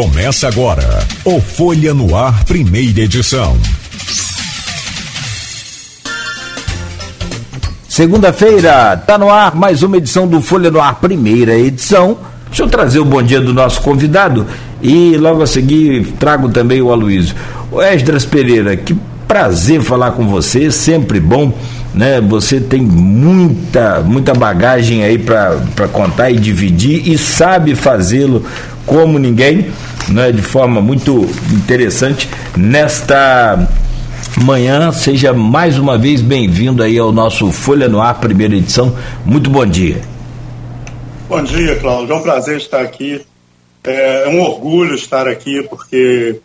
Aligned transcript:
Começa 0.00 0.48
agora 0.48 1.06
o 1.26 1.42
Folha 1.42 1.92
no 1.92 2.16
Ar, 2.16 2.42
primeira 2.46 3.00
edição. 3.00 3.54
Segunda-feira, 7.86 8.96
tá 8.96 9.18
no 9.18 9.28
ar 9.28 9.54
mais 9.54 9.82
uma 9.82 9.98
edição 9.98 10.26
do 10.26 10.40
Folha 10.40 10.70
no 10.70 10.80
Ar, 10.80 10.94
primeira 10.94 11.54
edição. 11.54 12.16
Deixa 12.46 12.62
eu 12.62 12.68
trazer 12.68 12.98
o 12.98 13.04
bom 13.04 13.22
dia 13.22 13.42
do 13.42 13.52
nosso 13.52 13.82
convidado 13.82 14.46
e 14.80 15.18
logo 15.18 15.42
a 15.42 15.46
seguir 15.46 16.14
trago 16.18 16.48
também 16.48 16.80
o 16.80 16.90
Aloysio. 16.90 17.36
O 17.70 17.82
Esdras 17.82 18.24
Pereira, 18.24 18.78
que 18.78 18.96
prazer 19.28 19.82
falar 19.82 20.12
com 20.12 20.26
você, 20.26 20.70
sempre 20.72 21.20
bom, 21.20 21.52
né? 21.94 22.22
Você 22.22 22.58
tem 22.58 22.80
muita, 22.80 24.00
muita 24.00 24.32
bagagem 24.32 25.04
aí 25.04 25.18
para 25.18 25.88
contar 25.92 26.30
e 26.30 26.38
dividir 26.38 27.06
e 27.06 27.18
sabe 27.18 27.74
fazê-lo 27.74 28.46
como 28.86 29.18
ninguém, 29.18 29.66
né? 30.10 30.32
De 30.32 30.42
forma 30.42 30.80
muito 30.80 31.26
interessante 31.52 32.28
nesta 32.56 33.68
manhã. 34.36 34.92
Seja 34.92 35.32
mais 35.32 35.78
uma 35.78 35.96
vez 35.96 36.20
bem-vindo 36.20 36.82
aí 36.82 36.98
ao 36.98 37.12
nosso 37.12 37.50
Folha 37.50 37.88
no 37.88 38.00
Ar, 38.00 38.18
primeira 38.20 38.54
edição. 38.54 38.96
Muito 39.24 39.48
bom 39.50 39.64
dia. 39.64 40.00
Bom 41.28 41.42
dia, 41.42 41.76
Cláudio. 41.76 42.12
É 42.12 42.16
um 42.16 42.22
prazer 42.22 42.56
estar 42.56 42.80
aqui. 42.80 43.24
É 43.84 44.28
um 44.28 44.40
orgulho 44.40 44.94
estar 44.94 45.26
aqui, 45.26 45.62
porque 45.62 46.40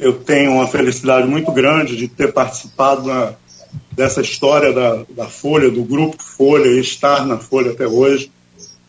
eu 0.00 0.14
tenho 0.14 0.52
uma 0.52 0.66
felicidade 0.66 1.26
muito 1.26 1.50
grande 1.52 1.96
de 1.96 2.08
ter 2.08 2.32
participado 2.32 3.06
na, 3.06 3.32
dessa 3.92 4.20
história 4.20 4.72
da, 4.72 5.04
da 5.14 5.26
Folha, 5.26 5.70
do 5.70 5.82
grupo 5.82 6.22
Folha, 6.22 6.66
e 6.66 6.80
estar 6.80 7.26
na 7.26 7.38
Folha 7.38 7.70
até 7.70 7.86
hoje. 7.86 8.30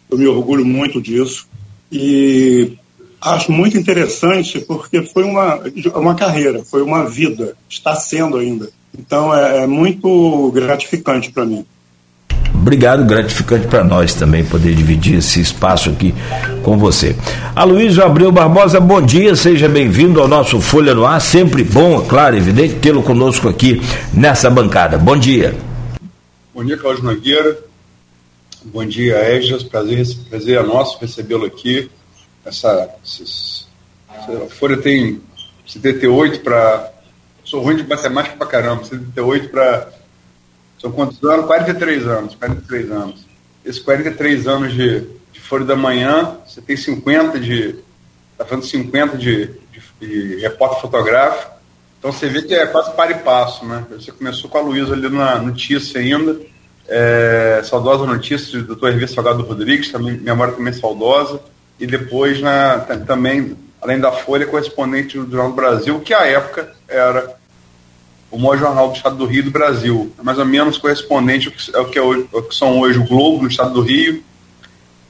Eu 0.09 0.17
me 0.17 0.27
orgulho 0.27 0.65
muito 0.65 1.01
disso. 1.01 1.47
E 1.91 2.77
acho 3.21 3.51
muito 3.51 3.77
interessante 3.77 4.59
porque 4.59 5.03
foi 5.03 5.23
uma, 5.23 5.59
uma 5.95 6.15
carreira, 6.15 6.63
foi 6.63 6.81
uma 6.81 7.07
vida, 7.07 7.55
está 7.69 7.95
sendo 7.95 8.37
ainda. 8.37 8.69
Então 8.97 9.33
é, 9.33 9.63
é 9.63 9.67
muito 9.67 10.51
gratificante 10.51 11.31
para 11.31 11.45
mim. 11.45 11.65
Obrigado, 12.53 13.05
gratificante 13.05 13.67
para 13.67 13.83
nós 13.83 14.13
também 14.13 14.43
poder 14.43 14.75
dividir 14.75 15.17
esse 15.17 15.39
espaço 15.39 15.89
aqui 15.89 16.13
com 16.63 16.77
você. 16.77 17.15
Aloysio 17.55 18.03
Abreu 18.03 18.31
Barbosa, 18.31 18.79
bom 18.79 19.01
dia, 19.01 19.35
seja 19.35 19.69
bem-vindo 19.69 20.19
ao 20.19 20.27
nosso 20.27 20.59
Folha 20.59 20.93
no 20.93 21.05
Ar, 21.05 21.19
sempre 21.21 21.63
bom, 21.63 22.01
claro, 22.01 22.35
evidente, 22.35 22.75
tê-lo 22.75 23.01
conosco 23.01 23.47
aqui 23.47 23.81
nessa 24.13 24.49
bancada. 24.49 24.97
Bom 24.97 25.17
dia. 25.17 25.55
Bom 26.53 26.63
dia, 26.63 26.77
Cláudio 26.77 27.03
Nogueira. 27.03 27.57
Bom 28.65 28.85
dia, 28.85 29.17
Esdras. 29.35 29.63
Prazer, 29.63 30.05
prazer 30.29 30.57
é 30.59 30.63
nosso 30.63 30.99
recebê-lo 30.99 31.45
aqui. 31.45 31.89
Essa, 32.45 32.89
esses, 33.03 33.67
a 34.09 34.49
Folha 34.49 34.77
tem 34.77 35.21
78 35.67 36.41
para. 36.41 36.91
Sou 37.43 37.61
ruim 37.61 37.75
de 37.75 37.87
matemática 37.87 38.37
para 38.37 38.47
caramba, 38.47 38.83
78 38.83 39.49
para 39.49 39.91
são 40.81 40.91
quantos 40.91 41.23
anos? 41.23 41.45
43 41.45 42.07
anos. 42.07 42.35
43 42.35 42.91
anos. 42.91 43.25
Esses 43.63 43.79
43 43.81 44.47
anos 44.47 44.73
de, 44.73 45.01
de 45.31 45.39
Folha 45.39 45.63
da 45.63 45.75
Manhã, 45.75 46.37
você 46.45 46.59
tem 46.59 46.75
50 46.75 47.39
de. 47.39 47.75
Está 48.31 48.45
falando 48.45 48.65
50 48.65 49.15
de, 49.15 49.45
de, 49.45 49.81
de 49.99 50.35
repórter 50.41 50.81
fotográfico. 50.81 51.51
Então 51.99 52.11
você 52.11 52.27
vê 52.27 52.41
que 52.41 52.55
é 52.55 52.65
quase 52.65 52.91
par 52.95 53.11
e 53.11 53.15
passo, 53.15 53.63
né? 53.63 53.85
Você 53.91 54.11
começou 54.11 54.49
com 54.49 54.57
a 54.57 54.61
Luísa 54.61 54.93
ali 54.93 55.07
na 55.07 55.37
notícia 55.37 56.01
ainda. 56.01 56.39
É, 56.87 57.61
saudosa 57.63 58.03
notícia 58.07 58.59
do 58.59 58.75
Dr. 58.75 58.87
Hervé 58.87 59.05
Salgado 59.05 59.43
Rodrigues, 59.43 59.91
também, 59.91 60.17
memória 60.17 60.55
também 60.55 60.73
saudosa. 60.73 61.39
E 61.81 61.87
depois 61.87 62.39
na, 62.39 62.77
também, 63.07 63.57
além 63.81 63.99
da 63.99 64.11
Folha, 64.11 64.45
correspondente 64.45 65.17
do 65.17 65.31
Jornal 65.31 65.49
do 65.49 65.55
Brasil, 65.55 65.99
que 65.99 66.13
à 66.13 66.27
época 66.27 66.71
era 66.87 67.35
o 68.29 68.37
maior 68.37 68.55
jornal 68.55 68.89
do 68.89 68.95
estado 68.95 69.15
do 69.15 69.25
Rio 69.25 69.45
do 69.45 69.49
Brasil. 69.49 70.13
É 70.19 70.21
mais 70.21 70.37
ou 70.37 70.45
menos 70.45 70.77
correspondente 70.77 71.51
ao 71.73 71.85
que, 71.85 71.97
é 71.97 72.01
hoje, 72.03 72.29
ao 72.31 72.43
que 72.43 72.53
são 72.53 72.79
hoje 72.79 72.99
o 72.99 73.07
Globo 73.07 73.41
no 73.41 73.49
estado 73.49 73.73
do 73.73 73.81
Rio 73.81 74.23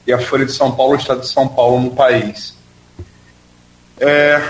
e 0.06 0.12
a 0.14 0.18
Folha 0.18 0.46
de 0.46 0.52
São 0.52 0.74
Paulo, 0.74 0.94
no 0.94 0.98
estado 0.98 1.20
de 1.20 1.28
São 1.28 1.46
Paulo, 1.46 1.78
no 1.78 1.90
país. 1.90 2.56
É, 4.00 4.42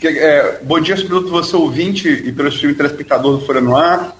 que, 0.00 0.08
é, 0.08 0.58
bom 0.64 0.80
dia, 0.80 0.96
sobretudo 0.96 1.30
você 1.30 1.54
ouvinte 1.54 2.08
e 2.08 2.32
pelo 2.32 2.48
stream 2.48 2.74
telespectador 2.74 3.38
do 3.38 3.46
Folha 3.46 3.60
no 3.60 3.76
Ar. 3.76 4.16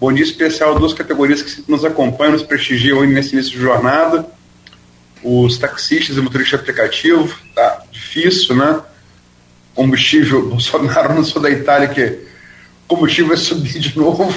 Bom 0.00 0.12
dia 0.12 0.24
especial 0.24 0.74
a 0.74 0.78
duas 0.78 0.92
categorias 0.92 1.40
que 1.40 1.70
nos 1.70 1.84
acompanham, 1.84 2.32
nos 2.32 2.42
prestigiam 2.42 3.04
nesse 3.04 3.34
início 3.34 3.52
de 3.52 3.60
jornada. 3.60 4.34
Os 5.22 5.58
taxistas 5.58 6.16
e 6.16 6.20
motoristas 6.20 6.60
de 6.60 6.64
aplicativo, 6.64 7.36
tá 7.54 7.82
difícil, 7.90 8.54
né? 8.54 8.80
Combustível, 9.74 10.46
Bolsonaro 10.50 11.14
não 11.14 11.24
sou 11.24 11.40
da 11.40 11.50
Itália 11.50 11.88
que 11.88 12.18
combustível 12.86 13.28
vai 13.28 13.36
subir 13.36 13.78
de 13.78 13.96
novo. 13.98 14.32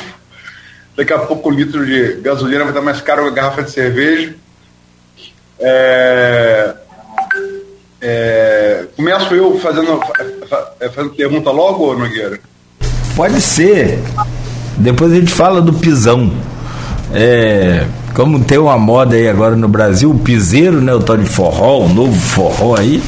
Daqui 0.95 1.13
a 1.13 1.19
pouco 1.19 1.49
o 1.49 1.51
litro 1.51 1.85
de 1.85 2.15
gasolina 2.21 2.59
vai 2.61 2.69
estar 2.69 2.81
mais 2.81 2.99
caro 3.01 3.23
que 3.23 3.29
a 3.29 3.31
garrafa 3.31 3.63
de 3.63 3.71
cerveja. 3.71 4.35
É, 5.59 6.73
é, 8.01 8.85
começo 8.95 9.33
eu 9.35 9.59
fazendo, 9.59 9.99
fazendo 10.93 11.13
pergunta 11.15 11.51
logo, 11.51 11.93
Nogueira? 11.93 12.39
Pode 13.15 13.41
ser. 13.41 13.99
Depois 14.77 15.11
a 15.11 15.15
gente 15.15 15.31
fala 15.31 15.61
do 15.61 15.73
pisão. 15.73 16.31
É, 17.13 17.85
como 18.13 18.39
tem 18.43 18.57
uma 18.57 18.77
moda 18.77 19.15
aí 19.15 19.27
agora 19.27 19.55
no 19.55 19.67
Brasil, 19.67 20.11
o 20.11 20.19
piseiro, 20.19 20.81
né? 20.81 20.93
O 20.93 20.99
tal 20.99 21.17
de 21.17 21.25
forró, 21.25 21.79
o 21.79 21.89
novo 21.89 22.13
forró 22.13 22.75
aí. 22.77 23.01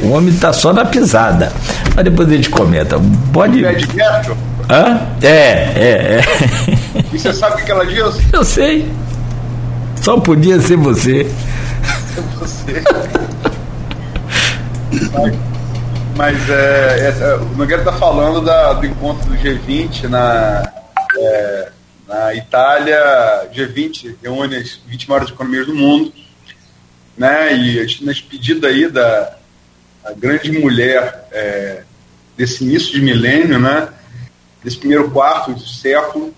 O 0.00 0.10
homem 0.10 0.34
tá 0.34 0.52
só 0.52 0.72
na 0.72 0.84
pisada. 0.84 1.52
Mas 1.94 2.04
depois 2.04 2.28
a 2.28 2.32
gente 2.32 2.50
comenta. 2.50 3.00
Pode. 3.32 3.62
Pé 3.62 3.74
de 3.74 3.86
Hã? 4.70 5.00
É, 5.22 5.28
é, 5.28 6.20
é. 6.20 6.20
E 7.12 7.18
você 7.18 7.32
sabe 7.32 7.62
o 7.62 7.64
que 7.64 7.70
ela 7.70 7.84
diz? 7.84 8.20
Eu 8.32 8.44
sei. 8.44 8.90
Só 10.00 10.18
podia 10.18 10.60
ser 10.60 10.76
você. 10.76 11.30
Você. 12.38 12.82
mas, 15.12 15.34
mas 16.16 16.50
é, 16.50 17.14
é, 17.20 17.34
o 17.36 17.56
Nogueira 17.56 17.82
está 17.82 17.92
falando 17.92 18.40
da, 18.40 18.72
do 18.72 18.86
encontro 18.86 19.28
do 19.28 19.36
G20 19.36 20.08
na, 20.08 20.62
é, 21.18 21.68
na 22.12 22.34
Itália. 22.34 23.50
G20 23.54 24.16
reúne 24.22 24.56
as 24.56 24.80
20 24.86 25.08
maiores 25.08 25.30
economias 25.30 25.66
do 25.66 25.74
mundo. 25.74 26.12
Né, 27.16 27.54
e 27.54 28.04
na 28.04 28.12
despedida 28.12 28.68
aí 28.68 28.88
da 28.88 29.36
grande 30.16 30.50
mulher 30.50 31.28
é, 31.30 31.82
desse 32.36 32.64
início 32.64 32.90
de 32.92 33.02
milênio, 33.02 33.58
né? 33.58 33.88
desse 34.64 34.78
primeiro 34.78 35.10
quarto 35.10 35.52
do 35.52 35.60
século, 35.60 36.34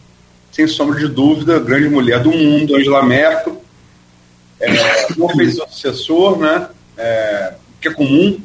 sem 0.51 0.67
sombra 0.67 0.99
de 0.99 1.09
dúvida, 1.09 1.57
a 1.57 1.61
grande 1.61 1.89
mulher 1.89 2.21
do 2.21 2.33
mundo, 2.33 2.77
Angela 2.77 3.05
Merkel, 3.05 3.63
é, 4.61 5.13
não 5.17 5.29
fez 5.29 5.59
o 5.59 5.67
sucessor, 5.69 6.39
né, 6.39 6.69
é, 6.97 7.55
que 7.81 7.89
é 7.89 7.93
comum, 7.93 8.41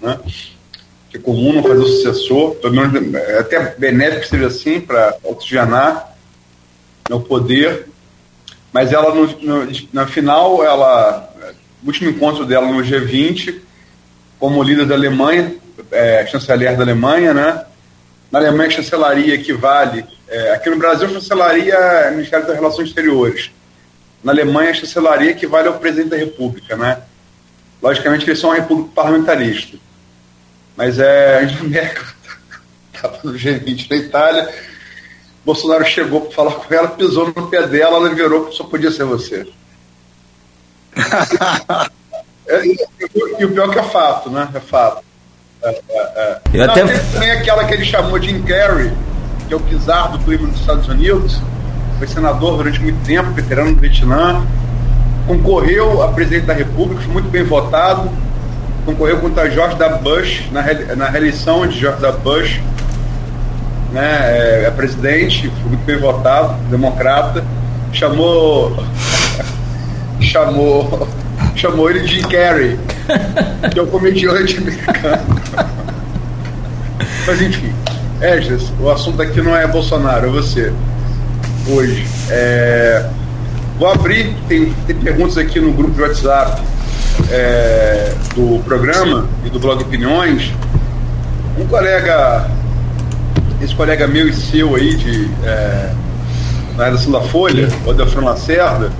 né, 0.00 0.18
que 1.10 1.16
é 1.16 1.20
comum 1.20 1.52
não 1.52 1.62
fazer 1.62 1.80
o 1.80 1.86
sucessor, 1.86 2.54
pelo 2.56 2.74
menos 2.74 3.14
é 3.14 3.38
até 3.38 3.74
benéfico 3.76 4.22
que 4.22 4.28
seja 4.28 4.46
assim, 4.46 4.80
para 4.80 5.16
oxigenar 5.22 6.13
o 7.10 7.20
poder, 7.20 7.88
mas 8.72 8.92
ela, 8.92 9.14
no, 9.14 9.26
no, 9.26 9.72
na 9.92 10.06
final, 10.06 10.64
ela, 10.64 11.32
último 11.84 12.10
encontro 12.10 12.44
dela 12.46 12.66
no 12.66 12.82
G20, 12.82 13.60
como 14.38 14.62
líder 14.62 14.86
da 14.86 14.94
Alemanha, 14.94 15.54
é, 15.90 16.26
chanceler 16.26 16.76
da 16.76 16.82
Alemanha, 16.82 17.34
né, 17.34 17.64
na 18.34 18.40
Alemanha, 18.40 18.70
chancelaria 18.70 19.34
equivale. 19.34 20.04
É, 20.26 20.54
aqui 20.54 20.68
no 20.68 20.76
Brasil, 20.76 21.08
chancelaria 21.08 21.74
é 21.74 22.10
Ministério 22.10 22.44
das 22.44 22.56
Relações 22.56 22.88
Exteriores. 22.88 23.52
Na 24.24 24.32
Alemanha, 24.32 24.74
chancelaria 24.74 25.30
equivale 25.30 25.68
ao 25.68 25.78
presidente 25.78 26.08
da 26.08 26.16
República, 26.16 26.76
né? 26.76 27.00
Logicamente, 27.80 28.28
eles 28.28 28.40
são 28.40 28.50
uma 28.50 28.56
república 28.56 28.90
parlamentarista. 28.92 29.78
Mas 30.76 30.98
é, 30.98 31.38
a 31.38 31.40
Angela 31.42 31.62
Merkel 31.68 32.02
estava 32.92 33.20
no 33.22 33.34
G20 33.34 33.88
da 33.88 33.96
Itália. 33.96 34.54
Bolsonaro 35.44 35.84
chegou 35.84 36.22
para 36.22 36.32
falar 36.32 36.52
com 36.52 36.74
ela, 36.74 36.88
pisou 36.88 37.26
no 37.26 37.48
pé 37.48 37.66
dela, 37.66 37.96
ela 37.96 38.14
virou 38.14 38.46
que 38.46 38.54
só 38.54 38.64
podia 38.64 38.90
ser 38.90 39.04
você. 39.04 39.46
é, 42.48 42.66
e, 42.66 42.76
e, 43.38 43.44
o 43.44 43.52
pior 43.52 43.70
que 43.70 43.78
é 43.78 43.82
fato, 43.82 44.30
né? 44.30 44.48
É 44.54 44.60
fato. 44.60 45.02
Eu 46.52 46.66
Não, 46.66 46.72
até... 46.72 46.86
Tem 46.86 47.12
também 47.12 47.30
aquela 47.30 47.64
que 47.64 47.74
ele 47.74 47.84
chamou 47.84 48.18
de 48.18 48.28
Jim 48.28 48.42
Carrey, 48.42 48.92
que 49.48 49.54
é 49.54 49.56
o 49.56 49.60
czar 49.60 50.12
do 50.12 50.18
clima 50.20 50.48
dos 50.48 50.60
Estados 50.60 50.88
Unidos, 50.88 51.40
foi 51.98 52.06
senador 52.06 52.56
durante 52.56 52.80
muito 52.80 53.04
tempo, 53.04 53.30
veterano 53.32 53.74
do 53.74 53.80
Vietnã, 53.80 54.46
concorreu 55.26 56.02
a 56.02 56.08
presidente 56.08 56.46
da 56.46 56.54
República, 56.54 57.02
foi 57.02 57.12
muito 57.12 57.28
bem 57.28 57.42
votado, 57.44 58.10
concorreu 58.84 59.20
contra 59.20 59.50
George 59.50 59.76
W. 59.76 60.02
Bush 60.02 60.50
na, 60.50 60.60
re... 60.60 60.94
na 60.94 61.08
reeleição 61.08 61.66
de 61.66 61.78
George 61.78 62.00
W. 62.00 62.22
Bush, 62.22 62.60
né, 63.94 64.18
é, 64.26 64.64
é 64.66 64.70
presidente, 64.70 65.48
foi 65.62 65.68
muito 65.70 65.84
bem 65.84 65.98
votado, 65.98 66.54
democrata, 66.68 67.44
chamou 67.92 68.76
chamou 70.20 71.08
chamou 71.54 71.88
ele 71.88 72.00
de 72.00 72.20
Carrey 72.26 72.78
que 73.70 73.78
é 73.78 73.82
o 73.82 73.86
comediante 73.86 74.58
americano. 74.58 75.22
Mas 77.26 77.40
enfim, 77.40 77.72
Esdras, 78.20 78.72
o 78.80 78.90
assunto 78.90 79.20
aqui 79.22 79.40
não 79.40 79.56
é 79.56 79.66
Bolsonaro, 79.66 80.26
é 80.26 80.30
você. 80.30 80.72
Hoje. 81.68 82.06
É... 82.30 83.08
Vou 83.78 83.90
abrir, 83.90 84.36
tem, 84.48 84.72
tem 84.86 84.96
perguntas 84.96 85.36
aqui 85.36 85.58
no 85.58 85.72
grupo 85.72 85.94
de 85.94 86.02
WhatsApp 86.02 86.62
é, 87.28 88.14
do 88.34 88.62
programa 88.64 89.28
e 89.44 89.50
do 89.50 89.58
blog 89.58 89.82
Opiniões. 89.82 90.52
Um 91.58 91.66
colega, 91.66 92.48
esse 93.60 93.74
colega 93.74 94.06
meu 94.06 94.28
e 94.28 94.34
seu 94.34 94.74
aí 94.74 94.94
de, 94.94 95.24
é, 95.44 95.94
na 96.76 96.86
redação 96.86 97.12
da 97.12 97.20
Folha, 97.20 97.68
o 97.86 97.90
Adelfran 97.90 98.24
Lacerda, 98.24 98.92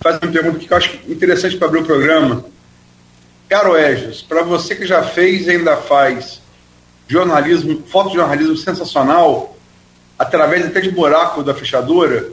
faz 0.00 0.18
uma 0.22 0.32
pergunta 0.32 0.58
que 0.58 0.72
eu 0.72 0.76
acho 0.76 0.98
interessante 1.08 1.56
para 1.56 1.68
abrir 1.68 1.80
o 1.80 1.84
programa. 1.84 2.44
Caro 3.48 3.76
Egis, 3.76 4.22
para 4.22 4.42
você 4.42 4.74
que 4.74 4.86
já 4.86 5.02
fez 5.02 5.46
e 5.46 5.50
ainda 5.50 5.76
faz 5.76 6.40
jornalismo, 7.08 7.82
fotojornalismo 7.88 8.56
sensacional, 8.56 9.56
através 10.18 10.64
até 10.64 10.80
de 10.80 10.90
buraco 10.90 11.42
da 11.42 11.52
fechadura, 11.52 12.28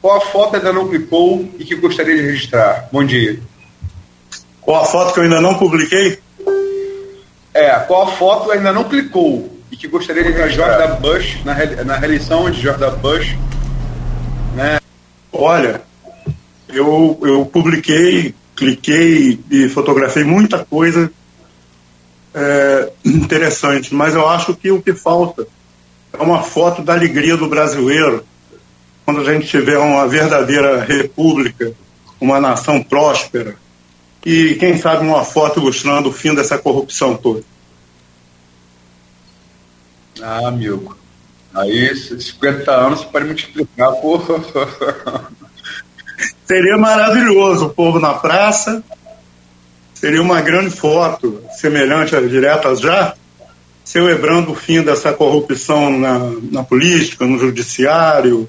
qual 0.00 0.18
a 0.18 0.20
foto 0.20 0.56
ainda 0.56 0.72
não 0.72 0.88
clicou 0.88 1.48
e 1.58 1.64
que 1.64 1.74
gostaria 1.74 2.14
de 2.14 2.22
registrar? 2.22 2.88
Bom 2.92 3.04
dia. 3.04 3.40
Qual 4.60 4.80
a 4.80 4.84
foto 4.84 5.12
que 5.12 5.18
eu 5.18 5.24
ainda 5.24 5.40
não 5.40 5.54
publiquei? 5.54 6.18
É, 7.52 7.70
qual 7.80 8.04
a 8.04 8.12
foto 8.12 8.50
ainda 8.52 8.72
não 8.72 8.84
clicou 8.84 9.61
e 9.72 9.76
que 9.76 9.88
gostaria 9.88 10.22
de 10.22 10.32
registrar 10.32 10.76
da 10.76 10.86
Bush, 10.96 11.38
na, 11.46 11.54
na 11.82 11.96
reeleição 11.96 12.48
de 12.50 12.60
George 12.60 12.84
Bush? 13.00 13.34
Né? 14.54 14.78
Olha, 15.32 15.80
eu, 16.68 17.18
eu 17.22 17.46
publiquei, 17.46 18.34
cliquei 18.54 19.40
e 19.50 19.68
fotografei 19.70 20.24
muita 20.24 20.62
coisa 20.62 21.10
é, 22.34 22.92
interessante, 23.02 23.94
mas 23.94 24.14
eu 24.14 24.28
acho 24.28 24.54
que 24.54 24.70
o 24.70 24.82
que 24.82 24.92
falta 24.92 25.46
é 26.12 26.22
uma 26.22 26.42
foto 26.42 26.82
da 26.82 26.92
alegria 26.92 27.38
do 27.38 27.48
brasileiro 27.48 28.26
quando 29.06 29.22
a 29.22 29.32
gente 29.32 29.46
tiver 29.46 29.78
uma 29.78 30.06
verdadeira 30.06 30.84
república, 30.84 31.72
uma 32.20 32.38
nação 32.38 32.82
próspera 32.82 33.56
e, 34.24 34.54
quem 34.54 34.76
sabe, 34.76 35.06
uma 35.06 35.24
foto 35.24 35.60
ilustrando 35.60 36.10
o 36.10 36.12
fim 36.12 36.34
dessa 36.34 36.58
corrupção 36.58 37.16
toda. 37.16 37.42
Ah, 40.20 40.48
amigo. 40.48 40.96
Aí, 41.54 41.94
50 41.94 42.70
anos, 42.70 43.04
pode 43.04 43.26
multiplicar 43.26 43.92
por. 43.92 44.22
Seria 46.46 46.76
maravilhoso 46.76 47.66
o 47.66 47.70
povo 47.70 47.98
na 47.98 48.14
praça. 48.14 48.82
Seria 49.94 50.20
uma 50.20 50.40
grande 50.40 50.70
foto, 50.70 51.40
semelhante 51.52 52.16
às 52.16 52.28
diretas 52.28 52.80
já, 52.80 53.14
celebrando 53.84 54.50
o 54.50 54.54
fim 54.54 54.82
dessa 54.82 55.12
corrupção 55.12 55.96
na, 55.96 56.18
na 56.50 56.64
política, 56.64 57.24
no 57.24 57.38
judiciário, 57.38 58.48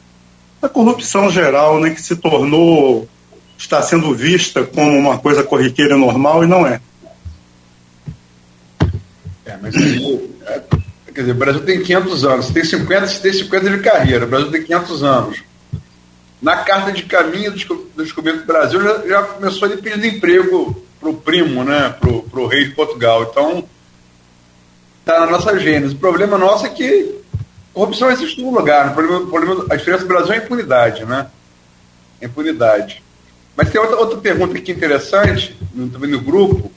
a 0.62 0.70
corrupção 0.70 1.30
geral, 1.30 1.80
né, 1.80 1.90
que 1.92 2.02
se 2.02 2.16
tornou, 2.16 3.08
está 3.58 3.82
sendo 3.82 4.16
vista 4.16 4.64
como 4.64 4.98
uma 4.98 5.18
coisa 5.18 5.44
corriqueira 5.44 5.98
normal 5.98 6.44
e 6.44 6.48
não 6.48 6.66
é. 6.66 6.82
É, 9.46 9.58
mas 9.62 9.76
quer 11.14 11.22
dizer, 11.22 11.32
o 11.34 11.36
Brasil 11.36 11.62
tem 11.64 11.82
500 11.82 12.26
anos, 12.26 12.50
tem 12.50 12.64
50, 12.64 13.08
tem 13.20 13.34
50 13.34 13.70
de 13.70 13.80
carreira, 13.80 14.26
o 14.26 14.28
Brasil 14.30 14.52
tem 14.52 14.64
500 14.64 15.04
anos 15.04 15.44
na 16.44 16.58
carta 16.58 16.92
de 16.92 17.04
caminho 17.04 17.52
do 17.52 18.04
descobrimento 18.04 18.42
do 18.42 18.48
Brasil 18.48 18.84
já, 18.84 19.08
já 19.08 19.24
começou 19.24 19.66
ele 19.66 19.82
pedindo 19.82 20.06
emprego 20.06 20.84
para 21.00 21.10
o 21.10 21.14
primo, 21.14 21.64
né, 21.64 21.96
para 21.98 22.40
o 22.40 22.48
rei 22.48 22.66
de 22.66 22.76
Portugal. 22.76 23.30
Então, 23.32 23.64
está 25.00 25.22
na 25.22 25.32
nossa 25.32 25.58
gênese. 25.58 25.96
O 25.96 25.98
problema 25.98 26.38
nosso 26.38 26.66
é 26.66 26.70
que 26.70 27.16
corrupção 27.74 28.12
existe 28.12 28.42
em 28.42 28.44
todo 28.44 28.58
lugar. 28.58 28.90
O 28.90 28.94
problema, 28.94 29.20
o 29.22 29.28
problema, 29.28 29.66
a 29.70 29.76
diferença 29.78 30.04
do 30.04 30.10
Brasil 30.10 30.34
é 30.34 30.38
a 30.38 30.44
impunidade, 30.44 31.06
né? 31.06 31.28
A 32.22 32.26
impunidade. 32.26 33.02
Mas 33.56 33.70
tem 33.70 33.80
outra, 33.80 33.96
outra 33.96 34.18
pergunta 34.18 34.58
aqui 34.58 34.74
interessante, 34.74 35.58
também 35.94 36.12
no 36.12 36.20
grupo. 36.20 36.70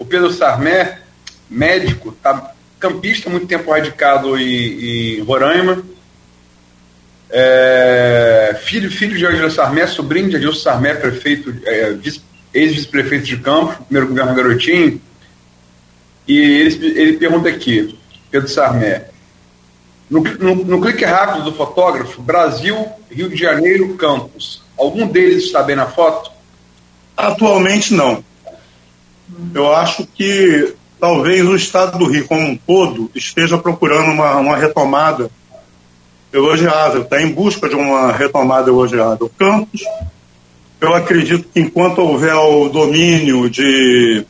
O 0.00 0.04
Pedro 0.04 0.32
Sarmé, 0.32 0.98
médico, 1.48 2.10
tá, 2.20 2.52
campista, 2.82 3.30
muito 3.30 3.46
tempo 3.46 3.70
radicado 3.70 4.36
em, 4.36 5.16
em 5.16 5.20
Roraima, 5.20 5.82
é, 7.30 8.60
filho, 8.64 8.90
filho 8.90 9.16
de 9.16 9.24
Angela 9.24 9.48
Sarmé, 9.48 9.86
sobrinho 9.86 10.28
de 10.28 10.36
Adilson 10.36 10.60
Sarmé, 10.60 10.94
prefeito, 10.94 11.54
é, 11.64 11.96
ex-vice-prefeito 12.52 13.24
de 13.24 13.38
Campos, 13.38 13.76
primeiro 13.86 14.08
governo 14.08 14.34
Garotinho. 14.34 15.00
E 16.26 16.36
ele, 16.38 17.00
ele 17.00 17.12
pergunta 17.14 17.48
aqui, 17.48 17.98
Pedro 18.30 18.48
Sarmé, 18.48 19.06
no, 20.10 20.20
no, 20.20 20.54
no, 20.56 20.80
clique 20.80 21.04
rápido 21.04 21.44
do 21.44 21.52
fotógrafo, 21.54 22.20
Brasil, 22.20 22.86
Rio 23.10 23.30
de 23.30 23.36
Janeiro, 23.36 23.94
Campos, 23.94 24.62
algum 24.76 25.06
deles 25.06 25.44
está 25.44 25.62
bem 25.62 25.76
na 25.76 25.86
foto? 25.86 26.30
Atualmente 27.16 27.94
não. 27.94 28.22
Eu 29.54 29.74
acho 29.74 30.06
que 30.06 30.74
talvez 31.02 31.44
o 31.44 31.56
estado 31.56 31.98
do 31.98 32.04
Rio 32.04 32.28
como 32.28 32.46
um 32.46 32.56
todo 32.56 33.10
esteja 33.12 33.58
procurando 33.58 34.12
uma, 34.12 34.36
uma 34.36 34.56
retomada 34.56 35.28
elogiável, 36.32 37.02
está 37.02 37.20
em 37.20 37.28
busca 37.28 37.68
de 37.68 37.74
uma 37.74 38.12
retomada 38.12 38.70
elogiável. 38.70 39.28
Campos, 39.36 39.82
eu 40.80 40.94
acredito 40.94 41.48
que 41.52 41.58
enquanto 41.58 41.98
houver 41.98 42.36
o 42.36 42.68
domínio 42.68 43.50
de, 43.50 44.24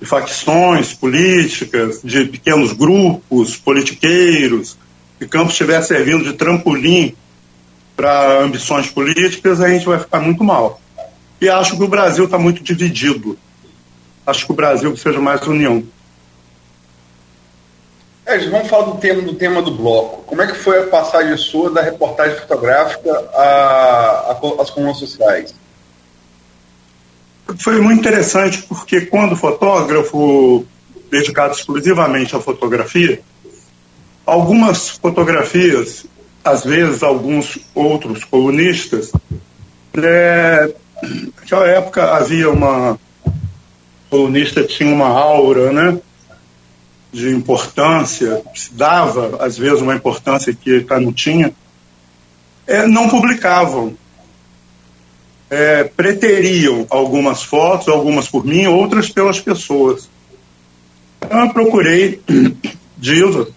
de 0.00 0.06
facções 0.06 0.94
políticas, 0.94 2.00
de 2.02 2.24
pequenos 2.24 2.72
grupos 2.72 3.58
politiqueiros, 3.58 4.78
que 5.18 5.28
Campos 5.28 5.52
estiver 5.52 5.82
servindo 5.82 6.24
de 6.24 6.32
trampolim 6.32 7.14
para 7.94 8.40
ambições 8.40 8.88
políticas, 8.88 9.60
a 9.60 9.68
gente 9.68 9.84
vai 9.84 9.98
ficar 9.98 10.20
muito 10.20 10.42
mal. 10.42 10.80
E 11.38 11.50
acho 11.50 11.76
que 11.76 11.82
o 11.82 11.88
Brasil 11.88 12.24
está 12.24 12.38
muito 12.38 12.62
dividido. 12.62 13.36
Acho 14.26 14.46
que 14.46 14.52
o 14.52 14.54
Brasil 14.54 14.90
precisa 14.90 15.14
de 15.14 15.18
mais 15.18 15.40
união. 15.46 15.84
É, 18.24 18.38
vamos 18.48 18.68
falar 18.68 18.84
do 18.84 18.98
tema, 18.98 19.22
do 19.22 19.34
tema 19.34 19.60
do 19.60 19.72
bloco. 19.72 20.22
Como 20.22 20.40
é 20.40 20.46
que 20.46 20.54
foi 20.54 20.78
a 20.78 20.86
passagem 20.86 21.36
sua 21.36 21.70
da 21.70 21.82
reportagem 21.82 22.38
fotográfica 22.38 23.10
às 24.60 24.70
colunas 24.70 24.98
sociais? 24.98 25.54
Foi 27.58 27.80
muito 27.80 28.00
interessante 28.00 28.62
porque 28.62 29.02
quando 29.02 29.36
fotógrafo 29.36 30.64
dedicado 31.10 31.54
exclusivamente 31.54 32.34
à 32.34 32.40
fotografia, 32.40 33.20
algumas 34.24 34.90
fotografias, 34.90 36.06
às 36.44 36.64
vezes 36.64 37.02
alguns 37.02 37.58
outros 37.74 38.24
colunistas, 38.24 39.12
é, 39.94 40.72
naquela 41.36 41.66
época 41.66 42.14
havia 42.14 42.48
uma 42.48 42.98
colunista 44.12 44.62
tinha 44.62 44.94
uma 44.94 45.08
aura, 45.08 45.72
né? 45.72 45.98
de 47.10 47.30
importância, 47.30 48.42
dava 48.72 49.44
às 49.44 49.56
vezes 49.56 49.80
uma 49.80 49.94
importância 49.94 50.54
que 50.54 50.82
cá 50.82 51.00
não 51.00 51.12
tinha, 51.12 51.52
é, 52.66 52.86
não 52.86 53.08
publicavam. 53.08 53.96
É, 55.50 55.84
preteriam 55.84 56.86
algumas 56.88 57.42
fotos, 57.42 57.88
algumas 57.88 58.26
por 58.26 58.44
mim, 58.44 58.66
outras 58.66 59.10
pelas 59.10 59.38
pessoas. 59.38 60.08
Então 61.20 61.40
eu 61.40 61.50
procurei 61.50 62.22
Diva, 62.96 63.48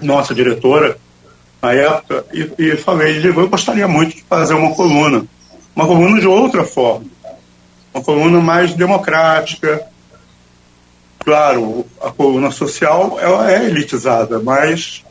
nossa 0.00 0.34
diretora, 0.34 0.98
na 1.60 1.72
época, 1.72 2.24
e, 2.32 2.50
e 2.58 2.76
falei, 2.76 3.20
Diva, 3.20 3.40
eu 3.40 3.48
gostaria 3.48 3.86
muito 3.86 4.16
de 4.16 4.24
fazer 4.24 4.54
uma 4.54 4.74
coluna, 4.74 5.24
uma 5.76 5.86
coluna 5.86 6.20
de 6.20 6.26
outra 6.26 6.64
forma, 6.64 7.06
uma 7.92 8.02
coluna 8.02 8.40
mais 8.40 8.74
democrática, 8.74 9.86
Claro, 11.24 11.86
a 12.00 12.10
coluna 12.10 12.50
social 12.50 13.18
ela 13.20 13.50
é 13.50 13.66
elitizada, 13.66 14.40
mas 14.40 15.04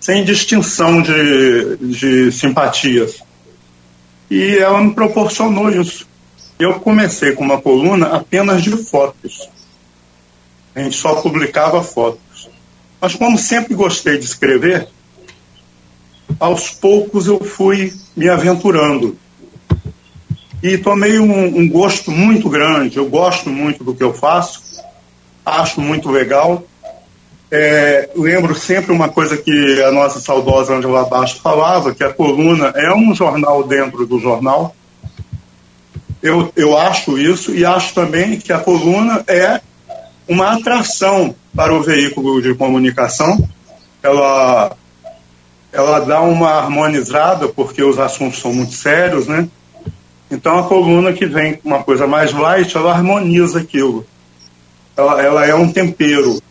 sem 0.00 0.24
distinção 0.24 1.00
de, 1.00 1.76
de 1.76 2.32
simpatias. 2.32 3.22
E 4.28 4.56
ela 4.58 4.82
me 4.82 4.92
proporcionou 4.92 5.70
isso. 5.70 6.06
Eu 6.58 6.80
comecei 6.80 7.32
com 7.32 7.44
uma 7.44 7.60
coluna 7.60 8.08
apenas 8.08 8.62
de 8.62 8.76
fotos. 8.76 9.48
A 10.74 10.80
gente 10.80 10.96
só 10.96 11.16
publicava 11.16 11.82
fotos. 11.82 12.48
Mas 13.00 13.14
como 13.14 13.38
sempre 13.38 13.74
gostei 13.74 14.18
de 14.18 14.24
escrever, 14.24 14.88
aos 16.40 16.70
poucos 16.70 17.26
eu 17.26 17.42
fui 17.44 17.92
me 18.16 18.28
aventurando. 18.28 19.16
E 20.62 20.78
tomei 20.78 21.18
um, 21.18 21.58
um 21.58 21.68
gosto 21.68 22.10
muito 22.10 22.48
grande. 22.48 22.96
Eu 22.96 23.08
gosto 23.08 23.50
muito 23.50 23.82
do 23.82 23.94
que 23.94 24.02
eu 24.02 24.14
faço 24.14 24.72
acho 25.44 25.80
muito 25.80 26.10
legal. 26.10 26.64
É, 27.50 28.08
lembro 28.16 28.54
sempre 28.54 28.92
uma 28.92 29.10
coisa 29.10 29.36
que 29.36 29.82
a 29.82 29.92
nossa 29.92 30.20
saudosa 30.20 30.74
Angela 30.74 31.04
Bastos 31.04 31.40
falava, 31.40 31.94
que 31.94 32.02
a 32.02 32.12
coluna 32.12 32.72
é 32.74 32.92
um 32.94 33.14
jornal 33.14 33.62
dentro 33.64 34.06
do 34.06 34.18
jornal. 34.18 34.74
Eu, 36.22 36.50
eu 36.56 36.78
acho 36.78 37.18
isso 37.18 37.54
e 37.54 37.64
acho 37.64 37.92
também 37.94 38.38
que 38.38 38.52
a 38.52 38.58
coluna 38.58 39.22
é 39.26 39.60
uma 40.26 40.52
atração 40.52 41.34
para 41.54 41.74
o 41.74 41.82
veículo 41.82 42.40
de 42.40 42.54
comunicação. 42.54 43.46
Ela, 44.02 44.74
ela 45.72 45.98
dá 46.00 46.22
uma 46.22 46.52
harmonizada, 46.52 47.48
porque 47.48 47.82
os 47.82 47.98
assuntos 47.98 48.40
são 48.40 48.54
muito 48.54 48.72
sérios, 48.72 49.26
né? 49.26 49.46
Então 50.32 50.58
a 50.58 50.62
coluna 50.62 51.12
que 51.12 51.26
vem 51.26 51.54
com 51.54 51.68
uma 51.68 51.84
coisa 51.84 52.06
mais 52.06 52.32
light, 52.32 52.74
ela 52.74 52.90
harmoniza 52.90 53.60
aquilo. 53.60 54.06
Ela, 54.96 55.22
ela 55.22 55.46
é 55.46 55.54
um 55.54 55.70
tempero. 55.70 56.42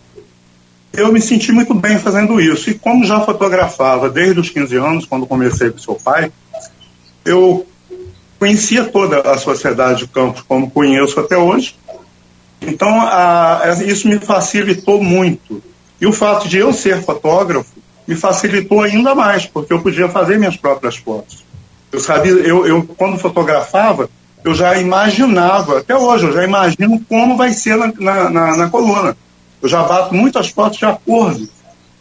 Eu 0.93 1.11
me 1.11 1.19
senti 1.19 1.51
muito 1.51 1.73
bem 1.73 1.97
fazendo 1.97 2.39
isso. 2.39 2.69
E 2.69 2.75
como 2.75 3.03
já 3.03 3.19
fotografava 3.21 4.07
desde 4.07 4.39
os 4.39 4.51
15 4.51 4.77
anos, 4.77 5.05
quando 5.05 5.25
comecei 5.25 5.71
com 5.71 5.79
seu 5.79 5.95
pai, 5.95 6.31
eu 7.25 7.65
conhecia 8.37 8.85
toda 8.85 9.21
a 9.21 9.37
sociedade 9.39 10.01
de 10.01 10.07
Campos 10.07 10.43
como 10.43 10.69
conheço 10.69 11.19
até 11.19 11.35
hoje. 11.35 11.75
Então, 12.61 13.01
a, 13.01 13.63
isso 13.83 14.07
me 14.07 14.19
facilitou 14.19 15.03
muito. 15.03 15.61
E 15.99 16.05
o 16.05 16.13
fato 16.13 16.47
de 16.47 16.59
eu 16.59 16.71
ser 16.71 17.01
fotógrafo 17.01 17.71
me 18.07 18.15
facilitou 18.15 18.81
ainda 18.81 19.15
mais, 19.15 19.47
porque 19.47 19.73
eu 19.73 19.81
podia 19.81 20.07
fazer 20.07 20.37
minhas 20.37 20.55
próprias 20.55 20.97
fotos. 20.97 21.43
Eu 21.91 21.99
sabia, 21.99 22.31
eu, 22.31 22.65
eu 22.65 22.83
quando 22.97 23.19
fotografava, 23.19 24.09
eu 24.43 24.55
já 24.55 24.77
imaginava, 24.77 25.79
até 25.79 25.95
hoje, 25.95 26.25
eu 26.25 26.33
já 26.33 26.43
imagino 26.43 26.99
como 27.07 27.37
vai 27.37 27.51
ser 27.51 27.75
na, 27.75 27.93
na, 27.99 28.29
na, 28.29 28.57
na 28.57 28.69
coluna. 28.69 29.15
Eu 29.61 29.69
já 29.69 29.83
bato 29.83 30.15
muitas 30.15 30.49
fotos 30.49 30.79
de 30.79 30.85
acordo 30.85 31.47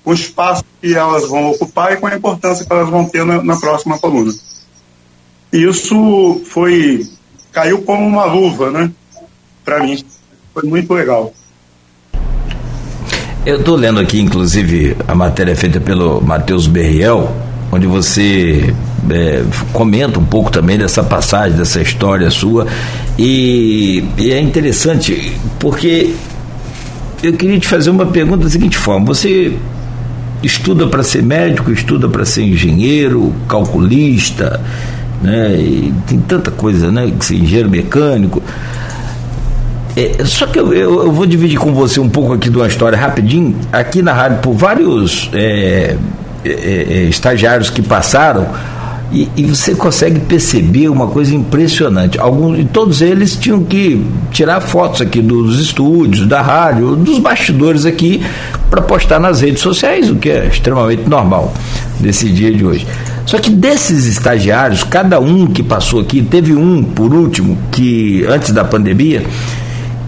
com 0.03 0.11
o 0.11 0.15
espaço 0.15 0.65
que 0.81 0.95
elas 0.95 1.29
vão 1.29 1.51
ocupar 1.51 1.93
e 1.93 1.97
com 1.97 2.07
a 2.07 2.15
importância 2.15 2.65
que 2.65 2.73
elas 2.73 2.89
vão 2.89 3.05
ter 3.05 3.25
na, 3.25 3.43
na 3.43 3.57
próxima 3.59 3.99
coluna. 3.99 4.33
E 5.53 5.65
isso 5.65 6.41
foi, 6.47 7.07
caiu 7.53 7.83
como 7.83 8.07
uma 8.07 8.25
luva, 8.25 8.71
né, 8.71 8.91
para 9.65 9.81
mim. 9.81 10.03
Foi 10.55 10.63
muito 10.63 10.95
legal. 10.95 11.33
Eu 13.45 13.59
estou 13.59 13.75
lendo 13.75 14.01
aqui, 14.01 14.21
inclusive, 14.21 14.97
a 15.09 15.15
matéria 15.15 15.57
feita 15.57 15.81
pelo 15.81 16.21
Matheus 16.21 16.67
Berriel, 16.67 17.35
onde 17.73 17.87
você 17.87 18.75
é, 19.09 19.43
comenta 19.73 20.19
um 20.19 20.25
pouco 20.25 20.51
também 20.51 20.77
dessa 20.77 21.03
passagem, 21.03 21.57
dessa 21.57 21.81
história 21.81 22.31
sua. 22.31 22.67
E, 23.19 24.05
e 24.19 24.33
é 24.33 24.41
interessante 24.41 25.37
porque 25.59 26.15
eu 27.23 27.33
queria 27.35 27.59
te 27.59 27.69
fazer 27.69 27.91
uma 27.91 28.07
pergunta 28.07 28.45
da 28.45 28.51
seguinte 28.51 28.77
forma: 28.77 29.07
você 29.07 29.57
estuda 30.43 30.87
para 30.87 31.03
ser 31.03 31.23
médico, 31.23 31.71
estuda 31.71 32.09
para 32.09 32.25
ser 32.25 32.45
engenheiro, 32.45 33.33
calculista, 33.49 34.61
né? 35.23 35.55
E 35.57 35.95
tem 36.07 36.19
tanta 36.21 36.51
coisa, 36.51 36.91
né? 36.91 37.13
Ser 37.21 37.37
engenheiro 37.37 37.71
mecânico. 37.71 38.43
É, 39.97 40.25
só 40.25 40.47
que 40.47 40.59
eu, 40.59 40.73
eu, 40.73 41.03
eu, 41.05 41.13
vou 41.13 41.27
dividir 41.27 41.59
com 41.59 41.75
você 41.75 41.99
um 42.01 42.09
pouco 42.09 42.33
aqui 42.33 42.49
de 42.49 42.57
uma 42.57 42.67
história 42.67 42.97
rapidinho. 42.97 43.57
Aqui 43.73 44.03
na 44.03 44.13
rádio, 44.13 44.39
por 44.39 44.55
vários 44.55 45.29
é, 45.35 45.97
é, 46.45 46.51
é 46.51 47.03
estagiários 47.05 47.71
que 47.71 47.83
passaram, 47.83 48.47
e, 49.13 49.29
e, 49.37 49.45
você 49.45 49.75
consegue 49.75 50.21
perceber 50.21 50.89
uma 50.89 51.09
coisa 51.09 51.35
impressionante. 51.35 52.19
Alguns, 52.19 52.65
todos 52.73 53.03
eles 53.03 53.37
tinham 53.37 53.65
que 53.65 54.05
tirar 54.31 54.61
fotos 54.61 55.01
aqui 55.01 55.21
dos 55.21 55.59
estúdios, 55.59 56.27
da 56.27 56.41
rádio, 56.41 56.95
dos 56.95 57.19
bastidores 57.19 57.85
aqui, 57.85 58.23
para 58.71 58.81
postar 58.81 59.19
nas 59.19 59.41
redes 59.41 59.63
sociais, 59.63 60.11
o 60.11 60.17
que 60.17 60.31
é 60.31 60.47
extremamente 60.47 61.09
normal 61.09 61.53
nesse 62.01 62.29
dia 62.31 62.53
de 62.53 62.65
hoje. 62.65 62.87
Só 63.27 63.39
que 63.39 63.51
desses 63.51 64.07
estagiários, 64.07 64.85
cada 64.85 65.19
um 65.19 65.47
que 65.47 65.63
passou 65.63 66.01
aqui, 66.01 66.23
teve 66.23 66.55
um, 66.55 66.83
por 66.83 67.13
último, 67.13 67.59
que 67.73 68.25
antes 68.29 68.53
da 68.53 68.65
pandemia, 68.65 69.25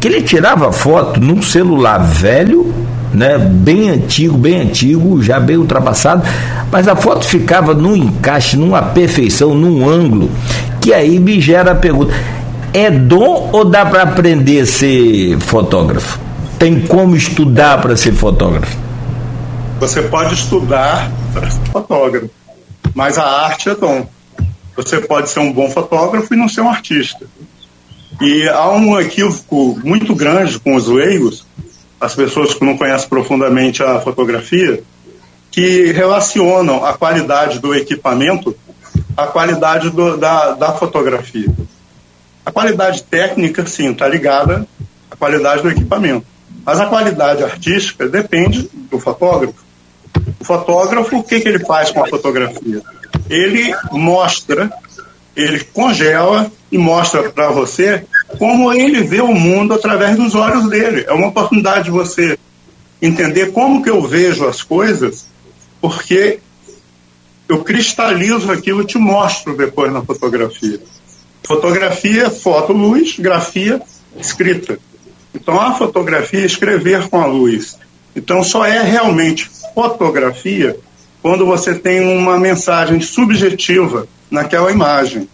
que 0.01 0.09
ele 0.09 0.23
tirava 0.23 0.73
foto 0.73 1.21
num 1.21 1.43
celular 1.43 1.99
velho 1.99 2.73
né, 3.13 3.39
bem 3.39 3.91
antigo, 3.91 4.37
bem 4.37 4.61
antigo, 4.61 5.23
já 5.23 5.39
bem 5.39 5.57
ultrapassado, 5.57 6.23
mas 6.71 6.89
a 6.89 6.97
foto 6.97 7.27
ficava 7.27 7.75
num 7.75 7.95
encaixe, 7.95 8.57
numa 8.57 8.83
perfeição, 8.83 9.55
num 9.55 9.89
ângulo, 9.89 10.31
que 10.81 10.93
aí 10.93 11.19
me 11.19 11.41
gera 11.41 11.73
a 11.73 11.75
pergunta: 11.75 12.13
é 12.73 12.91
dom 12.91 13.51
ou 13.53 13.65
dá 13.65 13.85
para 13.85 14.03
aprender 14.03 14.61
a 14.61 14.67
ser 14.67 15.39
fotógrafo? 15.41 16.19
Tem 16.59 16.81
como 16.81 17.17
estudar 17.17 17.81
para 17.81 17.97
ser 17.97 18.13
fotógrafo? 18.13 18.77
Você 19.81 20.03
pode 20.03 20.35
estudar 20.35 21.11
para 21.33 21.51
ser 21.51 21.61
fotógrafo, 21.73 22.31
mas 22.95 23.19
a 23.19 23.25
arte 23.25 23.69
é 23.69 23.75
dom. 23.75 24.07
Você 24.77 25.01
pode 25.01 25.29
ser 25.29 25.41
um 25.41 25.53
bom 25.53 25.69
fotógrafo 25.69 26.33
e 26.33 26.37
não 26.37 26.49
ser 26.49 26.63
um 26.63 26.71
artista. 26.71 27.27
E 28.21 28.49
há 28.49 28.71
um 28.71 28.99
equívoco 29.01 29.79
muito 29.85 30.15
grande 30.15 30.59
com 30.59 30.77
os 30.77 30.87
leigos 30.87 31.45
as 32.03 32.17
pessoas 32.17 32.53
que 32.53 32.65
não 32.65 32.77
conhecem 32.77 33.09
profundamente 33.09 33.81
a 33.81 34.01
fotografia, 34.01 34.83
que 35.53 35.93
relacionam 35.93 36.85
a 36.85 36.95
qualidade 36.95 37.61
do 37.61 37.73
equipamento 37.73 38.57
à 39.17 39.29
qualidade 39.29 39.89
do, 39.91 40.17
da, 40.17 40.51
da 40.51 40.73
fotografia. 40.73 41.47
A 42.45 42.51
qualidade 42.51 43.05
técnica, 43.05 43.65
sim, 43.67 43.93
está 43.93 44.09
ligada 44.09 44.67
à 45.09 45.15
qualidade 45.15 45.63
do 45.63 45.71
equipamento. 45.71 46.27
Mas 46.67 46.81
a 46.81 46.87
qualidade 46.87 47.45
artística 47.45 48.09
depende 48.09 48.69
do 48.91 48.99
fotógrafo. 48.99 49.55
O 50.41 50.45
fotógrafo, 50.45 51.19
o 51.19 51.23
que, 51.23 51.39
que 51.39 51.49
ele 51.49 51.65
faz 51.65 51.93
com 51.93 52.03
a 52.03 52.09
fotografia? 52.09 52.83
Ele 53.31 53.73
mostra, 53.93 54.73
ele 55.37 55.61
congela 55.63 56.51
e 56.71 56.77
mostra 56.79 57.31
para 57.31 57.49
você 57.51 58.05
como 58.39 58.73
ele 58.73 59.03
vê 59.03 59.21
o 59.21 59.35
mundo 59.35 59.75
através 59.75 60.17
dos 60.17 60.35
olhos 60.35 60.69
dele. 60.69 61.05
É 61.07 61.13
uma 61.13 61.29
oportunidade 61.29 61.85
de 61.85 61.91
você 61.91 62.39
entender 63.01 63.53
como 63.53 63.83
que 63.83 63.91
eu 63.91 64.01
vejo 64.03 64.47
as 64.47 64.63
coisas, 64.63 65.27
porque 65.81 66.39
eu 67.49 67.63
cristalizo 67.65 68.51
aquilo 68.51 68.83
e 68.83 68.87
te 68.87 68.99
mostro 68.99 69.57
depois 69.57 69.93
na 69.93 70.03
fotografia. 70.03 70.81
Fotografia, 71.45 72.31
foto, 72.31 72.73
luz, 72.73 73.19
grafia, 73.19 73.83
escrita. 74.17 74.79
Então 75.35 75.61
a 75.61 75.75
fotografia 75.75 76.41
é 76.41 76.47
escrever 76.47 77.09
com 77.09 77.21
a 77.21 77.27
luz. 77.27 77.77
Então 78.15 78.45
só 78.45 78.65
é 78.65 78.81
realmente 78.83 79.51
fotografia 79.75 80.77
quando 81.21 81.47
você 81.47 81.75
tem 81.75 82.01
uma 82.01 82.39
mensagem 82.39 83.01
subjetiva 83.01 84.07
naquela 84.31 84.71
imagem. 84.71 85.29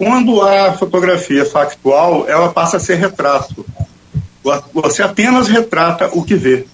Quando 0.00 0.40
a 0.40 0.72
fotografia 0.72 1.44
factual, 1.44 2.24
ela 2.26 2.48
passa 2.48 2.78
a 2.78 2.80
ser 2.80 2.94
retrato. 2.94 3.66
Você 4.72 5.02
apenas 5.02 5.46
retrata 5.46 6.08
o 6.14 6.24
que 6.24 6.34
vê. 6.34 6.64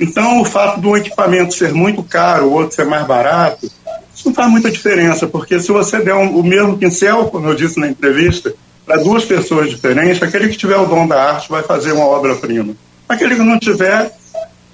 Então, 0.00 0.40
o 0.40 0.44
fato 0.46 0.80
do 0.80 0.96
equipamento 0.96 1.52
ser 1.52 1.74
muito 1.74 2.02
caro, 2.02 2.46
o 2.46 2.52
outro 2.54 2.74
ser 2.74 2.86
mais 2.86 3.06
barato, 3.06 3.70
isso 4.14 4.28
não 4.28 4.34
faz 4.34 4.50
muita 4.50 4.70
diferença, 4.70 5.26
porque 5.26 5.60
se 5.60 5.70
você 5.70 5.98
der 5.98 6.14
um, 6.14 6.38
o 6.38 6.42
mesmo 6.42 6.78
pincel, 6.78 7.26
como 7.26 7.46
eu 7.46 7.54
disse 7.54 7.78
na 7.78 7.88
entrevista, 7.88 8.54
para 8.86 9.02
duas 9.02 9.26
pessoas 9.26 9.68
diferentes, 9.68 10.22
aquele 10.22 10.48
que 10.48 10.56
tiver 10.56 10.78
o 10.78 10.86
dom 10.86 11.06
da 11.06 11.32
arte 11.34 11.50
vai 11.50 11.62
fazer 11.62 11.92
uma 11.92 12.06
obra-prima. 12.06 12.74
Aquele 13.06 13.34
que 13.34 13.42
não 13.42 13.58
tiver, 13.58 14.10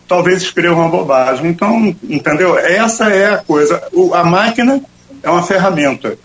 talvez 0.07 0.41
escreva 0.41 0.77
uma 0.77 0.89
bobagem. 0.89 1.49
Então, 1.49 1.97
entendeu? 2.05 2.57
Essa 2.57 3.09
é 3.09 3.35
a 3.35 3.39
coisa. 3.39 3.83
O, 3.93 4.15
a 4.15 4.23
máquina 4.23 4.81
é 5.21 5.29
uma 5.29 5.43
ferramenta, 5.43 6.17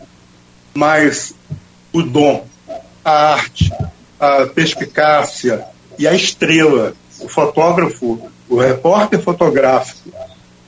mas 0.77 1.33
o 1.91 2.03
dom, 2.03 2.45
a 3.03 3.33
arte, 3.33 3.73
a 4.19 4.45
perspicácia 4.45 5.65
e 5.97 6.07
a 6.07 6.13
estrela. 6.13 6.93
O 7.19 7.27
fotógrafo, 7.27 8.29
o 8.47 8.59
repórter 8.59 9.19
fotográfico, 9.19 10.11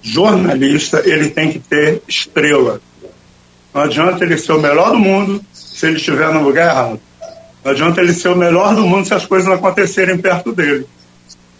jornalista, 0.02 1.04
ele 1.06 1.30
tem 1.30 1.52
que 1.52 1.60
ter 1.60 2.02
estrela. 2.08 2.82
Não 3.72 3.84
adianta 3.84 4.26
ele 4.26 4.36
ser 4.36 4.54
o 4.54 4.60
melhor 4.60 4.94
do 4.94 4.98
mundo 4.98 5.46
se 5.54 5.86
ele 5.86 5.98
estiver 5.98 6.34
no 6.34 6.42
lugar 6.42 6.72
errado. 6.72 7.00
Não 7.64 7.72
adianta 7.72 8.02
ele 8.02 8.14
ser 8.14 8.30
o 8.30 8.36
melhor 8.36 8.74
do 8.74 8.88
mundo 8.88 9.06
se 9.06 9.14
as 9.14 9.28
coisas 9.28 9.48
não 9.48 9.58
acontecerem 9.58 10.18
perto 10.18 10.52
dele. 10.52 10.88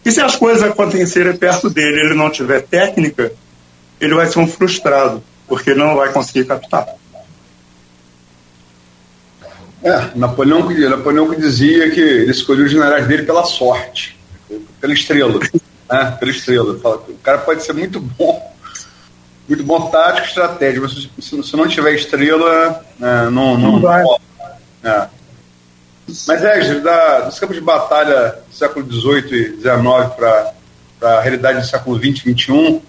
E 0.04 0.12
se 0.12 0.22
as 0.22 0.36
coisas 0.36 0.64
acontecerem 0.64 1.38
perto 1.38 1.70
dele 1.70 1.98
e 1.98 2.06
ele 2.08 2.16
não 2.16 2.32
tiver 2.32 2.64
técnica, 2.64 3.32
ele 4.02 4.16
vai 4.16 4.26
ser 4.26 4.40
um 4.40 4.48
frustrado, 4.48 5.22
porque 5.48 5.70
ele 5.70 5.84
não 5.84 5.96
vai 5.96 6.12
conseguir 6.12 6.46
captar. 6.46 6.99
É, 9.84 10.12
Napoleão, 10.16 10.70
Napoleão 10.70 11.30
que 11.30 11.40
dizia 11.40 11.90
que 11.90 12.02
ele 12.02 12.32
escolheu 12.32 12.66
os 12.66 12.72
generais 12.72 13.08
dele 13.08 13.24
pela 13.24 13.46
sorte, 13.46 14.20
pela 14.80 14.94
estrela, 14.94 15.40
né? 15.90 16.18
Pela 16.20 16.32
estrela. 16.32 16.74
O 16.74 17.18
cara 17.24 17.38
pode 17.40 17.64
ser 17.64 17.74
muito 17.74 18.00
bom, 18.00 18.54
muito 19.48 19.64
bom 19.64 19.90
tático 19.90 20.28
e 20.28 20.30
estratégico, 20.30 20.86
mas 20.86 21.26
se, 21.26 21.44
se 21.44 21.56
não 21.56 21.68
tiver 21.68 21.94
estrela, 21.94 22.84
é, 23.02 23.30
não, 23.30 23.58
não, 23.58 23.72
não 23.74 23.82
vai. 23.82 24.04
É. 24.84 25.08
Mas 26.28 26.44
é, 26.44 26.80
da, 26.80 27.22
dos 27.22 27.40
campos 27.40 27.56
de 27.56 27.62
batalha 27.62 28.36
do 28.50 28.56
século 28.56 28.86
XVIII 28.86 29.34
e 29.34 29.62
XIX 29.62 30.14
para 30.16 30.54
a 31.02 31.22
realidade 31.22 31.60
do 31.60 31.68
século 31.68 31.98
XX 31.98 32.26
e 32.26 32.34
XXI, 32.34 32.82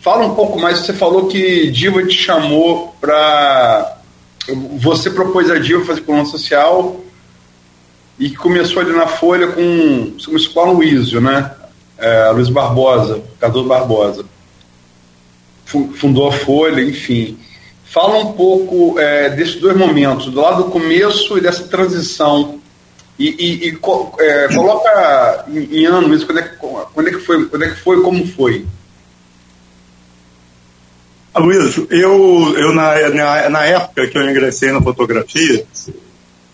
fala 0.00 0.24
um 0.24 0.34
pouco 0.34 0.58
mais. 0.58 0.78
Você 0.78 0.92
falou 0.92 1.28
que 1.28 1.70
Diva 1.70 2.02
te 2.06 2.16
chamou 2.16 2.94
para 3.00 3.98
você 4.78 5.10
propôs 5.10 5.50
a 5.50 5.58
Dilma 5.58 5.84
fazer 5.84 6.00
coluna 6.00 6.24
social 6.24 7.00
e 8.18 8.30
começou 8.30 8.82
ali 8.82 8.92
na 8.92 9.06
Folha 9.06 9.48
com, 9.48 10.12
com 10.24 10.60
o 10.60 10.72
Luísio, 10.72 11.20
né? 11.20 11.50
É, 11.98 12.30
Luiz 12.30 12.48
Barbosa, 12.48 13.22
Cardoso 13.40 13.68
Barbosa. 13.68 14.24
Fundou 15.64 16.28
a 16.28 16.32
Folha, 16.32 16.82
enfim. 16.82 17.38
Fala 17.84 18.18
um 18.18 18.32
pouco 18.32 18.98
é, 18.98 19.30
desses 19.30 19.56
dois 19.56 19.76
momentos, 19.76 20.26
do 20.26 20.40
lado 20.40 20.64
do 20.64 20.70
começo 20.70 21.38
e 21.38 21.40
dessa 21.40 21.64
transição. 21.64 22.60
E, 23.18 23.28
e, 23.28 23.68
e 23.68 23.78
é, 24.18 24.48
coloca 24.48 25.44
em, 25.48 25.80
em 25.80 25.86
ano 25.86 26.12
isso, 26.14 26.26
quando 26.26 26.38
é, 26.38 26.42
quando 26.42 27.08
é 27.08 27.10
que 27.10 27.18
foi, 27.18 27.46
quando 27.46 27.64
é 27.64 27.68
que 27.70 27.76
foi, 27.76 28.02
como 28.02 28.26
foi. 28.26 28.66
Luiz, 31.40 31.78
eu, 31.90 32.54
eu 32.58 32.74
na, 32.74 33.08
na, 33.08 33.48
na, 33.48 33.64
época 33.64 34.06
que 34.06 34.18
eu 34.18 34.30
ingressei 34.30 34.70
na 34.70 34.82
fotografia, 34.82 35.64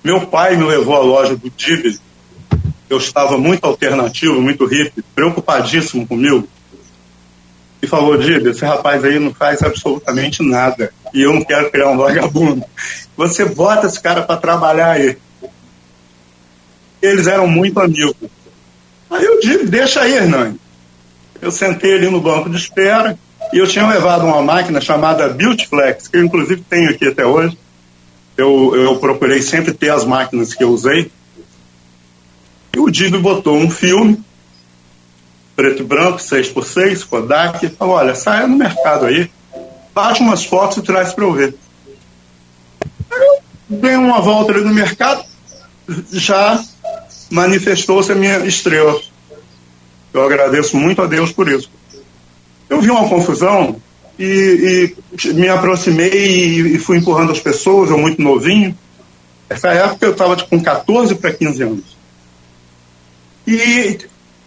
meu 0.05 0.27
pai 0.27 0.57
me 0.57 0.65
levou 0.65 0.95
à 0.95 1.01
loja 1.01 1.37
do 1.37 1.51
Dibs. 1.51 2.01
Eu 2.89 2.99
estava 2.99 3.37
muito 3.37 3.65
alternativo, 3.65 4.41
muito 4.41 4.65
hippie, 4.65 5.03
preocupadíssimo 5.15 6.07
comigo. 6.07 6.49
E 7.83 7.87
falou, 7.87 8.17
Dibs, 8.17 8.57
esse 8.57 8.65
rapaz 8.65 9.05
aí 9.05 9.19
não 9.19 9.35
faz 9.35 9.63
absolutamente 9.63 10.43
nada. 10.43 10.93
E 11.13 11.23
eu 11.23 11.33
não 11.33 11.43
quero 11.43 11.71
criar 11.71 11.91
um 11.91 11.97
vagabundo. 11.97 12.65
Você 13.17 13.45
bota 13.45 13.87
esse 13.87 14.01
cara 14.01 14.23
para 14.23 14.41
trabalhar 14.41 14.93
aí. 14.93 15.19
Eles 17.03 17.27
eram 17.27 17.49
muito 17.49 17.81
amigos. 17.81 18.17
Aí 19.11 19.25
eu 19.25 19.41
disse, 19.41 19.67
deixa 19.67 20.03
aí, 20.03 20.15
Hernani. 20.15 20.61
Eu 21.41 21.51
sentei 21.51 21.95
ali 21.95 22.11
no 22.11 22.21
banco 22.21 22.51
de 22.51 22.57
espera, 22.57 23.19
e 23.53 23.59
eu 23.59 23.67
tinha 23.67 23.87
levado 23.87 24.25
uma 24.25 24.43
máquina 24.43 24.81
chamada 24.81 25.29
Beautyflex, 25.29 26.09
que 26.09 26.17
eu 26.17 26.25
inclusive 26.25 26.63
tenho 26.69 26.91
aqui 26.91 27.09
até 27.09 27.25
hoje. 27.25 27.57
Eu, 28.37 28.75
eu 28.77 28.97
procurei 28.99 29.43
sempre 29.43 29.73
ter 29.73 29.91
as 29.91 30.05
máquinas 30.05 30.55
que 30.55 30.63
eu 30.63 30.71
usei. 30.71 31.11
E 32.75 32.79
o 32.79 32.91
Digo 32.91 33.19
botou 33.19 33.57
um 33.57 33.71
filme, 33.71 34.23
preto 35.57 35.83
e 35.83 35.85
branco, 35.85 36.19
6x6, 36.19 37.05
Kodak, 37.05 37.67
e 37.67 37.69
falou, 37.69 37.97
olha, 37.97 38.15
saia 38.15 38.47
no 38.47 38.57
mercado 38.57 39.07
aí, 39.07 39.31
bate 39.93 40.21
umas 40.21 40.45
fotos 40.45 40.77
e 40.77 40.83
traz 40.83 41.13
para 41.13 41.25
eu 41.25 41.33
ver. 41.33 41.57
Eu 43.11 43.43
dei 43.69 43.97
uma 43.97 44.21
volta 44.21 44.53
ali 44.53 44.63
no 44.63 44.73
mercado, 44.73 45.25
já 46.13 46.63
manifestou-se 47.31 48.13
a 48.13 48.15
minha 48.15 48.39
estrela. 48.47 49.01
Eu 50.13 50.25
agradeço 50.25 50.77
muito 50.77 51.03
a 51.03 51.07
Deus 51.07 51.33
por 51.33 51.49
isso. 51.49 51.71
Eu 52.69 52.81
vi 52.81 52.91
uma 52.91 53.09
confusão 53.09 53.81
e, 54.19 54.95
e 55.23 55.33
me 55.33 55.49
aproximei 55.49 56.11
e, 56.11 56.79
fui 56.79 56.99
empurrando 56.99 57.33
as 57.33 57.41
pessoas, 57.41 57.91
eu 57.91 57.99
muito 57.99 58.21
novinho. 58.21 58.77
Nessa 59.49 59.69
época 59.69 60.07
eu 60.07 60.13
estava 60.13 60.37
tipo, 60.37 60.51
com 60.51 60.63
14 60.63 61.15
para 61.15 61.33
15 61.33 61.63
anos. 61.63 61.97
E 63.47 63.99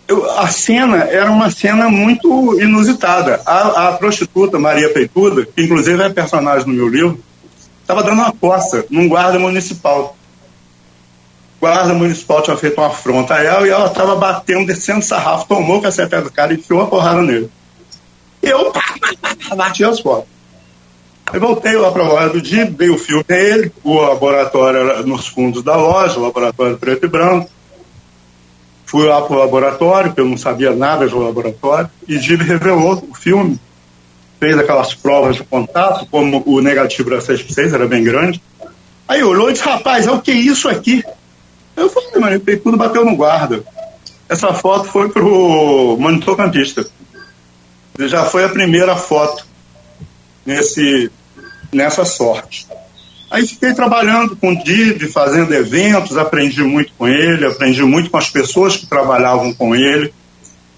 eu, 0.08 0.30
a 0.40 0.48
cena 0.48 1.06
era 1.06 1.32
uma 1.32 1.50
cena 1.50 1.90
muito 1.90 2.62
inusitada. 2.62 3.42
A, 3.46 3.88
a, 3.88 3.94
prostituta 3.94 4.60
Maria 4.60 4.94
Peituda, 4.94 5.46
que 5.46 5.64
inclusive 5.64 6.04
é 6.04 6.10
personagem 6.10 6.68
no 6.68 6.74
meu 6.74 6.88
livro, 6.88 7.20
estava 7.82 8.04
dando 8.04 8.22
uma 8.22 8.32
coça 8.32 8.86
num 8.90 9.08
guarda 9.08 9.40
municipal. 9.40 10.16
Guarda 11.60 11.94
municipal 11.94 12.42
tinha 12.44 12.58
feito 12.58 12.80
uma 12.80 12.88
afronta 12.88 13.36
a 13.36 13.44
ela 13.44 13.68
e 13.68 13.70
ela 13.70 13.88
estava 13.88 14.16
batendo, 14.16 14.68
descendo 14.68 15.04
sarrafo, 15.04 15.48
tomou 15.48 15.78
o 15.78 15.82
cacete 15.82 16.20
do 16.22 16.32
cara 16.32 16.54
e 16.54 16.58
enfiou 16.58 16.82
a 16.82 16.88
porrada 16.88 17.22
nele. 17.22 17.50
Eu 18.42 18.72
bati 19.56 19.84
as 19.84 20.00
fotos. 20.00 20.30
Aí 21.32 21.40
voltei 21.40 21.78
lá 21.78 21.92
para 21.92 22.04
a 22.04 22.08
loja 22.08 22.30
do 22.30 22.42
dia, 22.42 22.66
dei 22.66 22.90
o 22.90 22.98
filme 22.98 23.24
a 23.30 23.34
ele, 23.34 23.72
o 23.84 24.02
laboratório 24.02 24.80
era 24.80 25.04
nos 25.04 25.28
fundos 25.28 25.64
da 25.64 25.76
loja, 25.76 26.20
o 26.20 26.24
laboratório 26.24 26.78
preto 26.78 27.06
e 27.06 27.10
branco. 27.10 27.50
Fui 28.86 29.06
lá 29.06 29.22
para 29.22 29.34
o 29.34 29.40
laboratório, 29.40 30.10
porque 30.10 30.20
eu 30.20 30.26
não 30.26 30.38
sabia 30.38 30.76
nada 30.76 31.08
do 31.08 31.20
laboratório, 31.20 31.90
e 32.06 32.20
Gil 32.20 32.38
revelou 32.38 33.08
o 33.10 33.16
filme. 33.16 33.58
Fez 34.40 34.58
aquelas 34.58 34.94
provas 34.94 35.38
de 35.38 35.44
contato, 35.44 36.06
como 36.12 36.44
o 36.46 36.60
negativo 36.60 37.12
era 37.12 37.22
6 37.22 37.46
6 37.48 37.74
era 37.74 37.88
bem 37.88 38.04
grande. 38.04 38.42
Aí 39.08 39.24
olhou 39.24 39.50
e 39.50 39.54
disse, 39.54 39.64
rapaz, 39.64 40.08
é 40.08 40.12
o 40.12 40.20
que 40.20 40.32
é 40.32 40.36
isso 40.36 40.68
aqui? 40.68 41.02
Eu 41.78 41.90
falei, 41.90 42.20
mano, 42.20 42.42
tudo 42.62 42.76
bateu 42.76 43.06
no 43.06 43.16
guarda. 43.16 43.64
Essa 44.28 44.54
foto 44.54 44.86
foi 44.86 45.08
pro 45.08 45.96
monitor 45.98 46.36
campista 46.36 46.86
já 48.08 48.26
foi 48.26 48.44
a 48.44 48.50
primeira 48.50 48.96
foto 48.96 49.46
nesse, 50.46 51.12
nessa 51.72 52.06
sorte. 52.06 52.68
Aí 53.30 53.48
fiquei 53.48 53.74
trabalhando 53.74 54.36
com 54.36 54.50
o 54.52 54.64
Dib, 54.64 55.04
fazendo 55.04 55.54
eventos, 55.54 56.18
aprendi 56.18 56.62
muito 56.64 56.92
com 56.98 57.08
ele, 57.08 57.46
aprendi 57.46 57.82
muito 57.84 58.10
com 58.10 58.18
as 58.18 58.30
pessoas 58.30 58.76
que 58.76 58.86
trabalhavam 58.86 59.54
com 59.54 59.74
ele, 59.74 60.14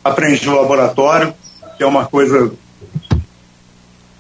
aprendi 0.04 0.48
o 0.48 0.56
laboratório, 0.56 1.34
que 1.76 1.84
é 1.84 1.88
uma 1.88 2.06
coisa 2.06 2.52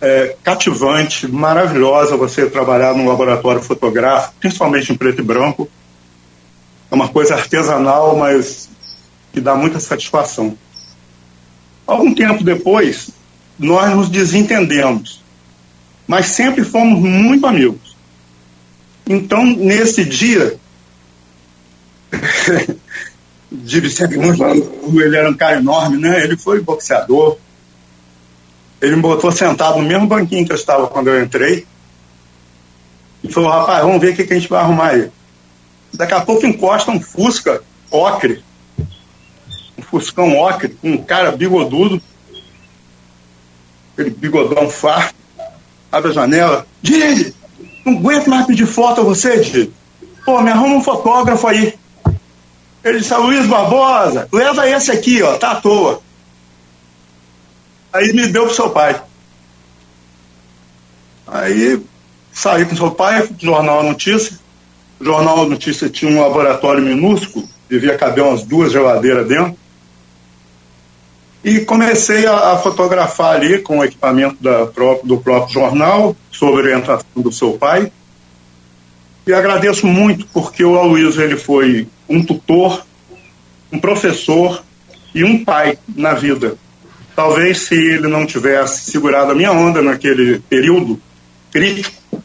é, 0.02 0.36
cativante, 0.44 1.28
maravilhosa 1.32 2.18
você 2.18 2.50
trabalhar 2.50 2.96
num 2.96 3.08
laboratório 3.08 3.62
fotográfico, 3.62 4.34
principalmente 4.40 4.92
em 4.92 4.98
preto 4.98 5.22
e 5.22 5.24
branco. 5.24 5.70
É 6.92 6.96
uma 6.96 7.08
coisa 7.08 7.36
artesanal, 7.36 8.16
mas 8.18 8.70
que 9.32 9.40
dá 9.40 9.56
muita 9.56 9.80
satisfação. 9.80 10.58
Algum 11.86 12.14
tempo 12.14 12.44
depois, 12.44 13.10
nós 13.60 13.94
nos 13.96 14.10
desentendemos, 14.10 15.22
mas 16.08 16.28
sempre 16.28 16.64
fomos 16.64 17.00
muito 17.00 17.46
amigos. 17.46 17.96
Então, 19.06 19.46
nesse 19.46 20.06
dia, 20.06 20.58
de 23.52 23.80
Vicente 23.80 24.16
ele 24.16 25.16
era 25.16 25.30
um 25.30 25.34
cara 25.34 25.58
enorme, 25.58 25.98
né? 25.98 26.24
Ele 26.24 26.38
foi 26.38 26.62
boxeador. 26.62 27.38
Ele 28.82 28.96
me 28.96 29.02
botou 29.02 29.32
sentado 29.32 29.78
no 29.78 29.88
mesmo 29.88 30.08
banquinho 30.08 30.46
que 30.46 30.52
eu 30.52 30.58
estava 30.58 30.88
quando 30.88 31.10
eu 31.10 31.22
entrei. 31.22 31.66
E 33.24 33.32
falou, 33.32 33.50
rapaz, 33.50 33.84
vamos 33.84 34.02
ver 34.02 34.14
o 34.14 34.16
que, 34.16 34.26
que 34.26 34.34
a 34.34 34.36
gente 34.38 34.50
vai 34.50 34.62
arrumar 34.62 34.90
aí. 34.90 35.10
Daqui 35.94 36.14
a 36.14 36.22
pouco 36.22 36.46
encosta 36.46 36.92
um 36.92 37.00
Fusca 37.00 37.62
ocre 37.92 38.44
Fuscão 39.94 40.36
ocre, 40.40 40.76
um 40.84 40.98
cara 40.98 41.32
bigodudo, 41.32 42.02
aquele 43.94 44.10
bigodão 44.10 44.68
farto, 44.68 45.14
abre 45.92 46.10
a 46.10 46.14
janela, 46.16 46.66
Didi, 46.82 47.36
não 47.86 48.00
aguento 48.00 48.28
mais 48.28 48.48
pedir 48.48 48.66
foto 48.66 49.02
a 49.02 49.04
você, 49.04 49.40
Didi. 49.40 49.72
Pô, 50.26 50.42
me 50.42 50.50
arruma 50.50 50.78
um 50.78 50.84
fotógrafo 50.84 51.46
aí. 51.46 51.76
Ele 52.84 53.02
disse, 53.02 53.14
Luiz 53.14 53.46
Barbosa, 53.46 54.28
leva 54.34 54.68
esse 54.68 54.92
aqui, 54.92 55.22
ó, 55.22 55.38
tá 55.38 55.52
à 55.52 55.62
toa. 55.62 56.02
Aí 57.94 58.12
me 58.14 58.26
deu 58.30 58.48
pro 58.48 58.56
seu 58.56 58.72
pai. 58.72 59.00
Aí 61.28 61.80
saí 62.32 62.66
com 62.66 62.76
seu 62.76 62.90
pai, 62.90 63.30
Jornal 63.38 63.84
Notícia. 63.84 64.40
O 65.00 65.06
Jornal 65.06 65.48
Notícia 65.48 65.88
tinha 65.88 66.10
um 66.10 66.20
laboratório 66.20 66.82
minúsculo, 66.82 67.48
devia 67.70 67.96
caber 67.96 68.24
umas 68.24 68.42
duas 68.42 68.72
geladeiras 68.72 69.28
dentro. 69.28 69.62
E 71.44 71.60
comecei 71.62 72.26
a, 72.26 72.54
a 72.54 72.58
fotografar 72.58 73.36
ali 73.36 73.60
com 73.60 73.80
o 73.80 73.84
equipamento 73.84 74.38
da, 74.42 74.66
do 75.04 75.18
próprio 75.18 75.54
jornal, 75.54 76.16
sob 76.32 76.54
orientação 76.54 77.06
do 77.18 77.32
seu 77.32 77.54
pai. 77.54 77.92
E 79.28 79.34
agradeço 79.34 79.86
muito 79.86 80.26
porque 80.34 80.64
o 80.64 80.78
Aloysio 80.78 81.22
ele 81.22 81.38
foi 81.38 81.88
um 82.08 82.24
tutor, 82.24 82.86
um 83.72 83.80
professor 83.80 84.64
e 85.14 85.24
um 85.24 85.44
pai 85.44 85.78
na 85.96 86.14
vida. 86.14 86.56
Talvez 87.16 87.60
se 87.60 87.76
ele 87.76 88.08
não 88.08 88.26
tivesse 88.26 88.92
segurado 88.92 89.32
a 89.32 89.36
minha 89.36 89.52
onda 89.52 89.82
naquele 89.82 90.40
período 90.40 91.00
crítico, 91.52 92.24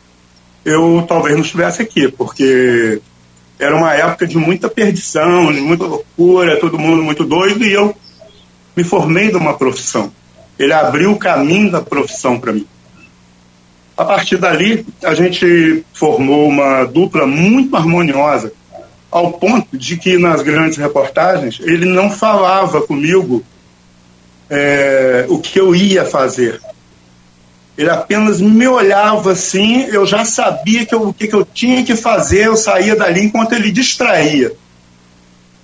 eu 0.64 1.04
talvez 1.08 1.34
não 1.34 1.42
estivesse 1.42 1.82
aqui, 1.82 2.08
porque 2.08 3.00
era 3.58 3.76
uma 3.76 3.94
época 3.94 4.26
de 4.26 4.38
muita 4.38 4.68
perdição, 4.68 5.52
de 5.52 5.60
muita 5.60 5.84
loucura, 5.84 6.60
todo 6.60 6.78
mundo 6.78 7.02
muito 7.02 7.24
doido, 7.24 7.64
e 7.64 7.72
eu 7.72 7.94
me 8.78 8.84
formei 8.84 9.28
de 9.28 9.36
uma 9.36 9.58
profissão. 9.58 10.12
Ele 10.56 10.72
abriu 10.72 11.10
o 11.10 11.18
caminho 11.18 11.68
da 11.68 11.80
profissão 11.80 12.38
para 12.38 12.52
mim. 12.52 12.64
A 13.96 14.04
partir 14.04 14.36
dali, 14.36 14.86
a 15.02 15.14
gente 15.14 15.84
formou 15.92 16.46
uma 16.46 16.84
dupla 16.84 17.26
muito 17.26 17.76
harmoniosa, 17.76 18.52
ao 19.10 19.32
ponto 19.32 19.76
de 19.76 19.96
que 19.96 20.16
nas 20.16 20.42
grandes 20.42 20.78
reportagens 20.78 21.58
ele 21.60 21.86
não 21.86 22.08
falava 22.08 22.80
comigo 22.80 23.42
é, 24.48 25.26
o 25.28 25.40
que 25.40 25.58
eu 25.58 25.74
ia 25.74 26.04
fazer. 26.04 26.60
Ele 27.76 27.90
apenas 27.90 28.40
me 28.40 28.68
olhava 28.68 29.32
assim, 29.32 29.86
eu 29.86 30.06
já 30.06 30.24
sabia 30.24 30.86
que 30.86 30.94
o 30.94 31.12
que, 31.12 31.26
que 31.26 31.34
eu 31.34 31.44
tinha 31.44 31.82
que 31.82 31.96
fazer, 31.96 32.46
eu 32.46 32.56
saía 32.56 32.94
dali 32.94 33.24
enquanto 33.24 33.54
ele 33.54 33.72
distraía 33.72 34.52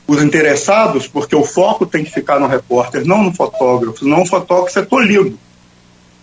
os 0.06 0.22
interessados, 0.22 1.06
porque 1.06 1.34
o 1.34 1.44
foco 1.44 1.86
tem 1.86 2.04
que 2.04 2.10
ficar 2.10 2.38
no 2.38 2.46
repórter, 2.46 3.06
não 3.06 3.22
no 3.22 3.32
fotógrafo. 3.32 4.06
Não 4.06 4.22
o 4.22 4.26
fotógrafo 4.26 4.78
é 4.78 4.82
tolhido 4.82 5.38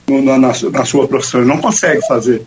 na, 0.08 0.38
na, 0.38 0.52
na, 0.72 0.86
sua 0.86 1.08
profissão, 1.08 1.42
ele 1.42 1.50
não 1.50 1.58
consegue 1.58 2.06
fazer. 2.08 2.46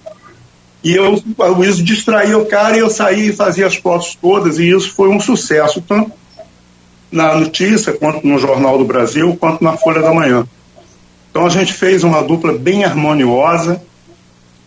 E 0.83 0.95
eu, 0.95 1.23
o 1.39 1.47
Luiz 1.49 1.79
distraía 1.79 2.37
o 2.37 2.47
cara 2.47 2.77
e 2.77 2.81
eu 2.81 2.91
saía 2.91 3.31
e 3.31 3.33
fazia 3.33 3.67
as 3.67 3.77
fotos 3.77 4.15
todas, 4.21 4.59
e 4.59 4.69
isso 4.69 4.95
foi 4.95 5.09
um 5.09 5.19
sucesso, 5.19 5.81
tanto 5.81 6.13
na 7.11 7.35
notícia, 7.37 7.93
quanto 7.93 8.27
no 8.27 8.39
Jornal 8.39 8.77
do 8.77 8.85
Brasil, 8.85 9.37
quanto 9.41 9.63
na 9.63 9.77
Folha 9.77 10.03
da 10.03 10.13
Manhã. 10.13 10.47
Então 11.31 11.47
a 11.47 11.49
gente 11.49 11.73
fez 11.73 12.05
uma 12.05 12.23
dupla 12.23 12.53
bem 12.53 12.85
harmoniosa 12.85 13.83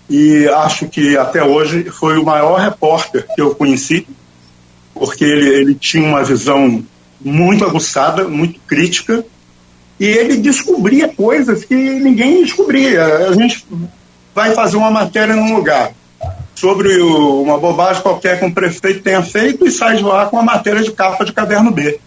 e 0.10 0.48
acho 0.48 0.88
que 0.88 1.18
até 1.18 1.44
hoje 1.44 1.86
foi 1.86 2.18
o 2.18 2.26
maior 2.26 2.60
repórter 2.60 3.28
que 3.36 3.42
eu 3.42 3.54
conheci, 3.54 4.08
porque 4.98 5.24
ele, 5.24 5.50
ele 5.50 5.76
tinha 5.76 6.08
uma 6.08 6.24
visão 6.24 6.84
muito 7.20 7.64
aguçada, 7.66 8.28
muito 8.28 8.60
crítica, 8.68 9.24
e 10.00 10.06
ele 10.06 10.38
descobria 10.38 11.08
coisas 11.08 11.64
que 11.64 11.76
ninguém 11.76 12.44
descobria. 12.44 13.04
A 13.30 13.34
gente 13.34 13.66
vai 14.34 14.54
fazer 14.54 14.78
uma 14.78 14.92
matéria 14.92 15.36
num 15.36 15.56
lugar 15.56 15.92
sobre 16.54 17.00
o, 17.00 17.42
uma 17.42 17.58
bobagem 17.58 18.02
qualquer 18.02 18.40
que 18.40 18.46
um 18.46 18.52
prefeito 18.52 19.02
tenha 19.02 19.22
feito 19.22 19.66
e 19.66 19.72
sai 19.72 19.98
de 19.98 20.04
lá 20.04 20.26
com 20.26 20.38
uma 20.38 20.44
matéria 20.44 20.82
de 20.82 20.92
capa 20.92 21.24
de 21.24 21.34
caderno 21.34 21.72
B 21.72 22.00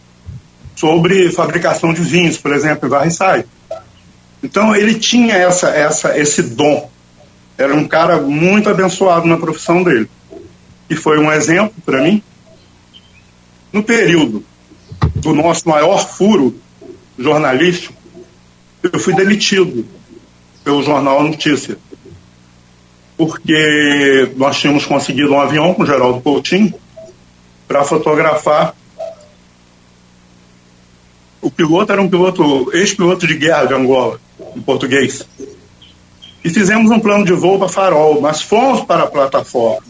sobre 0.81 1.31
fabricação 1.31 1.93
de 1.93 2.01
vinhos, 2.01 2.39
por 2.39 2.55
exemplo, 2.55 2.89
e 2.89 2.91
vai 2.91 3.09
e 3.09 3.11
sai. 3.11 3.45
Então 4.43 4.75
ele 4.75 4.95
tinha 4.95 5.35
essa, 5.35 5.69
essa, 5.69 6.19
esse 6.19 6.43
dom. 6.43 6.91
Era 7.59 7.75
um 7.75 7.87
cara 7.87 8.21
muito 8.21 8.71
abençoado 8.71 9.27
na 9.27 9.37
profissão 9.37 9.83
dele. 9.83 10.09
E 10.89 10.97
foi 10.97 11.19
um 11.19 11.31
exemplo 11.31 11.75
para 11.85 12.01
mim. 12.01 12.23
No 13.73 13.83
período 13.83 14.45
do 15.17 15.33
nosso 15.33 15.69
maior 15.69 15.99
furo 15.99 16.55
jornalístico, 17.19 17.95
eu 18.83 18.99
fui 18.99 19.15
demitido 19.15 19.87
pelo 20.65 20.83
jornal 20.83 21.23
Notícia. 21.23 21.79
Porque 23.17 24.33
nós 24.37 24.59
tínhamos 24.59 24.87
conseguido 24.87 25.33
um 25.33 25.41
avião 25.41 25.75
com 25.75 25.83
o 25.83 25.87
Geraldo 25.87 26.21
Coutinho 26.21 26.75
para 27.69 27.85
fotografar. 27.85 28.75
O 31.41 31.51
piloto 31.51 31.93
era 31.93 32.03
um 32.03 32.09
piloto, 32.09 32.75
ex-piloto 32.75 33.27
de 33.27 33.35
guerra 33.35 33.67
de 33.67 33.75
Angola, 33.75 34.21
em 34.57 34.61
português. 34.61 35.27
E 36.43 36.49
fizemos 36.49 36.91
um 36.91 36.99
plano 36.99 37.25
de 37.25 37.33
voo 37.33 37.59
para 37.59 37.69
Farol, 37.69 38.21
mas 38.21 38.43
fomos 38.43 38.85
para 38.85 39.05
a 39.05 39.07
plataforma. 39.07 39.85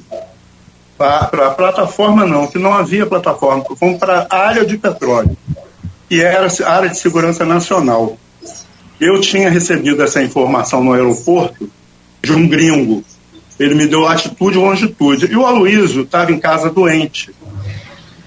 Para 1.00 1.46
a 1.46 1.50
plataforma 1.50 2.26
não, 2.26 2.46
que 2.46 2.58
não 2.58 2.74
havia 2.74 3.06
plataforma, 3.06 3.64
fomos 3.78 3.98
para 3.98 4.26
a 4.28 4.36
área 4.36 4.66
de 4.66 4.76
petróleo 4.76 5.36
que 6.10 6.20
era 6.20 6.48
a 6.48 6.72
área 6.72 6.88
de 6.88 6.98
segurança 6.98 7.44
nacional. 7.44 8.18
Eu 9.00 9.20
tinha 9.20 9.48
recebido 9.48 10.02
essa 10.02 10.20
informação 10.20 10.82
no 10.82 10.92
aeroporto 10.92 11.70
de 12.20 12.32
um 12.32 12.48
gringo. 12.48 13.04
Ele 13.56 13.76
me 13.76 13.86
deu 13.86 14.00
latitude 14.00 14.58
e 14.58 14.60
longitude. 14.60 15.26
E 15.30 15.36
o 15.36 15.46
Aloysio 15.46 16.02
estava 16.02 16.32
em 16.32 16.40
casa 16.40 16.68
doente. 16.68 17.30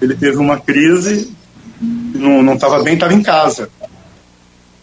Ele 0.00 0.14
teve 0.14 0.38
uma 0.38 0.58
crise, 0.58 1.30
não 1.78 2.54
estava 2.54 2.82
bem, 2.82 2.94
estava 2.94 3.12
em 3.12 3.22
casa. 3.22 3.68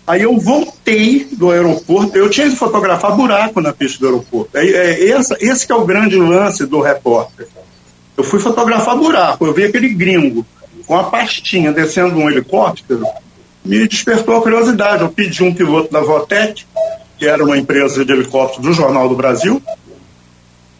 Aí 0.06 0.22
eu 0.22 0.38
voltei 0.38 1.28
do 1.32 1.50
aeroporto, 1.50 2.16
eu 2.16 2.30
tinha 2.30 2.50
que 2.50 2.56
fotografar 2.56 3.16
buraco 3.16 3.60
na 3.62 3.74
pista 3.74 4.00
do 4.00 4.06
aeroporto. 4.06 4.56
É, 4.56 4.68
é, 4.68 5.22
esse 5.40 5.72
é 5.72 5.76
o 5.76 5.86
grande 5.86 6.18
lance 6.18 6.68
do 6.68 6.82
repórter. 6.82 7.48
Eu 8.22 8.24
fui 8.24 8.40
fotografar 8.40 8.96
buraco, 8.96 9.48
eu 9.48 9.52
vi 9.52 9.64
aquele 9.64 9.90
gringo 9.90 10.46
com 10.86 10.96
a 10.96 11.06
pastinha 11.06 11.72
descendo 11.72 12.20
um 12.20 12.30
helicóptero, 12.30 13.04
me 13.66 13.88
despertou 13.88 14.38
a 14.38 14.42
curiosidade. 14.44 15.02
Eu 15.02 15.10
pedi 15.10 15.44
um 15.44 15.52
piloto 15.52 15.92
da 15.92 16.02
Votec, 16.02 16.64
que 17.18 17.26
era 17.26 17.44
uma 17.44 17.58
empresa 17.58 18.06
de 18.06 18.14
helicóptero 18.14 18.62
do 18.62 18.74
Jornal 18.74 19.10
do 19.10 19.16
Brasil, 19.16 19.60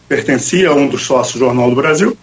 pertencia 0.08 0.70
a 0.70 0.72
um 0.72 0.86
dos 0.86 1.02
sócios 1.02 1.34
do 1.34 1.46
Jornal 1.46 1.68
do 1.68 1.74
Brasil, 1.74 2.16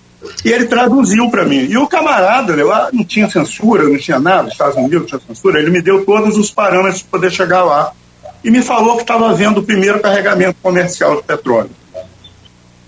e 0.45 0.53
ele 0.53 0.67
traduziu 0.67 1.29
para 1.29 1.43
mim. 1.43 1.67
E 1.69 1.77
o 1.77 1.85
camarada, 1.85 2.55
lá 2.63 2.89
não 2.93 3.03
tinha 3.03 3.29
censura, 3.29 3.83
não 3.83 3.97
tinha 3.97 4.19
nada, 4.19 4.47
Estados 4.47 4.77
Unidos 4.77 5.01
não 5.01 5.05
tinha 5.05 5.21
censura, 5.27 5.59
ele 5.59 5.69
me 5.69 5.81
deu 5.81 6.05
todos 6.05 6.37
os 6.37 6.49
parâmetros 6.49 7.01
para 7.01 7.19
poder 7.19 7.31
chegar 7.33 7.65
lá. 7.65 7.91
E 8.41 8.49
me 8.49 8.61
falou 8.61 8.95
que 8.95 9.01
estava 9.01 9.33
vendo 9.33 9.57
o 9.57 9.63
primeiro 9.63 9.99
carregamento 9.99 10.55
comercial 10.63 11.17
de 11.17 11.23
petróleo. 11.23 11.71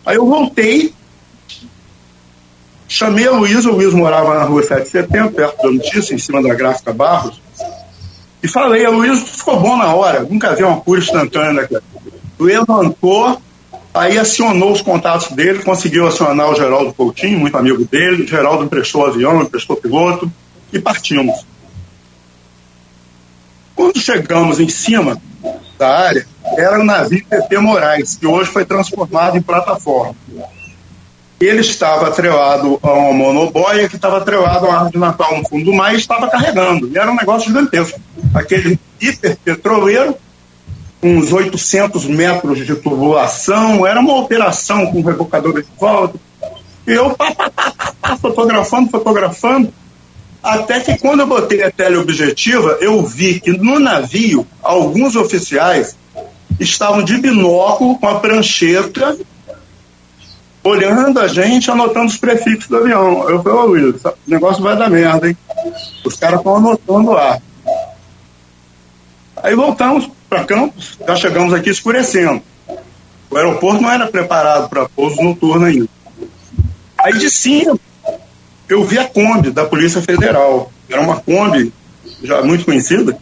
Aí 0.05 0.15
eu 0.15 0.25
voltei 0.25 0.93
Chamei 2.91 3.25
a 3.25 3.31
Luiz, 3.31 3.65
o 3.65 3.71
Luiz 3.71 3.93
morava 3.93 4.35
na 4.35 4.43
rua 4.43 4.61
7 4.61 4.83
de 4.83 4.89
setembro, 4.89 5.31
perto 5.31 5.63
da 5.63 5.71
notícia, 5.71 6.13
em 6.13 6.17
cima 6.17 6.43
da 6.43 6.53
gráfica 6.53 6.91
Barros, 6.91 7.41
e 8.43 8.49
falei, 8.49 8.85
a 8.85 8.89
Luiz 8.89 9.21
ficou 9.21 9.61
bom 9.61 9.77
na 9.77 9.95
hora, 9.95 10.23
nunca 10.29 10.53
vi 10.53 10.63
uma 10.65 10.81
cura 10.81 10.99
instantânea 10.99 11.61
daquela. 11.61 11.83
Levantou, 12.37 13.41
aí 13.93 14.17
acionou 14.19 14.73
os 14.73 14.81
contatos 14.81 15.29
dele, 15.29 15.63
conseguiu 15.63 16.05
acionar 16.05 16.49
o 16.49 16.55
Geraldo 16.55 16.93
Coutinho, 16.93 17.39
muito 17.39 17.57
amigo 17.57 17.85
dele, 17.85 18.23
o 18.23 18.27
Geraldo 18.27 18.65
emprestou 18.65 19.05
avião, 19.05 19.41
emprestou 19.41 19.77
piloto, 19.77 20.29
e 20.73 20.77
partimos. 20.77 21.45
Quando 23.73 24.01
chegamos 24.01 24.59
em 24.59 24.67
cima 24.67 25.17
da 25.79 25.97
área, 25.97 26.27
era 26.57 26.77
o 26.77 26.83
navio 26.83 27.23
TT 27.23 27.57
Moraes, 27.57 28.17
que 28.17 28.27
hoje 28.27 28.51
foi 28.51 28.65
transformado 28.65 29.37
em 29.37 29.41
plataforma 29.41 30.13
ele 31.45 31.61
estava 31.61 32.07
atrelado 32.07 32.79
a 32.81 32.91
uma 32.91 33.13
monoboia 33.13 33.87
que 33.89 33.95
estava 33.95 34.17
atrelado 34.17 34.65
a 34.65 34.69
uma 34.69 34.75
árvore 34.75 34.93
de 34.93 34.99
Natal 34.99 35.37
no 35.37 35.47
fundo 35.47 35.65
do 35.65 35.73
mar 35.73 35.93
e 35.93 35.97
estava 35.97 36.29
carregando. 36.29 36.87
E 36.87 36.97
era 36.97 37.11
um 37.11 37.15
negócio 37.15 37.47
gigantesco. 37.47 37.99
Aquele 38.33 38.79
hiperpetroleiro, 38.99 40.15
uns 41.01 41.31
800 41.31 42.05
metros 42.05 42.65
de 42.65 42.75
tubulação, 42.75 43.85
era 43.85 43.99
uma 43.99 44.17
operação 44.17 44.85
com 44.87 45.01
rebocador 45.01 45.61
de 45.61 45.67
volta. 45.79 46.19
E 46.87 46.91
eu 46.91 47.11
pá, 47.11 47.33
pá, 47.33 47.49
pá, 47.49 47.73
pá, 48.01 48.17
fotografando, 48.17 48.89
fotografando, 48.89 49.73
até 50.41 50.79
que 50.79 50.97
quando 50.97 51.19
eu 51.19 51.27
botei 51.27 51.61
a 51.63 51.71
teleobjetiva, 51.71 52.77
eu 52.81 53.03
vi 53.05 53.39
que 53.39 53.51
no 53.51 53.79
navio, 53.79 54.45
alguns 54.61 55.15
oficiais 55.15 55.95
estavam 56.59 57.03
de 57.03 57.17
binóculo 57.17 57.97
com 57.99 58.07
a 58.07 58.19
prancheta 58.19 59.17
olhando 60.63 61.19
a 61.19 61.27
gente, 61.27 61.71
anotando 61.71 62.07
os 62.07 62.17
prefixos 62.17 62.67
do 62.67 62.77
avião. 62.77 63.29
Eu 63.29 63.41
falei, 63.41 63.57
ô 63.57 63.65
Luiz, 63.65 64.03
o 64.03 64.13
negócio 64.27 64.61
vai 64.61 64.77
dar 64.77 64.89
merda, 64.89 65.27
hein? 65.27 65.37
Os 66.05 66.15
caras 66.15 66.39
estão 66.39 66.55
anotando 66.55 67.11
lá. 67.11 67.39
Aí 69.37 69.55
voltamos 69.55 70.09
para 70.29 70.43
Campos, 70.43 70.97
já 71.05 71.15
chegamos 71.15 71.53
aqui 71.53 71.69
escurecendo. 71.69 72.41
O 73.29 73.37
aeroporto 73.37 73.81
não 73.81 73.91
era 73.91 74.07
preparado 74.07 74.69
para 74.69 74.87
pouso 74.89 75.21
noturno 75.21 75.65
ainda. 75.65 75.87
Aí 76.97 77.17
de 77.17 77.29
cima, 77.29 77.77
eu 78.69 78.83
vi 78.83 78.99
a 78.99 79.05
Kombi 79.05 79.49
da 79.49 79.65
Polícia 79.65 80.01
Federal. 80.01 80.71
Era 80.87 81.01
uma 81.01 81.19
Kombi 81.19 81.73
já 82.21 82.41
muito 82.43 82.65
conhecida. 82.65 83.17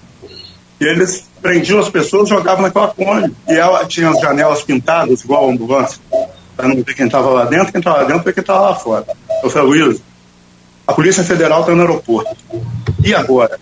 E 0.81 0.85
eles 0.85 1.25
prendiam 1.41 1.79
as 1.79 1.89
pessoas 1.89 2.27
jogavam 2.27 2.63
naquela 2.63 2.89
Kombi. 2.89 3.33
E 3.47 3.53
ela 3.53 3.85
tinha 3.85 4.09
as 4.09 4.19
janelas 4.19 4.61
pintadas, 4.61 5.23
igual 5.23 5.47
a 5.47 5.53
ambulância 5.53 5.99
para 6.59 6.67
não 6.67 6.75
ver 6.75 6.93
quem 6.93 7.05
estava 7.05 7.29
lá 7.29 7.45
dentro, 7.45 7.71
quem 7.71 7.79
estava 7.79 7.99
lá 7.99 8.03
dentro 8.03 8.21
ver 8.21 8.33
quem 8.33 8.41
estava 8.41 8.59
lá 8.59 8.75
fora. 8.75 9.05
Eu 9.41 9.49
falei, 9.49 9.85
Luiz, 9.85 10.01
a 10.85 10.91
Polícia 10.91 11.23
Federal 11.23 11.61
está 11.61 11.73
no 11.73 11.79
aeroporto. 11.79 12.35
E 13.01 13.15
agora? 13.15 13.57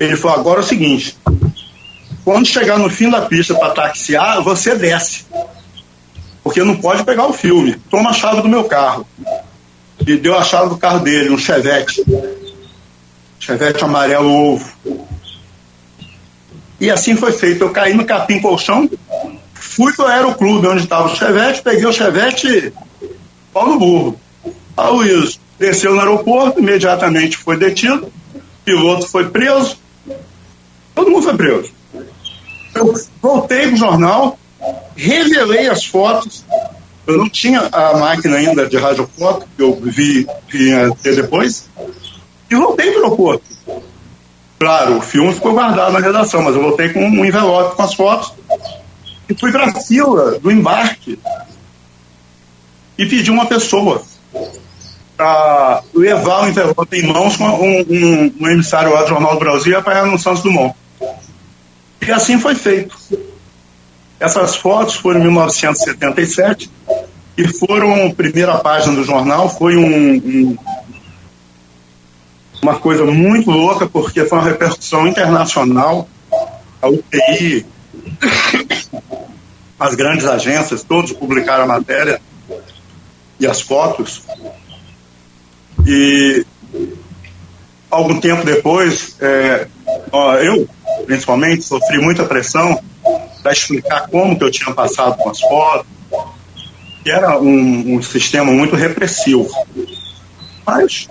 Ele 0.00 0.16
falou, 0.16 0.38
agora 0.38 0.58
é 0.58 0.64
o 0.64 0.66
seguinte, 0.66 1.16
quando 2.24 2.44
chegar 2.44 2.80
no 2.80 2.90
fim 2.90 3.08
da 3.08 3.22
pista 3.22 3.54
para 3.54 3.72
taxiar, 3.72 4.42
você 4.42 4.74
desce. 4.74 5.24
Porque 6.42 6.64
não 6.64 6.74
pode 6.74 7.04
pegar 7.04 7.26
o 7.26 7.32
filme. 7.32 7.76
Toma 7.88 8.10
a 8.10 8.12
chave 8.12 8.42
do 8.42 8.48
meu 8.48 8.64
carro. 8.64 9.06
E 10.04 10.16
deu 10.16 10.36
a 10.36 10.42
chave 10.42 10.70
do 10.70 10.76
carro 10.76 10.98
dele, 10.98 11.30
um 11.30 11.38
Chevette. 11.38 12.04
Chevette 13.38 13.84
amarelo 13.84 14.54
ovo. 14.54 14.68
E 16.80 16.90
assim 16.90 17.14
foi 17.14 17.30
feito. 17.30 17.62
Eu 17.62 17.70
caí 17.70 17.94
no 17.94 18.04
capim 18.04 18.40
colchão, 18.40 18.90
Fui 19.62 19.90
pro 19.94 20.06
aeroclube 20.06 20.66
onde 20.66 20.82
estava 20.82 21.06
o 21.06 21.16
Chevette, 21.16 21.62
peguei 21.62 21.86
o 21.86 21.92
Chevette, 21.92 22.74
pau 23.54 23.68
no 23.68 23.78
burro. 23.78 24.20
A 24.76 24.88
Luiz 24.88 25.40
desceu 25.58 25.94
no 25.94 26.00
aeroporto, 26.00 26.58
imediatamente 26.58 27.38
foi 27.38 27.56
detido, 27.56 28.12
o 28.34 28.40
piloto 28.64 29.08
foi 29.08 29.30
preso, 29.30 29.78
todo 30.94 31.10
mundo 31.10 31.22
foi 31.22 31.36
preso. 31.36 31.70
Eu 32.74 32.92
voltei 33.22 33.68
pro 33.68 33.76
jornal, 33.76 34.38
revelei 34.94 35.68
as 35.68 35.86
fotos, 35.86 36.44
eu 37.06 37.16
não 37.16 37.30
tinha 37.30 37.60
a 37.72 37.96
máquina 37.96 38.36
ainda 38.36 38.68
de 38.68 38.76
radiofoto, 38.76 39.46
que 39.56 39.62
eu 39.62 39.80
vi 39.80 40.26
que 40.50 40.70
ter 41.02 41.16
depois, 41.16 41.68
e 42.50 42.54
voltei 42.54 42.90
para 42.90 43.00
o 43.00 43.04
aeroporto. 43.04 43.44
Claro, 44.58 44.98
o 44.98 45.00
filme 45.00 45.32
ficou 45.32 45.52
guardado 45.52 45.92
na 45.92 46.00
redação, 46.00 46.42
mas 46.42 46.54
eu 46.54 46.62
voltei 46.62 46.90
com 46.90 47.00
um 47.00 47.24
envelope 47.24 47.76
com 47.76 47.82
as 47.82 47.94
fotos 47.94 48.34
e 49.32 49.38
fui 49.38 49.50
para 49.50 49.66
a 49.66 49.80
fila 49.80 50.38
do 50.38 50.50
embarque 50.50 51.18
e 52.98 53.06
pedi 53.06 53.30
uma 53.30 53.46
pessoa 53.46 54.02
para 55.16 55.82
levar 55.94 56.44
o 56.44 56.48
envelope 56.48 56.96
em 56.96 57.06
mãos 57.06 57.36
com 57.36 57.44
um, 57.44 57.80
um, 57.80 58.34
um 58.40 58.48
emissário 58.48 58.92
lá 58.92 59.02
do 59.02 59.08
Jornal 59.08 59.34
do 59.34 59.38
Brasil 59.38 59.78
e 59.78 59.82
para 59.82 60.04
no 60.06 60.18
Santos 60.18 60.42
Dumont. 60.42 60.74
E 62.00 62.10
assim 62.10 62.38
foi 62.38 62.54
feito. 62.54 62.96
Essas 64.20 64.56
fotos 64.56 64.96
foram 64.96 65.20
em 65.20 65.24
1977 65.24 66.70
e 67.36 67.48
foram, 67.48 68.10
primeira 68.10 68.58
página 68.58 68.94
do 68.94 69.04
jornal, 69.04 69.48
foi 69.48 69.76
um, 69.76 70.14
um, 70.16 70.58
uma 72.60 72.74
coisa 72.78 73.04
muito 73.04 73.50
louca, 73.50 73.86
porque 73.86 74.24
foi 74.24 74.38
uma 74.38 74.48
repercussão 74.48 75.06
internacional. 75.06 76.08
A 76.80 76.88
UTI, 76.88 77.64
as 79.78 79.94
grandes 79.94 80.26
agências, 80.26 80.82
todos 80.82 81.12
publicaram 81.12 81.64
a 81.64 81.66
matéria 81.66 82.20
e 83.38 83.46
as 83.46 83.60
fotos. 83.60 84.22
E 85.86 86.46
algum 87.90 88.20
tempo 88.20 88.44
depois, 88.44 89.16
é, 89.20 89.66
eu, 90.42 90.68
principalmente, 91.04 91.62
sofri 91.62 91.98
muita 91.98 92.24
pressão 92.24 92.80
para 93.42 93.52
explicar 93.52 94.08
como 94.08 94.38
que 94.38 94.44
eu 94.44 94.50
tinha 94.50 94.72
passado 94.72 95.16
com 95.16 95.30
as 95.30 95.40
fotos, 95.40 95.86
que 97.02 97.10
era 97.10 97.40
um, 97.40 97.96
um 97.96 98.02
sistema 98.02 98.52
muito 98.52 98.76
repressivo. 98.76 99.50
Mas 100.64 101.08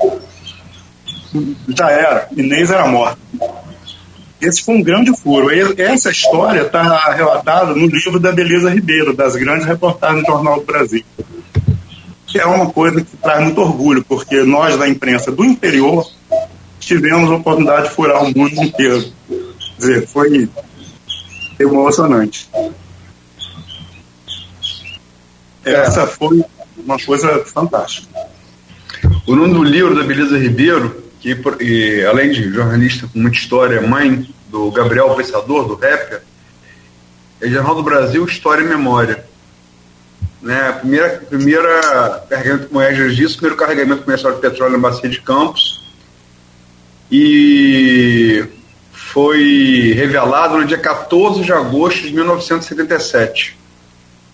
já 1.77 1.91
era, 1.91 2.27
Inês 2.35 2.71
era 2.71 2.87
morta. 2.87 3.19
Esse 4.41 4.63
foi 4.63 4.75
um 4.75 4.83
grande 4.83 5.15
furo. 5.15 5.49
Essa 5.77 6.09
história 6.09 6.61
está 6.61 7.13
relatada 7.13 7.75
no 7.75 7.85
livro 7.85 8.19
da 8.19 8.31
Beleza 8.31 8.71
Ribeiro, 8.71 9.15
das 9.15 9.35
grandes 9.35 9.67
reportagens 9.67 10.25
do 10.25 10.31
Jornal 10.31 10.59
do 10.59 10.65
Brasil. 10.65 11.03
Que 12.25 12.39
é 12.39 12.45
uma 12.45 12.71
coisa 12.71 13.01
que 13.01 13.17
traz 13.17 13.43
muito 13.43 13.61
orgulho, 13.61 14.03
porque 14.03 14.41
nós 14.41 14.77
da 14.77 14.89
imprensa 14.89 15.31
do 15.31 15.45
interior 15.45 16.09
tivemos 16.79 17.29
a 17.29 17.35
oportunidade 17.35 17.89
de 17.89 17.93
furar 17.93 18.23
o 18.23 18.35
mundo 18.35 18.63
inteiro. 18.63 19.05
Quer 19.27 19.77
dizer, 19.77 20.07
foi 20.07 20.49
emocionante. 21.59 22.49
Essa 25.63 26.07
foi 26.07 26.43
uma 26.77 26.97
coisa 26.97 27.45
fantástica. 27.45 28.07
O 29.27 29.35
nome 29.35 29.53
do 29.53 29.63
livro 29.63 29.93
da 29.95 30.03
Beleza 30.03 30.37
Ribeiro, 30.39 31.03
que 31.21 31.37
e, 31.59 32.03
além 32.03 32.31
de 32.31 32.51
jornalista 32.51 33.07
com 33.07 33.19
muita 33.19 33.37
história, 33.37 33.79
mãe 33.79 34.27
do 34.49 34.71
Gabriel 34.71 35.13
Pensador, 35.15 35.67
do 35.67 35.75
rapper, 35.75 36.23
é 37.39 37.47
Jornal 37.47 37.75
do 37.75 37.83
Brasil, 37.83 38.25
História 38.25 38.63
e 38.63 38.67
Memória. 38.67 39.23
Né, 40.41 40.69
a 40.69 40.73
primeira, 40.73 41.09
primeira 41.29 42.25
carregamento, 42.27 42.67
como 42.67 42.81
é 42.81 42.91
disse, 43.09 43.35
primeiro 43.35 43.55
carregamento 43.55 44.01
comercial 44.01 44.33
de 44.33 44.41
petróleo 44.41 44.73
na 44.73 44.89
Bacia 44.89 45.07
de 45.07 45.21
Campos. 45.21 45.87
E 47.11 48.43
foi 48.91 49.93
revelado 49.95 50.57
no 50.57 50.65
dia 50.65 50.79
14 50.79 51.43
de 51.43 51.53
agosto 51.53 52.01
de 52.01 52.13
1977. 52.13 53.57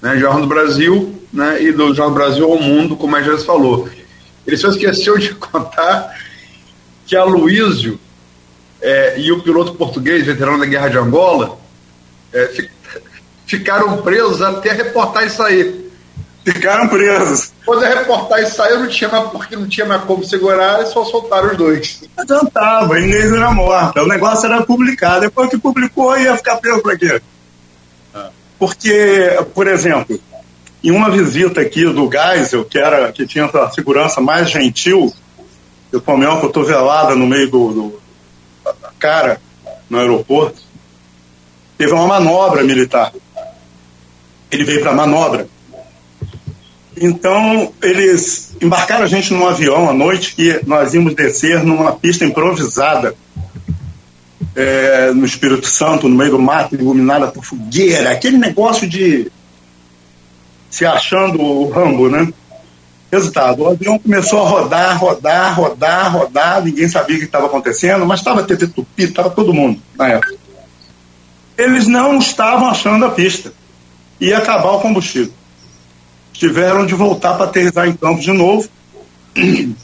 Né, 0.02 0.17
Jornal 0.17 0.41
do 0.41 0.47
Brasil 0.47 1.21
né, 1.34 1.62
e 1.62 1.73
do 1.73 1.88
Jornal 1.88 2.12
do 2.12 2.15
Brasil 2.15 2.45
ao 2.50 2.62
Mundo, 2.62 2.95
como 2.95 3.15
a 3.15 3.21
gente 3.21 3.43
falou. 3.43 3.89
Ele 4.45 4.56
só 4.56 4.69
esqueceu 4.69 5.17
de 5.17 5.36
contar 5.36 6.15
que 7.08 7.15
a 7.15 7.24
Luísio 7.24 8.00
é, 8.82 9.20
e 9.20 9.32
o 9.32 9.41
piloto 9.41 9.74
português, 9.74 10.26
veterano 10.26 10.60
da 10.60 10.65
Guerra 10.65 10.89
de 10.89 10.98
Angola, 10.98 11.58
é, 12.34 12.67
ficaram 13.48 13.98
presos 14.02 14.41
até 14.41 14.72
a 14.72 14.74
reportagem 14.74 15.30
sair. 15.30 15.88
Ficaram 16.43 16.88
presos. 16.88 17.52
Quando 17.65 17.84
a 17.84 17.89
reportagem 17.89 18.50
saiu, 18.50 18.80
não 18.80 18.88
tinha 18.88 19.10
mais, 19.10 19.30
porque 19.30 19.56
não 19.56 19.67
tinha 19.67 19.86
mais 19.86 20.04
como 20.04 20.24
segurar, 20.24 20.82
e 20.82 20.86
só 20.88 21.04
soltaram 21.04 21.52
os 21.52 21.58
dois. 21.58 22.04
Não 22.15 22.24
adiantava, 22.24 22.93
a 22.93 23.00
Inês 23.00 23.32
era 23.34 23.52
morta. 23.52 24.04
O 24.04 24.08
negócio 24.08 24.46
era 24.46 24.63
publicado. 24.63 25.22
Depois 25.22 25.50
que 25.50 25.58
publicou, 25.58 26.17
ia 26.17 26.38
ficar 26.38 26.58
preso 26.58 26.82
para 26.82 26.98
quê? 26.98 27.22
Porque, 28.60 29.38
por 29.54 29.67
exemplo, 29.67 30.20
em 30.84 30.91
uma 30.91 31.10
visita 31.10 31.62
aqui 31.62 31.84
do 31.84 32.10
Geisel, 32.10 32.65
que, 32.65 32.78
era, 32.78 33.12
que 33.12 33.28
tinha 33.28 33.46
a 33.46 33.72
segurança 33.72 34.22
mais 34.22 34.50
gentil, 34.50 35.13
eu 35.91 36.02
tomei 36.02 36.28
uma 36.28 36.39
cotovelada 36.39 37.15
no 37.15 37.28
meio 37.28 37.50
do, 37.50 37.73
do 37.73 38.08
da 38.63 38.91
cara 39.00 39.41
no 39.89 40.00
aeroporto, 40.00 40.62
teve 41.78 41.93
uma 41.93 42.08
manobra 42.08 42.63
militar. 42.63 43.13
Ele 44.52 44.63
veio 44.63 44.82
para 44.82 44.91
a 44.91 44.95
manobra. 44.95 45.47
Então, 47.00 47.71
eles 47.82 48.56
embarcaram 48.62 49.04
a 49.04 49.08
gente 49.08 49.34
num 49.34 49.47
avião 49.47 49.89
à 49.89 49.93
noite 49.93 50.34
e 50.38 50.60
nós 50.65 50.93
íamos 50.93 51.13
descer 51.13 51.63
numa 51.63 51.93
pista 51.93 52.26
improvisada 52.26 53.15
é, 54.56 55.12
no 55.12 55.26
Espírito 55.26 55.67
Santo, 55.67 56.10
no 56.10 56.15
meio 56.15 56.32
do 56.32 56.39
mato, 56.39 56.73
iluminada 56.73 57.28
por 57.28 57.45
fogueira, 57.45 58.12
aquele 58.12 58.38
negócio 58.38 58.89
de 58.89 59.32
se 60.69 60.86
achando 60.86 61.39
o 61.39 61.69
Rambo, 61.69 62.10
né? 62.10 62.28
Resultado, 63.12 63.63
o 63.63 63.67
avião 63.70 63.98
começou 63.98 64.46
a 64.46 64.50
rodar, 64.50 65.00
rodar, 65.00 65.56
rodar, 65.56 66.12
rodar, 66.12 66.63
ninguém 66.63 66.89
sabia 66.89 67.15
o 67.15 67.20
que 67.20 67.26
estava 67.26 67.46
acontecendo, 67.46 68.06
mas 68.06 68.20
estava 68.20 68.43
TT 68.43 68.67
Tupi, 68.67 69.04
estava 69.04 69.30
todo 69.30 69.54
mundo 69.54 69.82
na 69.98 70.10
época. 70.10 70.36
Eles 71.58 71.88
não 71.88 72.17
estavam 72.17 72.67
achando 72.67 73.06
a 73.06 73.10
pista. 73.10 73.54
Ia 74.20 74.39
acabar 74.39 74.72
o 74.72 74.82
combustível. 74.82 75.34
Tiveram 76.34 76.86
de 76.86 76.93
voltar 76.93 77.36
para 77.36 77.46
aterrissar 77.46 77.88
em 77.88 77.93
Campos 77.93 78.24
de 78.24 78.34
novo, 78.34 78.67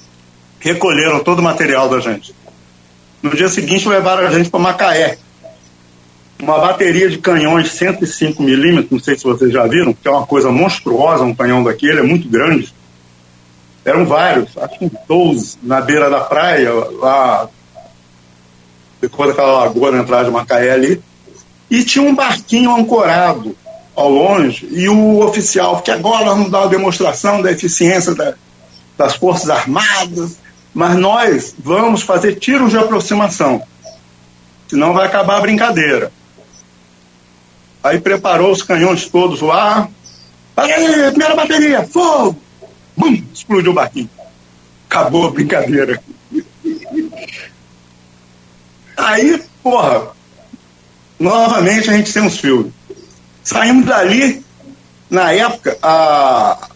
recolheram 0.59 1.23
todo 1.23 1.39
o 1.39 1.43
material 1.43 1.89
da 1.89 1.99
gente. 1.99 2.35
No 3.21 3.29
dia 3.31 3.47
seguinte 3.47 3.87
levaram 3.87 4.27
a 4.27 4.31
gente 4.31 4.49
para 4.49 4.59
Macaé, 4.59 5.17
uma 6.41 6.59
bateria 6.59 7.09
de 7.09 7.17
canhões 7.19 7.71
105 7.71 8.43
milímetros, 8.43 8.91
não 8.91 8.99
sei 8.99 9.17
se 9.17 9.23
vocês 9.23 9.51
já 9.51 9.65
viram, 9.65 9.93
que 9.93 10.07
é 10.07 10.11
uma 10.11 10.27
coisa 10.27 10.51
monstruosa, 10.51 11.23
um 11.23 11.33
canhão 11.33 11.63
daquele, 11.63 11.99
é 11.99 12.03
muito 12.03 12.27
grande. 12.27 12.73
Eram 13.85 14.05
vários, 14.05 14.57
acho 14.57 14.79
que 14.79 14.91
12 15.07 15.57
na 15.61 15.81
beira 15.81 16.09
da 16.09 16.21
praia, 16.21 16.71
lá 16.73 17.49
depois 19.01 19.29
daquela 19.29 19.65
lagoa 19.65 19.91
na 19.91 19.99
entrada 19.99 20.25
de 20.25 20.31
Macaé 20.31 20.71
ali. 20.71 21.01
E 21.69 21.83
tinha 21.83 22.03
um 22.05 22.15
barquinho 22.15 22.73
ancorado 22.73 23.55
ao 23.95 24.09
longe, 24.09 24.67
e 24.71 24.87
o 24.89 25.19
oficial, 25.19 25.81
que 25.81 25.91
agora 25.91 26.25
vamos 26.25 26.49
dar 26.49 26.61
uma 26.61 26.69
demonstração 26.69 27.41
da 27.41 27.51
eficiência 27.51 28.15
da, 28.15 28.33
das 28.97 29.15
Forças 29.15 29.49
Armadas, 29.49 30.37
mas 30.73 30.95
nós 30.97 31.53
vamos 31.59 32.01
fazer 32.01 32.35
tiros 32.35 32.71
de 32.71 32.77
aproximação, 32.77 33.61
senão 34.67 34.93
vai 34.93 35.05
acabar 35.05 35.37
a 35.37 35.41
brincadeira. 35.41 36.11
Aí 37.83 37.99
preparou 37.99 38.51
os 38.51 38.63
canhões 38.63 39.07
todos 39.07 39.41
lá. 39.41 39.89
Aí, 40.55 40.71
primeira 41.11 41.35
bateria, 41.35 41.83
fogo! 41.83 42.42
Bum, 42.95 43.23
explodiu 43.33 43.71
o 43.71 43.75
barquinho. 43.75 44.09
Acabou 44.89 45.27
a 45.27 45.31
brincadeira. 45.31 46.01
Aí, 48.95 49.43
porra, 49.61 50.11
novamente 51.19 51.89
a 51.89 51.93
gente 51.93 52.13
tem 52.13 52.23
uns 52.23 52.37
filmes. 52.37 52.71
Saímos 53.43 53.85
dali, 53.85 54.43
na 55.09 55.31
época, 55.33 55.77
a, 55.81 56.69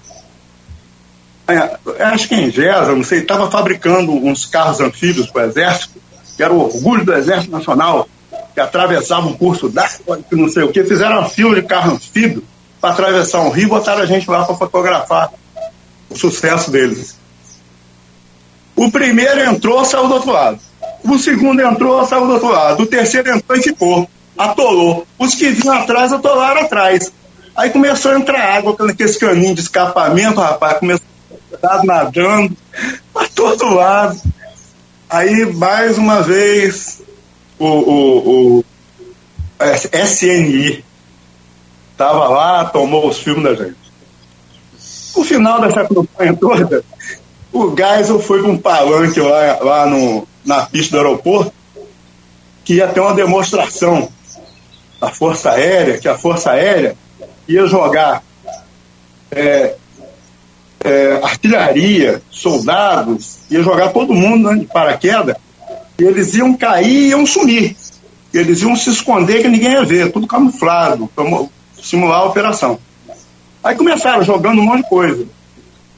acho 2.11 2.27
que 2.27 2.35
em 2.35 2.51
Gesa, 2.51 2.93
não 2.93 3.03
sei, 3.03 3.19
estava 3.19 3.49
fabricando 3.49 4.11
uns 4.11 4.45
carros 4.45 4.81
anfíbios 4.81 5.27
para 5.27 5.47
o 5.47 5.49
Exército, 5.49 6.01
que 6.35 6.43
era 6.43 6.53
o 6.53 6.59
orgulho 6.59 7.05
do 7.05 7.13
Exército 7.13 7.51
Nacional, 7.51 8.07
que 8.53 8.59
atravessava 8.59 9.27
um 9.27 9.33
curso 9.33 9.69
d'água, 9.69 10.19
que 10.27 10.35
não 10.35 10.49
sei 10.49 10.63
o 10.63 10.71
que, 10.71 10.83
fizeram 10.83 11.19
uma 11.19 11.29
fila 11.29 11.55
de 11.55 11.61
carro 11.61 11.93
anfíbio 11.93 12.43
para 12.81 12.91
atravessar 12.91 13.41
um 13.41 13.49
rio 13.49 13.65
e 13.65 13.69
botaram 13.69 14.01
a 14.01 14.05
gente 14.05 14.29
lá 14.29 14.43
para 14.43 14.55
fotografar 14.55 15.31
o 16.09 16.17
sucesso 16.17 16.71
deles. 16.71 17.17
O 18.75 18.91
primeiro 18.91 19.41
entrou, 19.41 19.83
saiu 19.83 20.07
do 20.07 20.13
outro 20.13 20.31
lado. 20.31 20.59
O 21.03 21.17
segundo 21.17 21.61
entrou, 21.61 22.05
saiu 22.05 22.27
do 22.27 22.33
outro 22.33 22.49
lado. 22.49 22.83
O 22.83 22.85
terceiro 22.85 23.29
entrou 23.31 23.57
e 23.57 23.63
ficou. 23.63 24.09
Atolou. 24.37 25.07
Os 25.17 25.33
que 25.33 25.49
vinham 25.49 25.73
atrás 25.73 26.13
atolaram 26.13 26.61
atrás. 26.61 27.11
Aí 27.55 27.71
começou 27.71 28.11
a 28.11 28.19
entrar 28.19 28.39
água 28.39 28.75
com 28.75 28.83
aqueles 28.83 29.17
caninhos 29.17 29.55
de 29.55 29.61
escapamento, 29.61 30.39
rapaz. 30.39 30.77
Começou 30.77 31.07
a 31.63 31.83
nadando 31.83 32.55
para 33.11 33.27
todo 33.29 33.73
lado. 33.73 34.21
Aí, 35.09 35.45
mais 35.53 35.97
uma 35.97 36.21
vez, 36.21 37.01
o, 37.57 37.65
o, 37.65 38.59
o 38.59 38.65
SNI 39.91 40.83
estava 41.91 42.27
lá, 42.27 42.65
tomou 42.65 43.07
os 43.09 43.17
filmes 43.17 43.43
da 43.43 43.55
gente. 43.55 43.86
No 45.17 45.23
final 45.23 45.59
dessa 45.59 45.83
campanha 45.83 46.35
toda, 46.35 46.83
o 47.51 47.75
Geisel 47.75 48.19
foi 48.19 48.43
com 48.43 48.49
um 48.49 48.57
palanque 48.57 49.19
lá, 49.19 49.57
lá 49.61 49.85
no, 49.87 50.27
na 50.45 50.67
pista 50.67 50.95
do 50.95 51.03
aeroporto, 51.03 51.51
que 52.63 52.75
ia 52.75 52.87
ter 52.87 52.99
uma 52.99 53.15
demonstração 53.15 54.09
da 55.01 55.09
Força 55.09 55.51
Aérea, 55.51 55.97
que 55.97 56.07
a 56.07 56.15
Força 56.15 56.51
Aérea 56.51 56.95
ia 57.47 57.65
jogar 57.65 58.21
é, 59.31 59.75
é, 60.83 61.19
artilharia, 61.23 62.21
soldados, 62.29 63.39
ia 63.49 63.63
jogar 63.63 63.89
todo 63.89 64.13
mundo 64.13 64.51
né, 64.51 64.59
de 64.59 64.65
paraquedas, 64.67 65.35
e 65.97 66.03
eles 66.03 66.35
iam 66.35 66.55
cair 66.55 66.87
e 66.87 67.09
iam 67.09 67.25
sumir. 67.25 67.75
Eles 68.31 68.61
iam 68.61 68.75
se 68.75 68.91
esconder 68.91 69.41
que 69.41 69.47
ninguém 69.47 69.71
ia 69.71 69.83
ver, 69.83 70.11
tudo 70.11 70.27
camuflado, 70.27 71.09
simular 71.81 72.19
a 72.19 72.25
operação. 72.25 72.79
Aí 73.63 73.75
começaram 73.75 74.23
jogando 74.23 74.59
um 74.59 74.65
monte 74.65 74.83
de 74.83 74.89
coisa. 74.89 75.25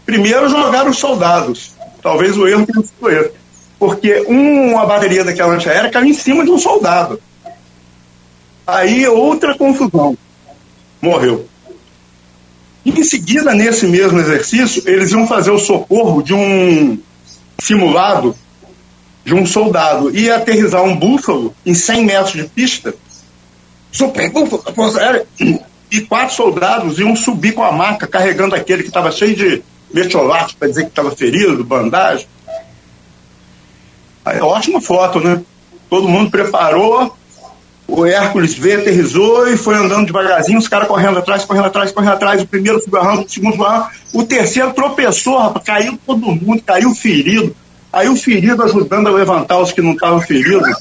Primeiro 0.05 0.49
jogaram 0.49 0.89
os 0.89 0.97
soldados. 0.97 1.73
Talvez 2.01 2.37
o 2.37 2.47
erro 2.47 2.65
tenha 2.65 2.85
sido 2.85 3.09
esse. 3.09 3.31
Porque 3.77 4.21
uma 4.27 4.85
bateria 4.85 5.23
daquela 5.23 5.53
antiaérea 5.53 5.89
caiu 5.89 6.07
em 6.07 6.13
cima 6.13 6.43
de 6.43 6.51
um 6.51 6.57
soldado. 6.57 7.21
Aí 8.65 9.07
outra 9.07 9.57
confusão. 9.57 10.17
Morreu. 11.01 11.47
E 12.83 12.91
em 12.91 13.03
seguida, 13.03 13.53
nesse 13.53 13.85
mesmo 13.87 14.19
exercício, 14.19 14.83
eles 14.85 15.11
iam 15.11 15.27
fazer 15.27 15.51
o 15.51 15.59
socorro 15.59 16.21
de 16.21 16.33
um 16.33 16.97
simulado 17.61 18.35
de 19.23 19.33
um 19.33 19.45
soldado. 19.45 20.15
Ia 20.15 20.37
aterrizar 20.37 20.83
um 20.83 20.95
búfalo 20.95 21.53
em 21.65 21.73
100 21.73 22.05
metros 22.05 22.33
de 22.33 22.43
pista. 22.45 22.93
Super 23.91 24.29
búfalo, 24.31 24.63
e 25.91 26.01
quatro 26.01 26.35
soldados 26.35 26.99
iam 26.99 27.15
subir 27.15 27.53
com 27.53 27.63
a 27.63 27.71
maca 27.71 28.05
carregando 28.07 28.55
aquele 28.55 28.83
que 28.83 28.89
estava 28.89 29.11
cheio 29.11 29.35
de 29.35 29.63
metiolate 29.93 30.55
para 30.55 30.67
dizer 30.67 30.83
que 30.83 30.89
estava 30.89 31.11
ferido, 31.11 31.63
bandagem. 31.63 32.27
Aí, 34.23 34.39
ótima 34.39 34.79
foto, 34.79 35.19
né? 35.19 35.41
Todo 35.89 36.07
mundo 36.07 36.29
preparou, 36.29 37.17
o 37.87 38.05
Hércules 38.05 38.53
veio, 38.53 38.81
aterrizou 38.81 39.47
e 39.47 39.57
foi 39.57 39.73
andando 39.75 40.05
devagarzinho, 40.05 40.59
os 40.59 40.67
caras 40.67 40.87
correndo 40.87 41.17
atrás, 41.17 41.43
correndo 41.43 41.65
atrás, 41.65 41.91
correndo 41.91 42.13
atrás. 42.13 42.43
O 42.43 42.47
primeiro 42.47 42.79
subiu 42.79 43.01
o 43.01 43.27
segundo 43.27 43.57
subiu 43.57 43.89
o 44.13 44.23
terceiro 44.23 44.71
tropeçou, 44.73 45.39
rapaz, 45.39 45.65
caiu 45.65 45.99
todo 46.05 46.19
mundo, 46.19 46.61
caiu 46.61 46.93
ferido. 46.93 47.55
Aí 47.91 48.07
o 48.07 48.15
ferido 48.15 48.61
ajudando 48.61 49.07
a 49.07 49.11
levantar 49.11 49.57
os 49.57 49.71
que 49.71 49.81
não 49.81 49.93
estavam 49.93 50.21
feridos. 50.21 50.61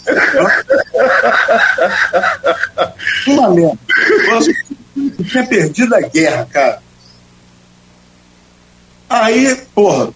Uma 3.26 3.48
merda. 3.50 3.78
Eu 5.18 5.24
tinha 5.24 5.46
perdido 5.46 5.94
a 5.94 6.00
guerra, 6.00 6.46
cara. 6.46 6.82
Aí, 9.08 9.56
porra, 9.74 10.10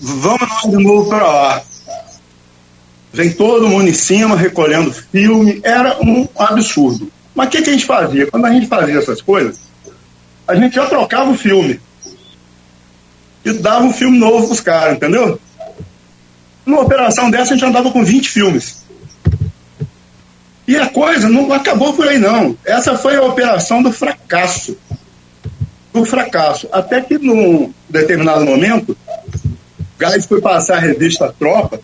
vamos 0.00 0.40
nós 0.40 0.70
de 0.70 0.82
novo 0.82 1.08
para 1.10 1.26
lá. 1.26 1.62
Vem 3.12 3.32
todo 3.32 3.68
mundo 3.68 3.88
em 3.88 3.94
cima 3.94 4.36
recolhendo 4.36 4.92
filme. 4.92 5.60
Era 5.62 5.98
um 6.02 6.26
absurdo. 6.36 7.10
Mas 7.34 7.48
o 7.48 7.50
que, 7.50 7.62
que 7.62 7.70
a 7.70 7.72
gente 7.72 7.84
fazia? 7.84 8.26
Quando 8.30 8.46
a 8.46 8.50
gente 8.50 8.66
fazia 8.66 8.98
essas 8.98 9.20
coisas, 9.20 9.58
a 10.48 10.54
gente 10.54 10.74
já 10.74 10.86
trocava 10.86 11.30
o 11.30 11.36
filme. 11.36 11.80
E 13.44 13.52
dava 13.52 13.84
um 13.84 13.92
filme 13.92 14.18
novo 14.18 14.46
para 14.46 14.54
os 14.54 14.60
caras, 14.60 14.96
entendeu? 14.96 15.40
Numa 16.64 16.80
operação 16.80 17.30
dessa, 17.30 17.52
a 17.52 17.56
gente 17.56 17.66
andava 17.66 17.90
com 17.90 18.04
20 18.04 18.28
filmes. 18.28 18.85
E 20.66 20.76
a 20.76 20.88
coisa 20.88 21.28
não 21.28 21.52
acabou 21.52 21.92
por 21.94 22.08
aí, 22.08 22.18
não. 22.18 22.56
Essa 22.64 22.96
foi 22.96 23.16
a 23.16 23.22
operação 23.22 23.82
do 23.82 23.92
fracasso. 23.92 24.76
Do 25.92 26.04
fracasso. 26.04 26.68
Até 26.72 27.00
que, 27.00 27.18
num 27.18 27.72
determinado 27.88 28.44
momento, 28.44 28.96
Gás 29.98 30.26
foi 30.26 30.40
passar 30.40 30.76
a 30.76 30.80
revista 30.80 31.34
Tropa 31.38 31.80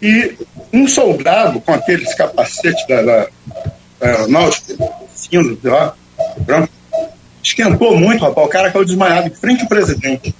e 0.00 0.36
um 0.72 0.86
soldado 0.86 1.60
com 1.60 1.72
aqueles 1.72 2.14
capacetes 2.14 2.86
da, 2.86 3.02
da, 3.02 3.26
cinza, 5.14 5.94
branco, 6.38 6.68
esquentou 7.42 7.96
muito, 7.96 8.24
rapaz. 8.24 8.46
O 8.46 8.50
cara 8.50 8.70
caiu 8.70 8.84
desmaiado 8.84 9.28
em 9.28 9.34
frente 9.34 9.62
ao 9.62 9.68
presidente. 9.68 10.34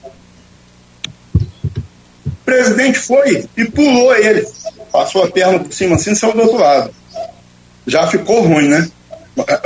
O 2.48 2.50
presidente 2.50 2.98
foi 2.98 3.46
e 3.58 3.64
pulou 3.66 4.16
ele. 4.16 4.48
Passou 4.90 5.22
a 5.22 5.30
perna 5.30 5.58
por 5.58 5.70
cima 5.70 5.96
assim 5.96 6.12
e 6.12 6.16
saiu 6.16 6.32
do 6.32 6.40
outro 6.40 6.56
lado. 6.56 6.94
Já 7.86 8.06
ficou 8.06 8.40
ruim, 8.40 8.68
né? 8.68 8.90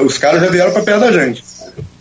Os 0.01 0.19
caras 0.19 0.41
já 0.43 0.49
vieram 0.49 0.73
para 0.73 0.83
perto 0.83 1.01
da 1.03 1.13
gente. 1.13 1.45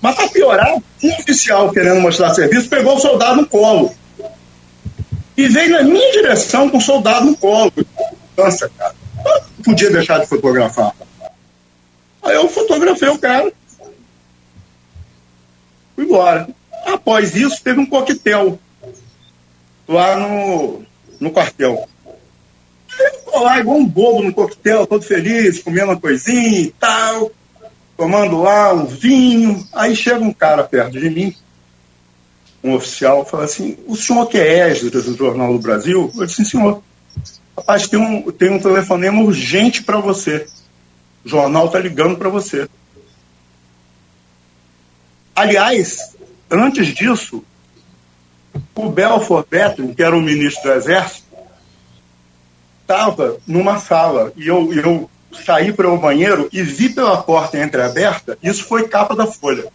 Mas 0.02 0.16
para 0.16 0.28
piorar, 0.30 0.74
um 1.04 1.14
oficial 1.20 1.72
querendo 1.72 2.02
mostrar 2.02 2.34
serviço 2.34 2.68
pegou 2.68 2.96
o 2.96 3.00
soldado 3.00 3.42
no 3.42 3.48
colo 3.48 3.94
e 5.38 5.48
veio 5.48 5.70
na 5.70 5.84
minha 5.84 6.12
direção 6.14 6.68
com 6.68 6.78
um 6.78 6.82
soldado 6.82 7.28
no 7.28 7.38
colo. 7.38 7.72
Nossa, 8.36 8.68
cara, 8.76 8.96
eu 9.24 9.64
podia 9.64 9.92
deixar 9.92 10.20
de 10.20 10.26
fotografar. 10.26 10.96
Aí 12.24 12.34
eu 12.34 12.50
fotografei 12.50 13.10
o 13.10 13.20
cara. 13.20 13.54
Fui 15.96 16.06
embora. 16.06 16.50
Após 16.88 17.36
isso, 17.36 17.62
teve 17.64 17.80
um 17.80 17.86
coquetel 17.86 18.58
lá 19.88 20.16
no, 20.18 20.84
no 21.20 21.32
quartel. 21.32 21.88
Eu 23.34 23.42
lá 23.42 23.60
igual 23.60 23.78
um 23.78 23.86
bobo 23.86 24.24
no 24.24 24.34
coquetel, 24.34 24.86
todo 24.86 25.04
feliz, 25.04 25.60
comendo 25.60 25.92
uma 25.92 26.00
coisinha 26.00 26.60
e 26.60 26.72
tal, 26.72 27.32
tomando 27.98 28.42
lá 28.42 28.74
um 28.74 28.86
vinho. 28.86 29.66
Aí 29.74 29.96
chega 29.96 30.20
um 30.20 30.34
cara 30.34 30.64
perto 30.64 31.00
de 31.00 31.10
mim, 31.10 31.36
um 32.64 32.74
oficial 32.74 33.26
fala 33.26 33.46
assim: 33.46 33.78
o 33.88 33.96
senhor 33.96 34.28
que 34.28 34.38
é 34.38 34.70
Esdras 34.70 35.06
do 35.06 35.16
Jornal 35.16 35.54
do 35.54 35.60
Brasil? 35.60 36.12
Eu 36.16 36.26
disse: 36.26 36.46
senhor, 36.46 36.84
rapaz, 37.58 37.88
tem 37.88 38.00
um, 38.00 38.32
tem 38.32 38.52
um 38.52 38.60
telefonema 38.60 39.22
urgente 39.22 39.84
para 39.84 40.00
você. 40.00 40.46
O 41.24 41.30
jornal 41.30 41.68
está 41.68 41.80
ligando 41.80 42.18
para 42.18 42.30
você. 42.30 42.68
Aliás, 45.36 46.16
antes 46.50 46.88
disso, 46.88 47.44
o 48.76 48.90
Belfort 48.90 49.48
Betting, 49.50 49.94
que 49.94 50.04
era 50.04 50.16
o 50.16 50.22
ministro 50.22 50.64
do 50.64 50.78
Exército, 50.78 51.26
estava 52.82 53.38
numa 53.48 53.80
sala 53.80 54.34
e 54.36 54.48
eu, 54.48 54.74
eu 54.74 55.10
saí 55.46 55.72
para 55.72 55.90
o 55.90 55.98
banheiro 55.98 56.50
e 56.52 56.62
vi 56.62 56.90
pela 56.90 57.22
porta 57.22 57.58
entreaberta, 57.58 58.38
isso 58.44 58.66
foi 58.66 58.88
capa 58.88 59.16
da 59.16 59.28
Folha 59.28 59.66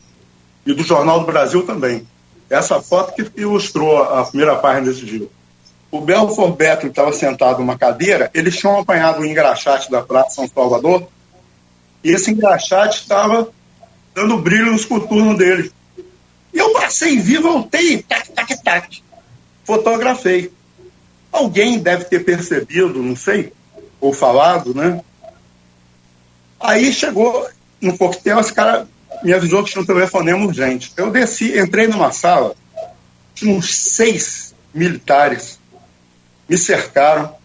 e 0.66 0.74
do 0.74 0.82
Jornal 0.82 1.20
do 1.20 1.26
Brasil 1.26 1.64
também 1.64 2.06
essa 2.48 2.80
foto 2.80 3.14
que 3.14 3.40
ilustrou 3.40 4.02
a 4.02 4.24
primeira 4.24 4.56
página 4.56 4.86
desse 4.86 5.04
dia. 5.04 5.26
O 5.90 6.00
Belfort 6.00 6.56
Beto 6.56 6.86
estava 6.86 7.12
sentado 7.12 7.58
numa 7.58 7.78
cadeira, 7.78 8.30
eles 8.34 8.56
tinham 8.56 8.78
apanhado 8.78 9.20
o 9.20 9.26
engraxate 9.26 9.90
da 9.90 10.02
Praça 10.02 10.36
São 10.36 10.48
Salvador, 10.48 11.08
e 12.04 12.10
esse 12.10 12.30
engraxate 12.30 13.02
estava 13.02 13.48
dando 14.14 14.38
brilho 14.38 14.72
nos 14.72 14.84
coturnos 14.84 15.36
dele. 15.36 15.72
E 16.56 16.58
eu 16.58 16.72
passei, 16.72 17.18
vi, 17.18 17.36
voltei, 17.36 18.02
tac, 18.02 18.30
tac, 18.30 18.62
tac. 18.64 19.02
Fotografei. 19.62 20.50
Alguém 21.30 21.78
deve 21.78 22.04
ter 22.04 22.24
percebido, 22.24 23.02
não 23.02 23.14
sei, 23.14 23.52
ou 24.00 24.14
falado, 24.14 24.74
né? 24.74 25.02
Aí 26.58 26.90
chegou 26.94 27.46
no 27.78 27.98
coquetel, 27.98 28.40
esse 28.40 28.54
cara 28.54 28.88
me 29.22 29.34
avisou 29.34 29.62
que 29.62 29.70
tinha 29.70 29.82
um 29.82 29.86
telefonema 29.86 30.46
urgente. 30.46 30.94
Eu 30.96 31.10
desci, 31.10 31.58
entrei 31.58 31.88
numa 31.88 32.10
sala, 32.10 32.54
tinha 33.34 33.54
uns 33.54 33.74
seis 33.74 34.54
militares, 34.72 35.60
me 36.48 36.56
cercaram. 36.56 37.36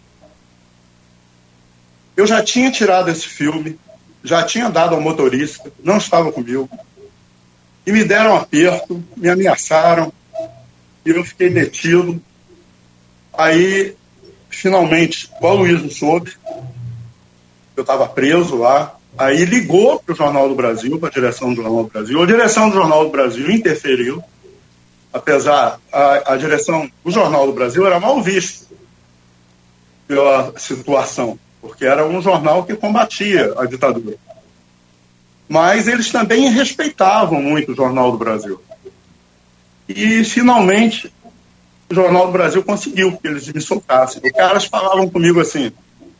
Eu 2.16 2.26
já 2.26 2.42
tinha 2.42 2.72
tirado 2.72 3.12
esse 3.12 3.28
filme, 3.28 3.78
já 4.24 4.42
tinha 4.44 4.70
dado 4.70 4.96
ao 4.96 5.02
motorista, 5.02 5.70
não 5.84 5.98
estava 5.98 6.32
comigo. 6.32 6.70
E 7.86 7.92
me 7.92 8.04
deram 8.04 8.34
um 8.34 8.38
aperto, 8.38 9.04
me 9.16 9.30
ameaçaram, 9.30 10.12
e 11.06 11.10
eu 11.10 11.24
fiquei 11.24 11.50
detido. 11.50 12.22
Aí, 13.34 13.96
finalmente, 14.50 15.30
o 15.42 15.48
Aloysio 15.48 15.92
soube, 15.92 16.34
eu 17.76 17.82
estava 17.82 18.08
preso 18.08 18.58
lá, 18.58 18.96
Aí 19.18 19.44
ligou 19.44 20.00
para 20.00 20.14
o 20.14 20.16
Jornal 20.16 20.48
do 20.48 20.56
Brasil, 20.56 20.98
para 20.98 21.10
a 21.10 21.12
direção 21.12 21.54
do 21.54 21.62
Jornal 21.62 21.84
do 21.84 21.90
Brasil. 21.90 22.22
A 22.22 22.26
direção 22.26 22.70
do 22.70 22.76
Jornal 22.76 23.04
do 23.06 23.10
Brasil 23.10 23.52
interferiu, 23.52 24.24
apesar 25.12 25.80
a, 25.92 26.34
a 26.34 26.38
direção 26.38 26.90
do 27.04 27.12
Jornal 27.12 27.46
do 27.46 27.54
Brasil 27.54 27.86
era 27.86 28.00
mal 28.00 28.22
vista 28.22 28.66
pela 30.08 30.54
situação, 30.58 31.38
porque 31.62 31.86
era 31.86 32.06
um 32.06 32.22
jornal 32.22 32.64
que 32.64 32.76
combatia 32.76 33.54
a 33.58 33.66
ditadura. 33.66 34.18
Mas 35.52 35.86
eles 35.86 36.10
também 36.10 36.50
respeitavam 36.50 37.42
muito 37.42 37.74
o 37.74 37.76
Jornal 37.76 38.10
do 38.10 38.18
Brasil. 38.18 38.62
E 39.86 40.24
finalmente 40.24 41.14
o 41.90 41.94
Jornal 41.94 42.28
do 42.28 42.32
Brasil 42.32 42.64
conseguiu 42.64 43.18
que 43.18 43.28
eles 43.28 43.52
me 43.52 43.60
soltassem. 43.60 44.22
Os 44.24 44.32
caras 44.32 44.64
falavam 44.64 45.10
comigo 45.10 45.42
assim: 45.42 45.74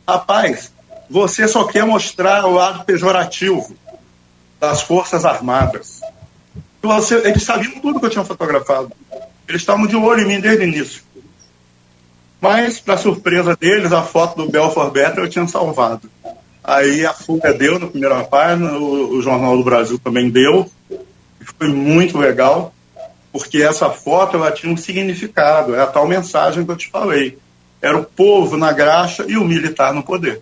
rapaz, 0.06 0.70
você 1.08 1.48
só 1.48 1.64
quer 1.64 1.86
mostrar 1.86 2.44
o 2.44 2.52
lado 2.52 2.84
pejorativo 2.84 3.74
das 4.60 4.82
Forças 4.82 5.24
Armadas. 5.24 6.02
Você, 6.82 7.14
eles 7.26 7.42
sabiam 7.42 7.80
tudo 7.80 8.00
que 8.00 8.04
eu 8.04 8.10
tinha 8.10 8.24
fotografado. 8.26 8.92
Eles 9.48 9.62
estavam 9.62 9.86
de 9.86 9.96
olho 9.96 10.20
em 10.20 10.26
mim 10.26 10.40
desde 10.40 10.62
o 10.62 10.68
início. 10.68 11.02
Mas, 12.38 12.78
para 12.78 12.98
surpresa 12.98 13.56
deles, 13.56 13.92
a 13.92 14.02
foto 14.02 14.36
do 14.36 14.50
Belfort 14.50 14.92
Better 14.92 15.24
eu 15.24 15.30
tinha 15.30 15.48
salvado. 15.48 16.10
Aí 16.64 17.04
a 17.04 17.12
Folha 17.12 17.52
deu 17.52 17.78
na 17.78 17.88
primeira 17.88 18.22
página, 18.24 18.72
o, 18.78 19.16
o 19.16 19.22
Jornal 19.22 19.56
do 19.56 19.64
Brasil 19.64 19.98
também 19.98 20.30
deu. 20.30 20.70
E 20.90 21.44
foi 21.58 21.68
muito 21.68 22.16
legal, 22.18 22.72
porque 23.32 23.62
essa 23.62 23.90
foto 23.90 24.36
ela 24.36 24.52
tinha 24.52 24.72
um 24.72 24.76
significado. 24.76 25.74
É 25.74 25.80
a 25.80 25.86
tal 25.86 26.06
mensagem 26.06 26.64
que 26.64 26.70
eu 26.70 26.76
te 26.76 26.88
falei. 26.88 27.38
Era 27.80 27.98
o 27.98 28.04
povo 28.04 28.56
na 28.56 28.72
graxa 28.72 29.24
e 29.26 29.36
o 29.36 29.44
militar 29.44 29.92
no 29.92 30.04
poder. 30.04 30.40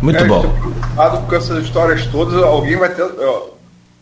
Muito 0.00 0.18
é, 0.18 0.24
bom. 0.24 0.40
Preocupado 0.40 1.26
com 1.26 1.34
essas 1.34 1.62
histórias 1.64 2.06
todas, 2.06 2.42
alguém 2.42 2.76
vai 2.76 2.94
ter. 2.94 3.02
Ó, 3.02 3.50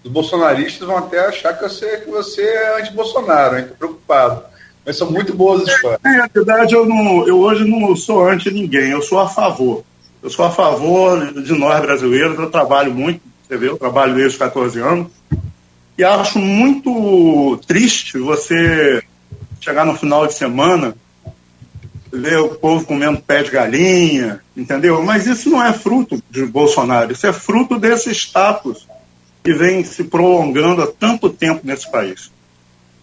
os 0.04 0.10
bolsonaristas 0.10 0.86
vão 0.86 0.96
até 0.96 1.26
achar 1.26 1.54
que 1.54 1.62
você, 1.62 1.98
que 1.98 2.10
você 2.10 2.42
é 2.42 2.80
anti-Bolsonaro, 2.80 3.58
estou 3.58 3.76
preocupado. 3.76 4.44
Mas 4.86 4.96
são 4.96 5.10
muito 5.10 5.34
boas 5.34 5.66
histórias. 5.66 6.00
É, 6.04 6.16
na 6.18 6.28
verdade, 6.32 6.74
eu, 6.74 6.86
não, 6.86 7.26
eu 7.26 7.40
hoje 7.40 7.64
não 7.64 7.94
sou 7.96 8.26
anti 8.26 8.50
ninguém, 8.50 8.90
eu 8.90 9.02
sou 9.02 9.18
a 9.18 9.28
favor. 9.28 9.84
Eu 10.22 10.30
sou 10.30 10.44
a 10.44 10.50
favor 10.50 11.32
de 11.32 11.52
nós 11.52 11.80
brasileiros, 11.80 12.38
eu 12.38 12.50
trabalho 12.50 12.92
muito, 12.92 13.20
você 13.46 13.56
vê, 13.56 13.68
eu 13.68 13.78
trabalho 13.78 14.14
desde 14.14 14.32
os 14.32 14.38
14 14.38 14.80
anos, 14.80 15.08
e 15.96 16.04
acho 16.04 16.38
muito 16.38 17.58
triste 17.66 18.18
você 18.18 19.02
chegar 19.60 19.84
no 19.84 19.96
final 19.96 20.26
de 20.26 20.34
semana, 20.34 20.94
ver 22.12 22.38
o 22.38 22.50
povo 22.50 22.84
comendo 22.84 23.20
pé 23.20 23.42
de 23.42 23.50
galinha, 23.50 24.40
entendeu? 24.56 25.02
Mas 25.04 25.26
isso 25.26 25.50
não 25.50 25.64
é 25.64 25.72
fruto 25.72 26.22
de 26.30 26.44
Bolsonaro, 26.46 27.12
isso 27.12 27.26
é 27.26 27.32
fruto 27.32 27.78
desse 27.78 28.10
status 28.10 28.86
que 29.44 29.52
vem 29.52 29.84
se 29.84 30.04
prolongando 30.04 30.82
há 30.82 30.86
tanto 30.86 31.30
tempo 31.30 31.60
nesse 31.64 31.90
país. 31.90 32.30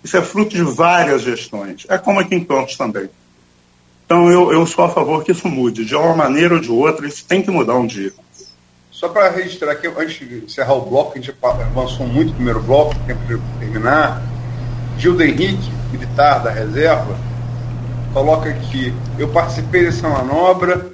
Isso 0.03 0.17
é 0.17 0.21
fruto 0.21 0.55
de 0.55 0.61
várias 0.61 1.23
gestões. 1.23 1.85
É 1.89 1.97
como 1.97 2.19
aqui 2.19 2.35
em 2.35 2.43
Campos 2.43 2.77
também. 2.77 3.09
Então 4.05 4.29
eu, 4.31 4.51
eu 4.51 4.65
sou 4.67 4.85
a 4.85 4.89
favor 4.89 5.23
que 5.23 5.31
isso 5.31 5.47
mude, 5.47 5.83
de 5.83 5.95
uma 5.95 6.15
maneira 6.15 6.55
ou 6.55 6.61
de 6.61 6.71
outra, 6.71 7.07
isso 7.07 7.25
tem 7.25 7.41
que 7.41 7.49
mudar 7.49 7.75
um 7.75 7.87
dia. 7.87 8.13
Só 8.91 9.09
para 9.09 9.29
registrar 9.29 9.71
aqui, 9.71 9.87
antes 9.87 10.19
de 10.19 10.45
encerrar 10.45 10.73
o 10.73 10.85
bloco, 10.85 11.13
a 11.13 11.15
gente 11.21 11.35
avançou 11.41 12.07
muito 12.07 12.29
no 12.29 12.35
primeiro 12.35 12.61
bloco, 12.61 12.95
tempo 13.05 13.21
de 13.25 13.37
terminar. 13.59 14.21
Gildo 14.97 15.21
Henrique, 15.21 15.69
militar 15.91 16.41
da 16.41 16.51
reserva, 16.51 17.17
coloca 18.13 18.49
aqui: 18.49 18.93
eu 19.19 19.27
participei 19.29 19.83
dessa 19.83 20.07
manobra, 20.07 20.93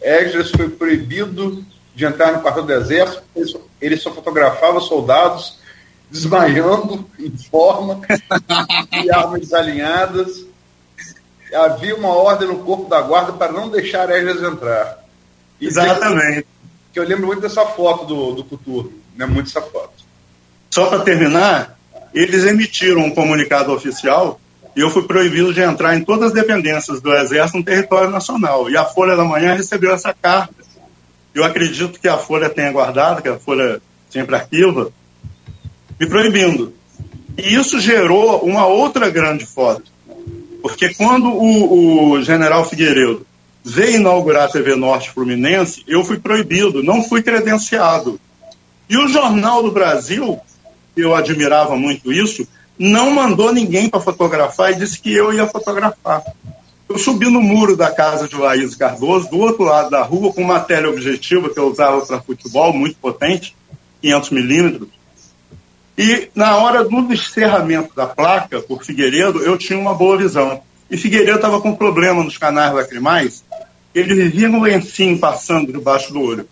Esdras 0.00 0.50
foi 0.50 0.68
proibido 0.68 1.64
de 1.94 2.04
entrar 2.04 2.32
no 2.32 2.40
quartel 2.40 2.62
do 2.62 2.72
exército, 2.72 3.22
ele 3.80 3.96
só 3.96 4.12
fotografava 4.12 4.80
soldados 4.80 5.58
desmaiando 6.10 7.04
em 7.18 7.30
forma 7.36 8.00
e 9.02 9.10
armas 9.10 9.40
desalinhadas. 9.40 10.51
Havia 11.54 11.94
uma 11.94 12.08
ordem 12.08 12.48
no 12.48 12.58
corpo 12.58 12.88
da 12.88 13.00
guarda 13.00 13.32
para 13.32 13.52
não 13.52 13.68
deixar 13.68 14.10
Esdras 14.10 14.42
entrar. 14.42 14.98
E 15.60 15.66
Exatamente. 15.66 16.46
Que 16.92 16.98
eu 16.98 17.04
lembro 17.04 17.26
muito 17.26 17.40
dessa 17.40 17.64
foto 17.64 18.04
do, 18.04 18.32
do 18.32 18.44
Coturno, 18.44 18.92
né? 19.16 19.26
muito 19.26 19.48
essa 19.48 19.62
foto. 19.62 19.92
Só 20.70 20.86
para 20.86 21.00
terminar, 21.00 21.78
eles 22.14 22.44
emitiram 22.44 23.02
um 23.02 23.14
comunicado 23.14 23.72
oficial 23.72 24.40
e 24.74 24.80
eu 24.80 24.90
fui 24.90 25.02
proibido 25.02 25.52
de 25.52 25.60
entrar 25.60 25.94
em 25.94 26.02
todas 26.02 26.28
as 26.28 26.32
dependências 26.32 27.00
do 27.00 27.12
Exército 27.12 27.58
no 27.58 27.64
território 27.64 28.10
nacional. 28.10 28.70
E 28.70 28.76
a 28.76 28.84
Folha 28.84 29.14
da 29.14 29.24
Manhã 29.24 29.54
recebeu 29.54 29.92
essa 29.92 30.14
carta. 30.14 30.54
Eu 31.34 31.44
acredito 31.44 32.00
que 32.00 32.08
a 32.08 32.16
Folha 32.16 32.48
tenha 32.48 32.72
guardado, 32.72 33.22
que 33.22 33.28
a 33.28 33.38
Folha 33.38 33.80
sempre 34.08 34.34
arquiva, 34.34 34.90
me 36.00 36.06
proibindo. 36.06 36.74
E 37.36 37.54
isso 37.54 37.80
gerou 37.80 38.42
uma 38.44 38.66
outra 38.66 39.10
grande 39.10 39.44
foto. 39.44 39.91
Porque 40.62 40.94
quando 40.94 41.28
o, 41.28 42.12
o 42.12 42.22
general 42.22 42.64
Figueiredo 42.64 43.26
veio 43.64 43.96
inaugurar 43.96 44.44
a 44.44 44.52
TV 44.52 44.76
Norte 44.76 45.10
Fluminense, 45.10 45.82
eu 45.86 46.04
fui 46.04 46.18
proibido, 46.18 46.82
não 46.82 47.02
fui 47.02 47.22
credenciado. 47.22 48.18
E 48.88 48.96
o 48.96 49.08
Jornal 49.08 49.62
do 49.62 49.72
Brasil, 49.72 50.38
eu 50.96 51.14
admirava 51.14 51.76
muito 51.76 52.12
isso, 52.12 52.46
não 52.78 53.10
mandou 53.10 53.52
ninguém 53.52 53.88
para 53.88 54.00
fotografar 54.00 54.72
e 54.72 54.76
disse 54.76 55.00
que 55.00 55.12
eu 55.12 55.32
ia 55.32 55.46
fotografar. 55.46 56.22
Eu 56.88 56.98
subi 56.98 57.28
no 57.30 57.40
muro 57.40 57.76
da 57.76 57.90
casa 57.90 58.28
de 58.28 58.36
Laís 58.36 58.76
Cardoso, 58.76 59.30
do 59.30 59.38
outro 59.38 59.64
lado 59.64 59.90
da 59.90 60.02
rua, 60.02 60.32
com 60.32 60.42
uma 60.42 60.60
teleobjetiva 60.60 61.48
que 61.48 61.58
eu 61.58 61.70
usava 61.70 62.04
para 62.04 62.20
futebol, 62.20 62.72
muito 62.72 62.96
potente, 62.96 63.56
500 64.02 64.30
milímetros. 64.30 64.88
E 65.96 66.30
na 66.34 66.56
hora 66.56 66.84
do 66.84 67.12
encerramento 67.12 67.94
da 67.94 68.06
placa, 68.06 68.60
por 68.60 68.82
Figueiredo, 68.82 69.42
eu 69.42 69.58
tinha 69.58 69.78
uma 69.78 69.94
boa 69.94 70.16
visão. 70.16 70.62
E 70.90 70.96
Figueiredo 70.96 71.36
estava 71.36 71.60
com 71.60 71.74
problema 71.74 72.22
nos 72.22 72.38
canais 72.38 72.72
lacrimais, 72.72 73.44
ele 73.94 74.14
vivia 74.14 74.50
um 74.50 74.62
lencinho 74.62 75.18
passando 75.18 75.72
debaixo 75.72 76.12
do 76.12 76.20
olho. 76.20 76.48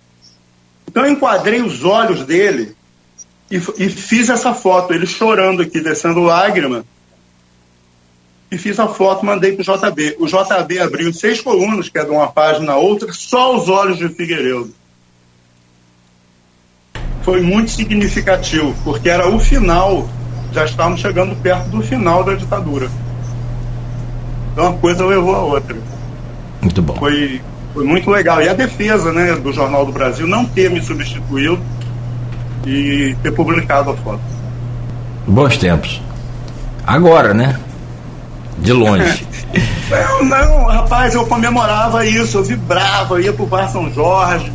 Então 0.86 1.04
eu 1.04 1.12
enquadrei 1.12 1.62
os 1.62 1.84
olhos 1.84 2.24
dele 2.24 2.74
e, 3.50 3.56
e 3.56 3.88
fiz 3.88 4.28
essa 4.28 4.54
foto, 4.54 4.92
ele 4.92 5.06
chorando 5.06 5.62
aqui, 5.62 5.80
descendo 5.80 6.20
lágrima. 6.20 6.84
E 8.50 8.58
fiz 8.58 8.78
a 8.80 8.88
foto, 8.88 9.24
mandei 9.24 9.52
para 9.52 9.62
o 9.62 9.78
JB. 9.78 10.16
O 10.18 10.26
JB 10.26 10.80
abriu 10.80 11.12
seis 11.12 11.40
colunas, 11.40 11.88
que 11.88 11.98
é 11.98 12.04
de 12.04 12.10
uma 12.10 12.30
página 12.30 12.72
a 12.72 12.76
outra, 12.76 13.12
só 13.12 13.56
os 13.56 13.68
olhos 13.68 13.98
de 13.98 14.08
Figueiredo. 14.08 14.74
Foi 17.22 17.40
muito 17.40 17.70
significativo, 17.70 18.74
porque 18.82 19.08
era 19.08 19.28
o 19.28 19.38
final, 19.38 20.08
já 20.52 20.64
estávamos 20.64 21.00
chegando 21.00 21.36
perto 21.36 21.68
do 21.68 21.82
final 21.82 22.24
da 22.24 22.34
ditadura. 22.34 22.88
Então 24.52 24.70
uma 24.70 24.78
coisa 24.78 25.04
levou 25.04 25.34
a 25.34 25.40
outra. 25.40 25.76
Muito 26.60 26.82
bom. 26.82 26.94
Foi, 26.94 27.40
foi 27.72 27.84
muito 27.84 28.10
legal. 28.10 28.42
E 28.42 28.48
a 28.48 28.54
defesa 28.54 29.12
né, 29.12 29.34
do 29.34 29.52
Jornal 29.52 29.86
do 29.86 29.92
Brasil 29.92 30.26
não 30.26 30.44
ter 30.44 30.70
me 30.70 30.82
substituído 30.82 31.60
e 32.66 33.16
ter 33.22 33.32
publicado 33.32 33.90
a 33.90 33.96
foto. 33.96 34.20
Bons 35.26 35.56
tempos. 35.56 36.02
Agora, 36.86 37.32
né? 37.32 37.58
De 38.58 38.72
longe. 38.72 39.26
não, 39.88 40.24
não, 40.24 40.64
rapaz, 40.66 41.14
eu 41.14 41.26
comemorava 41.26 42.04
isso, 42.04 42.38
eu 42.38 42.44
vibrava, 42.44 43.20
ia 43.20 43.32
pro 43.32 43.46
Bar 43.46 43.68
São 43.68 43.90
Jorge, 43.92 44.52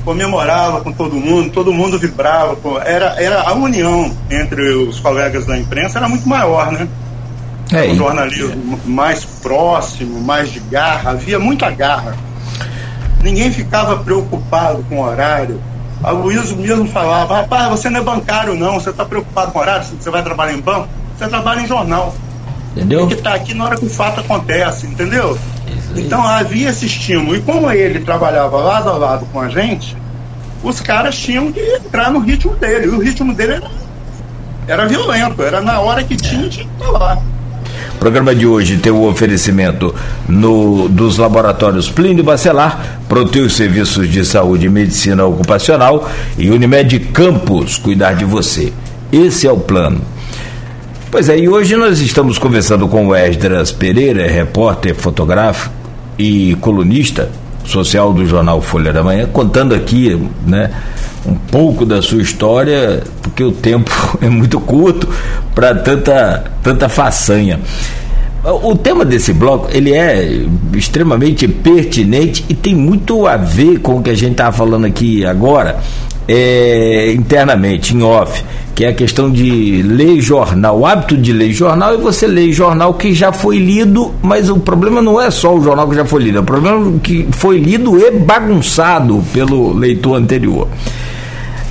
comemorava 0.00 0.80
com 0.80 0.92
todo 0.92 1.16
mundo, 1.16 1.50
todo 1.50 1.72
mundo 1.72 1.98
vibrava. 1.98 2.56
Era, 2.84 3.20
era 3.20 3.42
a 3.42 3.54
união 3.54 4.10
entre 4.30 4.62
os 4.72 5.00
colegas 5.00 5.46
da 5.46 5.58
imprensa 5.58 5.98
era 5.98 6.08
muito 6.08 6.28
maior, 6.28 6.72
né? 6.72 6.88
É, 7.72 7.90
um 7.90 7.96
jornalismo 7.96 8.78
é. 8.84 8.88
mais 8.88 9.24
próximo, 9.24 10.20
mais 10.20 10.50
de 10.50 10.60
garra, 10.60 11.10
havia 11.10 11.38
muita 11.38 11.70
garra. 11.70 12.16
Ninguém 13.22 13.52
ficava 13.52 13.96
preocupado 13.98 14.84
com 14.88 14.96
o 14.96 15.04
horário. 15.04 15.60
A 16.02 16.10
Luísa 16.10 16.54
mesmo 16.54 16.86
falava, 16.88 17.42
rapaz, 17.42 17.68
você 17.68 17.90
não 17.90 18.00
é 18.00 18.02
bancário 18.02 18.54
não, 18.54 18.74
você 18.74 18.90
está 18.90 19.04
preocupado 19.04 19.50
com 19.50 19.58
horário, 19.58 19.84
você 19.84 20.10
vai 20.10 20.22
trabalhar 20.22 20.54
em 20.54 20.60
banco, 20.60 20.88
você 21.16 21.28
trabalha 21.28 21.60
em 21.60 21.66
jornal. 21.66 22.14
Entendeu? 22.72 23.00
Tem 23.00 23.08
que 23.08 23.14
estar 23.14 23.30
tá 23.30 23.36
aqui 23.36 23.54
na 23.54 23.64
hora 23.64 23.76
que 23.76 23.84
o 23.84 23.90
fato 23.90 24.20
acontece, 24.20 24.86
entendeu? 24.86 25.36
Então 25.96 26.22
havia 26.22 26.70
esse 26.70 26.86
estímulo. 26.86 27.36
E 27.36 27.40
como 27.40 27.70
ele 27.70 28.00
trabalhava 28.00 28.56
lado 28.58 28.88
a 28.90 28.96
lado 28.96 29.26
com 29.32 29.40
a 29.40 29.48
gente, 29.48 29.96
os 30.62 30.80
caras 30.80 31.16
tinham 31.16 31.52
que 31.52 31.60
entrar 31.60 32.10
no 32.10 32.20
ritmo 32.20 32.54
dele. 32.56 32.86
E 32.86 32.88
o 32.88 32.98
ritmo 32.98 33.34
dele 33.34 33.54
era, 33.54 33.70
era 34.66 34.86
violento, 34.86 35.42
era 35.42 35.60
na 35.60 35.80
hora 35.80 36.02
que 36.02 36.16
tinha, 36.16 36.48
tinha 36.48 36.66
que 36.66 36.72
estar 36.72 36.90
lá. 36.90 37.18
O 37.94 37.98
programa 37.98 38.34
de 38.34 38.46
hoje 38.46 38.76
tem 38.76 38.92
o 38.92 39.08
oferecimento 39.08 39.94
no, 40.28 40.88
dos 40.88 41.18
laboratórios 41.18 41.90
Plínio 41.90 42.22
Bacelar, 42.22 43.00
Proteus 43.08 43.56
Serviços 43.56 44.08
de 44.08 44.24
Saúde 44.24 44.66
e 44.66 44.70
Medicina 44.70 45.24
Ocupacional 45.24 46.08
e 46.36 46.48
Unimed 46.50 46.98
Campos, 47.12 47.76
cuidar 47.76 48.12
de 48.12 48.24
você. 48.24 48.72
Esse 49.10 49.46
é 49.48 49.52
o 49.52 49.56
plano. 49.56 50.00
Pois 51.10 51.28
é, 51.28 51.38
e 51.38 51.48
hoje 51.48 51.74
nós 51.74 52.00
estamos 52.00 52.38
conversando 52.38 52.86
com 52.86 53.08
o 53.08 53.16
Esdras 53.16 53.72
Pereira, 53.72 54.28
repórter 54.28 54.94
fotográfico 54.94 55.77
e 56.18 56.56
colunista 56.60 57.30
social 57.64 58.12
do 58.12 58.26
jornal 58.26 58.60
Folha 58.60 58.92
da 58.92 59.02
Manhã, 59.02 59.28
contando 59.30 59.74
aqui, 59.74 60.18
né, 60.46 60.70
um 61.26 61.34
pouco 61.34 61.84
da 61.84 62.00
sua 62.00 62.22
história, 62.22 63.02
porque 63.22 63.44
o 63.44 63.52
tempo 63.52 63.90
é 64.20 64.28
muito 64.28 64.58
curto 64.58 65.08
para 65.54 65.74
tanta, 65.74 66.44
tanta 66.62 66.88
façanha. 66.88 67.60
O 68.62 68.74
tema 68.76 69.04
desse 69.04 69.32
bloco 69.32 69.68
ele 69.70 69.92
é 69.92 70.42
extremamente 70.72 71.46
pertinente 71.46 72.44
e 72.48 72.54
tem 72.54 72.74
muito 72.74 73.26
a 73.26 73.36
ver 73.36 73.80
com 73.80 73.96
o 73.96 74.02
que 74.02 74.10
a 74.10 74.14
gente 74.14 74.32
estava 74.32 74.56
falando 74.56 74.86
aqui 74.86 75.26
agora, 75.26 75.80
é, 76.28 77.10
internamente, 77.12 77.96
em 77.96 78.02
off, 78.02 78.44
que 78.74 78.84
é 78.84 78.88
a 78.88 78.92
questão 78.92 79.30
de 79.30 79.82
ler 79.82 80.20
jornal, 80.20 80.78
o 80.78 80.86
hábito 80.86 81.16
de 81.16 81.32
ler 81.32 81.50
jornal 81.52 81.94
e 81.94 81.96
você 81.96 82.26
lê 82.26 82.52
jornal 82.52 82.94
que 82.94 83.14
já 83.14 83.32
foi 83.32 83.58
lido, 83.58 84.12
mas 84.22 84.50
o 84.50 84.58
problema 84.58 85.00
não 85.00 85.18
é 85.18 85.30
só 85.30 85.56
o 85.56 85.64
jornal 85.64 85.88
que 85.88 85.96
já 85.96 86.04
foi 86.04 86.22
lido, 86.24 86.38
é 86.38 86.40
o 86.42 86.44
problema 86.44 86.96
é 86.96 86.98
que 87.02 87.26
foi 87.32 87.58
lido 87.58 87.98
e 87.98 88.10
bagunçado 88.10 89.24
pelo 89.32 89.72
leitor 89.72 90.16
anterior. 90.16 90.68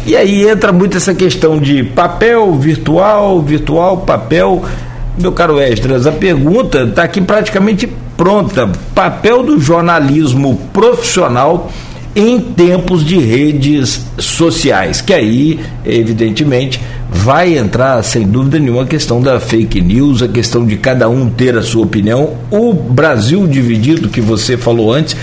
E 0.08 0.16
aí 0.16 0.48
entra 0.48 0.72
muito 0.72 0.98
essa 0.98 1.14
questão 1.14 1.60
de 1.60 1.84
papel, 1.84 2.54
virtual, 2.56 3.42
virtual, 3.42 3.98
papel. 3.98 4.64
Meu 5.20 5.34
caro 5.34 5.60
Estras, 5.60 6.08
a 6.08 6.14
pergunta 6.14 6.84
está 6.84 7.04
aqui 7.04 7.20
praticamente 7.20 7.88
pronta. 8.16 8.72
Papel 8.96 9.44
do 9.44 9.60
jornalismo 9.60 10.56
profissional 10.72 11.70
em 12.16 12.40
tempos 12.40 13.06
de 13.06 13.18
redes 13.18 14.06
sociais, 14.18 15.02
que 15.02 15.14
aí, 15.14 15.60
evidentemente, 15.86 16.80
vai 17.10 17.58
entrar 17.58 18.04
sem 18.04 18.28
dúvida 18.28 18.60
nenhuma 18.60 18.84
a 18.84 18.88
questão 18.88 19.22
da 19.22 19.40
fake 19.40 19.82
news, 19.82 20.22
a 20.22 20.28
questão 20.28 20.66
de 20.66 20.78
cada 20.78 21.08
um 21.10 21.30
ter 21.30 21.56
a 21.58 21.62
sua 21.62 21.84
opinião, 21.84 22.34
o 22.52 22.74
Brasil 22.74 23.48
dividido 23.48 24.10
que 24.10 24.22
você 24.22 24.58
falou 24.58 24.92
antes. 24.92 25.16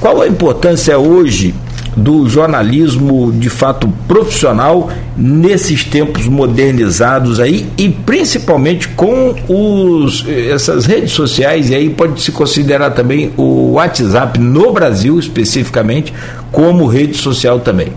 Qual 0.00 0.22
a 0.22 0.26
importância 0.26 0.98
hoje 0.98 1.54
do 1.96 2.28
jornalismo 2.28 3.32
de 3.32 3.50
fato 3.50 3.88
profissional 4.06 4.90
nesses 5.16 5.84
tempos 5.84 6.26
modernizados 6.26 7.40
aí 7.40 7.68
e 7.76 7.88
principalmente 7.88 8.88
com 8.88 9.34
os, 9.48 10.26
essas 10.28 10.86
redes 10.86 11.12
sociais, 11.12 11.70
e 11.70 11.74
aí 11.74 11.90
pode 11.90 12.22
se 12.22 12.32
considerar 12.32 12.90
também 12.90 13.32
o 13.36 13.72
WhatsApp 13.72 14.38
no 14.38 14.72
Brasil 14.72 15.18
especificamente 15.18 16.12
como 16.52 16.86
rede 16.86 17.16
social 17.16 17.60
também. 17.60 17.92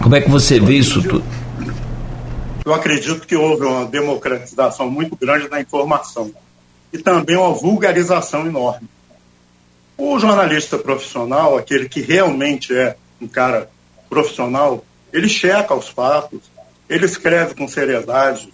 Como 0.00 0.14
é 0.14 0.20
que 0.20 0.30
você 0.30 0.60
vê 0.60 0.74
isso 0.74 1.02
tudo? 1.02 1.24
Eu 2.64 2.72
acredito 2.72 3.26
que 3.26 3.36
houve 3.36 3.64
uma 3.64 3.84
democratização 3.84 4.90
muito 4.90 5.16
grande 5.16 5.48
da 5.48 5.60
informação 5.60 6.30
e 6.92 6.98
também 6.98 7.36
uma 7.36 7.52
vulgarização 7.52 8.46
enorme. 8.46 8.88
O 9.96 10.18
jornalista 10.18 10.78
profissional, 10.78 11.56
aquele 11.56 11.88
que 11.88 12.00
realmente 12.00 12.74
é 12.74 12.96
um 13.20 13.28
cara 13.28 13.70
profissional, 14.08 14.84
ele 15.12 15.28
checa 15.28 15.74
os 15.74 15.88
fatos, 15.88 16.40
ele 16.88 17.06
escreve 17.06 17.54
com 17.54 17.68
seriedade, 17.68 18.52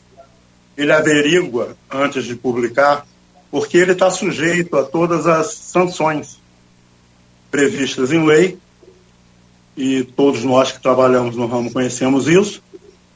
ele 0.76 0.92
averigua 0.92 1.76
antes 1.90 2.24
de 2.24 2.34
publicar, 2.34 3.06
porque 3.50 3.78
ele 3.78 3.92
está 3.92 4.10
sujeito 4.10 4.76
a 4.76 4.84
todas 4.84 5.26
as 5.26 5.54
sanções 5.54 6.38
previstas 7.50 8.12
em 8.12 8.24
lei, 8.24 8.58
e 9.76 10.04
todos 10.04 10.44
nós 10.44 10.72
que 10.72 10.82
trabalhamos 10.82 11.36
no 11.36 11.46
ramo 11.46 11.72
conhecemos 11.72 12.28
isso. 12.28 12.62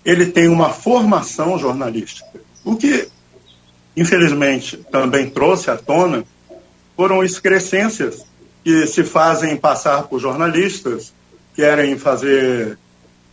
Ele 0.05 0.27
tem 0.27 0.49
uma 0.49 0.71
formação 0.71 1.59
jornalística. 1.59 2.27
O 2.65 2.77
que, 2.77 3.09
infelizmente, 3.95 4.79
também 4.91 5.29
trouxe 5.29 5.71
à 5.71 5.77
tona 5.77 6.25
foram 6.97 7.23
excrescências 7.23 8.25
que 8.63 8.87
se 8.87 9.05
fazem 9.05 9.57
passar 9.57 10.05
por 10.05 10.19
jornalistas, 10.19 11.13
querem 11.55 11.99
fazer 11.99 12.79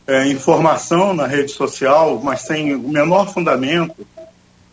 é, 0.05 0.27
informação 0.27 1.13
na 1.13 1.25
rede 1.25 1.51
social, 1.51 2.19
mas 2.23 2.41
sem 2.41 2.75
o 2.75 2.89
menor 2.89 3.33
fundamento, 3.33 4.05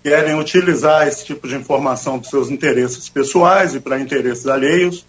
querem 0.03 0.39
utilizar 0.39 1.07
esse 1.07 1.24
tipo 1.24 1.47
de 1.47 1.55
informação 1.55 2.18
para 2.18 2.30
seus 2.30 2.51
interesses 2.51 3.09
pessoais 3.09 3.74
e 3.74 3.80
para 3.80 4.01
interesses 4.01 4.47
alheios. 4.47 5.07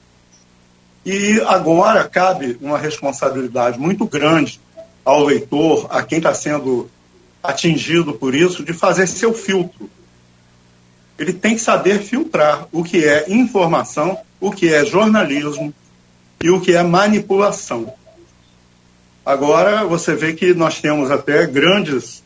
E 1.06 1.42
agora 1.48 2.08
cabe 2.08 2.58
uma 2.62 2.78
responsabilidade 2.78 3.80
muito 3.80 4.06
grande 4.06 4.60
ao 5.04 5.24
leitor, 5.24 5.88
a 5.90 6.04
quem 6.04 6.18
está 6.18 6.34
sendo 6.34 6.90
atingido 7.42 8.14
por 8.14 8.36
isso, 8.36 8.64
de 8.64 8.74
fazer 8.74 9.08
seu 9.08 9.34
filtro 9.34 9.90
ele 11.20 11.34
tem 11.34 11.54
que 11.54 11.62
saber 11.62 12.00
filtrar 12.00 12.68
o 12.72 12.82
que 12.82 13.04
é 13.04 13.26
informação, 13.30 14.18
o 14.40 14.52
que 14.52 14.74
é 14.74 14.86
jornalismo 14.86 15.74
e 16.42 16.50
o 16.50 16.62
que 16.62 16.74
é 16.74 16.82
manipulação. 16.82 17.94
Agora, 19.26 19.84
você 19.84 20.16
vê 20.16 20.34
que 20.34 20.54
nós 20.54 20.80
temos 20.80 21.12
até 21.12 21.46
grandes 21.46 22.24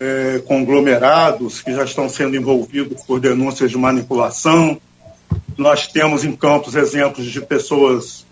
é, 0.00 0.42
conglomerados 0.46 1.60
que 1.60 1.72
já 1.72 1.84
estão 1.84 2.08
sendo 2.08 2.34
envolvidos 2.34 3.02
por 3.02 3.20
denúncias 3.20 3.70
de 3.70 3.76
manipulação. 3.76 4.80
Nós 5.56 5.86
temos 5.86 6.24
em 6.24 6.34
Campos 6.34 6.74
exemplos 6.74 7.26
de 7.26 7.40
pessoas 7.42 8.24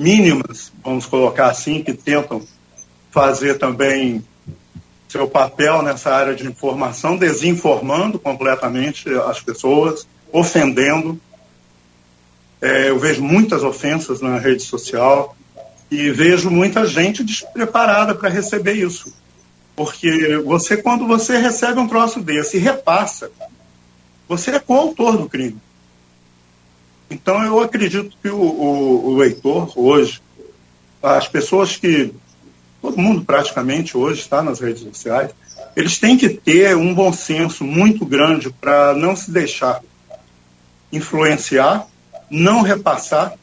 mínimas, 0.00 0.72
vamos 0.84 1.04
colocar 1.06 1.48
assim, 1.48 1.82
que 1.82 1.92
tentam 1.92 2.42
fazer 3.10 3.58
também 3.58 4.24
seu 5.12 5.28
papel 5.28 5.82
nessa 5.82 6.10
área 6.10 6.34
de 6.34 6.46
informação, 6.46 7.18
desinformando 7.18 8.18
completamente 8.18 9.10
as 9.10 9.42
pessoas, 9.42 10.06
ofendendo. 10.32 11.20
É, 12.62 12.88
eu 12.88 12.98
vejo 12.98 13.22
muitas 13.22 13.62
ofensas 13.62 14.22
na 14.22 14.38
rede 14.38 14.62
social 14.62 15.36
e 15.90 16.10
vejo 16.10 16.50
muita 16.50 16.86
gente 16.86 17.22
despreparada 17.22 18.14
para 18.14 18.30
receber 18.30 18.72
isso. 18.72 19.14
Porque 19.76 20.38
você, 20.38 20.78
quando 20.78 21.06
você 21.06 21.36
recebe 21.36 21.78
um 21.78 21.88
troço 21.88 22.20
desse 22.20 22.56
e 22.56 22.60
repassa, 22.60 23.30
você 24.26 24.52
é 24.52 24.58
coautor 24.58 25.18
do 25.18 25.28
crime. 25.28 25.58
Então, 27.10 27.42
eu 27.44 27.60
acredito 27.60 28.16
que 28.22 28.30
o, 28.30 28.40
o, 28.40 29.06
o 29.08 29.16
leitor, 29.16 29.70
hoje, 29.76 30.22
as 31.02 31.28
pessoas 31.28 31.76
que 31.76 32.14
todo 32.82 32.98
mundo 32.98 33.24
praticamente 33.24 33.96
hoje 33.96 34.20
está 34.20 34.42
nas 34.42 34.58
redes 34.58 34.82
sociais, 34.82 35.30
eles 35.76 35.98
têm 35.98 36.18
que 36.18 36.28
ter 36.28 36.76
um 36.76 36.92
bom 36.92 37.12
senso 37.12 37.62
muito 37.64 38.04
grande 38.04 38.50
para 38.50 38.92
não 38.92 39.14
se 39.14 39.30
deixar 39.30 39.80
influenciar, 40.92 41.86
não 42.28 42.60
repassar 42.60 43.34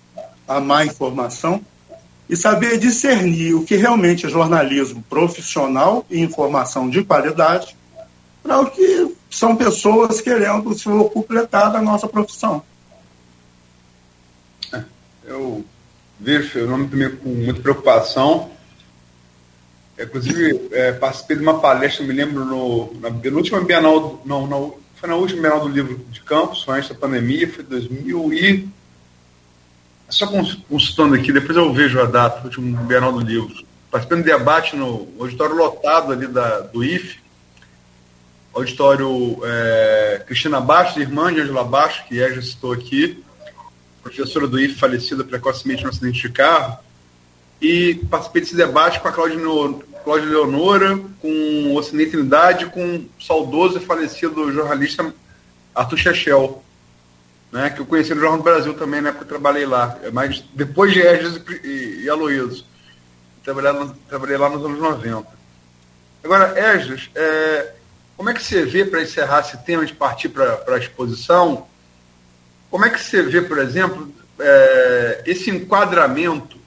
a 0.45 0.59
má 0.59 0.85
informação 0.85 1.61
e 2.29 2.35
saber 2.35 2.77
discernir 2.77 3.55
o 3.55 3.63
que 3.63 3.75
realmente 3.75 4.27
é 4.27 4.29
jornalismo 4.29 5.03
profissional 5.09 6.05
e 6.09 6.19
informação 6.19 6.87
de 6.87 7.03
qualidade 7.03 7.75
para 8.43 8.59
o 8.59 8.69
que 8.69 9.15
são 9.31 9.55
pessoas 9.55 10.21
querendo 10.21 10.77
se 10.77 10.83
completar 11.11 11.71
da 11.71 11.81
nossa 11.81 12.07
profissão. 12.07 12.61
É, 14.71 14.83
eu 15.25 15.65
vejo 16.19 16.47
o 16.47 16.51
fenômeno 16.51 16.89
também 16.89 17.15
com 17.15 17.29
muita 17.29 17.61
preocupação 17.61 18.51
Inclusive, 19.99 20.69
é, 20.71 20.93
participei 20.93 21.35
de 21.35 21.43
uma 21.43 21.59
palestra, 21.59 22.05
me 22.05 22.13
lembro, 22.13 22.45
no, 22.45 22.93
na 23.01 23.11
penúltima 23.11 23.59
Bienal, 23.61 24.21
não, 24.25 24.47
não, 24.47 24.75
foi 24.95 25.09
na 25.09 25.15
última 25.15 25.41
Bienal 25.41 25.59
do 25.59 25.67
Livro 25.67 25.99
de 26.09 26.21
Campos, 26.21 26.63
foi 26.63 26.77
antes 26.77 26.89
da 26.89 26.95
pandemia, 26.95 27.51
foi 27.51 27.63
2000 27.63 28.33
e... 28.33 28.69
Só 30.09 30.25
consultando 30.67 31.13
aqui, 31.13 31.31
depois 31.31 31.55
eu 31.55 31.71
vejo 31.71 31.99
a 32.01 32.05
data, 32.05 32.43
último 32.43 32.75
Bienal 32.85 33.11
do 33.11 33.19
Livro. 33.19 33.63
Participando 33.91 34.23
de 34.23 34.31
debate 34.31 34.75
no 34.75 35.07
auditório 35.19 35.55
lotado 35.55 36.13
ali 36.13 36.25
da, 36.27 36.61
do 36.61 36.83
IFE, 36.83 37.19
auditório 38.53 39.39
é, 39.43 40.23
Cristina 40.25 40.59
Bastos, 40.59 41.01
irmã 41.01 41.31
de 41.31 41.41
Angela 41.41 41.63
Bastos, 41.63 42.07
que 42.07 42.21
é, 42.21 42.33
já 42.33 42.41
citou 42.41 42.71
aqui, 42.71 43.23
professora 44.01 44.47
do 44.47 44.59
IFE 44.59 44.75
falecida 44.75 45.23
precocemente 45.23 45.83
no 45.83 45.89
acidente 45.89 46.21
de 46.21 46.29
carro, 46.29 46.79
e 47.61 47.95
participei 48.09 48.41
desse 48.41 48.55
debate 48.55 48.99
com 48.99 49.07
a 49.07 49.11
Cláudia 49.11 49.37
Cláudia 50.03 50.29
Leonora, 50.29 50.99
com 51.21 51.75
Ocinei 51.75 52.07
Trindade, 52.07 52.67
com 52.67 52.97
o 52.97 53.09
saudoso 53.23 53.77
e 53.77 53.85
falecido 53.85 54.51
jornalista 54.51 55.13
Arthur 55.73 55.97
Chechel, 55.97 56.63
né, 57.51 57.69
que 57.69 57.79
eu 57.79 57.85
conheci 57.85 58.13
no 58.13 58.21
Jornal 58.21 58.37
do 58.37 58.43
Brasil 58.43 58.73
também, 58.73 59.01
né, 59.01 59.11
porque 59.11 59.25
eu 59.25 59.29
trabalhei 59.29 59.65
lá, 59.65 59.97
mas 60.13 60.43
depois 60.53 60.93
de 60.93 61.01
Regis 61.01 61.41
e, 61.63 62.03
e 62.03 62.09
Aloysio. 62.09 62.63
Trabalhei, 63.43 63.91
trabalhei 64.07 64.37
lá 64.37 64.49
nos 64.49 64.63
anos 64.63 64.79
90. 64.79 65.25
Agora, 66.23 66.53
Regis, 66.53 67.09
é, 67.15 67.73
como 68.17 68.29
é 68.29 68.33
que 68.33 68.43
você 68.43 68.65
vê, 68.65 68.83
para 68.83 69.01
encerrar 69.01 69.39
esse 69.39 69.57
tema 69.59 69.85
de 69.85 69.93
partir 69.93 70.29
para 70.29 70.61
a 70.67 70.77
exposição, 70.77 71.67
como 72.69 72.85
é 72.85 72.89
que 72.89 72.99
você 72.99 73.23
vê, 73.23 73.41
por 73.41 73.57
exemplo, 73.57 74.13
é, 74.39 75.23
esse 75.25 75.49
enquadramento 75.49 76.58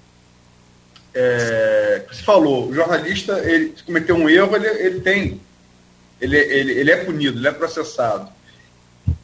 é, 1.14 2.04
você 2.10 2.22
falou, 2.22 2.68
o 2.68 2.74
jornalista, 2.74 3.38
ele 3.40 3.74
cometeu 3.84 4.16
um 4.16 4.28
erro, 4.28 4.56
ele, 4.56 4.66
ele 4.66 5.00
tem, 5.00 5.40
ele, 6.20 6.36
ele, 6.36 6.72
ele 6.72 6.90
é 6.90 7.04
punido, 7.04 7.38
ele 7.38 7.48
é 7.48 7.52
processado. 7.52 8.30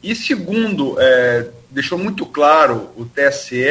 E 0.01 0.15
segundo, 0.15 0.95
é, 0.99 1.47
deixou 1.69 1.97
muito 1.97 2.25
claro 2.25 2.91
o 2.95 3.05
TSE, 3.05 3.63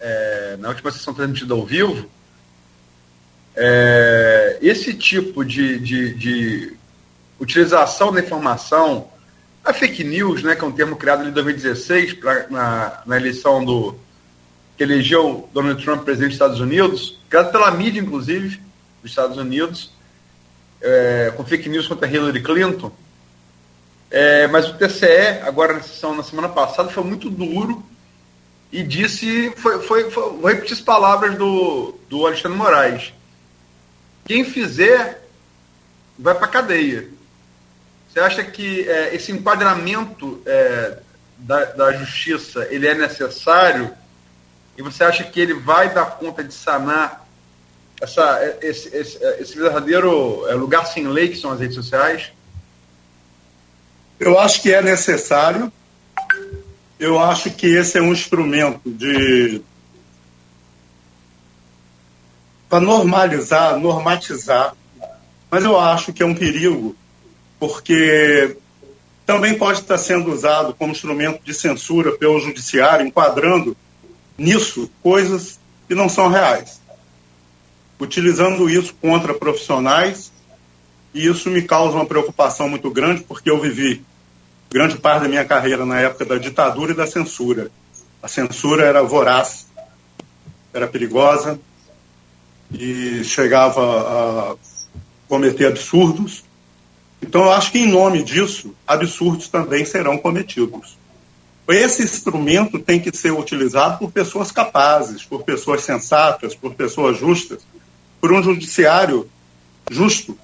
é, 0.00 0.56
na 0.58 0.68
última 0.68 0.90
sessão 0.90 1.14
transmitida 1.14 1.54
ao 1.54 1.64
vivo, 1.64 2.08
é, 3.56 4.58
esse 4.60 4.94
tipo 4.94 5.44
de, 5.44 5.78
de, 5.78 6.14
de, 6.14 6.76
utilização 7.38 8.12
da 8.12 8.20
informação, 8.20 9.08
a 9.64 9.72
fake 9.72 10.02
news, 10.02 10.42
né, 10.42 10.56
que 10.56 10.64
é 10.64 10.66
um 10.66 10.72
termo 10.72 10.96
criado 10.96 11.28
em 11.28 11.32
2016 11.32 12.14
pra, 12.14 12.48
na, 12.48 13.02
na 13.06 13.16
eleição 13.16 13.64
do, 13.64 13.98
que 14.76 14.82
elegeu 14.82 15.48
Donald 15.52 15.82
Trump 15.82 16.04
presidente 16.04 16.30
dos 16.30 16.36
Estados 16.36 16.60
Unidos, 16.60 17.18
criado 17.28 17.52
pela 17.52 17.70
mídia, 17.70 18.00
inclusive, 18.00 18.60
dos 19.02 19.10
Estados 19.10 19.36
Unidos, 19.36 19.92
é, 20.80 21.32
com 21.36 21.44
fake 21.44 21.68
news 21.68 21.86
contra 21.86 22.08
Hillary 22.08 22.42
Clinton. 22.42 22.92
É, 24.10 24.46
mas 24.48 24.68
o 24.68 24.74
TCE, 24.74 25.40
agora 25.42 25.74
na 25.74 25.82
sessão 25.82 26.14
na 26.14 26.22
semana 26.22 26.48
passada, 26.48 26.88
foi 26.90 27.02
muito 27.02 27.30
duro 27.30 27.84
e 28.70 28.82
disse, 28.82 29.52
foi, 29.56 29.80
foi, 29.82 30.10
foi 30.10 30.22
vou 30.32 30.46
repetir 30.46 30.74
as 30.74 30.80
palavras 30.80 31.36
do, 31.36 31.94
do 32.08 32.26
Alexandre 32.26 32.58
Moraes. 32.58 33.12
Quem 34.24 34.44
fizer 34.44 35.22
vai 36.18 36.34
para 36.34 36.48
cadeia. 36.48 37.08
Você 38.08 38.20
acha 38.20 38.44
que 38.44 38.88
é, 38.88 39.14
esse 39.14 39.32
enquadramento 39.32 40.40
é, 40.46 40.98
da, 41.38 41.64
da 41.66 41.92
justiça 41.92 42.66
ele 42.70 42.86
é 42.86 42.94
necessário? 42.94 43.92
E 44.76 44.82
você 44.82 45.04
acha 45.04 45.24
que 45.24 45.40
ele 45.40 45.54
vai 45.54 45.92
dar 45.92 46.18
conta 46.18 46.42
de 46.42 46.52
sanar 46.52 47.26
essa, 48.00 48.58
esse, 48.60 48.88
esse, 48.94 49.18
esse 49.40 49.56
verdadeiro 49.56 50.46
é, 50.48 50.54
lugar 50.54 50.86
sem 50.86 51.06
lei 51.06 51.28
que 51.28 51.36
são 51.36 51.52
as 51.52 51.60
redes 51.60 51.76
sociais? 51.76 52.32
Eu 54.18 54.38
acho 54.38 54.62
que 54.62 54.72
é 54.72 54.82
necessário. 54.82 55.72
Eu 56.98 57.18
acho 57.18 57.50
que 57.50 57.66
esse 57.66 57.98
é 57.98 58.02
um 58.02 58.12
instrumento 58.12 58.90
de 58.90 59.60
normalizar, 62.70 63.78
normatizar. 63.78 64.74
Mas 65.50 65.64
eu 65.64 65.78
acho 65.78 66.12
que 66.12 66.22
é 66.22 66.26
um 66.26 66.34
perigo, 66.34 66.96
porque 67.60 68.56
também 69.24 69.56
pode 69.56 69.80
estar 69.80 69.98
sendo 69.98 70.32
usado 70.32 70.74
como 70.74 70.92
instrumento 70.92 71.42
de 71.44 71.54
censura 71.54 72.12
pelo 72.12 72.40
judiciário, 72.40 73.06
enquadrando 73.06 73.76
nisso 74.36 74.90
coisas 75.02 75.58
que 75.88 75.94
não 75.94 76.08
são 76.08 76.28
reais. 76.28 76.80
Utilizando 78.00 78.68
isso 78.68 78.94
contra 79.00 79.34
profissionais, 79.34 80.32
e 81.14 81.26
isso 81.26 81.48
me 81.48 81.62
causa 81.62 81.96
uma 81.96 82.06
preocupação 82.06 82.68
muito 82.68 82.90
grande, 82.90 83.22
porque 83.22 83.48
eu 83.48 83.60
vivi 83.60 84.04
grande 84.70 84.96
parte 84.96 85.22
da 85.22 85.28
minha 85.28 85.44
carreira 85.44 85.86
na 85.86 86.00
época 86.00 86.24
da 86.24 86.36
ditadura 86.36 86.90
e 86.90 86.96
da 86.96 87.06
censura. 87.06 87.70
A 88.20 88.26
censura 88.26 88.84
era 88.84 89.02
voraz, 89.02 89.68
era 90.72 90.88
perigosa 90.88 91.60
e 92.72 93.22
chegava 93.22 93.80
a 93.80 94.56
cometer 95.28 95.66
absurdos. 95.66 96.44
Então, 97.22 97.44
eu 97.44 97.52
acho 97.52 97.70
que, 97.70 97.78
em 97.78 97.86
nome 97.86 98.24
disso, 98.24 98.74
absurdos 98.86 99.48
também 99.48 99.84
serão 99.84 100.18
cometidos. 100.18 100.98
Esse 101.66 102.02
instrumento 102.02 102.78
tem 102.78 103.00
que 103.00 103.16
ser 103.16 103.32
utilizado 103.32 103.98
por 103.98 104.12
pessoas 104.12 104.52
capazes, 104.52 105.24
por 105.24 105.42
pessoas 105.44 105.82
sensatas, 105.82 106.54
por 106.54 106.74
pessoas 106.74 107.18
justas, 107.18 107.66
por 108.20 108.32
um 108.32 108.42
judiciário 108.42 109.30
justo, 109.90 110.38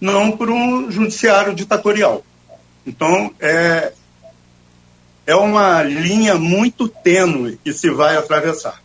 não 0.00 0.36
por 0.36 0.50
um 0.50 0.90
judiciário 0.90 1.54
ditatorial. 1.54 2.24
Então, 2.86 3.34
é, 3.40 3.92
é 5.26 5.34
uma 5.34 5.82
linha 5.82 6.34
muito 6.34 6.88
tênue 6.88 7.58
que 7.64 7.72
se 7.72 7.88
vai 7.90 8.16
atravessar. 8.16 8.82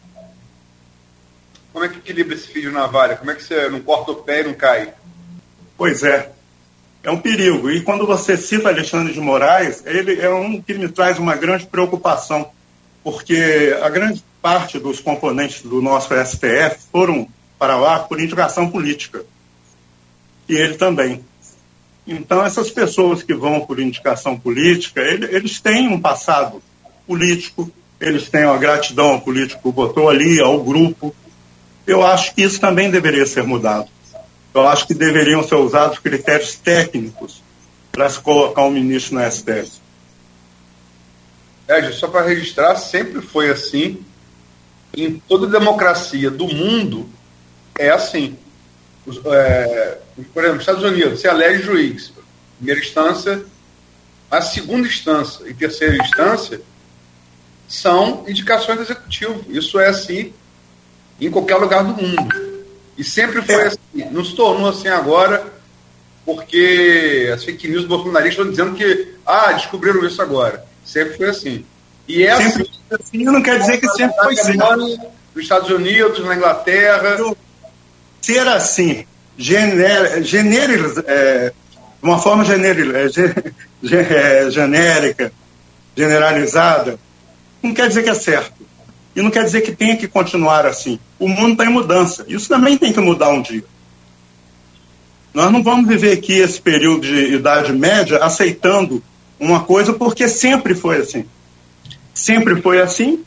Como 1.74 1.84
é 1.84 1.90
que 1.90 1.98
equilibra 1.98 2.36
esse 2.36 2.48
fio 2.48 2.72
na 2.72 2.82
navalha? 2.82 3.18
Como 3.18 3.30
é 3.30 3.36
que 3.36 3.44
você 3.44 3.70
não 3.70 3.82
corta 3.82 4.12
o 4.12 4.16
pé 4.16 4.42
e 4.42 4.44
não 4.46 4.54
cai? 4.54 4.94
Pois 5.78 6.02
é. 6.04 6.32
É 7.08 7.12
um 7.12 7.22
perigo. 7.22 7.72
E 7.72 7.80
quando 7.80 8.06
você 8.06 8.36
cita 8.36 8.68
Alexandre 8.68 9.14
de 9.14 9.22
Moraes, 9.22 9.82
ele 9.86 10.20
é 10.20 10.30
um 10.30 10.62
que 10.62 10.74
me 10.74 10.90
traz 10.90 11.18
uma 11.18 11.38
grande 11.38 11.66
preocupação, 11.66 12.50
porque 13.02 13.74
a 13.82 13.88
grande 13.88 14.22
parte 14.42 14.78
dos 14.78 15.00
componentes 15.00 15.62
do 15.62 15.82
nosso 15.82 16.10
STF 16.14 16.80
foram 16.92 17.26
para 17.58 17.78
lá 17.78 18.00
por 18.00 18.20
indicação 18.20 18.70
política. 18.70 19.24
E 20.50 20.56
ele 20.58 20.74
também. 20.74 21.24
Então, 22.06 22.46
essas 22.46 22.70
pessoas 22.70 23.24
que 23.24 23.34
vão 23.34 23.62
por 23.62 23.80
indicação 23.80 24.38
política, 24.38 25.00
eles 25.00 25.62
têm 25.62 25.88
um 25.88 26.02
passado 26.02 26.62
político, 27.08 27.72
eles 28.02 28.28
têm 28.28 28.44
uma 28.44 28.58
gratidão 28.58 29.12
ao 29.12 29.22
político 29.22 29.62
que 29.64 29.72
botou 29.74 30.10
ali, 30.10 30.42
ao 30.42 30.62
grupo. 30.62 31.16
Eu 31.86 32.06
acho 32.06 32.36
que 32.36 32.42
isso 32.42 32.60
também 32.60 32.92
deveria 32.92 33.26
ser 33.26 33.44
mudado. 33.44 33.88
Eu 34.58 34.68
acho 34.68 34.88
que 34.88 34.94
deveriam 34.94 35.48
ser 35.48 35.56
usados 35.56 36.00
critérios 36.00 36.56
técnicos 36.56 37.44
para 37.92 38.10
se 38.10 38.20
colocar 38.20 38.64
um 38.64 38.72
ministro 38.72 39.16
na 39.16 39.30
STF. 39.30 39.72
É, 41.68 41.92
só 41.92 42.08
para 42.08 42.26
registrar, 42.26 42.76
sempre 42.76 43.22
foi 43.22 43.50
assim. 43.50 44.04
Em 44.96 45.20
toda 45.20 45.46
democracia 45.46 46.32
do 46.32 46.48
mundo, 46.48 47.08
é 47.78 47.90
assim. 47.90 48.36
É, 49.26 49.98
por 50.34 50.44
exemplo, 50.44 50.54
nos 50.54 50.62
Estados 50.62 50.84
Unidos, 50.84 51.22
você 51.22 51.28
elege 51.28 51.62
juiz, 51.62 52.12
primeira 52.58 52.82
instância, 52.82 53.46
a 54.32 54.42
segunda 54.42 54.88
instância 54.88 55.48
e 55.48 55.54
terceira 55.54 55.98
instância 55.98 56.62
são 57.68 58.26
indicações 58.28 58.78
do 58.78 58.84
executivo. 58.84 59.46
Isso 59.50 59.80
é 59.80 59.88
assim 59.88 60.34
em 61.22 61.30
qualquer 61.30 61.58
lugar 61.58 61.84
do 61.84 62.02
mundo. 62.02 62.47
E 62.98 63.04
sempre 63.04 63.42
foi 63.42 63.56
é. 63.56 63.68
assim. 63.68 63.80
Não 64.12 64.24
se 64.24 64.36
tornou 64.36 64.70
assim 64.70 64.88
agora, 64.88 65.46
porque 66.26 67.32
as 67.34 67.44
fake 67.44 67.68
news 67.68 67.86
bolsonaristas 67.86 68.48
estão 68.48 68.50
dizendo 68.50 68.76
que, 68.76 69.16
ah, 69.26 69.54
descobriram 69.54 70.06
isso 70.06 70.22
agora. 70.22 70.66
Sempre 70.84 71.18
foi 71.18 71.30
assim. 71.30 71.66
E 72.08 72.24
é 72.24 72.36
sempre 72.38 72.64
assim. 72.64 73.04
assim 73.04 73.24
não 73.24 73.42
quer 73.42 73.60
dizer 73.60 73.80
que 73.80 73.88
sempre 73.90 74.16
foi 74.18 74.34
assim. 74.34 74.58
Nos 74.58 75.44
Estados 75.44 75.70
Unidos, 75.70 76.26
na 76.26 76.36
Inglaterra. 76.36 77.18
Ser 78.22 78.48
assim 78.48 79.06
gener, 79.38 80.24
gener, 80.24 80.70
é, 81.06 81.50
de 81.50 81.54
uma 82.02 82.18
forma 82.18 82.44
gener, 82.44 82.76
é, 82.96 83.06
é, 83.94 84.50
genérica, 84.50 85.32
generalizada, 85.96 87.00
não 87.62 87.74
quer 87.74 87.88
dizer 87.88 88.04
que 88.04 88.10
é 88.10 88.16
certo. 88.16 88.67
E 89.18 89.22
não 89.22 89.30
quer 89.30 89.44
dizer 89.44 89.62
que 89.62 89.72
tenha 89.72 89.98
que 89.98 90.08
continuar 90.08 90.66
assim. 90.66 90.98
O 91.20 91.28
mundo 91.28 91.54
está 91.54 91.66
em 91.66 91.70
mudança. 91.70 92.24
Isso 92.30 92.48
também 92.48 92.78
tem 92.78 92.94
que 92.94 93.02
mudar 93.02 93.30
um 93.30 93.42
dia. 93.42 93.66
Nós 95.34 95.52
não 95.52 95.62
vamos 95.62 95.90
viver 95.90 96.14
aqui 96.14 96.34
esse 96.34 96.62
período 96.62 97.02
de 97.02 97.34
Idade 97.34 97.74
Média 97.74 98.20
aceitando 98.20 99.04
uma 99.40 99.62
coisa 99.62 99.92
porque 99.92 100.30
sempre 100.30 100.74
foi 100.74 100.98
assim. 100.98 101.26
Sempre 102.14 102.62
foi 102.62 102.80
assim, 102.80 103.24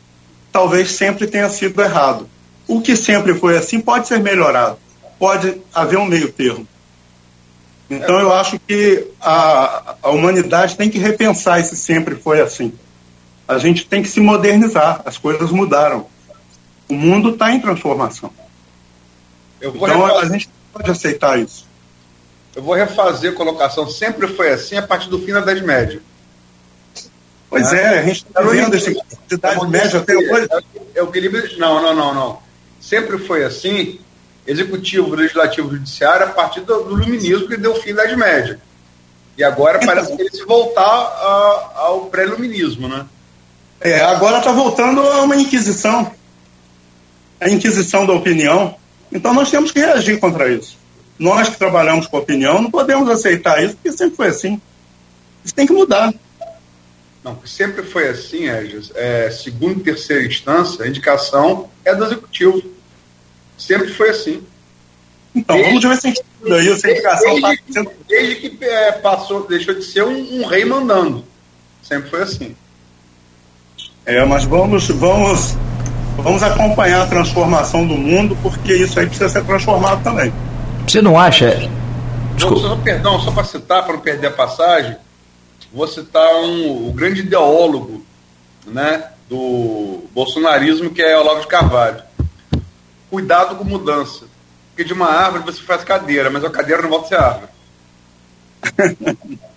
talvez 0.50 0.92
sempre 0.92 1.26
tenha 1.26 1.48
sido 1.50 1.82
errado. 1.82 2.26
O 2.66 2.80
que 2.80 2.96
sempre 2.96 3.34
foi 3.34 3.58
assim 3.58 3.80
pode 3.80 4.08
ser 4.08 4.20
melhorado 4.20 4.78
pode 5.20 5.60
haver 5.74 5.98
um 5.98 6.06
meio 6.06 6.32
termo. 6.32 6.66
Então 7.90 8.18
eu 8.18 8.32
acho 8.32 8.58
que 8.58 9.06
a, 9.20 9.96
a 10.02 10.10
humanidade 10.10 10.76
tem 10.76 10.88
que 10.88 10.98
repensar 10.98 11.62
se 11.62 11.76
sempre 11.76 12.14
foi 12.14 12.40
assim. 12.40 12.72
A 13.50 13.58
gente 13.58 13.84
tem 13.84 14.00
que 14.00 14.08
se 14.08 14.20
modernizar, 14.20 15.02
as 15.04 15.18
coisas 15.18 15.50
mudaram. 15.50 16.06
O 16.88 16.94
mundo 16.94 17.30
está 17.30 17.50
em 17.50 17.60
transformação. 17.60 18.30
então 19.60 19.72
refazer... 19.72 20.16
a 20.16 20.26
gente 20.26 20.50
pode 20.72 20.88
aceitar 20.88 21.36
isso. 21.36 21.66
Eu 22.54 22.62
vou 22.62 22.76
refazer 22.76 23.32
a 23.32 23.34
colocação, 23.34 23.90
sempre 23.90 24.28
foi 24.28 24.52
assim 24.52 24.76
a 24.76 24.82
partir 24.82 25.08
do 25.08 25.18
fim 25.18 25.32
da 25.32 25.40
Idade 25.40 25.64
Média. 25.64 26.00
Pois 27.48 27.72
é, 27.72 27.96
é 27.96 27.98
a 27.98 28.02
gente 28.04 28.24
está 28.24 28.40
vendo 28.40 28.76
esse 28.76 28.96
Idade 29.28 29.66
Média 29.66 29.98
até 29.98 30.16
hoje. 30.16 30.48
É 30.94 31.02
o 31.02 31.08
equilíbrio. 31.08 31.58
Não, 31.58 31.82
não, 31.82 31.92
não, 31.92 32.14
não. 32.14 32.38
Sempre 32.80 33.18
foi 33.18 33.42
assim 33.42 33.98
executivo, 34.46 35.12
legislativo, 35.16 35.70
judiciário 35.70 36.26
a 36.26 36.30
partir 36.30 36.60
do, 36.60 36.84
do 36.84 36.94
luminismo 36.94 37.48
que 37.48 37.56
deu 37.56 37.74
fim 37.74 37.94
da 37.94 38.04
Idade 38.04 38.16
Média. 38.16 38.60
E 39.36 39.42
agora 39.42 39.78
então, 39.78 39.88
parece 39.88 40.14
que 40.14 40.22
ele 40.22 40.30
se 40.30 40.44
voltar 40.44 40.84
a, 40.84 41.72
ao 41.74 42.06
pré-luminismo, 42.06 42.86
né? 42.86 43.06
É, 43.80 44.00
agora 44.00 44.38
está 44.38 44.52
voltando 44.52 45.00
a 45.00 45.22
uma 45.22 45.36
inquisição. 45.36 46.12
A 47.40 47.48
inquisição 47.48 48.06
da 48.06 48.12
opinião. 48.12 48.76
Então 49.10 49.32
nós 49.32 49.50
temos 49.50 49.72
que 49.72 49.80
reagir 49.80 50.20
contra 50.20 50.52
isso. 50.52 50.78
Nós 51.18 51.48
que 51.48 51.56
trabalhamos 51.58 52.06
com 52.06 52.18
opinião 52.18 52.62
não 52.62 52.70
podemos 52.70 53.08
aceitar 53.08 53.62
isso, 53.62 53.74
porque 53.74 53.92
sempre 53.92 54.16
foi 54.16 54.28
assim. 54.28 54.60
Isso 55.44 55.54
tem 55.54 55.66
que 55.66 55.72
mudar. 55.72 56.12
Não, 57.22 57.38
sempre 57.44 57.82
foi 57.82 58.08
assim, 58.08 58.46
Regis. 58.46 58.90
É, 58.94 59.30
segunda 59.30 59.80
e 59.80 59.82
terceira 59.82 60.24
instância, 60.24 60.84
a 60.84 60.88
indicação 60.88 61.68
é 61.84 61.94
do 61.94 62.04
executivo. 62.04 62.62
Sempre 63.58 63.92
foi 63.92 64.10
assim. 64.10 64.42
Então, 65.34 65.56
desde, 65.56 65.72
vamos 65.72 66.02
ver 66.02 66.14
se 66.14 66.22
aí 66.52 66.68
essa 66.70 66.90
indicação 66.90 67.40
desde, 67.40 67.74
tá 67.74 67.90
desde 68.08 68.34
que 68.36 68.64
é, 68.64 68.92
passou, 68.92 69.46
deixou 69.46 69.74
de 69.74 69.84
ser 69.84 70.02
um, 70.02 70.40
um, 70.40 70.46
rei 70.46 70.64
mandando. 70.64 71.24
Sempre 71.82 72.10
foi 72.10 72.22
assim. 72.22 72.56
É, 74.10 74.24
mas 74.24 74.44
vamos, 74.44 74.88
vamos, 74.88 75.56
vamos 76.16 76.42
acompanhar 76.42 77.02
a 77.02 77.06
transformação 77.06 77.86
do 77.86 77.94
mundo, 77.94 78.36
porque 78.42 78.74
isso 78.74 78.98
aí 78.98 79.06
precisa 79.06 79.28
ser 79.28 79.44
transformado 79.44 80.02
também. 80.02 80.32
Você 80.86 81.00
não 81.00 81.18
acha? 81.18 81.68
Desculpa. 82.34 82.60
Só, 82.60 82.76
perdão, 82.76 83.20
só 83.20 83.30
para 83.30 83.44
citar, 83.44 83.84
para 83.84 83.94
não 83.94 84.00
perder 84.00 84.28
a 84.28 84.32
passagem, 84.32 84.96
vou 85.72 85.86
citar 85.86 86.34
um, 86.36 86.88
o 86.88 86.92
grande 86.92 87.20
ideólogo 87.20 88.04
né, 88.66 89.04
do 89.28 90.04
bolsonarismo, 90.12 90.90
que 90.90 91.02
é 91.02 91.16
Olavo 91.16 91.40
de 91.40 91.46
Carvalho 91.46 92.10
cuidado 93.10 93.56
com 93.56 93.64
mudança. 93.64 94.24
Porque 94.68 94.84
de 94.84 94.92
uma 94.92 95.08
árvore 95.08 95.42
você 95.44 95.60
faz 95.62 95.82
cadeira, 95.82 96.30
mas 96.30 96.44
a 96.44 96.50
cadeira 96.50 96.80
não 96.80 96.88
volta 96.88 97.06
a 97.06 97.08
ser 97.08 97.16
árvore. 97.16 97.50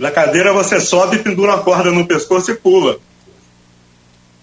Na 0.00 0.10
cadeira 0.10 0.52
você 0.52 0.80
sobe, 0.80 1.18
pendura 1.18 1.54
a 1.54 1.58
corda 1.58 1.92
no 1.92 2.06
pescoço 2.06 2.50
e 2.50 2.56
pula. 2.56 2.98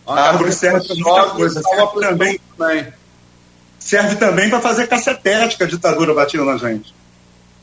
A, 0.06 0.30
árvore 0.30 0.54
serve 0.54 0.88
para 0.88 0.96
muita 0.96 1.30
coisa. 1.32 1.62
Serve 1.62 2.00
também, 2.00 2.40
também. 2.58 2.88
serve 3.78 4.16
também 4.16 4.50
para 4.50 4.62
fazer 4.62 4.88
cacetete 4.88 5.58
que 5.58 5.64
a 5.64 5.68
ditadura 5.68 6.14
bateu 6.14 6.46
na 6.46 6.56
gente. 6.58 6.96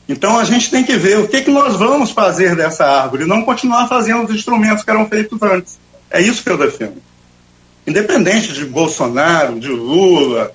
Então 0.07 0.37
a 0.37 0.43
gente 0.43 0.69
tem 0.69 0.83
que 0.83 0.95
ver 0.95 1.17
o 1.17 1.27
que, 1.27 1.41
que 1.41 1.49
nós 1.49 1.75
vamos 1.75 2.11
fazer 2.11 2.55
dessa 2.55 2.85
árvore, 2.85 3.25
não 3.25 3.43
continuar 3.43 3.87
fazendo 3.87 4.25
os 4.25 4.35
instrumentos 4.35 4.83
que 4.83 4.91
eram 4.91 5.09
feitos 5.09 5.41
antes. 5.41 5.79
É 6.11 6.21
isso 6.21 6.43
que 6.43 6.49
eu 6.51 6.57
defendo 6.57 7.01
independente 7.85 8.51
de 8.53 8.65
Bolsonaro, 8.65 9.59
de 9.59 9.69
Lula, 9.69 10.51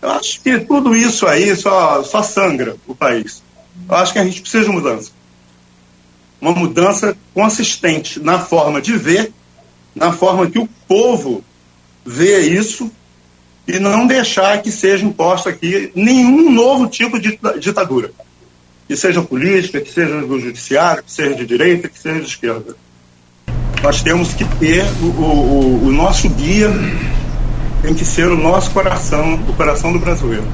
eu 0.00 0.10
acho 0.10 0.40
que 0.40 0.60
tudo 0.60 0.94
isso 0.94 1.26
aí 1.26 1.54
só, 1.56 2.02
só 2.02 2.22
sangra 2.22 2.76
o 2.86 2.94
país. 2.94 3.42
Eu 3.88 3.96
acho 3.96 4.12
que 4.12 4.18
a 4.18 4.24
gente 4.24 4.40
precisa 4.40 4.64
de 4.64 4.70
mudança. 4.70 5.10
Uma 6.40 6.52
mudança 6.52 7.16
consistente 7.34 8.18
na 8.20 8.38
forma 8.38 8.80
de 8.80 8.96
ver, 8.96 9.32
na 9.94 10.12
forma 10.12 10.50
que 10.50 10.58
o 10.58 10.68
povo 10.88 11.44
vê 12.04 12.40
isso 12.40 12.90
e 13.66 13.78
não 13.78 14.06
deixar 14.06 14.60
que 14.62 14.70
seja 14.70 15.04
imposto 15.04 15.48
aqui 15.48 15.92
nenhum 15.94 16.50
novo 16.50 16.88
tipo 16.88 17.20
de 17.20 17.38
ditadura. 17.58 18.10
Que 18.88 18.96
seja 18.96 19.22
política, 19.22 19.80
que 19.80 19.92
seja 19.92 20.20
do 20.20 20.40
judiciário, 20.40 21.04
que 21.04 21.12
seja 21.12 21.34
de 21.34 21.46
direita, 21.46 21.88
que 21.88 21.98
seja 21.98 22.20
de 22.20 22.26
esquerda. 22.26 22.74
Nós 23.82 24.02
temos 24.02 24.34
que 24.34 24.44
ter 24.56 24.84
o, 25.00 25.06
o, 25.06 25.86
o 25.86 25.92
nosso 25.92 26.28
guia, 26.30 26.68
tem 27.82 27.94
que 27.94 28.04
ser 28.04 28.26
o 28.26 28.36
nosso 28.36 28.70
coração, 28.72 29.34
o 29.48 29.52
coração 29.54 29.92
do 29.92 29.98
brasileiro. 29.98 30.46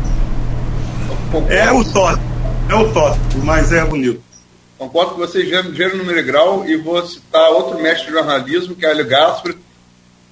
É 1.49 1.72
o 1.72 1.84
tópico, 1.84 2.22
é 2.68 2.74
o 2.74 2.93
tópico, 2.93 3.39
mas 3.43 3.72
é 3.72 3.84
bonito. 3.84 4.20
Concordo 4.79 5.12
com 5.12 5.18
você, 5.18 5.47
Gênero 5.47 5.97
Número 5.97 6.24
Grau, 6.24 6.66
e 6.66 6.77
vou 6.77 7.07
citar 7.07 7.51
outro 7.51 7.81
mestre 7.81 8.09
de 8.09 8.12
jornalismo, 8.12 8.74
que 8.74 8.85
é 8.85 8.91
Hélio 8.91 9.07
Gaspar, 9.07 9.55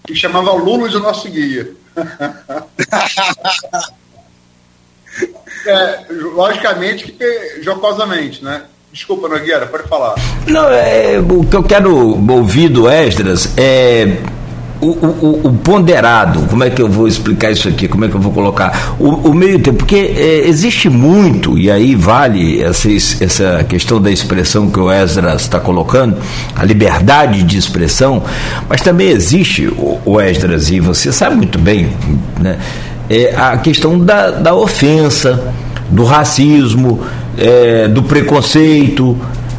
que 0.06 0.14
chamava 0.14 0.52
Lula 0.52 0.86
de 0.88 0.98
nosso 0.98 1.30
guia. 1.30 1.72
é, 5.66 6.04
logicamente, 6.10 7.12
que, 7.12 7.62
jocosamente, 7.62 8.44
né? 8.44 8.64
Desculpa, 8.92 9.28
Nogueira, 9.28 9.66
pode 9.66 9.88
falar. 9.88 10.14
Não, 10.46 10.68
é, 10.68 11.18
o 11.18 11.44
que 11.44 11.56
eu 11.56 11.64
quero 11.64 11.96
ouvir 12.30 12.68
do 12.68 12.88
Esdras 12.88 13.52
é 13.56 14.18
o, 14.84 15.16
o, 15.26 15.40
o, 15.48 15.52
ponderado, 15.52 16.40
como 16.48 16.62
é 16.62 16.70
que 16.70 16.82
eu 16.82 16.88
vou 16.88 17.08
explicar 17.08 17.50
isso 17.50 17.68
aqui? 17.68 17.88
Como 17.88 18.04
é 18.04 18.08
que 18.08 18.14
eu 18.14 18.20
vou 18.20 18.32
colocar? 18.32 18.94
O, 18.98 19.30
o 19.30 19.34
meio 19.34 19.58
tempo, 19.58 19.78
porque 19.78 20.14
é, 20.16 20.46
existe 20.46 20.88
muito, 20.88 21.58
e 21.58 21.70
aí 21.70 21.94
vale 21.94 22.62
essa, 22.62 22.88
essa 22.92 23.64
questão 23.68 24.00
da 24.00 24.10
expressão 24.10 24.70
que 24.70 24.78
o 24.78 24.90
Esdras 24.90 25.42
está 25.42 25.58
colocando, 25.58 26.18
a 26.54 26.64
liberdade 26.64 27.42
de 27.42 27.56
expressão, 27.56 28.22
mas 28.68 28.82
também 28.82 29.08
existe, 29.08 29.66
o, 29.68 29.98
o 30.04 30.20
Esdras, 30.20 30.70
e 30.70 30.80
você 30.80 31.10
sabe 31.10 31.36
muito 31.36 31.58
bem, 31.58 31.88
né, 32.38 32.58
é 33.08 33.34
a 33.36 33.56
questão 33.56 33.98
da, 33.98 34.30
da 34.30 34.54
ofensa, 34.54 35.52
do 35.90 36.04
racismo, 36.04 37.00
é, 37.38 37.88
do 37.88 38.02
preconceito, 38.02 39.16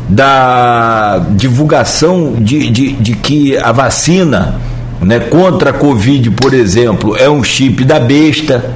da 0.08 1.20
divulgação 1.32 2.36
de, 2.40 2.70
de, 2.70 2.94
de 2.94 3.16
que 3.16 3.58
a 3.58 3.72
vacina 3.72 4.56
né, 5.02 5.20
contra 5.20 5.72
a 5.72 5.74
Covid, 5.74 6.32
por 6.32 6.54
exemplo, 6.54 7.16
é 7.16 7.30
um 7.30 7.44
chip 7.44 7.84
da 7.84 8.00
besta. 8.00 8.76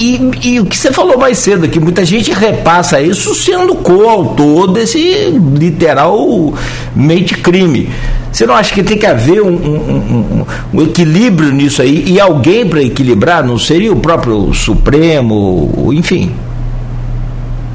E, 0.00 0.30
e, 0.42 0.60
o 0.60 0.64
que 0.64 0.76
você 0.76 0.90
falou 0.90 1.18
mais 1.18 1.38
cedo, 1.38 1.68
que 1.68 1.78
muita 1.78 2.04
gente 2.04 2.32
repassa 2.32 3.00
isso 3.00 3.34
sendo 3.34 3.74
coautor 3.74 4.72
desse 4.72 5.30
literal 5.54 6.54
mente 6.94 7.36
crime. 7.36 7.90
Você 8.32 8.46
não 8.46 8.54
acha 8.54 8.72
que 8.74 8.82
tem 8.82 8.96
que 8.96 9.06
haver 9.06 9.42
um, 9.42 9.48
um, 9.48 10.42
um, 10.42 10.46
um 10.72 10.82
equilíbrio 10.82 11.52
nisso 11.52 11.82
aí? 11.82 12.04
E 12.08 12.18
alguém 12.18 12.66
para 12.66 12.82
equilibrar? 12.82 13.44
Não 13.44 13.58
seria 13.58 13.92
o 13.92 13.96
próprio 13.96 14.52
Supremo? 14.54 15.90
Enfim. 15.92 16.34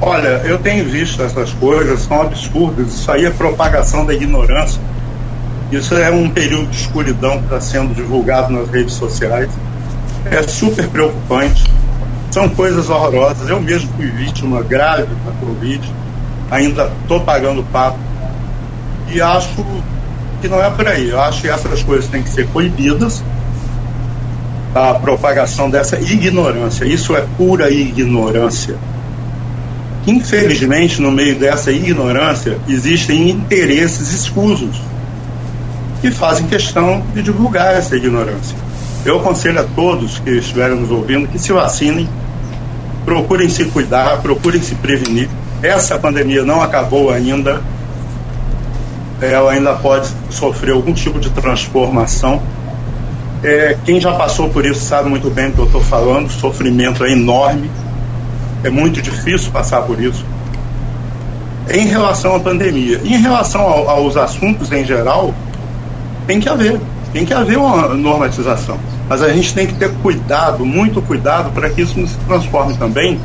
Olha, 0.02 0.42
eu 0.44 0.58
tenho 0.58 0.84
visto 0.84 1.22
essas 1.22 1.52
coisas, 1.52 2.00
são 2.00 2.22
absurdas. 2.22 2.88
Isso 2.88 3.10
aí 3.10 3.24
é 3.24 3.30
propagação 3.30 4.04
da 4.04 4.14
ignorância. 4.14 4.80
Isso 5.70 5.94
é 5.94 6.10
um 6.10 6.28
período 6.28 6.66
de 6.66 6.76
escuridão 6.76 7.38
que 7.38 7.44
está 7.44 7.60
sendo 7.60 7.94
divulgado 7.94 8.52
nas 8.52 8.68
redes 8.68 8.94
sociais. 8.94 9.48
É 10.24 10.42
super 10.42 10.88
preocupante. 10.88 11.62
São 12.32 12.48
coisas 12.48 12.90
horrorosas. 12.90 13.48
Eu 13.48 13.60
mesmo 13.60 13.88
fui 13.96 14.06
vítima 14.06 14.62
grave 14.62 15.14
da 15.24 15.32
Covid. 15.38 15.80
Ainda 16.50 16.90
estou 17.02 17.20
pagando 17.20 17.62
papo. 17.70 17.98
E 19.08 19.22
acho 19.22 19.48
que 20.40 20.48
não 20.48 20.60
é 20.60 20.68
por 20.70 20.88
aí. 20.88 21.08
Eu 21.08 21.20
acho 21.20 21.40
que 21.40 21.48
essas 21.48 21.84
coisas 21.84 22.08
têm 22.08 22.22
que 22.22 22.30
ser 22.30 22.48
proibidas. 22.48 23.22
A 24.74 24.94
propagação 24.94 25.70
dessa 25.70 26.00
ignorância. 26.00 26.84
Isso 26.84 27.14
é 27.16 27.24
pura 27.36 27.70
ignorância. 27.70 28.74
Infelizmente, 30.04 31.00
no 31.00 31.12
meio 31.12 31.38
dessa 31.38 31.70
ignorância, 31.70 32.58
existem 32.68 33.30
interesses 33.30 34.12
escusos 34.12 34.90
que 36.00 36.10
fazem 36.10 36.46
questão 36.46 37.02
de 37.14 37.22
divulgar 37.22 37.74
essa 37.74 37.96
ignorância. 37.96 38.56
Eu 39.04 39.18
aconselho 39.18 39.60
a 39.60 39.64
todos 39.64 40.18
que 40.18 40.30
estiverem 40.30 40.76
nos 40.76 40.90
ouvindo 40.90 41.28
que 41.28 41.38
se 41.38 41.52
vacinem, 41.52 42.08
procurem 43.04 43.48
se 43.48 43.64
cuidar, 43.66 44.20
procurem 44.20 44.60
se 44.60 44.74
prevenir. 44.74 45.28
Essa 45.62 45.98
pandemia 45.98 46.42
não 46.42 46.62
acabou 46.62 47.10
ainda, 47.10 47.62
ela 49.20 49.52
ainda 49.52 49.74
pode 49.74 50.08
sofrer 50.30 50.72
algum 50.72 50.92
tipo 50.92 51.18
de 51.18 51.30
transformação. 51.30 52.42
É, 53.42 53.76
quem 53.84 54.00
já 54.00 54.12
passou 54.12 54.50
por 54.50 54.66
isso 54.66 54.80
sabe 54.80 55.08
muito 55.08 55.30
bem 55.30 55.48
do 55.48 55.54
que 55.54 55.60
eu 55.60 55.66
estou 55.66 55.80
falando, 55.80 56.26
o 56.26 56.30
sofrimento 56.30 57.04
é 57.04 57.12
enorme, 57.12 57.70
é 58.62 58.68
muito 58.68 59.00
difícil 59.00 59.50
passar 59.50 59.82
por 59.82 60.00
isso. 60.00 60.24
Em 61.70 61.86
relação 61.86 62.36
à 62.36 62.40
pandemia, 62.40 63.00
em 63.02 63.18
relação 63.18 63.62
ao, 63.62 63.88
aos 63.88 64.16
assuntos 64.16 64.70
em 64.72 64.84
geral, 64.84 65.34
tem 66.26 66.40
que 66.40 66.48
haver, 66.48 66.80
tem 67.12 67.24
que 67.24 67.34
haver 67.34 67.58
uma 67.58 67.88
normatização. 67.88 68.78
Mas 69.08 69.22
a 69.22 69.32
gente 69.32 69.52
tem 69.54 69.66
que 69.66 69.74
ter 69.74 69.90
cuidado, 70.02 70.64
muito 70.64 71.02
cuidado, 71.02 71.50
para 71.50 71.68
que 71.70 71.82
isso 71.82 71.98
não 71.98 72.06
se 72.06 72.16
transforme 72.26 72.76
também 72.76 73.18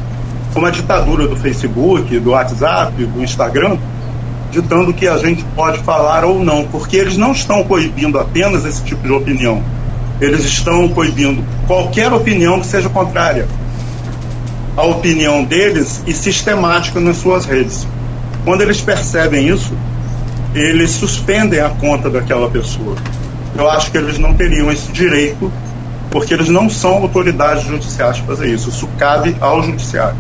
como 0.53 0.65
a 0.65 0.71
ditadura 0.71 1.27
do 1.27 1.35
Facebook, 1.35 2.17
do 2.17 2.31
WhatsApp, 2.31 3.03
do 3.03 3.21
Instagram, 3.21 3.77
ditando 4.51 4.93
que 4.93 5.05
a 5.05 5.17
gente 5.17 5.43
pode 5.53 5.79
falar 5.79 6.23
ou 6.23 6.43
não, 6.43 6.63
porque 6.65 6.95
eles 6.95 7.17
não 7.17 7.33
estão 7.33 7.61
coibindo 7.65 8.17
apenas 8.17 8.63
esse 8.63 8.81
tipo 8.81 9.05
de 9.05 9.11
opinião. 9.11 9.61
Eles 10.21 10.45
estão 10.45 10.87
coibindo 10.87 11.43
qualquer 11.67 12.13
opinião 12.13 12.61
que 12.61 12.67
seja 12.67 12.87
contrária 12.87 13.47
à 14.77 14.83
opinião 14.83 15.43
deles 15.43 16.01
e 16.07 16.13
sistemática 16.13 17.01
nas 17.01 17.17
suas 17.17 17.43
redes. 17.45 17.85
Quando 18.45 18.61
eles 18.61 18.79
percebem 18.79 19.49
isso, 19.49 19.73
eles 20.55 20.91
suspendem 20.91 21.59
a 21.59 21.69
conta 21.69 22.09
daquela 22.09 22.49
pessoa. 22.49 22.95
Eu 23.57 23.69
acho 23.69 23.91
que 23.91 23.97
eles 23.97 24.17
não 24.17 24.33
teriam 24.33 24.71
esse 24.71 24.91
direito, 24.91 25.51
porque 26.09 26.33
eles 26.33 26.47
não 26.47 26.69
são 26.69 26.93
autoridades 26.93 27.65
judiciais 27.65 28.17
para 28.19 28.35
fazer 28.35 28.53
isso. 28.53 28.69
Isso 28.69 28.87
cabe 28.97 29.35
ao 29.41 29.61
judiciário. 29.61 30.17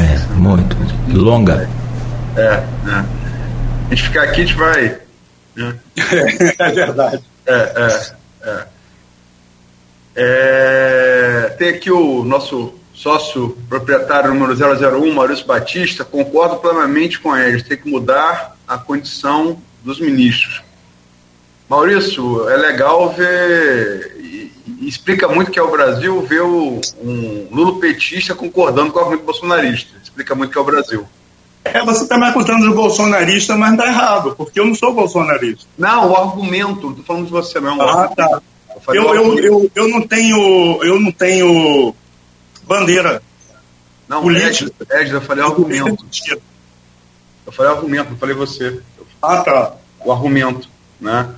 É, 0.00 0.34
muito. 0.34 0.76
Longa. 1.08 1.68
É, 2.36 2.40
é. 2.40 2.64
A 2.86 3.90
gente 3.90 4.02
ficar 4.04 4.22
aqui, 4.22 4.42
a 4.42 4.44
gente 4.46 4.56
vai. 4.56 4.98
Né? 5.56 5.74
É, 6.58 6.70
verdade. 6.70 7.22
É, 7.46 7.54
é, 7.54 8.12
é. 8.44 8.66
é. 10.16 11.54
Tem 11.58 11.70
aqui 11.70 11.90
o 11.90 12.22
nosso 12.24 12.77
sócio 12.98 13.56
proprietário 13.68 14.34
número 14.34 14.54
001, 14.54 15.14
Maurício 15.14 15.46
Batista, 15.46 16.04
concordo 16.04 16.56
plenamente 16.56 17.20
com 17.20 17.36
eles, 17.36 17.62
tem 17.62 17.76
que 17.76 17.88
mudar 17.88 18.56
a 18.66 18.76
condição 18.76 19.62
dos 19.84 20.00
ministros. 20.00 20.62
Maurício, 21.68 22.48
é 22.48 22.56
legal 22.56 23.10
ver, 23.10 24.16
e, 24.18 24.52
e 24.80 24.88
explica 24.88 25.28
muito 25.28 25.52
que 25.52 25.60
é 25.60 25.62
o 25.62 25.70
Brasil, 25.70 26.20
ver 26.22 26.42
o, 26.42 26.80
um 27.00 27.48
Lula 27.52 27.78
petista 27.78 28.34
concordando 28.34 28.90
com 28.90 28.98
o 28.98 29.02
argumento 29.02 29.24
bolsonarista. 29.24 29.92
Explica 30.02 30.34
muito 30.34 30.50
que 30.50 30.58
é 30.58 30.60
o 30.60 30.64
Brasil. 30.64 31.06
É, 31.64 31.84
você 31.84 32.02
está 32.02 32.18
me 32.18 32.24
acusando 32.24 32.68
de 32.68 32.74
bolsonarista, 32.74 33.56
mas 33.56 33.72
está 33.72 33.86
errado, 33.86 34.34
porque 34.36 34.58
eu 34.58 34.66
não 34.66 34.74
sou 34.74 34.92
bolsonarista. 34.92 35.66
Não, 35.76 36.10
o 36.10 36.16
argumento, 36.16 36.82
não 36.82 36.90
estou 36.90 37.04
falando 37.04 37.26
de 37.26 37.30
você, 37.30 37.60
não. 37.60 37.80
Ah, 37.80 38.08
tá. 38.08 38.42
Eu, 38.88 39.14
eu, 39.14 39.38
eu, 39.38 39.70
eu, 39.74 39.88
não 39.88 40.00
tenho, 40.00 40.82
eu 40.82 40.98
não 40.98 41.12
tenho 41.12 41.94
bandeira 42.68 43.22
não, 44.08 44.22
política. 44.22 44.72
Ed, 44.90 45.12
eu 45.12 45.20
falei 45.20 45.44
argumento. 45.44 46.06
Eu 47.44 47.52
falei 47.52 47.72
argumento, 47.72 48.10
não 48.10 48.16
falei 48.18 48.34
você. 48.34 48.80
Ah, 49.22 49.42
tá. 49.42 49.74
O 50.04 50.12
argumento, 50.12 50.68
né? 51.00 51.34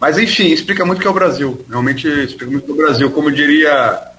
Mas 0.00 0.16
enfim, 0.16 0.46
explica 0.46 0.84
muito 0.84 0.98
o 0.98 1.02
que 1.02 1.06
é 1.06 1.10
o 1.10 1.14
Brasil. 1.14 1.64
Realmente 1.68 2.08
explica 2.08 2.50
muito 2.50 2.72
o 2.72 2.74
é 2.74 2.78
Brasil. 2.78 3.10
Como 3.10 3.30
diria, 3.30 4.12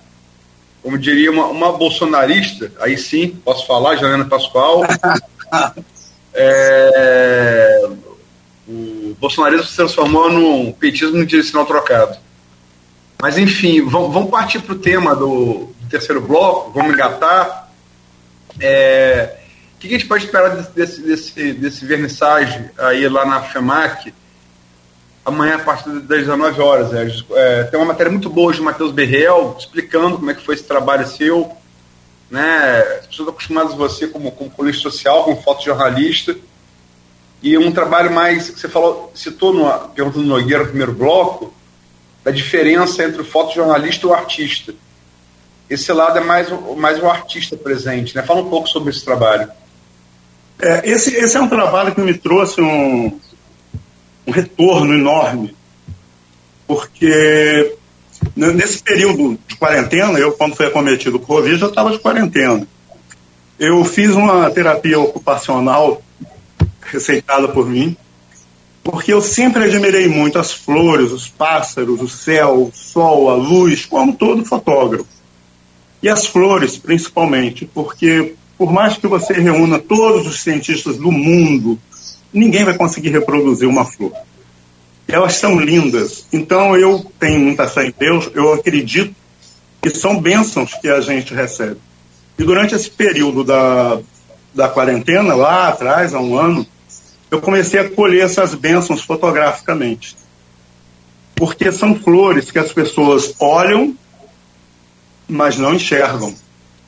como 0.83 0.97
diria 0.97 1.31
uma, 1.31 1.47
uma 1.47 1.71
bolsonarista, 1.71 2.71
aí 2.79 2.97
sim, 2.97 3.29
posso 3.43 3.65
falar, 3.65 3.95
Janana 3.95 4.25
Pascoal. 4.25 4.83
é, 6.33 7.89
o 8.67 9.15
bolsonarismo 9.19 9.65
se 9.65 9.75
transformou 9.75 10.31
num 10.31 10.71
petismo 10.71 11.25
de 11.25 11.41
sinal 11.43 11.65
trocado. 11.65 12.17
Mas 13.19 13.37
enfim, 13.37 13.81
vamos, 13.83 14.13
vamos 14.13 14.29
partir 14.29 14.59
para 14.59 14.73
o 14.73 14.79
tema 14.79 15.15
do, 15.15 15.69
terceiro 15.91 16.21
bloco, 16.21 16.71
vamos 16.71 16.93
engatar. 16.93 17.69
É, 18.59 19.37
o 19.75 19.79
que 19.79 19.87
a 19.87 19.91
gente 19.91 20.05
pode 20.05 20.25
esperar 20.25 20.49
desse, 20.49 21.01
desse, 21.01 21.53
desse 21.53 21.85
vernissage 21.85 22.69
aí 22.77 23.07
lá 23.07 23.25
na 23.25 23.41
FEMAC 23.41 24.13
amanhã 25.23 25.55
a 25.55 25.59
partir 25.59 25.89
das 25.89 26.19
19 26.19 26.61
horas? 26.61 26.93
É, 26.93 27.59
é, 27.59 27.63
tem 27.65 27.79
uma 27.79 27.87
matéria 27.87 28.11
muito 28.11 28.29
boa 28.29 28.53
de 28.53 28.61
Matheus 28.61 28.91
Berrel 28.91 29.55
explicando 29.57 30.17
como 30.17 30.31
é 30.31 30.33
que 30.33 30.45
foi 30.45 30.55
esse 30.55 30.63
trabalho 30.63 31.07
seu. 31.07 31.51
Né? 32.29 32.79
As 32.99 33.07
pessoas 33.07 33.11
estão 33.11 33.29
acostumadas 33.29 33.73
a 33.73 33.75
você 33.75 34.07
como, 34.07 34.31
como 34.31 34.49
colunista 34.49 34.83
social, 34.83 35.23
como 35.23 35.41
fotojornalista. 35.41 36.35
E 37.43 37.57
um 37.57 37.71
trabalho 37.71 38.11
mais, 38.11 38.51
que 38.51 38.59
você 38.59 38.69
falou, 38.69 39.11
citou 39.15 39.51
no 39.51 39.67
pergunta 39.89 40.19
do 40.19 40.23
Nogueira 40.23 40.59
no 40.59 40.69
primeiro 40.69 40.93
bloco, 40.93 41.51
da 42.23 42.29
diferença 42.29 43.03
entre 43.03 43.21
o 43.21 43.25
fotojornalista 43.25 44.05
e 44.05 44.09
o 44.09 44.13
artista. 44.13 44.75
Esse 45.71 45.93
lado 45.93 46.17
é 46.17 46.21
mais, 46.21 46.49
mais 46.75 47.01
o 47.01 47.07
artista 47.07 47.55
presente, 47.55 48.13
né? 48.13 48.21
Fala 48.23 48.41
um 48.41 48.49
pouco 48.49 48.67
sobre 48.67 48.89
esse 48.89 49.05
trabalho. 49.05 49.49
É, 50.59 50.81
esse, 50.83 51.15
esse 51.15 51.37
é 51.37 51.41
um 51.41 51.47
trabalho 51.47 51.95
que 51.95 52.01
me 52.01 52.13
trouxe 52.13 52.59
um, 52.59 53.17
um 54.27 54.31
retorno 54.31 54.93
enorme, 54.93 55.55
porque 56.67 57.77
nesse 58.35 58.83
período 58.83 59.39
de 59.47 59.55
quarentena, 59.55 60.19
eu, 60.19 60.33
quando 60.33 60.57
foi 60.57 60.65
acometido 60.65 61.15
o 61.15 61.21
Covid, 61.21 61.57
já 61.57 61.67
estava 61.67 61.91
de 61.91 61.99
quarentena. 61.99 62.67
Eu 63.57 63.85
fiz 63.85 64.11
uma 64.11 64.51
terapia 64.51 64.99
ocupacional 64.99 66.01
receitada 66.81 67.47
por 67.47 67.65
mim, 67.65 67.95
porque 68.83 69.13
eu 69.13 69.21
sempre 69.21 69.63
admirei 69.63 70.09
muito 70.09 70.37
as 70.37 70.51
flores, 70.51 71.13
os 71.13 71.29
pássaros, 71.29 72.01
o 72.01 72.09
céu, 72.09 72.63
o 72.63 72.71
sol, 72.73 73.29
a 73.29 73.35
luz, 73.35 73.85
como 73.85 74.13
todo 74.13 74.43
fotógrafo. 74.43 75.10
E 76.01 76.09
as 76.09 76.25
flores, 76.25 76.77
principalmente, 76.77 77.65
porque 77.65 78.35
por 78.57 78.71
mais 78.71 78.97
que 78.97 79.07
você 79.07 79.33
reúna 79.33 79.79
todos 79.79 80.27
os 80.27 80.41
cientistas 80.41 80.97
do 80.97 81.11
mundo, 81.11 81.79
ninguém 82.31 82.63
vai 82.63 82.75
conseguir 82.75 83.09
reproduzir 83.09 83.67
uma 83.67 83.85
flor. 83.85 84.13
Elas 85.07 85.33
são 85.33 85.59
lindas. 85.59 86.27
Então 86.31 86.77
eu 86.77 87.05
tenho 87.19 87.39
muita 87.39 87.67
fé 87.67 87.87
em 87.87 87.93
Deus, 87.97 88.29
eu 88.33 88.53
acredito 88.53 89.15
que 89.81 89.89
são 89.89 90.19
bênçãos 90.19 90.73
que 90.75 90.87
a 90.87 91.01
gente 91.01 91.33
recebe. 91.33 91.77
E 92.37 92.43
durante 92.43 92.75
esse 92.75 92.89
período 92.89 93.43
da, 93.43 93.99
da 94.53 94.69
quarentena, 94.69 95.33
lá 95.33 95.69
atrás, 95.69 96.13
há 96.13 96.19
um 96.19 96.37
ano, 96.37 96.65
eu 97.29 97.41
comecei 97.41 97.79
a 97.79 97.89
colher 97.89 98.25
essas 98.25 98.53
bênçãos 98.53 99.01
fotograficamente. 99.01 100.15
Porque 101.35 101.71
são 101.71 101.95
flores 101.95 102.51
que 102.51 102.59
as 102.59 102.71
pessoas 102.71 103.33
olham, 103.39 103.95
mas 105.31 105.57
não 105.57 105.73
enxergam. 105.73 106.35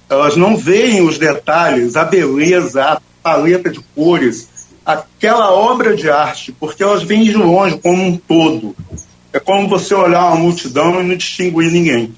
Elas 0.10 0.36
não 0.36 0.58
veem 0.58 1.02
os 1.02 1.18
detalhes, 1.18 1.96
a 1.96 2.04
beleza, 2.04 2.84
a 2.84 3.02
paleta 3.24 3.70
de 3.70 3.80
cores, 3.96 4.50
aquela 4.86 5.52
obra 5.52 5.96
de 5.96 6.10
arte, 6.10 6.52
porque 6.52 6.84
elas 6.84 7.04
vêm 7.04 7.24
de 7.24 7.34
longe 7.34 7.78
como 7.78 8.04
um 8.04 8.18
todo. 8.18 8.76
É 9.32 9.40
como 9.40 9.68
você 9.68 9.96
olhar 9.96 10.28
uma 10.28 10.36
multidão 10.36 11.00
e 11.00 11.04
não 11.04 11.16
distinguir 11.16 11.72
ninguém. 11.72 12.14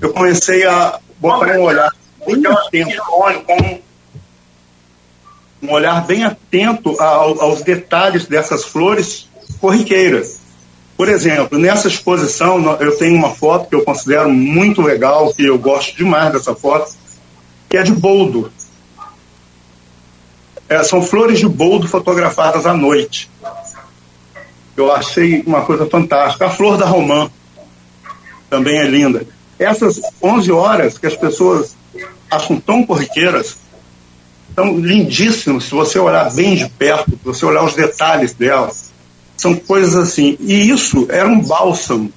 Eu 0.00 0.12
comecei 0.12 0.64
a 0.66 0.98
botar 1.18 1.58
um 1.58 1.62
olhar 1.62 1.90
bem 2.26 2.46
atento, 2.46 3.02
um 5.62 5.70
olhar 5.70 6.06
bem 6.06 6.24
atento 6.24 7.00
ao, 7.00 7.40
aos 7.42 7.62
detalhes 7.62 8.24
dessas 8.26 8.64
flores 8.64 9.28
corriqueiras. 9.60 10.39
Por 11.00 11.08
exemplo, 11.08 11.58
nessa 11.58 11.88
exposição 11.88 12.76
eu 12.78 12.94
tenho 12.94 13.16
uma 13.16 13.30
foto 13.30 13.70
que 13.70 13.74
eu 13.74 13.82
considero 13.82 14.28
muito 14.28 14.82
legal, 14.82 15.32
que 15.32 15.46
eu 15.46 15.58
gosto 15.58 15.96
demais 15.96 16.30
dessa 16.30 16.54
foto, 16.54 16.94
que 17.70 17.78
é 17.78 17.82
de 17.82 17.90
boldo. 17.90 18.52
É, 20.68 20.82
são 20.82 21.00
flores 21.00 21.38
de 21.38 21.48
boldo 21.48 21.88
fotografadas 21.88 22.66
à 22.66 22.74
noite. 22.74 23.30
Eu 24.76 24.92
achei 24.92 25.42
uma 25.46 25.62
coisa 25.62 25.86
fantástica. 25.86 26.44
A 26.44 26.50
flor 26.50 26.76
da 26.76 26.84
romã 26.84 27.30
também 28.50 28.76
é 28.76 28.84
linda. 28.84 29.26
Essas 29.58 30.02
11 30.22 30.52
horas 30.52 30.98
que 30.98 31.06
as 31.06 31.16
pessoas 31.16 31.74
acham 32.30 32.60
tão 32.60 32.84
corriqueiras, 32.84 33.56
são 34.54 34.76
lindíssimos 34.78 35.64
se 35.64 35.70
você 35.70 35.98
olhar 35.98 36.30
bem 36.34 36.56
de 36.56 36.68
perto, 36.68 37.12
se 37.12 37.24
você 37.24 37.46
olhar 37.46 37.64
os 37.64 37.72
detalhes 37.72 38.34
delas. 38.34 38.89
São 39.40 39.54
coisas 39.54 39.96
assim. 39.96 40.36
E 40.38 40.68
isso 40.68 41.06
era 41.08 41.26
um 41.26 41.40
bálsamo 41.40 42.12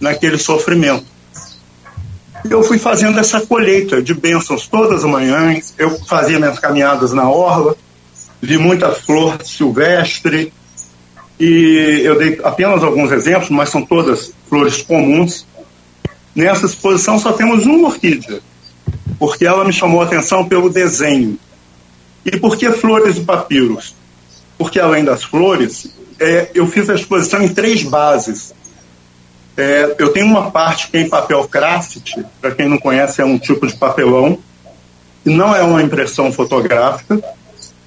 naquele 0.00 0.38
sofrimento. 0.38 1.04
Eu 2.48 2.62
fui 2.62 2.78
fazendo 2.78 3.20
essa 3.20 3.42
colheita 3.42 4.02
de 4.02 4.14
bênçãos 4.14 4.66
todas 4.66 5.04
as 5.04 5.10
manhãs, 5.10 5.74
eu 5.76 6.02
fazia 6.06 6.38
minhas 6.38 6.58
caminhadas 6.58 7.12
na 7.12 7.28
orla, 7.28 7.76
vi 8.40 8.56
muita 8.56 8.92
flor 8.92 9.44
silvestre, 9.44 10.50
e 11.38 12.00
eu 12.02 12.16
dei 12.16 12.40
apenas 12.42 12.82
alguns 12.82 13.12
exemplos, 13.12 13.50
mas 13.50 13.68
são 13.68 13.84
todas 13.84 14.32
flores 14.48 14.80
comuns. 14.80 15.46
Nessa 16.34 16.64
exposição 16.64 17.18
só 17.18 17.32
temos 17.32 17.66
uma 17.66 17.88
orquídea, 17.88 18.40
porque 19.18 19.44
ela 19.44 19.66
me 19.66 19.72
chamou 19.72 20.00
a 20.00 20.06
atenção 20.06 20.48
pelo 20.48 20.70
desenho. 20.70 21.38
E 22.24 22.38
por 22.38 22.56
que 22.56 22.72
flores 22.72 23.18
e 23.18 23.20
papiros? 23.20 23.94
Porque 24.56 24.80
além 24.80 25.04
das 25.04 25.22
flores, 25.22 25.98
é, 26.20 26.50
eu 26.54 26.66
fiz 26.66 26.88
a 26.90 26.94
exposição 26.94 27.42
em 27.42 27.48
três 27.48 27.82
bases. 27.82 28.54
É, 29.56 29.96
eu 29.98 30.12
tenho 30.12 30.26
uma 30.26 30.50
parte 30.50 30.88
que 30.88 30.96
é 30.96 31.00
em 31.00 31.08
papel 31.08 31.46
craft, 31.48 32.16
para 32.40 32.54
quem 32.54 32.68
não 32.68 32.78
conhece, 32.78 33.20
é 33.20 33.24
um 33.24 33.38
tipo 33.38 33.66
de 33.66 33.76
papelão, 33.76 34.38
não 35.24 35.54
é 35.54 35.62
uma 35.62 35.82
impressão 35.82 36.32
fotográfica. 36.32 37.22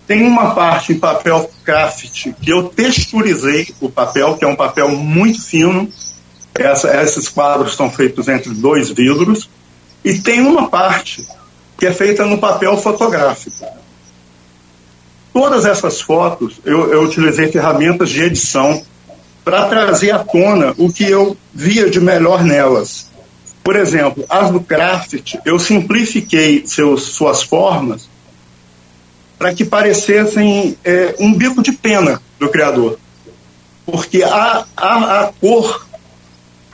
Tem 0.05 0.23
uma 0.23 0.53
parte 0.53 0.91
em 0.91 0.99
papel 0.99 1.49
craft 1.63 2.33
que 2.41 2.51
eu 2.51 2.63
texturizei 2.67 3.73
o 3.79 3.89
papel, 3.89 4.35
que 4.35 4.43
é 4.43 4.47
um 4.47 4.55
papel 4.55 4.89
muito 4.89 5.41
fino. 5.41 5.89
Essa, 6.53 7.01
esses 7.01 7.29
quadros 7.29 7.75
são 7.75 7.89
feitos 7.89 8.27
entre 8.27 8.53
dois 8.53 8.89
vidros. 8.89 9.49
E 10.03 10.19
tem 10.19 10.41
uma 10.41 10.69
parte 10.69 11.25
que 11.77 11.85
é 11.85 11.93
feita 11.93 12.25
no 12.25 12.37
papel 12.37 12.75
fotográfico. 12.77 13.65
Todas 15.33 15.65
essas 15.65 16.01
fotos 16.01 16.59
eu, 16.65 16.91
eu 16.91 17.03
utilizei 17.03 17.51
ferramentas 17.51 18.09
de 18.09 18.21
edição 18.21 18.83
para 19.45 19.67
trazer 19.67 20.11
à 20.11 20.19
tona 20.19 20.73
o 20.77 20.91
que 20.91 21.05
eu 21.05 21.37
via 21.53 21.89
de 21.89 21.99
melhor 21.99 22.43
nelas. 22.43 23.09
Por 23.63 23.75
exemplo, 23.75 24.25
as 24.29 24.51
do 24.51 24.59
Craft, 24.59 25.35
eu 25.45 25.57
simplifiquei 25.57 26.63
seus, 26.65 27.03
suas 27.03 27.43
formas 27.43 28.09
para 29.37 29.53
que 29.53 29.63
parecessem 29.63 30.77
é, 30.83 31.15
um 31.19 31.33
bico 31.33 31.63
de 31.63 31.71
pena 31.71 32.21
do 32.39 32.49
criador. 32.49 32.99
Porque 33.85 34.23
a, 34.23 34.65
a, 34.75 35.21
a 35.21 35.33
cor 35.39 35.87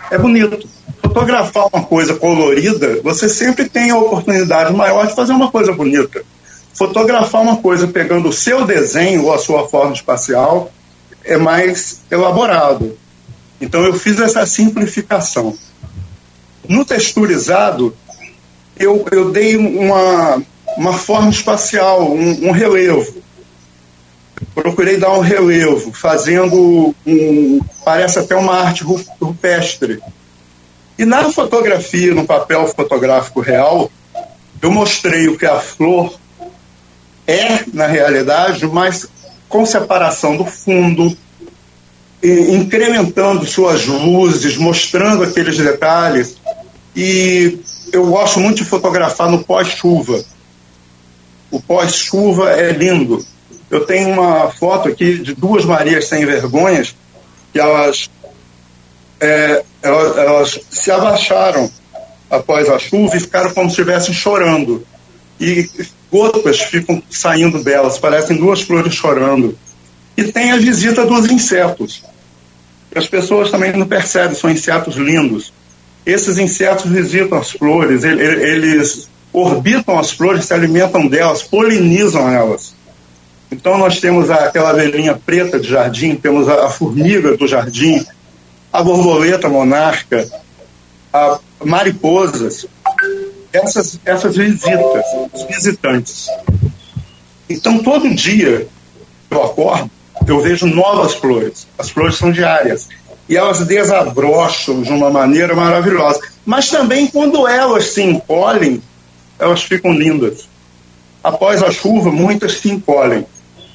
é 0.09 0.17
bonito. 0.17 0.67
Fotografar 1.01 1.67
uma 1.71 1.83
coisa 1.83 2.15
colorida, 2.15 3.01
você 3.01 3.29
sempre 3.29 3.69
tem 3.69 3.91
a 3.91 3.97
oportunidade 3.97 4.73
maior 4.73 5.07
de 5.07 5.15
fazer 5.15 5.31
uma 5.31 5.49
coisa 5.49 5.71
bonita 5.71 6.23
fotografar 6.77 7.41
uma 7.41 7.57
coisa 7.57 7.87
pegando 7.87 8.29
o 8.29 8.33
seu 8.33 8.63
desenho 8.63 9.25
ou 9.25 9.33
a 9.33 9.39
sua 9.39 9.67
forma 9.67 9.93
espacial 9.93 10.71
é 11.23 11.35
mais 11.35 12.01
elaborado. 12.11 12.95
Então 13.59 13.83
eu 13.83 13.95
fiz 13.95 14.19
essa 14.19 14.45
simplificação. 14.45 15.57
No 16.69 16.85
texturizado, 16.85 17.95
eu, 18.77 19.03
eu 19.11 19.31
dei 19.31 19.57
uma, 19.57 20.43
uma 20.77 20.93
forma 20.93 21.31
espacial, 21.31 22.11
um, 22.11 22.47
um 22.47 22.51
relevo. 22.51 23.23
Procurei 24.53 24.97
dar 24.97 25.13
um 25.13 25.21
relevo, 25.21 25.91
fazendo 25.91 26.93
um. 27.05 27.59
parece 27.83 28.19
até 28.19 28.35
uma 28.35 28.53
arte 28.53 28.83
rupestre. 28.83 29.99
E 30.99 31.05
na 31.05 31.31
fotografia, 31.31 32.13
no 32.13 32.25
papel 32.25 32.67
fotográfico 32.67 33.39
real, 33.39 33.89
eu 34.61 34.71
mostrei 34.71 35.27
o 35.27 35.37
que 35.37 35.45
a 35.45 35.59
flor 35.59 36.13
é, 37.27 37.65
na 37.73 37.85
realidade, 37.85 38.65
mas 38.65 39.05
com 39.49 39.65
separação 39.65 40.37
do 40.37 40.45
fundo, 40.45 41.15
incrementando 42.23 43.45
suas 43.45 43.85
luzes, 43.85 44.57
mostrando 44.57 45.23
aqueles 45.23 45.57
detalhes. 45.57 46.37
E 46.95 47.59
eu 47.91 48.07
gosto 48.07 48.39
muito 48.39 48.57
de 48.57 48.65
fotografar 48.65 49.29
no 49.29 49.43
pós-chuva. 49.43 50.23
O 51.51 51.61
pós-chuva 51.61 52.51
é 52.51 52.71
lindo. 52.71 53.23
Eu 53.69 53.85
tenho 53.85 54.09
uma 54.09 54.49
foto 54.51 54.89
aqui 54.89 55.17
de 55.17 55.35
duas 55.35 55.65
Marias 55.65 56.07
sem 56.07 56.25
vergonhas 56.25 56.95
que 57.51 57.59
elas, 57.59 58.09
é, 59.19 59.63
elas, 59.81 60.17
elas 60.17 60.59
se 60.69 60.91
abaixaram 60.91 61.69
após 62.29 62.69
a 62.69 62.79
chuva 62.79 63.15
e 63.15 63.19
ficaram 63.19 63.53
como 63.53 63.69
se 63.69 63.79
estivessem 63.79 64.13
chorando. 64.13 64.85
E 65.39 65.69
gotas 66.11 66.61
ficam 66.61 67.01
saindo 67.09 67.63
delas, 67.63 67.97
parecem 67.97 68.37
duas 68.37 68.61
flores 68.61 68.93
chorando. 68.93 69.57
E 70.15 70.23
tem 70.23 70.51
a 70.51 70.57
visita 70.57 71.05
dos 71.05 71.29
insetos. 71.29 72.03
As 72.95 73.07
pessoas 73.07 73.51
também 73.51 73.71
não 73.73 73.85
percebem, 73.85 74.35
são 74.35 74.49
insetos 74.49 74.95
lindos. 74.95 75.53
Esses 76.05 76.39
insetos 76.39 76.89
visitam 76.89 77.37
as 77.37 77.51
flores, 77.51 78.03
eles 78.03 79.09
orbitam 79.31 79.99
as 79.99 80.11
flores, 80.11 80.45
se 80.45 80.53
alimentam 80.53 81.07
delas, 81.07 81.43
polinizam 81.43 82.29
elas. 82.29 82.73
Então 83.51 83.77
nós 83.77 83.99
temos 83.99 84.29
aquela 84.29 84.73
velhinha 84.73 85.15
preta 85.15 85.59
de 85.59 85.69
jardim, 85.69 86.15
temos 86.15 86.47
a, 86.49 86.69
formiga 86.69 87.37
do 87.37 87.47
jardim, 87.47 88.05
a 88.71 88.81
borboleta 88.81 89.47
monarca, 89.47 90.27
a 91.13 91.39
mariposas 91.63 92.65
essas, 93.51 93.99
essas 94.05 94.35
visitas, 94.35 95.05
os 95.33 95.43
visitantes. 95.43 96.27
Então, 97.49 97.79
todo 97.79 98.13
dia 98.13 98.67
eu 99.29 99.43
acordo, 99.43 99.89
eu 100.27 100.41
vejo 100.41 100.65
novas 100.67 101.15
flores. 101.15 101.67
As 101.77 101.89
flores 101.89 102.15
são 102.15 102.31
diárias. 102.31 102.87
e 103.29 103.35
elas 103.35 103.59
desabrocham 103.67 104.81
de 104.81 104.89
uma 104.89 105.09
maneira 105.09 105.53
maravilhosa. 105.53 106.19
Mas 106.45 106.69
também 106.69 107.07
quando 107.07 107.45
elas 107.45 107.87
se 107.87 108.01
encolhem, 108.01 108.81
elas 109.37 109.63
ficam 109.63 109.91
lindas. 109.91 110.47
Após 111.23 111.61
a 111.61 111.71
chuva, 111.71 112.09
muitas 112.09 112.53
se 112.53 112.69
encolhem 112.69 113.25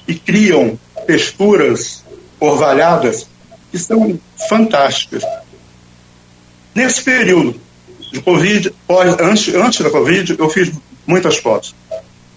e 0.08 0.14
criam 0.14 0.78
texturas 1.06 2.02
orvalhadas 2.40 3.28
que 3.70 3.78
são 3.78 4.18
fantásticas. 4.48 5.22
Nesse 6.74 7.02
período 7.02 7.60
de 8.12 8.20
Covid, 8.20 8.72
antes, 9.20 9.54
antes 9.54 9.80
da 9.80 9.90
Covid, 9.90 10.36
eu 10.38 10.50
fiz 10.50 10.70
muitas 11.06 11.38
fotos. 11.38 11.74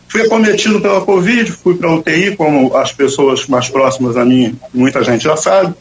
Fui 0.08 0.22
acometido 0.22 0.80
pela 0.80 1.02
Covid, 1.02 1.52
fui 1.52 1.76
para 1.76 1.90
a 1.90 1.96
UTI, 1.96 2.36
como 2.38 2.76
as 2.78 2.94
pessoas 2.94 3.46
mais 3.48 3.68
próximas 3.68 4.16
a 4.16 4.24
mim, 4.24 4.58
muita 4.74 5.04
gente 5.04 5.26
já 5.26 5.36
sabe. 5.36 5.76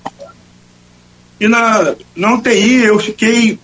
E 1.39 1.47
na, 1.47 1.95
na 2.17 2.35
UTI 2.35 2.85
eu 2.85 2.99
fiquei. 2.99 3.59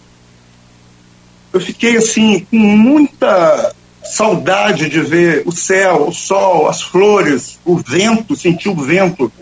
Eu 1.53 1.61
fiquei 1.61 1.97
assim, 1.97 2.47
com 2.49 2.57
muita 2.57 3.75
saudade 4.05 4.89
de 4.89 5.01
ver 5.01 5.43
o 5.45 5.51
céu, 5.51 6.07
o 6.09 6.13
sol, 6.13 6.69
as 6.69 6.81
flores, 6.81 7.59
o 7.65 7.77
vento, 7.77 8.37
sentir 8.37 8.69
o 8.69 8.77
vento. 8.77 9.33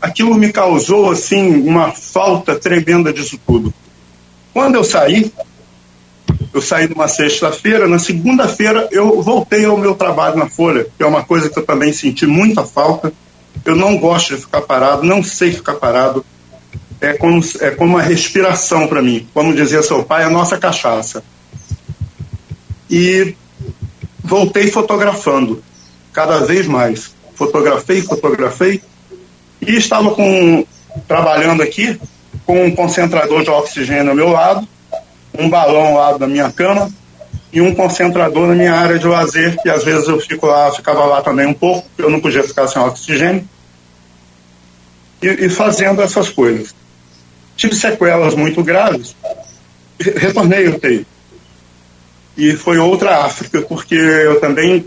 Aquilo 0.00 0.34
me 0.34 0.52
causou 0.52 1.12
assim 1.12 1.62
uma 1.62 1.92
falta 1.92 2.58
tremenda 2.58 3.12
disso 3.12 3.38
tudo. 3.46 3.72
Quando 4.52 4.74
eu 4.74 4.82
saí, 4.82 5.32
eu 6.52 6.60
saí 6.60 6.88
numa 6.88 7.08
sexta-feira, 7.08 7.86
na 7.86 7.98
segunda-feira 7.98 8.88
eu 8.90 9.22
voltei 9.22 9.64
ao 9.64 9.76
meu 9.76 9.94
trabalho 9.94 10.36
na 10.36 10.48
Folha, 10.48 10.86
que 10.96 11.02
é 11.02 11.06
uma 11.06 11.22
coisa 11.22 11.50
que 11.50 11.58
eu 11.58 11.66
também 11.66 11.92
senti 11.92 12.26
muita 12.26 12.64
falta. 12.64 13.12
Eu 13.64 13.76
não 13.76 13.98
gosto 13.98 14.34
de 14.34 14.40
ficar 14.40 14.62
parado, 14.62 15.02
não 15.02 15.22
sei 15.22 15.52
ficar 15.52 15.74
parado. 15.74 16.24
É 17.00 17.14
como, 17.14 17.42
é 17.60 17.70
como 17.70 17.94
uma 17.94 18.02
respiração 18.02 18.86
para 18.86 19.02
mim. 19.02 19.26
Como 19.34 19.54
dizia 19.54 19.82
seu 19.82 20.02
pai, 20.04 20.24
a 20.24 20.30
nossa 20.30 20.56
cachaça. 20.56 21.22
E 22.88 23.34
voltei 24.22 24.68
fotografando, 24.68 25.62
cada 26.12 26.40
vez 26.40 26.66
mais. 26.66 27.14
Fotografei, 27.34 28.00
fotografei. 28.02 28.82
E 29.60 29.76
estava 29.76 30.12
com, 30.12 30.64
trabalhando 31.06 31.62
aqui 31.62 32.00
com 32.46 32.66
um 32.66 32.74
concentrador 32.74 33.42
de 33.42 33.50
oxigênio 33.50 34.10
ao 34.10 34.16
meu 34.16 34.28
lado 34.30 34.66
um 35.38 35.48
balão 35.48 35.94
lado 35.94 36.18
da 36.18 36.26
minha 36.26 36.50
cama 36.50 36.90
e 37.52 37.60
um 37.60 37.74
concentrador 37.74 38.48
na 38.48 38.54
minha 38.54 38.72
área 38.72 38.98
de 38.98 39.06
lazer, 39.06 39.60
que 39.60 39.68
às 39.68 39.84
vezes 39.84 40.08
eu 40.08 40.18
fico 40.20 40.46
lá, 40.46 40.72
ficava 40.72 41.04
lá 41.04 41.20
também 41.20 41.46
um 41.46 41.52
pouco, 41.52 41.86
eu 41.98 42.08
não 42.08 42.20
podia 42.20 42.42
ficar 42.42 42.66
sem 42.66 42.80
oxigênio, 42.80 43.46
e, 45.20 45.26
e 45.26 45.48
fazendo 45.50 46.00
essas 46.00 46.30
coisas. 46.30 46.74
Tive 47.54 47.74
sequelas 47.74 48.34
muito 48.34 48.62
graves, 48.62 49.14
retornei 50.00 50.66
ao 50.66 50.80
TI. 50.80 51.06
E 52.36 52.52
foi 52.52 52.78
outra 52.78 53.24
África, 53.26 53.60
porque 53.60 53.94
eu 53.94 54.40
também 54.40 54.86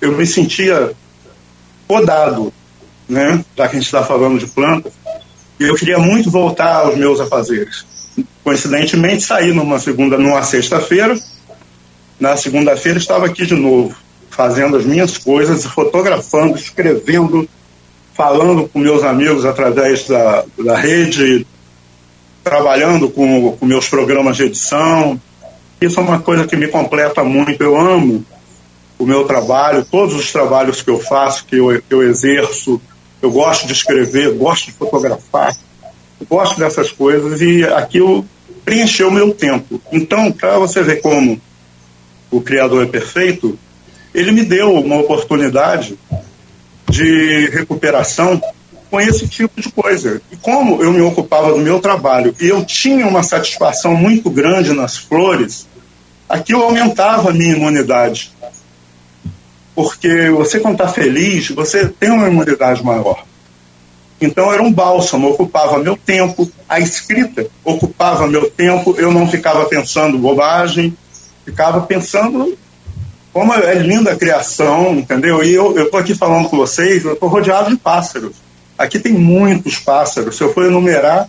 eu 0.00 0.12
me 0.12 0.26
sentia 0.26 0.92
podado, 1.86 2.50
né? 3.06 3.44
já 3.54 3.68
que 3.68 3.76
a 3.76 3.78
gente 3.78 3.86
está 3.86 4.02
falando 4.02 4.38
de 4.38 4.46
plantas, 4.46 4.92
e 5.58 5.64
eu 5.64 5.74
queria 5.74 5.98
muito 5.98 6.30
voltar 6.30 6.76
aos 6.76 6.96
meus 6.96 7.20
afazeres 7.20 7.84
coincidentemente 8.42 9.22
saí 9.22 9.52
numa 9.52 9.78
segunda, 9.78 10.18
numa 10.18 10.42
sexta-feira. 10.42 11.18
Na 12.18 12.36
segunda-feira 12.36 12.98
estava 12.98 13.26
aqui 13.26 13.46
de 13.46 13.54
novo, 13.54 13.94
fazendo 14.28 14.76
as 14.76 14.84
minhas 14.84 15.16
coisas, 15.16 15.64
fotografando, 15.64 16.56
escrevendo, 16.56 17.48
falando 18.12 18.68
com 18.68 18.78
meus 18.78 19.02
amigos 19.02 19.44
através 19.44 20.06
da, 20.06 20.44
da 20.58 20.76
rede, 20.76 21.46
trabalhando 22.44 23.08
com, 23.08 23.56
com 23.56 23.66
meus 23.66 23.88
programas 23.88 24.36
de 24.36 24.44
edição. 24.44 25.20
Isso 25.80 25.98
é 25.98 26.02
uma 26.02 26.20
coisa 26.20 26.46
que 26.46 26.56
me 26.56 26.68
completa 26.68 27.24
muito. 27.24 27.62
Eu 27.62 27.78
amo 27.78 28.24
o 28.98 29.06
meu 29.06 29.24
trabalho, 29.24 29.84
todos 29.84 30.14
os 30.14 30.30
trabalhos 30.30 30.82
que 30.82 30.90
eu 30.90 30.98
faço, 30.98 31.46
que 31.46 31.56
eu, 31.56 31.80
que 31.80 31.94
eu 31.94 32.02
exerço. 32.02 32.80
Eu 33.22 33.30
gosto 33.30 33.66
de 33.66 33.72
escrever, 33.72 34.34
gosto 34.34 34.66
de 34.66 34.72
fotografar, 34.72 35.56
gosto 36.26 36.58
dessas 36.58 36.90
coisas 36.90 37.40
e 37.40 37.64
aquilo 37.64 38.24
preencheu 38.64 39.10
meu 39.10 39.32
tempo. 39.32 39.80
Então, 39.92 40.30
para 40.30 40.58
você 40.58 40.82
ver 40.82 41.00
como 41.00 41.40
o 42.30 42.40
Criador 42.40 42.84
é 42.84 42.86
perfeito, 42.86 43.58
ele 44.14 44.32
me 44.32 44.44
deu 44.44 44.72
uma 44.74 44.96
oportunidade 44.96 45.98
de 46.88 47.48
recuperação 47.50 48.40
com 48.90 49.00
esse 49.00 49.28
tipo 49.28 49.60
de 49.60 49.70
coisa. 49.70 50.20
E 50.30 50.36
como 50.36 50.82
eu 50.82 50.92
me 50.92 51.00
ocupava 51.00 51.52
do 51.52 51.58
meu 51.58 51.80
trabalho 51.80 52.34
e 52.40 52.48
eu 52.48 52.64
tinha 52.64 53.06
uma 53.06 53.22
satisfação 53.22 53.94
muito 53.94 54.28
grande 54.28 54.72
nas 54.72 54.96
flores, 54.96 55.66
aquilo 56.28 56.62
aumentava 56.62 57.30
a 57.30 57.32
minha 57.32 57.54
imunidade. 57.54 58.32
Porque 59.74 60.28
você, 60.30 60.58
quando 60.58 60.74
está 60.74 60.88
feliz, 60.88 61.48
você 61.50 61.88
tem 61.88 62.10
uma 62.10 62.28
imunidade 62.28 62.84
maior. 62.84 63.24
Então 64.20 64.52
era 64.52 64.62
um 64.62 64.72
bálsamo, 64.72 65.30
ocupava 65.30 65.78
meu 65.78 65.96
tempo, 65.96 66.50
a 66.68 66.78
escrita 66.78 67.46
ocupava 67.64 68.26
meu 68.26 68.50
tempo, 68.50 68.94
eu 68.98 69.10
não 69.10 69.26
ficava 69.26 69.64
pensando 69.64 70.18
bobagem, 70.18 70.96
ficava 71.44 71.80
pensando 71.82 72.56
como 73.32 73.54
é 73.54 73.74
linda 73.74 74.12
a 74.12 74.16
criação, 74.16 74.94
entendeu? 74.94 75.42
E 75.42 75.54
eu 75.54 75.84
estou 75.84 75.98
aqui 75.98 76.14
falando 76.14 76.48
com 76.48 76.56
vocês, 76.56 77.04
eu 77.04 77.14
estou 77.14 77.28
rodeado 77.28 77.70
de 77.70 77.76
pássaros. 77.76 78.36
Aqui 78.76 78.98
tem 78.98 79.12
muitos 79.12 79.78
pássaros, 79.78 80.36
se 80.36 80.42
eu 80.42 80.52
for 80.52 80.66
enumerar, 80.66 81.28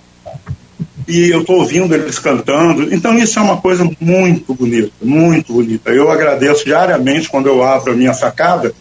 e 1.07 1.29
eu 1.29 1.41
estou 1.41 1.57
ouvindo 1.57 1.93
eles 1.93 2.17
cantando. 2.19 2.93
Então 2.93 3.17
isso 3.17 3.37
é 3.37 3.41
uma 3.41 3.57
coisa 3.57 3.89
muito 3.99 4.53
bonita, 4.53 4.91
muito 5.01 5.53
bonita. 5.53 5.91
Eu 5.91 6.09
agradeço 6.09 6.65
diariamente 6.65 7.29
quando 7.29 7.47
eu 7.47 7.63
abro 7.63 7.93
a 7.93 7.95
minha 7.95 8.13
sacada, 8.13 8.73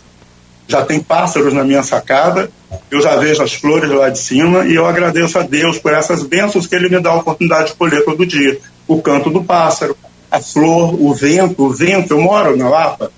já 0.71 0.85
tem 0.85 1.01
pássaros 1.01 1.53
na 1.53 1.65
minha 1.65 1.83
sacada, 1.83 2.49
eu 2.91 3.03
já 3.03 3.17
vejo 3.17 3.43
as 3.43 3.53
flores 3.53 3.91
lá 3.91 4.09
de 4.09 4.19
cima 4.21 4.65
e 4.65 4.77
eu 4.77 4.87
agradeço 4.87 5.37
a 5.37 5.43
Deus 5.43 5.79
por 5.79 5.93
essas 5.93 6.23
bênçãos 6.23 6.67
que 6.67 6.77
Ele 6.77 6.89
me 6.89 7.01
dá 7.01 7.11
a 7.11 7.17
oportunidade 7.17 7.71
de 7.71 7.75
colher 7.75 8.05
todo 8.05 8.25
dia. 8.25 8.59
O 8.87 9.03
canto 9.03 9.31
do 9.31 9.43
pássaro, 9.43 9.97
a 10.31 10.41
flor, 10.41 10.95
o 10.95 11.13
vento, 11.13 11.65
o 11.65 11.71
vento, 11.71 12.13
eu 12.13 12.21
moro 12.21 12.57
na 12.57 12.69
Lapa, 12.69 13.11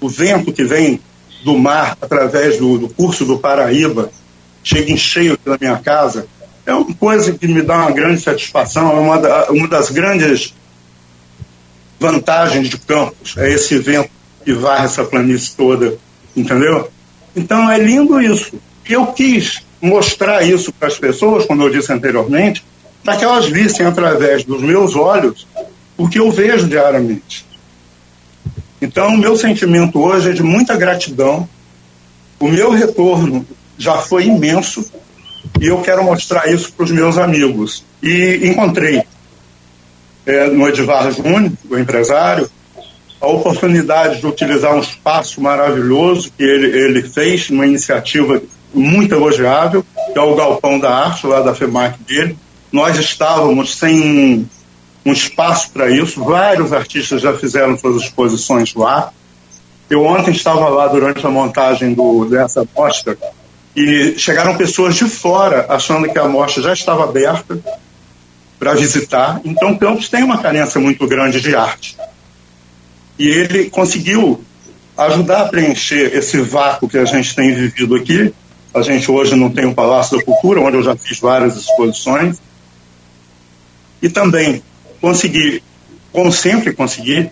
o 0.00 0.08
vento 0.08 0.52
que 0.52 0.62
vem 0.62 1.00
do 1.44 1.58
mar 1.58 1.98
através 2.00 2.58
do, 2.58 2.78
do 2.78 2.88
curso 2.88 3.24
do 3.24 3.38
Paraíba, 3.38 4.10
chega 4.62 4.92
em 4.92 4.96
cheio 4.96 5.36
na 5.44 5.58
minha 5.60 5.76
casa, 5.78 6.28
é 6.64 6.72
uma 6.72 6.94
coisa 6.94 7.32
que 7.32 7.48
me 7.48 7.62
dá 7.62 7.78
uma 7.78 7.90
grande 7.90 8.20
satisfação, 8.20 8.90
é 8.96 9.00
uma, 9.00 9.18
da, 9.18 9.50
uma 9.50 9.66
das 9.66 9.90
grandes 9.90 10.54
vantagens 11.98 12.68
de 12.68 12.78
Campos, 12.78 13.36
é 13.36 13.50
esse 13.50 13.76
vento 13.78 14.10
que 14.44 14.52
varre 14.52 14.84
essa 14.84 15.02
planície 15.02 15.56
toda 15.56 15.98
entendeu? 16.36 16.90
Então 17.34 17.70
é 17.70 17.78
lindo 17.78 18.20
isso. 18.20 18.52
Eu 18.88 19.06
quis 19.08 19.62
mostrar 19.80 20.42
isso 20.42 20.72
para 20.72 20.88
as 20.88 20.98
pessoas, 20.98 21.46
como 21.46 21.62
eu 21.62 21.70
disse 21.70 21.92
anteriormente, 21.92 22.64
para 23.04 23.16
que 23.16 23.24
elas 23.24 23.46
vissem 23.46 23.86
através 23.86 24.44
dos 24.44 24.60
meus 24.60 24.94
olhos 24.94 25.46
o 25.96 26.08
que 26.08 26.18
eu 26.18 26.30
vejo 26.30 26.66
diariamente. 26.66 27.46
Então, 28.80 29.08
o 29.08 29.18
meu 29.18 29.36
sentimento 29.36 30.00
hoje 30.00 30.30
é 30.30 30.32
de 30.32 30.42
muita 30.42 30.76
gratidão. 30.76 31.48
O 32.38 32.48
meu 32.48 32.70
retorno 32.70 33.46
já 33.76 33.98
foi 33.98 34.24
imenso 34.24 34.90
e 35.60 35.66
eu 35.66 35.80
quero 35.82 36.02
mostrar 36.02 36.50
isso 36.50 36.72
para 36.72 36.84
os 36.84 36.90
meus 36.90 37.18
amigos. 37.18 37.84
E 38.02 38.40
encontrei 38.44 39.02
é, 40.24 40.48
no 40.48 40.66
Edivar 40.66 41.10
Júnior, 41.12 41.52
o 41.68 41.78
empresário, 41.78 42.50
a 43.20 43.26
oportunidade 43.26 44.20
de 44.20 44.26
utilizar 44.26 44.74
um 44.74 44.80
espaço 44.80 45.40
maravilhoso 45.40 46.32
que 46.36 46.42
ele, 46.42 46.66
ele 46.66 47.02
fez, 47.02 47.50
uma 47.50 47.66
iniciativa 47.66 48.40
muito 48.72 49.14
elogiável, 49.14 49.84
que 50.12 50.18
é 50.18 50.22
o 50.22 50.34
Galpão 50.34 50.78
da 50.78 50.90
Arte, 50.90 51.26
lá 51.26 51.40
da 51.40 51.54
FEMAC 51.54 52.02
dele. 52.04 52.36
Nós 52.72 52.98
estávamos 52.98 53.76
sem 53.76 54.48
um 55.04 55.12
espaço 55.12 55.70
para 55.70 55.90
isso, 55.90 56.22
vários 56.24 56.72
artistas 56.72 57.20
já 57.20 57.36
fizeram 57.36 57.76
suas 57.76 58.02
exposições 58.02 58.74
lá. 58.74 59.12
Eu 59.88 60.04
ontem 60.04 60.30
estava 60.30 60.68
lá 60.68 60.86
durante 60.86 61.26
a 61.26 61.30
montagem 61.30 61.92
do, 61.92 62.24
dessa 62.24 62.66
mostra 62.76 63.18
e 63.76 64.14
chegaram 64.16 64.56
pessoas 64.56 64.94
de 64.94 65.04
fora 65.04 65.66
achando 65.68 66.08
que 66.08 66.18
a 66.18 66.28
mostra 66.28 66.62
já 66.62 66.72
estava 66.72 67.04
aberta 67.04 67.58
para 68.58 68.74
visitar. 68.74 69.40
Então, 69.44 69.76
Campos 69.76 70.08
tem 70.08 70.22
uma 70.22 70.38
carência 70.38 70.80
muito 70.80 71.06
grande 71.06 71.40
de 71.40 71.54
arte 71.54 71.96
e 73.20 73.28
ele 73.28 73.68
conseguiu 73.68 74.42
ajudar 74.96 75.42
a 75.42 75.48
preencher 75.50 76.16
esse 76.16 76.40
vácuo 76.40 76.88
que 76.88 76.96
a 76.96 77.04
gente 77.04 77.36
tem 77.36 77.54
vivido 77.54 77.94
aqui. 77.94 78.32
A 78.72 78.80
gente 78.80 79.10
hoje 79.10 79.36
não 79.36 79.50
tem 79.50 79.66
o 79.66 79.74
Palácio 79.74 80.16
da 80.16 80.24
Cultura, 80.24 80.62
onde 80.62 80.78
eu 80.78 80.82
já 80.82 80.96
fiz 80.96 81.20
várias 81.20 81.54
exposições. 81.54 82.38
E 84.00 84.08
também 84.08 84.62
consegui, 85.02 85.62
como 86.10 86.32
sempre 86.32 86.72
consegui, 86.72 87.30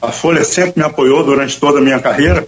a 0.00 0.10
Folha 0.10 0.42
sempre 0.44 0.80
me 0.80 0.86
apoiou 0.86 1.22
durante 1.22 1.60
toda 1.60 1.78
a 1.78 1.82
minha 1.82 1.98
carreira, 1.98 2.46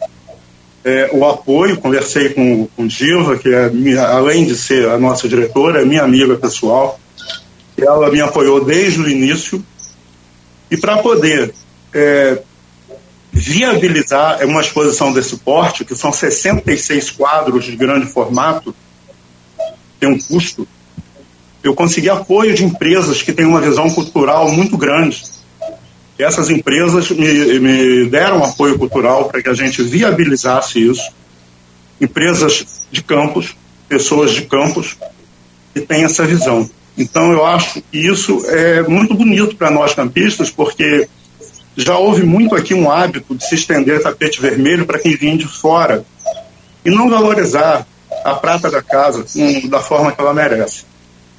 é, 0.82 1.10
o 1.12 1.26
apoio, 1.28 1.76
conversei 1.76 2.30
com, 2.30 2.66
com 2.74 2.86
Diva, 2.86 3.36
que 3.36 3.52
é 3.52 3.68
minha, 3.68 4.06
além 4.06 4.46
de 4.46 4.56
ser 4.56 4.88
a 4.88 4.96
nossa 4.96 5.28
diretora, 5.28 5.82
é 5.82 5.84
minha 5.84 6.02
amiga 6.02 6.34
pessoal, 6.36 6.98
ela 7.76 8.10
me 8.10 8.22
apoiou 8.22 8.64
desde 8.64 9.02
o 9.02 9.10
início. 9.10 9.62
E 10.70 10.78
para 10.78 10.96
poder 10.98 11.52
é, 11.92 12.42
viabilizar 13.40 14.44
uma 14.44 14.60
exposição 14.60 15.12
desse 15.12 15.36
porte, 15.38 15.82
que 15.82 15.96
são 15.96 16.12
66 16.12 17.10
quadros 17.10 17.64
de 17.64 17.74
grande 17.74 18.06
formato, 18.06 18.74
tem 19.98 20.10
um 20.10 20.18
custo, 20.18 20.68
eu 21.62 21.74
consegui 21.74 22.10
apoio 22.10 22.54
de 22.54 22.64
empresas 22.64 23.22
que 23.22 23.32
têm 23.32 23.46
uma 23.46 23.60
visão 23.60 23.90
cultural 23.90 24.50
muito 24.50 24.76
grande. 24.76 25.22
Essas 26.18 26.50
empresas 26.50 27.10
me, 27.10 27.58
me 27.58 28.04
deram 28.10 28.44
apoio 28.44 28.78
cultural 28.78 29.26
para 29.26 29.42
que 29.42 29.48
a 29.48 29.54
gente 29.54 29.82
viabilizasse 29.82 30.78
isso. 30.78 31.10
Empresas 31.98 32.86
de 32.90 33.02
campos, 33.02 33.56
pessoas 33.88 34.32
de 34.32 34.42
campos 34.42 34.98
que 35.72 35.80
têm 35.80 36.04
essa 36.04 36.26
visão. 36.26 36.68
Então, 36.96 37.32
eu 37.32 37.46
acho 37.46 37.80
que 37.90 37.98
isso 37.98 38.44
é 38.48 38.82
muito 38.82 39.14
bonito 39.14 39.56
para 39.56 39.70
nós 39.70 39.94
campistas, 39.94 40.50
porque 40.50 41.08
já 41.76 41.96
houve 41.96 42.24
muito 42.24 42.54
aqui 42.54 42.74
um 42.74 42.90
hábito 42.90 43.34
de 43.34 43.46
se 43.46 43.54
estender 43.54 44.02
tapete 44.02 44.40
vermelho 44.40 44.86
para 44.86 44.98
quem 44.98 45.16
vinha 45.16 45.36
de 45.36 45.46
fora 45.46 46.04
e 46.84 46.90
não 46.90 47.08
valorizar 47.08 47.86
a 48.24 48.34
prata 48.34 48.70
da 48.70 48.82
casa 48.82 49.24
um, 49.36 49.68
da 49.68 49.80
forma 49.80 50.12
que 50.12 50.20
ela 50.20 50.34
merece. 50.34 50.84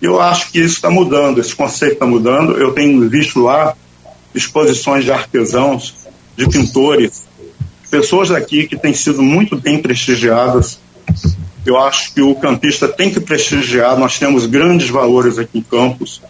Eu 0.02 0.20
acho 0.20 0.52
que 0.52 0.60
isso 0.60 0.76
está 0.76 0.90
mudando, 0.90 1.40
esse 1.40 1.56
conceito 1.56 1.94
está 1.94 2.06
mudando. 2.08 2.58
Eu 2.58 2.74
tenho 2.74 3.08
visto 3.08 3.40
lá 3.42 3.76
exposições 4.34 5.04
de 5.04 5.12
artesãos, 5.12 5.96
de 6.36 6.50
pintores, 6.50 7.24
pessoas 7.90 8.30
daqui 8.30 8.66
que 8.66 8.78
têm 8.78 8.94
sido 8.94 9.22
muito 9.22 9.56
bem 9.56 9.80
prestigiadas. 9.80 10.80
Eu 11.66 11.78
acho 11.78 12.14
que 12.14 12.22
o 12.22 12.34
campista 12.34 12.88
tem 12.88 13.12
que 13.12 13.20
prestigiar, 13.20 13.98
nós 14.00 14.18
temos 14.18 14.48
grandes 14.48 14.90
valores 14.90 15.38
aqui 15.38 15.60
em 15.60 15.62
Campos. 15.62 16.22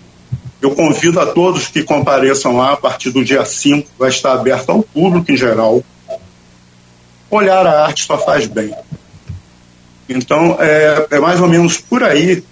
Eu 0.61 0.75
convido 0.75 1.19
a 1.19 1.25
todos 1.25 1.67
que 1.67 1.81
compareçam 1.81 2.55
lá 2.55 2.73
a 2.73 2.77
partir 2.77 3.09
do 3.09 3.25
dia 3.25 3.43
5, 3.43 3.89
vai 3.97 4.09
estar 4.09 4.33
aberto 4.33 4.69
ao 4.69 4.83
público 4.83 5.31
em 5.31 5.35
geral. 5.35 5.83
Olhar 7.31 7.65
a 7.65 7.85
arte 7.85 8.03
só 8.03 8.15
faz 8.15 8.45
bem. 8.45 8.71
Então, 10.07 10.57
é, 10.59 11.07
é 11.09 11.19
mais 11.19 11.41
ou 11.41 11.47
menos 11.47 11.79
por 11.79 12.03
aí 12.03 12.43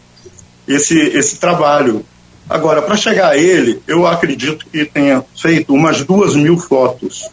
esse, 0.68 0.98
esse 0.98 1.38
trabalho. 1.38 2.04
Agora, 2.50 2.82
para 2.82 2.98
chegar 2.98 3.30
a 3.30 3.38
ele, 3.38 3.80
eu 3.86 4.08
acredito 4.08 4.66
que 4.66 4.86
tenha 4.86 5.24
feito 5.40 5.72
umas 5.72 6.04
duas 6.04 6.36
mil 6.36 6.58
fotos. 6.58 7.30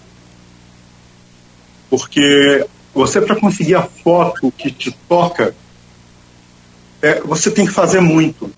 Porque 1.89 2.67
você, 2.93 3.19
para 3.23 3.37
conseguir 3.37 3.77
a 3.77 3.89
foto 4.05 4.53
que 4.53 4.71
te 4.71 4.91
toca, 5.09 5.55
é, 7.01 7.21
você 7.23 7.51
tem 7.51 7.65
que 7.65 7.73
fazer 7.73 8.01
muito 8.01 8.51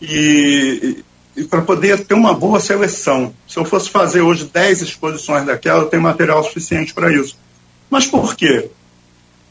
e, 0.00 1.04
e 1.36 1.44
para 1.44 1.62
poder 1.62 2.04
ter 2.04 2.14
uma 2.14 2.34
boa 2.34 2.60
seleção. 2.60 3.34
Se 3.46 3.58
eu 3.58 3.64
fosse 3.64 3.90
fazer 3.90 4.20
hoje 4.20 4.44
10 4.52 4.82
exposições 4.82 5.46
daquela, 5.46 5.82
eu 5.82 5.86
tenho 5.86 6.02
material 6.02 6.42
suficiente 6.44 6.94
para 6.94 7.12
isso. 7.12 7.38
Mas 7.90 8.06
por 8.06 8.34
quê? 8.34 8.70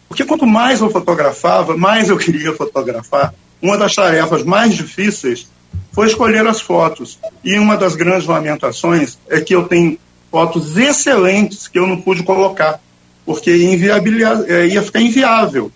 Porque 0.08 0.26
quanto 0.26 0.46
mais 0.46 0.80
eu 0.80 0.90
fotografava, 0.90 1.76
mais 1.76 2.10
eu 2.10 2.18
queria 2.20 2.54
fotografar. 2.54 3.34
Uma 3.62 3.78
das 3.78 3.96
tarefas 3.96 4.44
mais 4.44 4.76
difíceis 4.76 5.48
foi 5.92 6.08
escolher 6.08 6.46
as 6.46 6.62
fotos. 6.62 7.20
E 7.44 7.58
uma 7.58 7.76
das 7.76 7.96
grandes 7.96 8.28
lamentações 8.28 9.18
é 9.30 9.42
que 9.42 9.56
eu 9.56 9.68
tenho 9.68 9.98
fotos 10.32 10.78
excelentes 10.78 11.68
que 11.68 11.80
eu 11.80 11.88
não 11.88 12.00
pude 12.00 12.24
colocar, 12.24 12.80
porque 13.26 13.50
ia, 13.56 13.96
é, 14.48 14.68
ia 14.68 14.84
ficar 14.84 15.02
inviável 15.02 15.72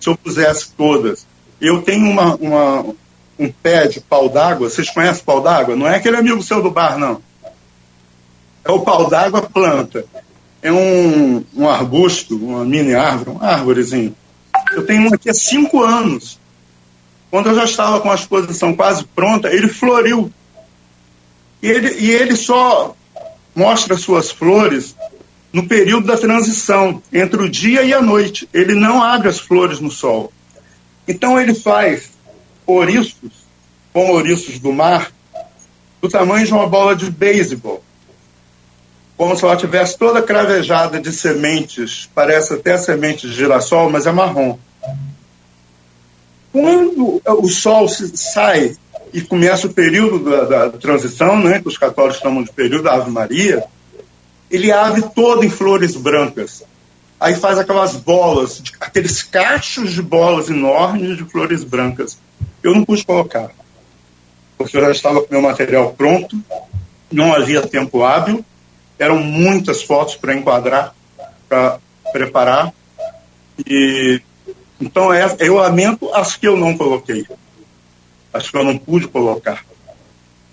se 0.00 0.08
eu 0.08 0.16
pusesse 0.16 0.70
todas. 0.76 1.26
Eu 1.60 1.82
tenho 1.82 2.08
uma, 2.08 2.34
uma, 2.36 2.94
um 3.38 3.50
pé 3.50 3.86
de 3.86 4.00
pau 4.00 4.28
d'água. 4.28 4.68
Vocês 4.68 4.90
conhecem 4.90 5.24
pau 5.24 5.40
d'água? 5.40 5.76
Não 5.76 5.86
é 5.86 5.96
aquele 5.96 6.16
amigo 6.16 6.42
seu 6.42 6.62
do 6.62 6.70
bar, 6.70 6.98
não. 6.98 7.20
É 8.64 8.70
o 8.70 8.80
pau 8.80 9.08
d'água 9.08 9.42
planta. 9.42 10.06
É 10.62 10.72
um, 10.72 11.44
um 11.54 11.68
arbusto, 11.68 12.36
uma 12.36 12.64
mini 12.64 12.94
árvore, 12.94 13.30
uma 13.30 13.44
árvorezinho. 13.44 14.14
Eu 14.72 14.86
tenho 14.86 15.10
um 15.10 15.14
aqui 15.14 15.28
há 15.28 15.34
cinco 15.34 15.82
anos. 15.82 16.38
Quando 17.30 17.50
eu 17.50 17.54
já 17.54 17.64
estava 17.64 18.00
com 18.00 18.10
a 18.10 18.14
exposição 18.14 18.74
quase 18.74 19.04
pronta, 19.04 19.48
ele 19.48 19.68
floriu. 19.68 20.32
E 21.62 21.68
ele, 21.68 21.94
e 21.98 22.10
ele 22.10 22.36
só 22.36 22.96
mostra 23.54 23.96
suas 23.96 24.30
flores 24.30 24.94
no 25.52 25.68
período 25.68 26.06
da 26.06 26.16
transição, 26.16 27.02
entre 27.12 27.42
o 27.42 27.48
dia 27.48 27.82
e 27.82 27.92
a 27.92 28.00
noite. 28.00 28.48
Ele 28.52 28.74
não 28.74 29.02
abre 29.02 29.28
as 29.28 29.38
flores 29.38 29.80
no 29.80 29.90
sol. 29.90 30.32
Então 31.06 31.38
ele 31.38 31.54
faz 31.54 32.13
ouriços, 32.66 33.32
com 33.92 34.10
ouriços 34.10 34.58
do 34.58 34.72
mar, 34.72 35.12
do 36.00 36.08
tamanho 36.08 36.46
de 36.46 36.52
uma 36.52 36.66
bola 36.66 36.94
de 36.94 37.10
beisebol. 37.10 37.82
Como 39.16 39.36
se 39.36 39.44
ela 39.44 39.56
tivesse 39.56 39.96
toda 39.96 40.22
cravejada 40.22 41.00
de 41.00 41.12
sementes, 41.12 42.10
parece 42.14 42.54
até 42.54 42.76
semente 42.76 43.28
de 43.28 43.32
girassol, 43.32 43.88
mas 43.88 44.06
é 44.06 44.12
marrom. 44.12 44.58
Quando 46.52 47.22
o 47.24 47.48
sol 47.48 47.88
sai 47.88 48.76
e 49.12 49.20
começa 49.20 49.66
o 49.66 49.72
período 49.72 50.30
da, 50.30 50.68
da 50.68 50.70
transição, 50.78 51.40
né, 51.40 51.60
que 51.60 51.68
os 51.68 51.78
católicos 51.78 52.20
chamam 52.20 52.42
de 52.42 52.52
período 52.52 52.84
da 52.84 52.94
Ave 52.94 53.10
Maria, 53.10 53.64
ele 54.50 54.72
abre 54.72 55.02
todo 55.14 55.44
em 55.44 55.50
flores 55.50 55.96
brancas. 55.96 56.64
Aí 57.18 57.34
faz 57.34 57.58
aquelas 57.58 57.94
bolas, 57.96 58.62
aqueles 58.80 59.22
cachos 59.22 59.92
de 59.92 60.02
bolas 60.02 60.50
enormes 60.50 61.16
de 61.16 61.24
flores 61.24 61.64
brancas. 61.64 62.18
Eu 62.64 62.74
não 62.74 62.82
pude 62.82 63.04
colocar, 63.04 63.50
porque 64.56 64.74
eu 64.74 64.80
já 64.80 64.90
estava 64.90 65.20
com 65.20 65.30
meu 65.30 65.42
material 65.42 65.92
pronto, 65.92 66.34
não 67.12 67.34
havia 67.34 67.60
tempo 67.60 68.02
hábil, 68.02 68.42
eram 68.98 69.18
muitas 69.18 69.82
fotos 69.82 70.16
para 70.16 70.34
enquadrar, 70.34 70.94
para 71.46 71.78
preparar, 72.10 72.72
e 73.66 74.18
então 74.80 75.12
é, 75.12 75.36
eu 75.40 75.56
lamento 75.56 76.12
as 76.14 76.36
que 76.36 76.48
eu 76.48 76.56
não 76.56 76.74
coloquei, 76.74 77.26
as 78.32 78.50
que 78.50 78.56
eu 78.56 78.64
não 78.64 78.78
pude 78.78 79.08
colocar. 79.08 79.62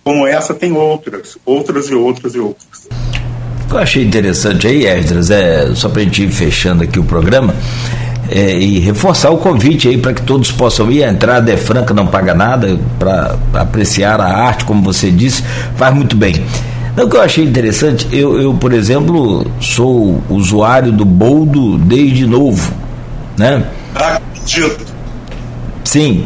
Como 0.03 0.27
essa, 0.27 0.53
tem 0.53 0.73
outras, 0.73 1.37
outras 1.45 1.87
e 1.89 1.95
outras 1.95 2.35
e 2.35 2.39
outras. 2.39 2.89
O 3.63 3.67
que 3.69 3.73
eu 3.73 3.79
achei 3.79 4.03
interessante 4.03 4.67
aí, 4.67 4.85
Esdras, 4.85 5.31
é, 5.31 5.73
só 5.75 5.87
para 5.87 6.01
a 6.01 6.03
gente 6.03 6.23
ir 6.23 6.31
fechando 6.31 6.83
aqui 6.83 6.99
o 6.99 7.05
programa, 7.05 7.55
é, 8.31 8.57
e 8.57 8.79
reforçar 8.79 9.29
o 9.29 9.37
convite 9.37 9.89
aí 9.89 9.97
para 9.97 10.13
que 10.13 10.21
todos 10.21 10.51
possam 10.51 10.89
ir. 10.89 11.03
A 11.03 11.11
entrada 11.11 11.51
é 11.51 11.57
franca, 11.57 11.93
não 11.93 12.07
paga 12.07 12.33
nada 12.33 12.79
para 12.97 13.35
apreciar 13.53 14.21
a 14.21 14.25
arte, 14.25 14.63
como 14.63 14.81
você 14.81 15.11
disse, 15.11 15.43
faz 15.75 15.93
muito 15.93 16.15
bem. 16.15 16.41
O 16.97 17.09
que 17.09 17.15
eu 17.15 17.21
achei 17.21 17.43
interessante, 17.43 18.07
eu, 18.11 18.39
eu, 18.39 18.53
por 18.53 18.73
exemplo, 18.73 19.45
sou 19.59 20.21
usuário 20.29 20.91
do 20.91 21.05
Boldo 21.05 21.77
desde 21.77 22.25
novo, 22.25 22.73
né? 23.37 23.63
Acredito. 23.95 24.85
Sim, 25.83 26.25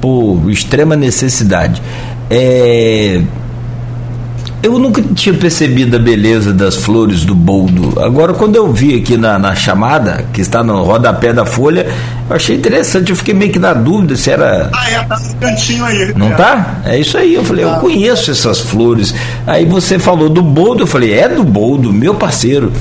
por 0.00 0.50
extrema 0.50 0.96
necessidade. 0.96 1.82
É, 2.30 3.22
eu 4.64 4.78
nunca 4.78 5.02
tinha 5.02 5.34
percebido 5.34 5.96
a 5.96 5.98
beleza 5.98 6.50
das 6.50 6.76
flores 6.76 7.22
do 7.22 7.34
boldo. 7.34 8.00
Agora, 8.00 8.32
quando 8.32 8.56
eu 8.56 8.72
vi 8.72 8.96
aqui 8.96 9.14
na, 9.14 9.38
na 9.38 9.54
chamada, 9.54 10.24
que 10.32 10.40
está 10.40 10.64
no 10.64 10.82
rodapé 10.82 11.34
da 11.34 11.44
folha, 11.44 11.86
eu 12.30 12.34
achei 12.34 12.56
interessante. 12.56 13.10
Eu 13.10 13.16
fiquei 13.16 13.34
meio 13.34 13.52
que 13.52 13.58
na 13.58 13.74
dúvida 13.74 14.16
se 14.16 14.30
era. 14.30 14.70
Ah, 14.72 14.90
é, 14.90 15.04
tá 15.04 15.20
no 15.20 15.34
cantinho 15.34 15.84
aí. 15.84 16.14
Não 16.16 16.28
é. 16.28 16.34
tá? 16.34 16.80
É 16.86 16.98
isso 16.98 17.18
aí. 17.18 17.34
Eu 17.34 17.44
falei, 17.44 17.62
tá. 17.62 17.72
eu 17.72 17.78
conheço 17.78 18.30
essas 18.30 18.60
flores. 18.60 19.14
Aí 19.46 19.66
você 19.66 19.98
falou 19.98 20.30
do 20.30 20.40
boldo, 20.40 20.84
eu 20.84 20.86
falei, 20.86 21.12
é 21.12 21.28
do 21.28 21.44
boldo, 21.44 21.92
meu 21.92 22.14
parceiro. 22.14 22.72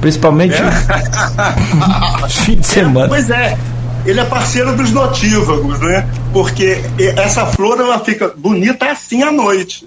Principalmente 0.00 0.54
é. 0.54 2.28
fim 2.30 2.56
de 2.56 2.66
semana. 2.66 3.06
É, 3.06 3.08
pois 3.08 3.28
é 3.28 3.58
ele 4.06 4.20
é 4.20 4.24
parceiro 4.24 4.74
dos 4.76 4.92
notívagos, 4.92 5.80
né? 5.80 6.08
Porque 6.32 6.80
essa 7.16 7.44
flor 7.46 7.80
ela 7.80 7.98
fica 7.98 8.32
bonita 8.36 8.86
assim 8.86 9.24
à 9.24 9.32
noite. 9.32 9.84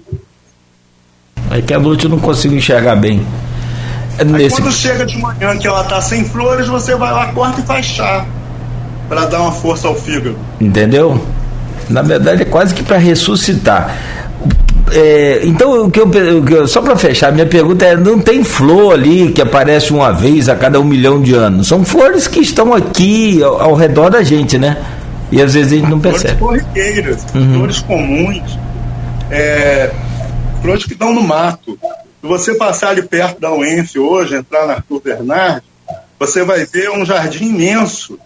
Aí 1.50 1.60
que 1.60 1.74
a 1.74 1.80
noite 1.80 2.04
eu 2.04 2.10
não 2.10 2.18
consigo 2.18 2.54
enxergar 2.54 2.94
bem. 2.96 3.26
É 4.16 4.24
nesse... 4.24 4.56
quando 4.56 4.72
chega 4.72 5.04
de 5.04 5.18
manhã 5.18 5.56
que 5.58 5.66
ela 5.66 5.82
tá 5.84 6.00
sem 6.00 6.24
flores, 6.24 6.68
você 6.68 6.94
vai 6.94 7.12
lá, 7.12 7.26
corta 7.32 7.60
e 7.60 7.64
faz 7.64 7.86
chá. 7.86 8.24
para 9.08 9.26
dar 9.26 9.42
uma 9.42 9.52
força 9.52 9.88
ao 9.88 9.94
fígado. 9.96 10.38
Entendeu? 10.60 11.20
Na 11.88 12.02
verdade 12.02 12.42
é 12.42 12.44
quase 12.44 12.72
que 12.72 12.82
para 12.82 12.98
ressuscitar. 12.98 13.96
É, 14.92 15.42
então, 15.44 15.84
o 15.84 15.90
que 15.90 16.00
eu, 16.00 16.66
só 16.66 16.82
para 16.82 16.96
fechar, 16.96 17.32
minha 17.32 17.46
pergunta 17.46 17.84
é: 17.84 17.96
não 17.96 18.18
tem 18.18 18.42
flor 18.42 18.94
ali 18.94 19.30
que 19.30 19.40
aparece 19.40 19.92
uma 19.92 20.12
vez 20.12 20.48
a 20.48 20.56
cada 20.56 20.80
um 20.80 20.84
milhão 20.84 21.20
de 21.20 21.34
anos? 21.34 21.68
São 21.68 21.84
flores 21.84 22.26
que 22.26 22.40
estão 22.40 22.74
aqui 22.74 23.42
ao, 23.42 23.60
ao 23.60 23.74
redor 23.74 24.10
da 24.10 24.22
gente, 24.22 24.58
né? 24.58 24.76
E 25.30 25.40
às 25.40 25.54
vezes 25.54 25.72
a 25.72 25.76
gente 25.76 25.88
não 25.88 26.00
percebe. 26.00 26.38
Flores 26.38 26.62
corriqueiras, 26.62 27.26
uhum. 27.34 27.54
flores 27.54 27.80
comuns. 27.80 28.58
É, 29.30 29.90
flores 30.60 30.84
que 30.84 30.92
estão 30.92 31.14
no 31.14 31.22
mato. 31.22 31.78
Se 32.20 32.26
você 32.26 32.54
passar 32.54 32.90
ali 32.90 33.02
perto 33.02 33.40
da 33.40 33.52
UENF 33.52 33.98
hoje, 33.98 34.34
entrar 34.34 34.66
na 34.66 34.74
Arthur 34.74 35.00
Bernardi, 35.00 35.66
você 36.18 36.44
vai 36.44 36.64
ver 36.66 36.90
um 36.90 37.04
jardim 37.04 37.46
imenso 37.46 38.18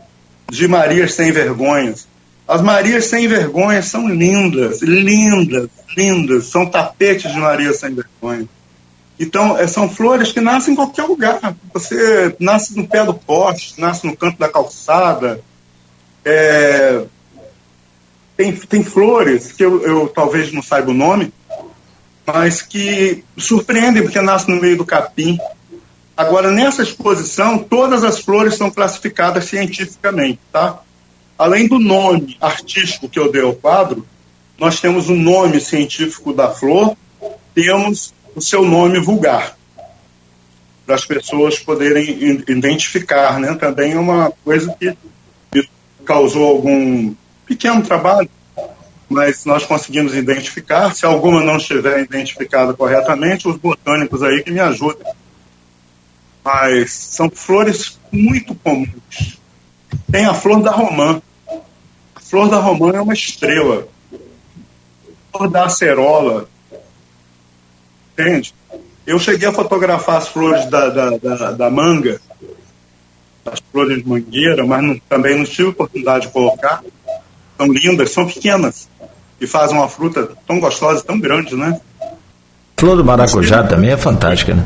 de 0.51 0.67
Marias 0.67 1.15
sem 1.15 1.31
vergonhas. 1.31 2.07
As 2.47 2.61
Marias 2.61 3.07
sem 3.07 3.27
vergonha 3.27 3.83
são 3.83 4.09
lindas, 4.09 4.83
lindas, 4.83 5.69
lindas. 5.97 6.47
São 6.47 6.67
tapetes 6.67 7.33
de 7.33 7.39
Maria 7.39 7.73
sem 7.73 7.95
vergonha. 7.95 8.47
Então, 9.19 9.57
é, 9.57 9.67
são 9.67 9.89
flores 9.89 10.33
que 10.33 10.41
nascem 10.41 10.73
em 10.73 10.77
qualquer 10.77 11.05
lugar. 11.05 11.57
Você 11.73 12.35
nasce 12.41 12.77
no 12.77 12.87
pé 12.87 13.05
do 13.05 13.15
poste, 13.15 13.81
nasce 13.81 14.07
no 14.07 14.17
canto 14.17 14.39
da 14.39 14.49
calçada. 14.49 15.41
É, 16.25 17.05
tem, 18.37 18.53
tem 18.53 18.83
flores 18.83 19.53
que 19.53 19.65
eu, 19.65 19.83
eu 19.83 20.09
talvez 20.09 20.53
não 20.53 20.63
saiba 20.63 20.91
o 20.91 20.95
nome, 20.95 21.33
mas 22.27 22.63
que 22.63 23.25
surpreendem 23.37 24.03
porque 24.03 24.21
nascem 24.21 24.55
no 24.55 24.61
meio 24.61 24.77
do 24.77 24.85
capim. 24.85 25.39
Agora, 26.17 26.51
nessa 26.51 26.83
exposição, 26.83 27.59
todas 27.59 28.05
as 28.05 28.21
flores 28.21 28.55
são 28.55 28.71
classificadas 28.71 29.47
cientificamente, 29.47 30.41
tá? 30.53 30.81
Além 31.37 31.67
do 31.67 31.79
nome 31.79 32.37
artístico 32.41 33.09
que 33.09 33.19
eu 33.19 33.31
dei 33.31 33.43
ao 33.43 33.55
quadro, 33.55 34.07
nós 34.59 34.81
temos 34.81 35.09
o 35.09 35.15
nome 35.15 35.61
científico 35.61 36.33
da 36.33 36.51
flor, 36.51 36.97
temos 37.55 38.15
o 38.35 38.41
seu 38.41 38.65
nome 38.65 39.01
vulgar, 39.01 39.57
para 40.87 40.95
as 40.95 41.05
pessoas 41.05 41.59
poderem 41.59 42.43
identificar, 42.49 43.41
né? 43.41 43.55
Também 43.55 43.93
é 43.93 43.99
uma 43.99 44.31
coisa 44.45 44.75
que 44.79 44.97
causou 46.05 46.47
algum 46.47 47.15
pequeno 47.47 47.83
trabalho, 47.83 48.29
mas 49.09 49.45
nós 49.45 49.65
conseguimos 49.65 50.15
identificar. 50.15 50.95
Se 50.95 51.05
alguma 51.05 51.43
não 51.43 51.57
estiver 51.57 52.01
identificada 52.01 52.75
corretamente, 52.75 53.49
os 53.49 53.57
botânicos 53.57 54.23
aí 54.23 54.43
que 54.43 54.51
me 54.51 54.61
ajudem. 54.61 55.07
Mas 56.45 56.93
são 56.93 57.31
flores 57.31 57.99
muito 58.13 58.55
comuns. 58.57 59.39
Tem 60.11 60.27
a 60.27 60.35
flor 60.35 60.63
da 60.63 60.71
romã. 60.71 61.21
A 62.15 62.21
flor 62.21 62.49
da 62.49 62.59
romã 62.59 62.93
é 62.95 63.01
uma 63.01 63.15
estrela. 63.15 63.89
A 65.33 65.39
flor 65.39 65.51
da 65.51 65.65
acerola 65.65 66.49
Entende? 68.17 68.55
Eu 69.05 69.19
cheguei 69.19 69.49
a 69.49 69.53
fotografar 69.53 70.17
as 70.17 70.29
flores 70.29 70.65
da, 70.67 70.89
da, 70.89 71.11
da, 71.19 71.51
da 71.51 71.71
manga, 71.71 72.21
as 73.45 73.61
flores 73.73 73.99
de 73.99 74.09
mangueira, 74.09 74.65
mas 74.65 74.83
não, 74.83 74.99
também 75.09 75.37
não 75.37 75.45
tive 75.45 75.65
oportunidade 75.71 76.29
de 76.29 76.33
colocar. 76.33 76.83
São 77.59 77.67
lindas, 77.67 78.11
são 78.11 78.27
pequenas 78.27 78.89
e 79.41 79.47
fazem 79.47 79.77
uma 79.77 79.89
fruta 79.89 80.31
tão 80.47 80.61
gostosa, 80.61 81.03
tão 81.03 81.19
grande, 81.19 81.55
né? 81.55 81.81
Flor 82.77 82.97
do 82.97 83.05
maracujá 83.05 83.63
também 83.63 83.91
é 83.91 83.97
fantástica, 83.97 84.55
né? 84.55 84.65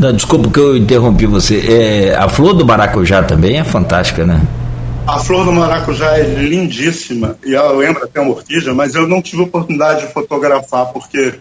Não, 0.00 0.14
desculpa 0.14 0.50
que 0.50 0.58
eu 0.58 0.76
interrompi 0.78 1.26
você. 1.26 1.58
É, 1.58 2.16
a 2.16 2.26
flor 2.26 2.54
do 2.54 2.64
maracujá 2.64 3.22
também 3.22 3.58
é 3.58 3.64
fantástica, 3.64 4.24
né? 4.24 4.40
A 5.06 5.18
flor 5.18 5.44
do 5.44 5.52
maracujá 5.52 6.16
é 6.16 6.22
lindíssima 6.22 7.36
e 7.44 7.54
ela 7.54 7.72
lembra 7.72 8.04
até 8.04 8.18
uma 8.20 8.30
orquídea, 8.30 8.72
mas 8.72 8.94
eu 8.94 9.06
não 9.06 9.20
tive 9.20 9.42
oportunidade 9.42 10.06
de 10.06 10.12
fotografar 10.12 10.86
porque 10.86 11.34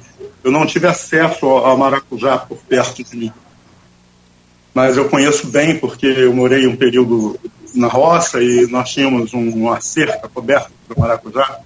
eu 0.43 0.51
não 0.51 0.65
tive 0.65 0.88
acesso 0.88 1.45
ao 1.45 1.77
maracujá 1.77 2.38
por 2.38 2.57
perto 2.57 3.01
de 3.01 3.15
mim. 3.15 3.31
Mas 4.73 4.97
eu 4.97 5.05
conheço 5.05 5.47
bem 5.47 5.77
porque 5.77 6.07
eu 6.07 6.34
morei 6.34 6.67
um 6.67 6.76
período 6.76 7.39
na 7.73 7.87
roça 7.87 8.41
e 8.41 8.67
nós 8.67 8.89
tínhamos 8.89 9.33
uma 9.33 9.79
cerca 9.81 10.27
coberta 10.27 10.71
do 10.87 10.99
maracujá. 10.99 11.59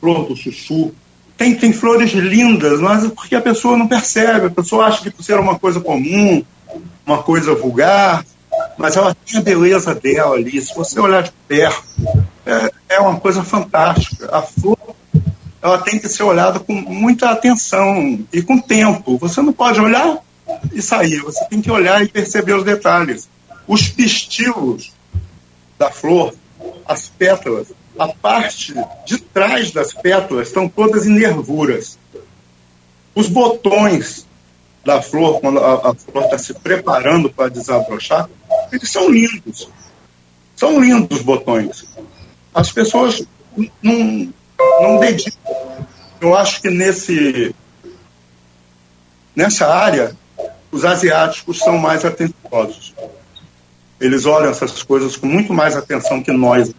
Flor 0.00 0.26
do 0.26 0.36
chuchu. 0.36 0.92
Tem, 1.36 1.54
tem 1.54 1.72
flores 1.72 2.12
lindas, 2.12 2.80
mas 2.80 3.06
porque 3.08 3.34
a 3.34 3.40
pessoa 3.40 3.76
não 3.76 3.88
percebe, 3.88 4.46
a 4.46 4.50
pessoa 4.50 4.86
acha 4.86 5.02
que 5.02 5.10
por 5.10 5.22
ser 5.22 5.40
uma 5.40 5.58
coisa 5.58 5.80
comum, 5.80 6.44
uma 7.06 7.22
coisa 7.22 7.54
vulgar, 7.54 8.24
mas 8.76 8.96
ela 8.96 9.14
tem 9.14 9.40
a 9.40 9.42
beleza 9.42 9.94
dela 9.94 10.36
ali. 10.36 10.60
Se 10.60 10.74
você 10.74 11.00
olhar 11.00 11.22
de 11.22 11.32
perto, 11.48 11.82
é, 12.44 12.96
é 12.96 13.00
uma 13.00 13.18
coisa 13.18 13.42
fantástica. 13.42 14.28
A 14.34 14.42
flor 14.42 14.78
ela 15.62 15.78
tem 15.78 15.98
que 15.98 16.08
ser 16.08 16.22
olhada 16.22 16.58
com 16.58 16.72
muita 16.72 17.30
atenção 17.30 18.18
e 18.32 18.42
com 18.42 18.58
tempo. 18.58 19.18
Você 19.18 19.42
não 19.42 19.52
pode 19.52 19.80
olhar 19.80 20.18
e 20.72 20.80
sair, 20.80 21.20
você 21.20 21.44
tem 21.46 21.60
que 21.60 21.70
olhar 21.70 22.02
e 22.02 22.08
perceber 22.08 22.54
os 22.54 22.64
detalhes. 22.64 23.28
Os 23.70 23.88
pistilos 23.88 24.90
da 25.78 25.92
flor, 25.92 26.34
as 26.84 27.06
pétalas, 27.06 27.68
a 27.96 28.08
parte 28.08 28.74
de 29.06 29.18
trás 29.18 29.70
das 29.70 29.94
pétalas 29.94 30.48
estão 30.48 30.68
todas 30.68 31.06
em 31.06 31.10
nervuras. 31.10 31.96
Os 33.14 33.28
botões 33.28 34.26
da 34.84 35.00
flor, 35.00 35.40
quando 35.40 35.60
a, 35.60 35.90
a 35.90 35.94
flor 35.94 36.24
está 36.24 36.36
se 36.36 36.52
preparando 36.52 37.30
para 37.30 37.48
desabrochar, 37.48 38.28
eles 38.72 38.90
são 38.90 39.08
lindos. 39.08 39.68
São 40.56 40.80
lindos 40.80 41.18
os 41.18 41.22
botões. 41.22 41.86
As 42.52 42.72
pessoas 42.72 43.22
não, 43.80 44.34
não 44.80 44.98
dedicam. 44.98 45.86
Eu 46.20 46.34
acho 46.36 46.60
que 46.60 46.70
nesse, 46.70 47.54
nessa 49.36 49.72
área, 49.72 50.16
os 50.72 50.84
asiáticos 50.84 51.60
são 51.60 51.78
mais 51.78 52.04
atenciosos. 52.04 52.92
Eles 54.00 54.24
olham 54.24 54.50
essas 54.50 54.82
coisas 54.82 55.14
com 55.16 55.26
muito 55.26 55.52
mais 55.52 55.76
atenção 55.76 56.22
que 56.22 56.32
nós. 56.32 56.72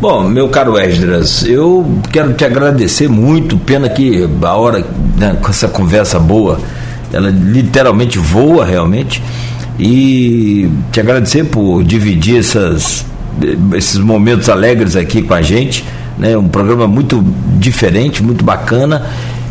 Bom, 0.00 0.28
meu 0.28 0.48
caro 0.48 0.78
Esdras, 0.78 1.44
eu 1.44 1.84
quero 2.12 2.32
te 2.34 2.44
agradecer 2.44 3.08
muito. 3.08 3.58
Pena 3.58 3.88
que 3.88 4.28
a 4.42 4.54
hora, 4.54 4.86
né, 5.16 5.36
com 5.42 5.50
essa 5.50 5.66
conversa 5.66 6.20
boa, 6.20 6.60
ela 7.12 7.30
literalmente 7.30 8.16
voa 8.16 8.64
realmente. 8.64 9.20
E 9.76 10.70
te 10.92 11.00
agradecer 11.00 11.44
por 11.44 11.82
dividir 11.82 12.38
essas, 12.38 13.04
esses 13.74 13.98
momentos 13.98 14.48
alegres 14.48 14.94
aqui 14.94 15.20
com 15.20 15.34
a 15.34 15.42
gente. 15.42 15.84
Né, 16.16 16.36
um 16.36 16.48
programa 16.48 16.86
muito 16.86 17.24
diferente, 17.58 18.22
muito 18.22 18.44
bacana. 18.44 19.04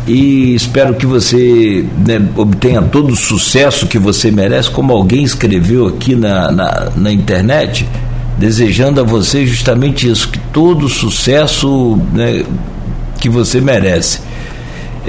E 0.08 0.54
espero 0.54 0.94
que 0.94 1.04
você 1.04 1.84
né, 2.06 2.20
obtenha 2.34 2.80
todo 2.80 3.12
o 3.12 3.16
sucesso 3.16 3.86
que 3.86 3.98
você 3.98 4.30
merece, 4.30 4.70
como 4.70 4.92
alguém 4.92 5.22
escreveu 5.22 5.86
aqui 5.86 6.16
na, 6.16 6.50
na, 6.50 6.90
na 6.96 7.12
internet 7.12 7.86
desejando 8.38 9.00
a 9.00 9.04
você 9.04 9.44
justamente 9.44 10.08
isso, 10.08 10.30
que 10.30 10.38
todo 10.38 10.86
o 10.86 10.88
sucesso 10.88 11.98
né, 12.14 12.44
que 13.20 13.28
você 13.28 13.60
merece. 13.60 14.20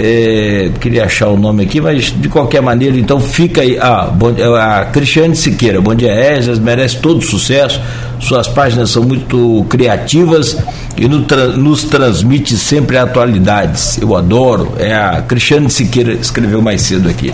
É, 0.02 0.72
queria 0.80 1.04
achar 1.04 1.28
o 1.28 1.38
nome 1.38 1.64
aqui, 1.64 1.82
mas 1.82 2.06
de 2.06 2.30
qualquer 2.30 2.62
maneira, 2.62 2.98
então 2.98 3.20
fica 3.20 3.62
aí. 3.62 3.78
Ah, 3.78 4.06
bom, 4.06 4.34
a 4.58 4.86
Cristiane 4.86 5.36
Siqueira, 5.36 5.82
bom 5.82 5.94
dia, 5.94 6.14
Esdras, 6.14 6.58
merece 6.58 7.00
todo 7.00 7.22
sucesso. 7.22 7.82
Suas 8.20 8.48
páginas 8.48 8.92
são 8.92 9.04
muito 9.04 9.66
criativas 9.70 10.58
e 10.98 11.08
no, 11.08 11.20
nos 11.58 11.84
transmite 11.84 12.58
sempre 12.58 12.98
atualidades. 12.98 13.98
Eu 14.02 14.16
adoro. 14.16 14.74
É 14.80 14.96
a 14.96 15.22
Cristiane 15.22 15.70
Siqueira 15.70 16.14
escreveu 16.14 16.62
mais 16.62 16.82
cedo 16.82 17.10
aqui. 17.10 17.34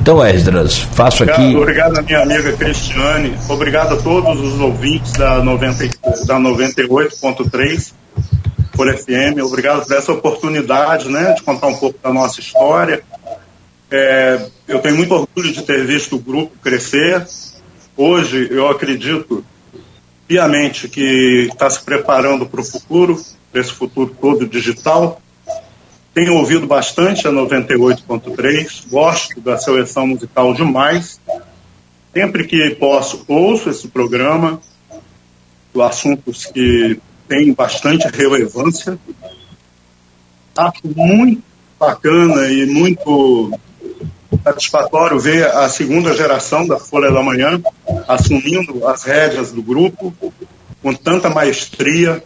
Então, 0.00 0.24
Esdras, 0.24 0.78
faço 0.78 1.24
obrigado, 1.24 1.44
aqui. 1.44 1.56
Obrigado, 1.56 2.04
minha 2.04 2.22
amiga 2.22 2.52
Cristiane. 2.52 3.34
Obrigado 3.48 3.94
a 3.94 3.96
todos 3.96 4.40
os 4.40 4.60
ouvintes 4.60 5.10
da, 5.14 5.42
90, 5.42 5.88
da 6.24 6.38
98.3 6.38 7.92
por 8.76 8.94
FM. 8.94 9.42
Obrigado 9.42 9.86
por 9.86 9.96
essa 9.96 10.12
oportunidade 10.12 11.08
né, 11.08 11.32
de 11.32 11.42
contar 11.42 11.68
um 11.68 11.76
pouco 11.76 11.98
da 12.02 12.12
nossa 12.12 12.40
história. 12.40 13.02
É, 13.90 14.46
eu 14.68 14.78
tenho 14.80 14.96
muito 14.96 15.14
orgulho 15.14 15.52
de 15.52 15.62
ter 15.62 15.84
visto 15.86 16.16
o 16.16 16.20
grupo 16.20 16.52
crescer. 16.62 17.26
Hoje, 17.96 18.48
eu 18.50 18.68
acredito 18.68 19.44
piamente 20.28 20.88
que 20.88 21.48
está 21.50 21.70
se 21.70 21.82
preparando 21.82 22.46
para 22.46 22.60
o 22.60 22.64
futuro, 22.64 23.20
para 23.50 23.60
esse 23.60 23.72
futuro 23.72 24.14
todo 24.20 24.46
digital. 24.46 25.20
Tenho 26.12 26.34
ouvido 26.34 26.66
bastante 26.66 27.26
a 27.26 27.30
98.3, 27.30 28.88
gosto 28.90 29.40
da 29.40 29.56
seleção 29.56 30.06
musical 30.06 30.52
demais. 30.52 31.20
Sempre 32.12 32.46
que 32.46 32.70
posso, 32.70 33.24
ouço 33.28 33.70
esse 33.70 33.88
programa, 33.88 34.60
assuntos 35.82 36.46
que 36.46 36.98
têm 37.28 37.52
bastante 37.52 38.06
relevância. 38.08 38.98
Acho 40.56 40.80
muito 40.84 41.42
bacana 41.78 42.48
e 42.50 42.66
muito 42.66 43.58
satisfatório 44.42 45.18
ver 45.18 45.46
a 45.48 45.68
segunda 45.68 46.14
geração 46.14 46.66
da 46.66 46.78
Folha 46.78 47.10
da 47.10 47.22
Manhã 47.22 47.60
assumindo 48.08 48.86
as 48.86 49.04
rédeas 49.04 49.52
do 49.52 49.62
grupo 49.62 50.14
com 50.82 50.94
tanta 50.94 51.28
maestria. 51.28 52.22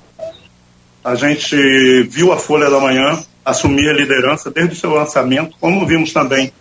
A 1.03 1.15
gente 1.15 1.57
viu 2.05 2.33
a 2.33 2.39
Folha 2.39 2.71
da 2.71 2.79
Manhã 2.79 3.19
assumir 3.45 3.89
a 3.89 3.95
liderança 3.95 4.51
desde 4.51 4.75
o 4.75 4.77
seu 4.77 4.91
lançamento, 4.91 5.57
como 5.61 5.87
vimos 5.87 6.13
também 6.13 6.53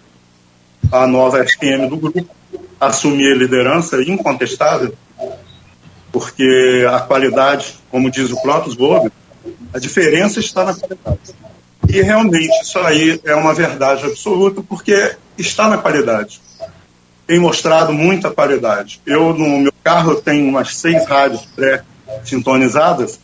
a 0.91 1.05
nova 1.05 1.43
SPM 1.43 1.87
do 1.87 1.97
grupo 1.97 2.25
assumir 2.79 3.33
a 3.33 3.35
liderança 3.35 4.01
incontestável, 4.01 4.95
porque 6.11 6.85
a 6.91 6.99
qualidade, 7.01 7.75
como 7.89 8.09
diz 8.09 8.31
o 8.31 8.41
Clotus 8.41 8.75
Bob, 8.75 9.11
a 9.73 9.79
diferença 9.79 10.39
está 10.39 10.65
na 10.65 10.73
qualidade. 10.73 11.35
E 11.87 12.01
realmente 12.01 12.51
isso 12.61 12.77
aí 12.79 13.19
é 13.23 13.33
uma 13.35 13.53
verdade 13.53 14.05
absoluta, 14.05 14.61
porque 14.61 15.15
está 15.37 15.67
na 15.67 15.77
qualidade. 15.77 16.41
tem 17.25 17.39
mostrado 17.39 17.93
muita 17.93 18.31
qualidade. 18.31 19.01
Eu, 19.05 19.33
no 19.33 19.59
meu 19.59 19.73
carro, 19.83 20.15
tenho 20.15 20.47
umas 20.47 20.75
seis 20.75 21.05
rádios 21.05 21.45
pré-sintonizadas 21.55 23.19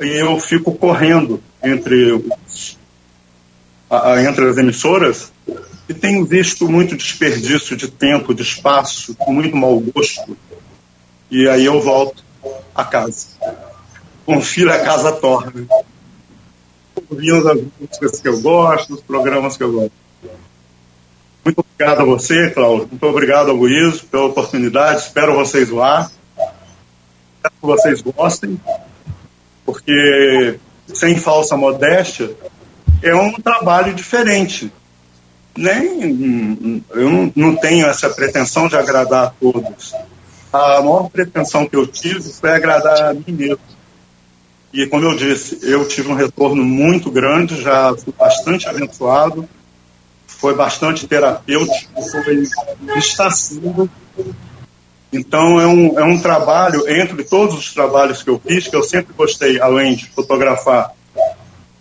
e 0.00 0.08
eu 0.20 0.38
fico 0.38 0.74
correndo 0.74 1.42
entre, 1.62 2.12
os, 2.12 2.78
a, 3.90 4.22
entre 4.22 4.48
as 4.48 4.56
emissoras 4.56 5.32
e 5.88 5.94
tenho 5.94 6.24
visto 6.24 6.68
muito 6.68 6.96
desperdício 6.96 7.76
de 7.76 7.88
tempo, 7.88 8.34
de 8.34 8.42
espaço, 8.42 9.16
muito 9.28 9.56
mau 9.56 9.78
gosto. 9.78 10.36
E 11.30 11.48
aí 11.48 11.64
eu 11.64 11.80
volto 11.80 12.24
a 12.74 12.84
casa. 12.84 13.28
Confiro 14.24 14.72
a 14.72 14.78
casa 14.78 15.12
torna. 15.12 15.66
Ouvindo 17.10 17.48
as 17.48 17.60
músicas 17.78 18.20
que 18.20 18.28
eu 18.28 18.40
gosto, 18.40 18.94
os 18.94 19.00
programas 19.00 19.56
que 19.56 19.62
eu 19.62 19.72
gosto. 19.72 19.92
Muito 21.44 21.60
obrigado 21.60 22.00
a 22.00 22.04
você, 22.04 22.50
Cláudio. 22.50 22.88
Muito 22.90 23.06
obrigado 23.06 23.50
ao 23.50 23.56
Luiz 23.56 24.00
pela 24.00 24.24
oportunidade. 24.24 25.02
Espero 25.02 25.34
vocês 25.34 25.70
lá. 25.70 26.10
Espero 27.36 27.54
que 27.60 27.66
vocês 27.66 28.00
gostem, 28.02 28.60
porque, 29.64 30.58
sem 30.92 31.16
falsa 31.16 31.56
modéstia, 31.56 32.34
é 33.00 33.14
um 33.14 33.32
trabalho 33.34 33.94
diferente. 33.94 34.72
Nem, 35.56 36.82
eu 36.90 37.32
não 37.36 37.54
tenho 37.54 37.86
essa 37.86 38.10
pretensão 38.10 38.66
de 38.66 38.76
agradar 38.76 39.26
a 39.26 39.30
todos. 39.40 39.94
A 40.56 40.82
maior 40.82 41.10
pretensão 41.10 41.66
que 41.66 41.76
eu 41.76 41.86
tive 41.86 42.22
foi 42.32 42.50
agradar 42.50 43.10
a 43.10 43.14
mim 43.14 43.24
mesmo. 43.28 43.58
E, 44.72 44.86
como 44.86 45.04
eu 45.04 45.16
disse, 45.16 45.58
eu 45.62 45.86
tive 45.86 46.10
um 46.10 46.14
retorno 46.14 46.64
muito 46.64 47.10
grande, 47.10 47.60
já 47.62 47.94
fui 47.96 48.12
bastante 48.18 48.68
abençoado, 48.68 49.48
foi 50.26 50.54
bastante 50.54 51.06
terapêutico, 51.06 52.02
foi, 52.02 52.46
está. 52.96 53.28
Então, 55.12 55.60
é 55.60 55.66
um, 55.66 55.98
é 55.98 56.04
um 56.04 56.20
trabalho, 56.20 56.88
entre 56.88 57.24
todos 57.24 57.56
os 57.56 57.72
trabalhos 57.72 58.22
que 58.22 58.28
eu 58.28 58.40
fiz, 58.44 58.68
que 58.68 58.76
eu 58.76 58.82
sempre 58.82 59.14
gostei, 59.14 59.60
além 59.60 59.96
de 59.96 60.10
fotografar 60.10 60.92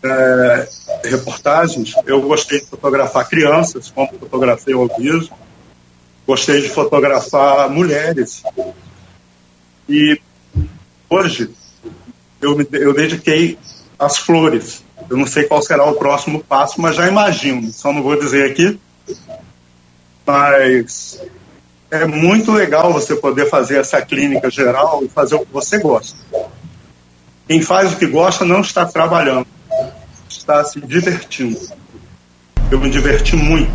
é, 0.04 0.68
reportagens, 1.04 1.94
eu 2.06 2.22
gostei 2.22 2.62
de 2.62 2.68
fotografar 2.68 3.28
crianças, 3.28 3.92
como 3.92 4.08
fotografei 4.20 4.74
ao 4.74 4.88
vivo, 4.98 5.30
gostei 6.26 6.62
de 6.62 6.70
fotografar 6.70 7.70
mulheres. 7.70 8.44
E 9.88 10.20
hoje 11.10 11.50
eu, 12.42 12.58
me, 12.58 12.68
eu 12.74 12.94
dediquei 12.94 13.58
às 13.98 14.18
flores. 14.18 14.84
Eu 15.10 15.18
não 15.18 15.28
sei 15.28 15.44
qual 15.44 15.62
será 15.62 15.86
o 15.86 15.96
próximo 15.96 16.44
passo, 16.44 16.82
mas 16.82 16.96
já 16.96 17.08
imagino. 17.08 17.72
Só 17.72 17.94
não 17.94 18.02
vou 18.02 18.20
dizer 18.20 18.50
aqui. 18.52 18.80
Mas 20.26 21.22
é 21.92 22.06
muito 22.06 22.52
legal 22.52 22.92
você 22.92 23.16
poder 23.16 23.50
fazer 23.50 23.78
essa 23.78 24.02
clínica 24.02 24.50
geral 24.50 25.04
e 25.04 25.10
fazer 25.10 25.36
o 25.36 25.46
que 25.46 25.54
você 25.54 25.80
gosta. 25.80 26.18
Quem 27.48 27.62
faz 27.62 27.94
o 27.94 27.98
que 27.98 28.08
gosta 28.08 28.44
não 28.44 28.62
está 28.62 28.86
trabalhando, 28.86 29.46
está 30.28 30.64
se 30.64 30.82
divertindo. 30.82 31.60
Eu 32.72 32.80
me 32.80 32.90
diverti 32.90 33.36
muito. 33.36 33.72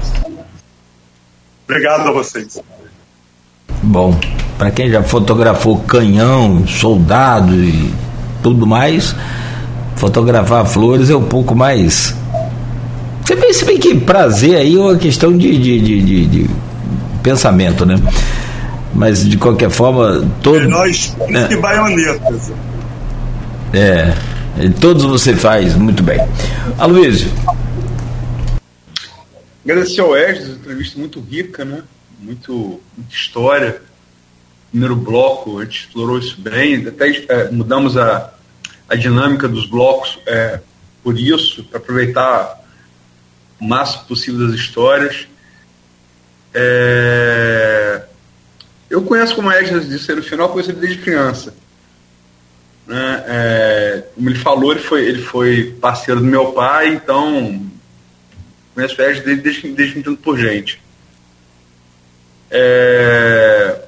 Obrigado 1.71 2.09
a 2.09 2.11
vocês. 2.11 2.61
Bom, 3.81 4.19
para 4.59 4.73
quem 4.73 4.91
já 4.91 5.05
fotografou 5.05 5.79
canhão, 5.79 6.67
soldado 6.67 7.55
e 7.55 7.95
tudo 8.43 8.67
mais, 8.67 9.15
fotografar 9.95 10.67
flores 10.67 11.11
é 11.11 11.17
um 11.17 11.23
pouco 11.23 11.55
mais. 11.55 12.13
Você 13.25 13.37
pensa 13.37 13.65
bem 13.65 13.79
que 13.79 13.95
prazer 13.95 14.57
aí 14.57 14.75
é 14.75 14.81
uma 14.81 14.97
questão 14.97 15.31
de, 15.39 15.57
de, 15.57 15.81
de, 15.81 16.03
de, 16.03 16.27
de 16.27 16.51
pensamento, 17.23 17.87
né? 17.87 17.95
Mas 18.93 19.25
de 19.25 19.37
qualquer 19.37 19.71
forma, 19.71 20.29
todos. 20.43 20.69
Nós 20.69 21.17
é. 21.21 21.45
que 21.45 21.57
baionetas. 21.57 22.51
É, 23.73 24.13
todos 24.81 25.05
você 25.05 25.37
faz 25.37 25.77
muito 25.77 26.03
bem. 26.03 26.19
Aloysio. 26.77 27.31
Agradecer 29.71 30.01
ao 30.01 30.17
Esdras, 30.17 30.49
entrevista 30.49 30.99
muito 30.99 31.21
rica, 31.21 31.65
né? 31.65 31.85
Muito, 32.19 32.81
muita 32.97 33.15
história. 33.15 33.81
Primeiro 34.69 34.97
bloco, 34.97 35.61
a 35.61 35.65
gente 35.65 35.87
explorou 35.87 36.19
isso 36.19 36.41
bem, 36.41 36.85
até 36.89 37.09
é, 37.29 37.51
mudamos 37.53 37.97
a, 37.97 38.35
a 38.89 38.97
dinâmica 38.97 39.47
dos 39.47 39.67
blocos 39.67 40.19
é, 40.27 40.59
por 41.05 41.17
isso, 41.17 41.63
para 41.63 41.79
aproveitar 41.79 42.65
o 43.61 43.65
máximo 43.65 44.07
possível 44.07 44.45
das 44.45 44.57
histórias. 44.57 45.29
É, 46.53 48.03
eu 48.91 49.03
conheço, 49.03 49.37
como 49.37 49.51
a 49.51 49.55
Edna 49.55 49.79
disse 49.79 50.13
no 50.13 50.23
final, 50.23 50.49
conheço 50.49 50.73
ele 50.73 50.81
desde 50.81 50.99
criança. 50.99 51.55
Né? 52.89 53.25
É, 53.25 54.05
como 54.17 54.29
ele 54.29 54.39
falou, 54.41 54.73
ele 54.73 54.81
foi, 54.81 55.05
ele 55.05 55.23
foi 55.23 55.77
parceiro 55.81 56.21
do 56.21 56.27
meu 56.27 56.51
pai, 56.51 56.89
então 56.89 57.70
conheço 58.75 59.01
o 59.01 59.03
Edna 59.03 59.23
desde, 59.25 59.43
desde, 59.73 59.95
que 59.95 59.99
entendo 60.01 60.17
por 60.17 60.39
gente. 60.39 60.81
É, 62.51 63.81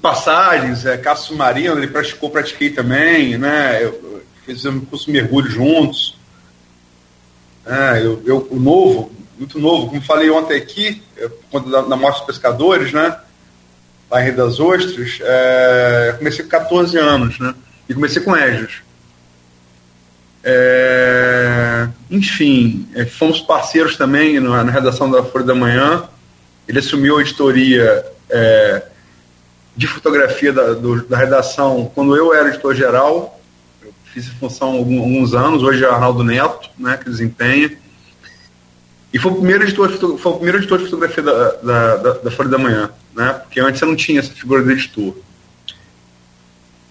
passagens, 0.00 0.86
é, 0.86 0.96
caça 0.96 1.22
submarino, 1.22 1.78
ele 1.78 1.88
praticou, 1.88 2.30
pratiquei 2.30 2.70
também, 2.70 3.36
né? 3.38 3.84
Eu, 3.84 4.22
fizemos 4.44 4.82
um 4.82 4.86
curso 4.86 5.10
mergulho 5.10 5.50
juntos. 5.50 6.18
É, 7.66 7.98
eu, 7.98 8.22
eu, 8.24 8.48
o 8.50 8.58
novo, 8.58 9.12
muito 9.38 9.58
novo, 9.58 9.88
como 9.88 10.02
falei 10.02 10.30
ontem 10.30 10.56
aqui, 10.56 11.02
quando 11.50 11.70
da 11.70 11.96
Morte 11.96 12.18
dos 12.18 12.26
Pescadores, 12.26 12.92
né? 12.92 13.16
Lá 14.10 14.20
em 14.20 14.24
Rio 14.24 14.36
das 14.36 14.58
Ostras, 14.58 15.18
é, 15.20 16.14
comecei 16.18 16.44
com 16.44 16.50
14 16.50 16.98
anos, 16.98 17.38
né? 17.38 17.54
E 17.88 17.94
comecei 17.94 18.22
com 18.22 18.34
Égios. 18.34 18.82
É, 20.42 21.88
enfim, 22.10 22.88
é, 22.94 23.06
fomos 23.06 23.40
parceiros 23.40 23.96
também 23.96 24.40
na, 24.40 24.64
na, 24.64 24.72
redação 24.72 25.08
da 25.08 25.22
Folha 25.22 25.44
da 25.44 25.54
Manhã. 25.54 26.08
Ele 26.66 26.80
assumiu 26.80 27.18
a 27.18 27.20
editoria 27.20 28.04
é, 28.28 28.82
de 29.76 29.86
fotografia 29.86 30.52
da, 30.52 30.74
do, 30.74 31.02
da 31.06 31.16
redação 31.16 31.90
quando 31.94 32.16
eu 32.16 32.34
era 32.34 32.48
editor-geral. 32.48 33.40
Fiz 34.12 34.26
função 34.28 34.70
alguns 34.70 35.34
anos, 35.34 35.62
hoje 35.62 35.84
é 35.84 35.88
Arnaldo 35.88 36.24
Neto, 36.24 36.68
né, 36.76 36.96
que 36.96 37.08
desempenha. 37.08 37.70
E 39.12 39.18
foi 39.18 39.30
o 39.30 39.36
primeiro 39.36 39.62
editor, 39.62 40.18
foi 40.18 40.32
o 40.32 40.34
primeiro 40.34 40.58
editor 40.58 40.78
de 40.78 40.84
fotografia 40.86 41.22
da, 41.22 41.50
da, 41.96 42.12
da, 42.14 42.30
Folha 42.30 42.48
da 42.48 42.58
Manhã, 42.58 42.90
né, 43.14 43.34
porque 43.44 43.60
antes 43.60 43.80
eu 43.80 43.86
não 43.86 43.94
tinha 43.94 44.18
essa 44.18 44.32
figura 44.32 44.64
de 44.64 44.72
editor. 44.72 45.14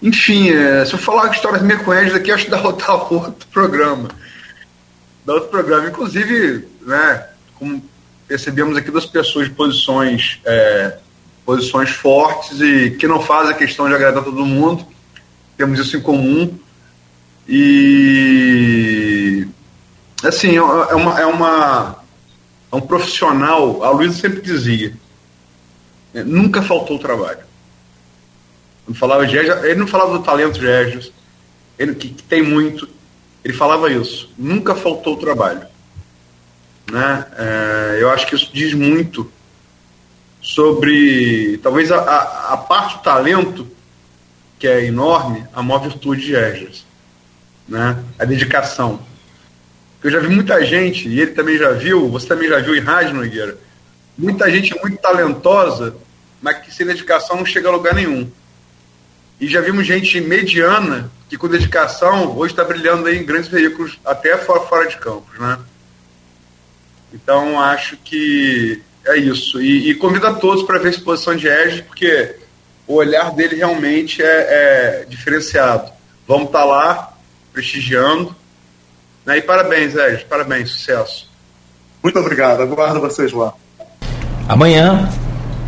Enfim, 0.02 0.48
é, 0.48 0.82
se 0.86 0.94
eu 0.94 0.98
falar 0.98 1.28
de 1.28 1.36
histórias 1.36 1.60
minhas 1.60 1.82
com 1.82 1.92
eles 1.92 2.14
aqui, 2.14 2.32
acho 2.32 2.46
que 2.46 2.50
dá 2.50 2.58
outro 2.64 3.46
programa. 3.52 4.08
Dá 5.24 5.34
outro 5.34 5.48
programa. 5.48 5.88
Inclusive, 5.88 6.66
né, 6.82 7.26
como 7.54 7.82
percebemos 8.26 8.76
aqui 8.76 8.90
das 8.90 9.06
pessoas 9.06 9.48
de 9.48 9.54
posições 9.54 10.40
é, 10.44 10.98
posições 11.44 11.90
fortes 11.90 12.60
e 12.60 12.90
que 12.92 13.06
não 13.06 13.20
fazem 13.20 13.52
a 13.52 13.56
questão 13.56 13.88
de 13.88 13.94
agradar 13.94 14.22
todo 14.22 14.44
mundo. 14.46 14.86
Temos 15.56 15.78
isso 15.78 15.96
em 15.96 16.00
comum. 16.00 16.58
E 17.48 19.46
assim, 20.22 20.56
é 20.56 20.62
uma, 20.62 21.20
é 21.20 21.26
uma 21.26 22.00
é 22.72 22.76
um 22.76 22.80
profissional, 22.80 23.82
a 23.82 23.90
Luísa 23.90 24.20
sempre 24.20 24.40
dizia, 24.40 24.94
né, 26.14 26.22
nunca 26.22 26.62
faltou 26.62 26.98
trabalho. 26.98 27.40
Quando 28.84 28.96
falava 28.96 29.26
de 29.26 29.36
ele 29.36 29.74
não 29.74 29.86
falava 29.86 30.16
do 30.16 30.24
talento 30.24 30.58
de 30.58 30.66
ele 31.78 31.94
que, 31.94 32.10
que, 32.10 32.22
tem 32.22 32.42
muito, 32.42 32.88
ele 33.44 33.54
falava 33.54 33.90
isso, 33.90 34.30
nunca 34.36 34.74
faltou 34.74 35.16
trabalho. 35.16 35.66
Né? 36.90 37.26
É, 37.36 37.98
eu 38.00 38.10
acho 38.10 38.26
que 38.26 38.34
isso 38.34 38.50
diz 38.52 38.74
muito 38.74 39.30
sobre 40.42 41.58
talvez 41.62 41.92
a, 41.92 41.98
a, 41.98 42.54
a, 42.54 42.56
parte 42.56 42.96
do 42.96 43.02
talento, 43.02 43.68
que 44.58 44.66
é 44.66 44.84
enorme, 44.84 45.44
a 45.54 45.62
maior 45.62 45.80
virtude 45.80 46.22
de 46.22 46.34
Esdras, 46.34 46.84
né? 47.68 48.02
a 48.18 48.24
dedicação. 48.24 49.00
Eu 50.02 50.10
já 50.10 50.18
vi 50.18 50.28
muita 50.28 50.64
gente, 50.64 51.08
e 51.08 51.20
ele 51.20 51.32
também 51.32 51.56
já 51.56 51.72
viu, 51.72 52.08
você 52.08 52.26
também 52.26 52.48
já 52.48 52.58
viu 52.58 52.74
em 52.74 52.80
rádio, 52.80 53.14
Nogueira, 53.14 53.56
muita 54.16 54.50
gente 54.50 54.74
muito 54.80 54.98
talentosa, 54.98 55.94
mas 56.42 56.58
que 56.58 56.74
sem 56.74 56.86
dedicação 56.86 57.36
não 57.36 57.46
chega 57.46 57.68
a 57.68 57.72
lugar 57.72 57.94
nenhum. 57.94 58.30
E 59.40 59.46
já 59.46 59.60
vimos 59.60 59.86
gente 59.86 60.20
mediana 60.20 61.10
que 61.30 61.38
com 61.38 61.46
dedicação 61.46 62.36
hoje 62.36 62.52
está 62.52 62.64
brilhando 62.64 63.08
em 63.08 63.24
grandes 63.24 63.48
veículos, 63.48 64.00
até 64.04 64.36
fora, 64.36 64.60
fora 64.62 64.88
de 64.88 64.96
campos, 64.96 65.38
né? 65.38 65.60
Então 67.14 67.58
acho 67.60 67.96
que 67.98 68.82
é 69.06 69.16
isso. 69.16 69.62
E, 69.62 69.90
e 69.90 69.94
convido 69.94 70.26
a 70.26 70.34
todos 70.34 70.64
para 70.64 70.80
ver 70.80 70.88
a 70.88 70.90
exposição 70.90 71.36
de 71.36 71.46
Edge, 71.46 71.82
porque 71.82 72.34
o 72.84 72.94
olhar 72.94 73.30
dele 73.30 73.56
realmente 73.56 74.20
é, 74.20 74.26
é 74.26 75.06
diferenciado. 75.08 75.92
Vamos 76.26 76.46
estar 76.46 76.58
tá 76.58 76.64
lá, 76.64 77.16
prestigiando. 77.52 78.34
Né? 79.24 79.38
E 79.38 79.42
parabéns, 79.42 79.94
Edge, 79.94 80.24
parabéns, 80.24 80.70
sucesso. 80.70 81.30
Muito 82.02 82.18
obrigado, 82.18 82.60
aguardo 82.60 83.00
vocês 83.00 83.32
lá. 83.32 83.54
Amanhã, 84.48 85.08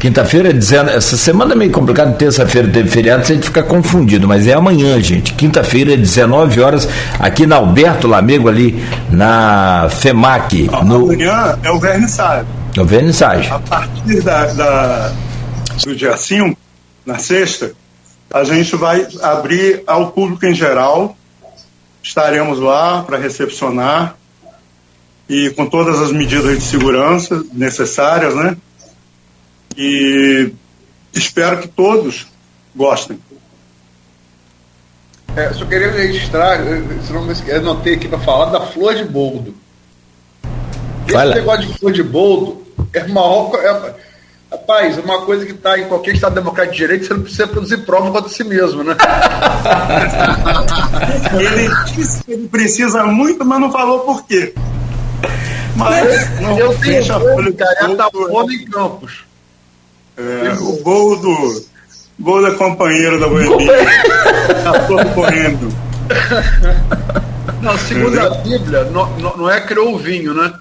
quinta-feira, 0.03 0.53
dizendo. 0.53 0.91
Essa 0.91 1.17
semana 1.17 1.53
é 1.53 1.57
meio 1.57 1.71
complicado, 1.71 2.17
terça-feira 2.17 2.69
teve 2.69 2.89
feriado, 2.89 3.23
a 3.23 3.25
gente 3.25 3.45
fica 3.47 3.63
confundido, 3.63 4.27
mas 4.27 4.49
é 4.49 4.53
amanhã, 4.53 5.01
gente. 5.01 5.33
Quinta-feira, 5.35 5.97
19 5.97 6.61
horas, 6.61 6.89
aqui 7.21 7.47
na 7.47 7.57
Alberto 7.57 8.09
Lamego, 8.09 8.49
ali 8.49 8.83
na 9.09 9.89
FEMAC. 9.89 10.69
No... 10.85 11.05
Amanhã 11.05 11.57
é 11.63 11.71
o 11.71 11.79
vernissage. 11.79 12.47
É 12.77 12.81
o 12.81 12.85
vernissage. 12.85 13.49
A 13.49 13.61
partir 13.61 14.21
da, 14.23 14.47
da, 14.47 15.13
do 15.85 15.95
dia 15.95 16.17
5, 16.17 16.59
na 17.07 17.19
sexta, 17.19 17.73
a 18.35 18.43
gente 18.43 18.75
vai 18.75 19.07
abrir 19.23 19.85
ao 19.87 20.11
público 20.11 20.45
em 20.45 20.55
geral. 20.55 21.17
Estaremos 22.03 22.59
lá 22.59 23.05
para 23.05 23.19
recepcionar 23.19 24.17
e 25.29 25.51
com 25.51 25.65
todas 25.67 26.01
as 26.01 26.11
medidas 26.11 26.59
de 26.59 26.65
segurança 26.65 27.41
necessárias, 27.53 28.35
né? 28.35 28.57
E 29.77 30.53
espero 31.13 31.59
que 31.59 31.69
todos 31.69 32.27
gostem. 32.75 33.19
É, 35.35 35.53
só 35.53 35.65
queria 35.65 35.91
registrar, 35.91 36.59
se 37.07 37.13
não 37.13 37.25
me 37.25 37.33
esqueci, 37.33 37.57
anotei 37.57 37.95
aqui 37.95 38.07
para 38.07 38.19
falar 38.19 38.47
da 38.47 38.61
flor 38.67 38.95
de 38.95 39.05
boldo. 39.05 39.55
Esse 41.09 41.35
negócio 41.35 41.67
de 41.67 41.79
flor 41.79 41.93
de 41.93 42.03
boldo 42.03 42.63
é 42.93 43.07
maior. 43.09 43.51
É, 43.55 43.95
rapaz, 44.51 44.99
é 44.99 45.01
uma 45.01 45.23
coisa 45.23 45.47
que 45.47 45.53
está 45.53 45.79
em 45.79 45.89
qualquer 45.89 46.15
Estado 46.15 46.35
democrático 46.35 46.75
de 46.75 46.81
direito, 46.81 47.07
você 47.07 47.15
não 47.15 47.23
precisa 47.23 47.47
produzir 47.47 47.79
prova 47.79 48.11
contra 48.11 48.29
si 48.29 48.45
mesmo, 48.45 48.85
né? 48.85 48.95
ele 51.33 51.71
disse 51.95 52.23
que 52.25 52.33
ele 52.33 52.49
precisa 52.49 53.05
muito, 53.05 53.43
mas 53.45 53.61
não 53.61 53.73
falou 53.73 54.01
por 54.01 54.27
quê. 54.27 54.53
Mas 55.75 56.41
não 56.41 56.59
eu 56.59 56.77
deixa 56.77 57.17
a 57.17 57.21
folha 57.21 57.53
cara, 57.55 57.97
tá 57.97 58.11
foda 58.11 58.53
em 58.53 58.67
Campos. 58.67 59.25
É, 60.17 60.53
o 60.61 60.83
gol 60.83 61.17
do. 61.17 61.65
Gol 62.21 62.43
da 62.43 62.53
companheira 62.53 63.19
da 63.19 63.27
Goiânia. 63.27 63.67
tá 64.65 65.05
correndo. 65.15 65.73
Não, 67.61 67.79
segundo 67.79 68.19
a 68.21 68.31
Bíblia, 68.31 68.85
não, 68.85 69.09
não 69.37 69.51
é 69.51 69.61
criou 69.61 69.95
o 69.95 69.99
vinho, 69.99 70.35
né? 70.35 70.53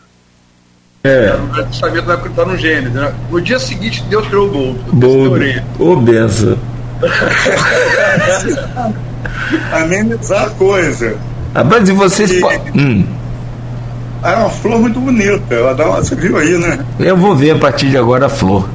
É. 1.04 1.34
O 1.34 1.48
Velho 1.54 1.68
Testamento 1.68 2.06
vai 2.06 2.16
acreditar 2.16 2.46
no 2.46 2.58
Gênesis. 2.58 2.94
Né? 2.94 3.14
No 3.30 3.42
dia 3.42 3.60
seguinte, 3.60 4.04
Deus 4.04 4.28
criou 4.28 4.48
o 4.48 4.52
gol. 4.52 4.76
Ô, 5.80 5.96
benção. 5.96 6.58
Amenizar 9.74 10.46
a 10.46 10.50
coisa. 10.52 11.18
Ah, 11.56 11.64
mas 11.64 11.90
e 11.90 11.92
vocês. 11.92 12.32
E... 12.32 12.44
Hum. 12.76 13.06
Ah, 14.24 14.34
é 14.34 14.36
uma 14.36 14.50
flor 14.50 14.80
muito 14.80 15.00
bonita. 15.00 15.54
Ela 15.54 15.74
dá 15.74 15.90
uma, 15.90 15.98
você 15.98 16.14
viu 16.16 16.38
aí, 16.38 16.58
né? 16.58 16.86
Eu 17.00 17.18
vou 17.18 17.36
ver 17.36 17.52
a 17.52 17.58
partir 17.58 17.90
de 17.90 17.98
agora 17.98 18.28
a 18.28 18.30
flor. 18.30 18.70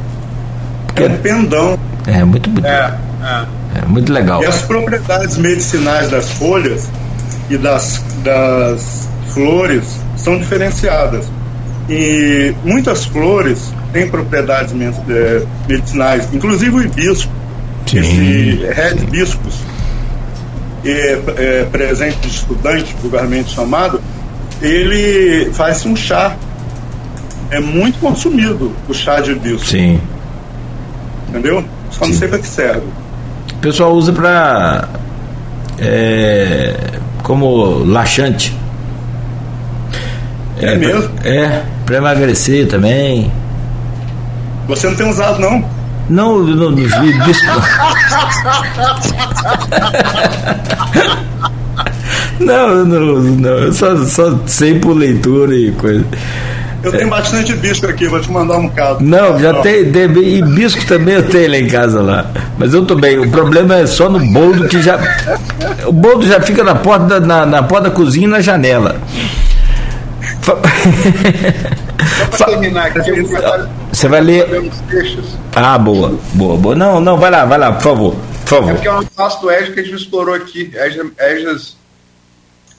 Porque... 0.96 1.02
É 1.02 1.08
um 1.08 1.18
pendão. 1.18 1.78
É, 2.06 2.24
muito 2.24 2.48
bonito. 2.48 2.66
É, 2.66 2.94
é. 3.22 3.78
é 3.82 3.86
muito 3.86 4.12
legal. 4.12 4.42
E 4.42 4.46
as 4.46 4.62
propriedades 4.62 5.36
medicinais 5.36 6.08
das 6.08 6.30
folhas 6.32 6.88
e 7.50 7.58
das, 7.58 8.02
das 8.24 9.08
flores 9.28 9.84
são 10.16 10.38
diferenciadas. 10.38 11.30
E 11.88 12.54
muitas 12.64 13.04
flores 13.04 13.72
têm 13.92 14.08
propriedades 14.08 14.72
é, 15.08 15.42
medicinais, 15.68 16.28
inclusive 16.32 16.74
o 16.74 16.82
hibisco, 16.82 17.30
Sim. 17.86 17.98
esse 17.98 18.66
red 18.72 18.96
hibiscus, 19.02 19.54
é, 20.84 21.20
é 21.36 21.64
presente 21.70 22.16
de 22.18 22.28
estudante, 22.28 22.96
vulgarmente 23.00 23.54
chamado, 23.54 24.00
ele 24.60 25.50
faz 25.52 25.84
um 25.84 25.94
chá. 25.94 26.34
É 27.48 27.60
muito 27.60 28.00
consumido 28.00 28.72
o 28.88 28.94
chá 28.94 29.20
de 29.20 29.30
hibisco. 29.32 29.66
Sim. 29.66 30.00
Entendeu? 31.36 31.62
Só 31.90 32.04
Sim. 32.04 32.12
não 32.12 32.18
sei 32.18 32.28
para 32.28 32.38
que 32.38 32.46
serve. 32.46 32.86
O 33.52 33.58
pessoal 33.60 33.92
usa 33.92 34.10
para 34.12 34.88
é, 35.78 36.74
como 37.22 37.84
laxante. 37.84 38.56
É, 40.58 40.72
é 40.72 40.76
mesmo? 40.76 41.10
É, 41.22 41.62
para 41.84 41.98
emagrecer 41.98 42.66
também. 42.68 43.30
Você 44.66 44.88
não 44.88 44.96
tem 44.96 45.10
usado, 45.10 45.38
não? 45.38 45.62
Não, 46.08 46.38
não, 46.38 46.70
não 46.70 46.76
Não, 52.38 52.84
não, 52.84 53.22
não, 53.22 53.72
só, 53.72 53.96
só 54.04 54.38
sei 54.46 54.78
por 54.78 54.94
leitura 54.94 55.54
e 55.54 55.72
coisa. 55.72 56.04
Eu 56.86 56.92
tenho 56.92 57.08
é. 57.08 57.10
bastante 57.10 57.52
bisco 57.54 57.84
aqui, 57.88 58.06
vou 58.06 58.20
te 58.20 58.30
mandar 58.30 58.58
um 58.58 58.68
bocado. 58.68 59.04
Não, 59.04 59.36
já 59.40 59.54
tem, 59.54 59.90
tem, 59.90 60.04
e 60.04 60.40
bisco 60.40 60.86
também 60.86 61.16
eu 61.16 61.28
tenho 61.28 61.50
lá 61.50 61.56
em 61.56 61.66
casa 61.66 62.00
lá. 62.00 62.30
Mas 62.56 62.72
eu 62.72 62.86
tô 62.86 62.94
bem, 62.94 63.18
o 63.18 63.28
problema 63.28 63.74
é 63.74 63.86
só 63.88 64.08
no 64.08 64.20
boldo 64.20 64.68
que 64.68 64.80
já. 64.80 64.96
O 65.84 65.90
boldo 65.90 66.24
já 66.24 66.40
fica 66.40 66.62
na 66.62 66.76
porta 66.76 67.18
da, 67.18 67.20
na, 67.20 67.44
na 67.44 67.60
porta 67.64 67.88
da 67.88 67.94
cozinha 67.94 68.28
e 68.28 68.30
na 68.30 68.40
janela. 68.40 69.00
Só 72.30 72.44
terminar 72.44 72.86
aqui, 72.86 73.10
eu 73.10 73.26
Você 73.92 74.06
vai 74.06 74.20
ler. 74.20 74.46
Ah, 75.56 75.76
boa, 75.76 76.16
boa, 76.34 76.56
boa. 76.56 76.76
Não, 76.76 77.00
não, 77.00 77.18
vai 77.18 77.32
lá, 77.32 77.44
vai 77.44 77.58
lá, 77.58 77.72
por 77.72 77.82
favor. 77.82 78.16
Por 78.44 78.48
favor. 78.48 78.70
É 78.70 78.74
porque 78.74 78.86
é 78.86 78.92
um 78.92 79.04
passo 79.06 79.40
do 79.40 79.50
Edge 79.50 79.72
que 79.72 79.80
a 79.80 79.82
gente 79.82 79.96
explorou 79.96 80.36
aqui. 80.36 80.70
Edges 81.18 81.76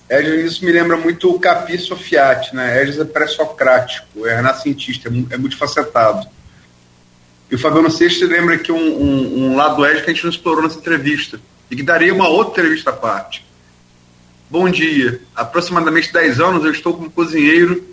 Edges, 0.10 0.54
isso 0.54 0.66
me 0.66 0.72
lembra 0.72 0.96
muito 0.96 1.30
o 1.30 1.40
Capi 1.40 1.78
Sofiati, 1.78 2.56
né? 2.56 2.82
Edges 2.82 2.98
é 2.98 3.04
pré-socrático, 3.04 4.26
é 4.26 4.36
renascentista, 4.36 5.10
é, 5.10 5.36
é 5.36 5.38
multifacetado. 5.38 6.28
E 7.52 7.56
o 7.56 7.60
Fabiano 7.60 7.92
Seixas 7.92 8.30
lembra 8.30 8.58
que 8.58 8.72
um, 8.72 8.78
um, 8.78 9.52
um 9.52 9.56
lado 9.56 9.84
que 9.84 10.10
a 10.10 10.14
gente 10.14 10.24
não 10.24 10.32
explorou 10.32 10.64
nessa 10.64 10.80
entrevista 10.80 11.40
e 11.70 11.76
que 11.76 11.84
daria 11.84 12.14
uma 12.14 12.28
outra 12.28 12.62
entrevista 12.62 12.92
à 12.92 12.94
parte. 12.94 13.46
Bom 14.50 14.70
dia. 14.70 15.22
Aproximadamente 15.36 16.12
10 16.12 16.40
anos 16.40 16.64
eu 16.64 16.72
estou 16.72 16.94
como 16.94 17.12
cozinheiro 17.12 17.84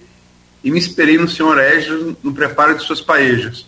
e 0.62 0.70
me 0.70 0.78
inspirei 0.78 1.18
no 1.18 1.28
senhor 1.28 1.58
Edges 1.60 2.14
no 2.22 2.32
preparo 2.32 2.76
de 2.76 2.84
suas 2.84 3.00
paejas. 3.00 3.66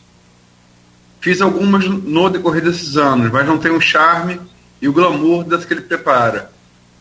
Fiz 1.21 1.41
algumas 1.41 1.85
no 1.85 2.31
decorrer 2.31 2.63
desses 2.63 2.97
anos, 2.97 3.33
mas 3.33 3.45
não 3.45 3.59
tenho 3.59 3.77
o 3.77 3.81
charme 3.81 4.41
e 4.81 4.89
o 4.89 4.93
glamour 4.93 5.43
das 5.43 5.65
que 5.65 5.75
ele 5.75 5.81
prepara 5.81 6.55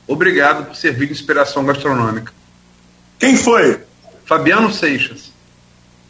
Obrigado 0.07 0.65
por 0.65 0.75
servir 0.75 1.07
de 1.07 1.13
inspiração 1.13 1.65
gastronômica. 1.65 2.31
Quem 3.19 3.35
foi? 3.35 3.79
Fabiano 4.25 4.71
Seixas. 4.71 5.31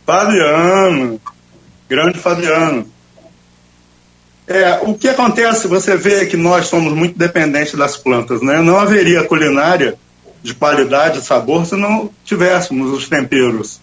Fabiano. 0.05 1.19
Grande 1.89 2.19
Fabiano. 2.19 2.89
É, 4.47 4.79
o 4.83 4.93
que 4.93 5.07
acontece, 5.07 5.67
você 5.67 5.97
vê 5.97 6.25
que 6.25 6.37
nós 6.37 6.67
somos 6.67 6.93
muito 6.93 7.17
dependentes 7.17 7.73
das 7.73 7.97
plantas, 7.97 8.41
né? 8.41 8.61
Não 8.61 8.77
haveria 8.77 9.23
culinária 9.23 9.97
de 10.43 10.53
qualidade 10.53 11.19
e 11.19 11.23
sabor 11.23 11.65
se 11.65 11.75
não 11.75 12.11
tivéssemos 12.23 12.91
os 12.91 13.09
temperos. 13.09 13.81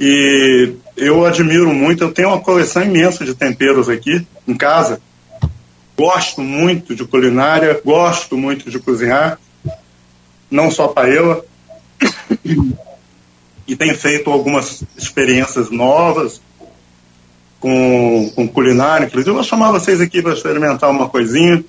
E 0.00 0.74
eu 0.96 1.24
admiro 1.26 1.72
muito, 1.74 2.02
eu 2.02 2.12
tenho 2.12 2.28
uma 2.28 2.40
coleção 2.40 2.82
imensa 2.82 3.24
de 3.24 3.34
temperos 3.34 3.88
aqui 3.88 4.26
em 4.48 4.56
casa 4.56 5.00
Gosto 5.96 6.40
muito 6.40 6.94
de 6.94 7.04
culinária, 7.04 7.80
gosto 7.84 8.36
muito 8.36 8.70
de 8.70 8.78
cozinhar, 8.78 9.38
não 10.50 10.70
só 10.70 10.88
paella, 10.88 11.44
e 13.66 13.76
tenho 13.76 13.96
feito 13.96 14.30
algumas 14.30 14.82
experiências 14.96 15.70
novas 15.70 16.40
com, 17.60 18.30
com 18.34 18.48
culinária. 18.48 19.06
Inclusive, 19.06 19.30
eu 19.30 19.34
vou 19.34 19.44
chamar 19.44 19.70
vocês 19.70 20.00
aqui 20.00 20.22
para 20.22 20.32
experimentar 20.32 20.90
uma 20.90 21.08
coisinha. 21.08 21.64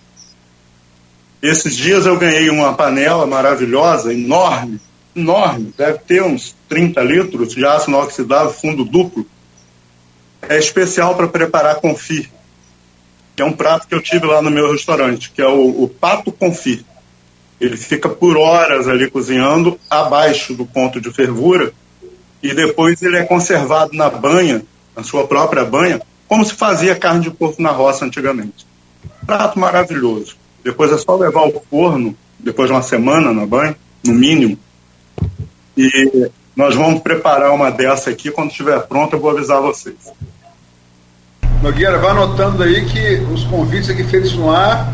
Esses 1.41 1.75
dias 1.75 2.05
eu 2.05 2.17
ganhei 2.17 2.49
uma 2.49 2.73
panela 2.73 3.27
maravilhosa, 3.27 4.13
enorme, 4.13 4.79
enorme, 5.13 5.73
deve 5.77 5.99
ter 5.99 6.23
uns 6.23 6.55
30 6.69 7.01
litros 7.03 7.53
de 7.53 7.65
aço 7.65 7.89
inoxidável, 7.89 8.53
fundo 8.53 8.85
duplo. 8.85 9.25
É 10.41 10.57
especial 10.57 11.15
para 11.15 11.27
preparar 11.27 11.75
confit 11.75 12.31
que 13.35 13.41
é 13.41 13.45
um 13.45 13.53
prato 13.53 13.87
que 13.87 13.95
eu 13.95 14.01
tive 14.01 14.25
lá 14.25 14.41
no 14.41 14.51
meu 14.51 14.71
restaurante, 14.71 15.31
que 15.31 15.41
é 15.41 15.47
o, 15.47 15.83
o 15.83 15.87
pato 15.87 16.31
confit. 16.31 16.85
Ele 17.59 17.77
fica 17.77 18.09
por 18.09 18.37
horas 18.37 18.87
ali 18.87 19.09
cozinhando 19.09 19.79
abaixo 19.89 20.53
do 20.53 20.65
ponto 20.65 20.99
de 20.99 21.11
fervura 21.11 21.71
e 22.41 22.53
depois 22.53 23.01
ele 23.01 23.17
é 23.17 23.23
conservado 23.23 23.95
na 23.95 24.09
banha, 24.09 24.63
na 24.95 25.03
sua 25.03 25.25
própria 25.25 25.63
banha, 25.63 26.01
como 26.27 26.45
se 26.45 26.53
fazia 26.53 26.95
carne 26.95 27.21
de 27.21 27.31
porco 27.31 27.61
na 27.61 27.71
roça 27.71 28.05
antigamente. 28.05 28.67
Prato 29.25 29.57
maravilhoso. 29.57 30.35
Depois 30.63 30.91
é 30.91 30.97
só 30.97 31.15
levar 31.15 31.41
ao 31.41 31.63
forno, 31.69 32.15
depois 32.39 32.67
de 32.67 32.73
uma 32.73 32.81
semana 32.81 33.33
na 33.33 33.45
banha, 33.45 33.75
no 34.05 34.13
mínimo. 34.13 34.57
E 35.77 36.29
nós 36.55 36.75
vamos 36.75 37.01
preparar 37.01 37.51
uma 37.51 37.71
dessa 37.71 38.09
aqui, 38.09 38.29
quando 38.29 38.51
estiver 38.51 38.79
pronta 38.87 39.15
eu 39.15 39.19
vou 39.19 39.31
avisar 39.31 39.61
vocês. 39.61 39.95
Nogueira, 41.63 41.97
vai 41.97 42.11
anotando 42.11 42.61
aí 42.61 42.83
que 42.83 43.25
os 43.33 43.45
convites 43.45 43.89
aqui 43.89 44.03
feitos 44.03 44.33
no 44.33 44.51
ar. 44.51 44.91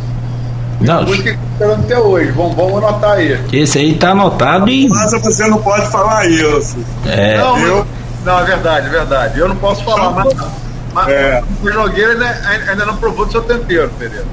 Não. 0.80 1.02
Música 1.02 1.36
que 1.36 1.40
esperando 1.52 1.84
até 1.84 1.98
hoje. 1.98 2.32
Vamos, 2.32 2.56
vamos 2.56 2.78
anotar 2.78 3.14
aí. 3.14 3.40
Esse 3.52 3.80
aí 3.80 3.96
tá 3.96 4.12
anotado 4.12 4.70
e. 4.70 4.88
Mas 4.88 5.12
você 5.12 5.48
não 5.48 5.58
pode 5.58 5.90
falar 5.90 6.30
isso. 6.30 6.78
É. 7.08 7.40
Não, 7.40 7.58
eu... 7.58 7.88
Não, 8.24 8.40
é 8.40 8.44
verdade, 8.44 8.86
é 8.86 8.90
verdade. 8.92 9.40
Eu 9.40 9.48
não 9.50 9.56
posso 9.56 9.84
falar, 9.84 10.12
mas, 10.12 10.32
mas 10.94 11.10
é. 11.10 11.44
o 11.64 11.70
Nogueira 11.72 12.12
ainda, 12.12 12.72
ainda 12.72 12.86
não 12.86 12.98
provou 12.98 13.26
do 13.26 13.32
seu 13.32 13.42
tempero, 13.42 13.90
Pereira. 13.98 14.26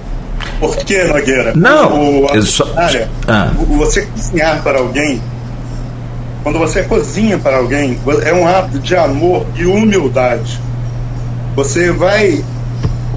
Por 0.61 0.77
que, 0.77 1.05
Nogueira? 1.05 1.55
Não, 1.55 2.25
o, 2.25 2.43
só... 2.43 2.67
ah. 3.27 3.51
você 3.67 4.05
cozinhar 4.07 4.63
para 4.63 4.79
alguém, 4.79 5.23
quando 6.43 6.59
você 6.59 6.83
cozinha 6.83 7.39
para 7.39 7.57
alguém, 7.57 7.99
é 8.25 8.35
um 8.35 8.47
ato 8.47 8.79
de 8.79 8.95
amor 8.95 9.47
e 9.57 9.65
humildade. 9.65 10.61
Você 11.57 11.91
vai 11.91 12.45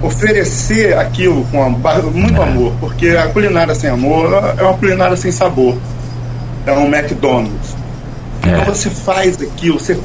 oferecer 0.02 0.98
aquilo 0.98 1.45
com 1.52 1.70
muito 1.70 2.41
é. 2.41 2.44
amor, 2.44 2.74
porque 2.80 3.10
a 3.10 3.28
culinária 3.28 3.76
sem 3.76 3.90
amor 3.90 4.32
é 4.57 4.64
uma 4.64 4.78
culinária 4.78 5.18
sem 5.18 5.32
sabor. 5.32 5.78
É 6.66 6.72
um 6.72 6.88
McDonald's. 6.88 7.76
É. 8.44 8.49
Então 8.49 8.74
você 8.74 8.90
faz 8.90 9.41
aquilo, 9.41 9.78
você, 9.78 9.99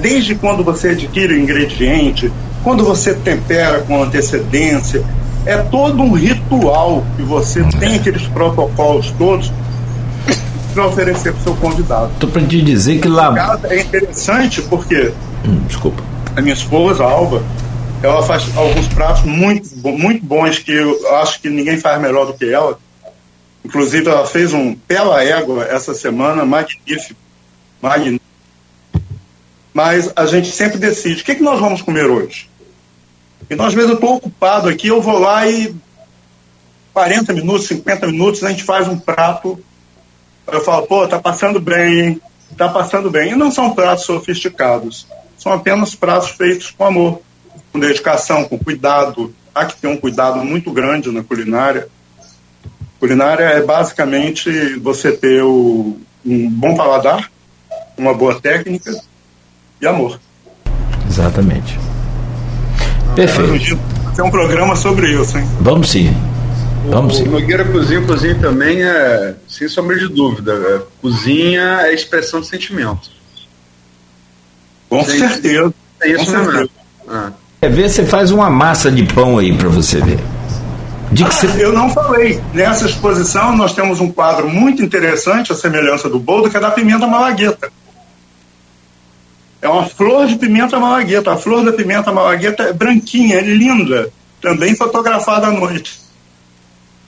desde 0.00 0.36
quando 0.36 0.62
você 0.62 0.90
adquire 0.90 1.34
o 1.34 1.38
ingrediente, 1.38 2.32
quando 2.62 2.84
você 2.84 3.12
tempera 3.12 3.80
com 3.80 4.02
antecedência, 4.02 5.02
é 5.44 5.56
todo 5.56 6.00
um 6.00 6.12
ritual 6.12 7.04
que 7.16 7.22
você 7.22 7.60
é. 7.60 7.68
tem 7.78 7.96
aqueles 7.96 8.22
protocolos 8.28 9.12
todos 9.18 9.52
para 10.72 10.86
oferecer 10.86 11.32
para 11.32 11.40
o 11.40 11.42
seu 11.42 11.54
convidado. 11.56 12.12
Estou 12.12 12.30
para 12.30 12.42
te 12.42 12.62
dizer 12.62 13.00
que 13.00 13.08
lá. 13.08 13.58
É 13.64 13.80
interessante 13.80 14.62
porque. 14.62 15.12
Hum, 15.44 15.60
desculpa. 15.66 16.02
A 16.36 16.40
minha 16.40 16.54
esposa, 16.54 17.02
a 17.02 17.10
Alva, 17.10 17.42
ela 18.02 18.22
faz 18.22 18.56
alguns 18.56 18.88
pratos 18.88 19.24
muito, 19.24 19.76
muito 19.76 20.24
bons 20.24 20.58
que 20.58 20.72
eu 20.72 21.16
acho 21.16 21.40
que 21.40 21.50
ninguém 21.50 21.78
faz 21.78 22.00
melhor 22.00 22.26
do 22.26 22.34
que 22.34 22.50
ela. 22.50 22.78
Inclusive, 23.62 24.08
ela 24.08 24.26
fez 24.26 24.54
um 24.54 24.74
pela 24.74 25.22
égua 25.22 25.64
essa 25.64 25.92
semana, 25.92 26.44
magnífico. 26.44 27.20
magnífico. 27.80 28.24
Mas 29.74 30.10
a 30.16 30.24
gente 30.24 30.50
sempre 30.50 30.78
decide: 30.78 31.20
o 31.20 31.24
que, 31.24 31.32
é 31.32 31.34
que 31.34 31.42
nós 31.42 31.60
vamos 31.60 31.82
comer 31.82 32.06
hoje? 32.06 32.48
E 33.50 33.54
nós, 33.54 33.68
às 33.68 33.74
vezes, 33.74 33.90
eu 33.90 33.96
estou 33.96 34.16
ocupado 34.16 34.68
aqui, 34.68 34.88
eu 34.88 35.02
vou 35.02 35.18
lá 35.18 35.46
e 35.46 35.74
40 36.94 37.34
minutos, 37.34 37.66
50 37.66 38.06
minutos, 38.06 38.42
a 38.42 38.50
gente 38.50 38.64
faz 38.64 38.88
um 38.88 38.98
prato. 38.98 39.62
Eu 40.50 40.60
falo, 40.62 40.86
pô, 40.86 41.06
tá 41.06 41.20
passando 41.20 41.60
bem? 41.60 42.20
Tá 42.56 42.68
passando 42.68 43.10
bem. 43.10 43.32
E 43.32 43.36
não 43.36 43.50
são 43.50 43.74
pratos 43.74 44.06
sofisticados, 44.06 45.06
são 45.36 45.52
apenas 45.52 45.94
pratos 45.94 46.30
feitos 46.30 46.70
com 46.70 46.84
amor 46.84 47.22
com 47.72 47.78
dedicação, 47.78 48.44
com 48.44 48.58
cuidado. 48.58 49.34
Há 49.54 49.64
que 49.64 49.76
ter 49.76 49.86
um 49.86 49.96
cuidado 49.96 50.38
muito 50.44 50.70
grande 50.72 51.10
na 51.10 51.22
culinária. 51.22 51.88
Culinária 52.98 53.44
é 53.44 53.62
basicamente 53.62 54.76
você 54.78 55.12
ter 55.12 55.42
o, 55.42 55.98
um 56.24 56.50
bom 56.50 56.76
paladar, 56.76 57.30
uma 57.96 58.14
boa 58.14 58.40
técnica 58.40 58.92
e 59.80 59.86
amor. 59.86 60.20
Exatamente. 61.08 61.78
Perfeito. 63.14 63.78
Tem 64.14 64.24
um 64.24 64.30
programa 64.30 64.76
sobre 64.76 65.10
isso, 65.12 65.38
hein? 65.38 65.46
Vamos 65.60 65.90
sim. 65.90 66.14
Vamos 66.88 67.16
sim. 67.16 67.24
O 67.24 67.30
Nogueira 67.32 67.64
Cozinha, 67.64 68.02
cozinha 68.02 68.34
também 68.36 68.82
é, 68.82 69.34
sem 69.48 69.68
sombra 69.68 69.98
de 69.98 70.08
dúvida, 70.08 70.52
é, 70.52 70.82
cozinha 71.00 71.82
é 71.82 71.94
expressão 71.94 72.40
de 72.40 72.48
sentimento. 72.48 73.10
Com 74.88 75.04
certeza. 75.04 75.72
É 76.02 76.08
isso 76.10 76.24
Com 76.24 76.30
certeza. 76.30 76.70
Ah. 77.08 77.32
Quer 77.60 77.70
ver? 77.70 77.90
Você 77.90 78.06
faz 78.06 78.30
uma 78.30 78.48
massa 78.48 78.90
de 78.90 79.04
pão 79.04 79.36
aí 79.36 79.54
para 79.54 79.68
você 79.68 80.00
ver. 80.00 80.18
De 81.12 81.24
que 81.24 81.46
ah, 81.46 81.56
Eu 81.58 81.72
não 81.74 81.90
falei. 81.90 82.40
Nessa 82.54 82.86
exposição 82.86 83.54
nós 83.54 83.74
temos 83.74 84.00
um 84.00 84.10
quadro 84.10 84.48
muito 84.48 84.82
interessante, 84.82 85.52
a 85.52 85.56
semelhança 85.56 86.08
do 86.08 86.18
boldo, 86.18 86.48
que 86.48 86.56
é 86.56 86.60
da 86.60 86.70
pimenta 86.70 87.06
malagueta. 87.06 87.70
É 89.60 89.68
uma 89.68 89.84
flor 89.84 90.26
de 90.26 90.36
pimenta 90.36 90.80
malagueta. 90.80 91.32
A 91.32 91.36
flor 91.36 91.62
da 91.62 91.72
pimenta 91.72 92.10
malagueta 92.10 92.62
é 92.62 92.72
branquinha, 92.72 93.36
é 93.36 93.42
linda, 93.42 94.10
também 94.40 94.74
fotografada 94.74 95.48
à 95.48 95.50
noite. 95.50 96.00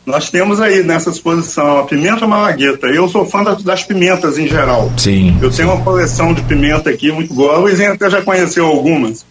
Nós 0.05 0.29
temos 0.29 0.61
aí 0.61 0.83
nessa 0.83 1.09
exposição 1.09 1.79
a 1.79 1.85
pimenta 1.85 2.27
malagueta. 2.27 2.89
Eu 2.89 3.09
sou 3.09 3.25
fã 3.25 3.43
das, 3.43 3.63
das 3.63 3.85
pimentas 3.85 4.37
em 4.37 4.47
geral. 4.47 4.93
Sim. 4.99 5.39
Eu 5.41 5.51
tenho 5.51 5.73
uma 5.73 5.83
coleção 5.83 6.35
de 6.35 6.43
pimenta 6.43 6.91
aqui 6.91 7.11
muito 7.11 7.33
boa. 7.33 7.55
A 7.55 7.59
Luizinha 7.59 7.93
até 7.93 8.11
já 8.11 8.21
conheceu 8.21 8.67
algumas 8.67 9.25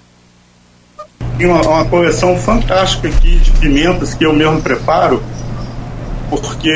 tem 1.41 1.49
uma, 1.49 1.61
uma 1.61 1.85
coleção 1.85 2.37
fantástica 2.37 3.07
aqui 3.07 3.37
de 3.37 3.51
pimentas 3.51 4.13
que 4.13 4.23
eu 4.23 4.31
mesmo 4.31 4.61
preparo, 4.61 5.23
porque 6.29 6.69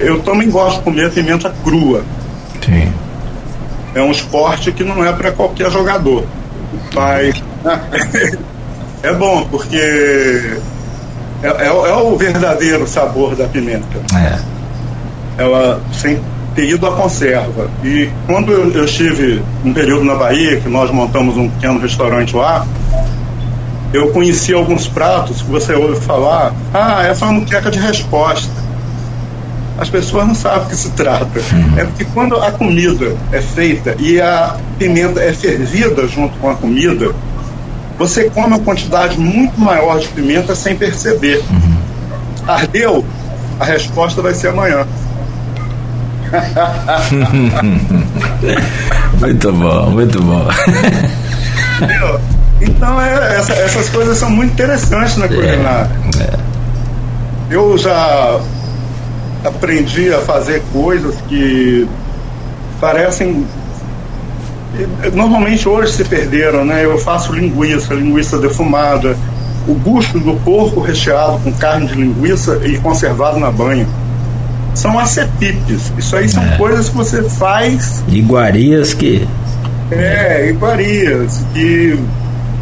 eu 0.00 0.20
também 0.22 0.50
gosto 0.50 0.78
de 0.78 0.82
comer 0.82 1.12
pimenta 1.12 1.54
crua. 1.62 2.02
Sim. 2.64 2.92
É 3.94 4.02
um 4.02 4.10
esporte 4.10 4.72
que 4.72 4.82
não 4.82 5.04
é 5.04 5.12
para 5.12 5.30
qualquer 5.30 5.70
jogador. 5.70 6.24
Mas 6.92 7.42
é 9.02 9.12
bom, 9.12 9.46
porque 9.48 9.76
é, 11.42 11.46
é, 11.46 11.66
é, 11.66 11.94
o 11.94 12.16
verdadeiro 12.16 12.86
sabor 12.88 13.36
da 13.36 13.46
pimenta. 13.46 14.00
É. 14.16 15.42
Ela 15.42 15.80
sem 15.92 16.20
ter 16.56 16.68
ido 16.68 16.84
à 16.84 16.96
conserva. 16.96 17.70
E 17.84 18.10
quando 18.26 18.50
eu, 18.50 18.72
eu 18.72 18.84
estive 18.84 19.40
um 19.64 19.72
período 19.72 20.04
na 20.04 20.16
Bahia, 20.16 20.60
que 20.60 20.68
nós 20.68 20.90
montamos 20.90 21.36
um 21.36 21.48
pequeno 21.48 21.78
restaurante 21.78 22.34
lá, 22.34 22.66
eu 23.92 24.10
conheci 24.10 24.54
alguns 24.54 24.86
pratos 24.86 25.42
que 25.42 25.50
você 25.50 25.74
ouve 25.74 26.00
falar, 26.00 26.54
ah, 26.72 27.02
essa 27.02 27.24
é 27.24 27.28
uma 27.28 27.40
muqueca 27.40 27.70
de 27.70 27.78
resposta. 27.78 28.50
As 29.78 29.88
pessoas 29.88 30.26
não 30.26 30.34
sabem 30.34 30.66
o 30.66 30.68
que 30.68 30.76
se 30.76 30.90
trata. 30.90 31.40
Uhum. 31.52 31.78
É 31.78 31.84
porque 31.84 32.04
quando 32.04 32.36
a 32.36 32.52
comida 32.52 33.16
é 33.32 33.40
feita 33.40 33.96
e 33.98 34.20
a 34.20 34.56
pimenta 34.78 35.20
é 35.20 35.32
fervida 35.32 36.06
junto 36.06 36.36
com 36.38 36.50
a 36.50 36.54
comida, 36.54 37.12
você 37.98 38.30
come 38.30 38.48
uma 38.48 38.58
quantidade 38.58 39.18
muito 39.18 39.58
maior 39.58 39.98
de 39.98 40.08
pimenta 40.08 40.54
sem 40.54 40.76
perceber. 40.76 41.42
Uhum. 41.50 41.76
Ardeu? 42.46 43.04
A 43.58 43.64
resposta 43.64 44.22
vai 44.22 44.34
ser 44.34 44.48
amanhã. 44.48 44.86
muito 49.18 49.52
bom, 49.52 49.90
muito 49.90 50.22
bom. 50.22 50.48
Entendeu? 51.76 52.20
Então, 52.60 53.00
é, 53.00 53.36
essa, 53.38 53.52
essas 53.52 53.88
coisas 53.88 54.18
são 54.18 54.30
muito 54.30 54.52
interessantes 54.52 55.16
na 55.16 55.28
culinária. 55.28 55.90
É, 56.18 56.22
é. 56.22 56.40
Eu 57.50 57.76
já 57.76 58.40
aprendi 59.44 60.12
a 60.12 60.18
fazer 60.18 60.62
coisas 60.72 61.14
que 61.28 61.88
parecem. 62.80 63.44
Normalmente 65.12 65.68
hoje 65.68 65.92
se 65.92 66.04
perderam, 66.04 66.64
né? 66.64 66.84
Eu 66.84 66.96
faço 66.98 67.32
linguiça, 67.32 67.92
linguiça 67.94 68.38
defumada, 68.38 69.16
o 69.66 69.74
bucho 69.74 70.18
do 70.18 70.34
porco 70.44 70.80
recheado 70.80 71.38
com 71.38 71.52
carne 71.52 71.88
de 71.88 71.94
linguiça 71.94 72.60
e 72.64 72.78
conservado 72.78 73.38
na 73.40 73.50
banha. 73.50 73.86
São 74.74 74.98
acepipes. 74.98 75.92
Isso 75.98 76.14
aí 76.14 76.28
são 76.28 76.44
é. 76.44 76.56
coisas 76.56 76.88
que 76.88 76.96
você 76.96 77.22
faz. 77.22 78.04
Iguarias 78.08 78.94
que. 78.94 79.26
É, 79.90 80.48
iguarias. 80.48 81.44
Que 81.52 81.98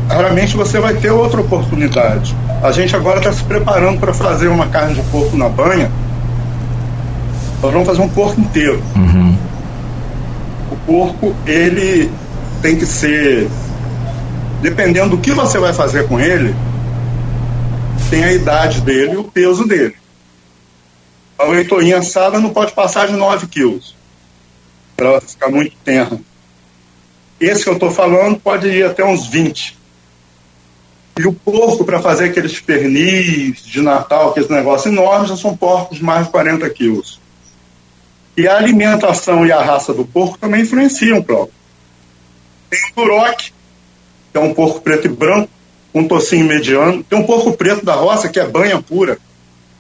raramente 0.09 0.57
você 0.57 0.81
vai 0.81 0.95
ter 0.95 1.11
outra 1.11 1.41
oportunidade. 1.41 2.35
A 2.63 2.73
gente 2.73 2.97
agora 2.97 3.19
está 3.19 3.33
se 3.33 3.45
preparando 3.45 4.01
para 4.01 4.13
fazer 4.13 4.49
uma 4.49 4.67
carne 4.67 4.95
de 4.95 5.03
porco 5.11 5.37
na 5.37 5.49
banha. 5.49 5.91
Nós 7.63 7.73
vamos 7.73 7.87
fazer 7.87 8.01
um 8.01 8.09
porco 8.09 8.41
inteiro. 8.41 8.83
Uhum. 8.97 9.37
O 10.73 10.77
porco, 10.77 11.37
ele 11.47 12.11
tem 12.63 12.77
que 12.77 12.87
ser. 12.87 13.49
Dependendo 14.61 15.11
do 15.11 15.19
que 15.19 15.31
você 15.31 15.59
vai 15.59 15.73
fazer 15.73 16.09
com 16.09 16.19
ele, 16.19 16.55
tem 18.11 18.25
a 18.25 18.33
idade 18.33 18.81
dele 18.81 19.13
e 19.13 19.17
o 19.17 19.25
peso 19.25 19.67
dele. 19.67 19.95
A 21.39 21.45
leitoinha 21.45 21.99
assada 21.99 22.41
não 22.41 22.51
pode 22.51 22.73
passar 22.73 23.07
de 23.07 23.13
9 23.13 23.47
quilos, 23.47 23.95
para 24.97 25.11
ela 25.11 25.21
ficar 25.21 25.49
muito 25.49 25.77
tenra. 25.85 26.19
Esse 27.41 27.63
que 27.63 27.71
eu 27.71 27.75
estou 27.75 27.93
falando 27.93 28.41
pode 28.41 28.67
ir 28.67 28.85
até 28.85 29.05
uns 29.05 29.29
20. 29.29 29.78
E 31.19 31.27
o 31.27 31.33
porco, 31.33 31.85
para 31.85 32.01
fazer 32.01 32.27
aqueles 32.27 32.61
pernis 32.61 33.61
de 33.65 33.83
Natal, 33.83 34.31
aqueles 34.31 34.49
negócios 34.49 34.93
enormes, 34.93 35.29
já 35.29 35.37
são 35.37 35.57
porcos 35.57 35.99
de 35.99 36.05
mais 36.05 36.27
de 36.27 36.31
40 36.31 36.71
quilos. 36.71 37.21
E 38.37 38.47
a 38.47 38.57
alimentação 38.57 39.45
e 39.45 39.51
a 39.51 39.61
raça 39.61 39.93
do 39.93 40.05
porco 40.05 40.39
também 40.39 40.63
influenciam, 40.63 41.21
próprio. 41.21 41.53
Tem 42.71 42.79
o 42.93 42.95
Duroc, 42.95 43.41
que 43.41 43.53
é 44.35 44.39
um 44.39 44.55
porco 44.55 44.81
preto 44.81 45.07
e 45.07 45.11
branco, 45.11 45.51
um 45.93 46.07
tocinho 46.07 46.47
mediano. 46.47 47.03
Tem 47.03 47.19
um 47.19 47.25
porco 47.25 47.53
preto 47.53 47.85
da 47.85 47.95
roça, 47.95 48.29
que 48.29 48.39
é 48.39 48.47
banha 48.47 48.81
pura. 48.81 49.19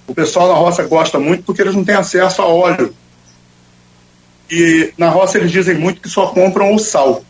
O 0.08 0.14
pessoal 0.14 0.48
na 0.48 0.54
roça 0.54 0.82
gosta 0.84 1.20
muito 1.20 1.44
porque 1.44 1.62
eles 1.62 1.74
não 1.76 1.84
têm 1.84 1.94
acesso 1.94 2.42
a 2.42 2.46
óleo. 2.46 2.92
E 4.50 4.92
na 4.98 5.08
roça 5.08 5.38
eles 5.38 5.52
dizem 5.52 5.76
muito 5.76 6.00
que 6.00 6.08
só 6.08 6.26
compram 6.26 6.74
o 6.74 6.80
sal. 6.80 7.22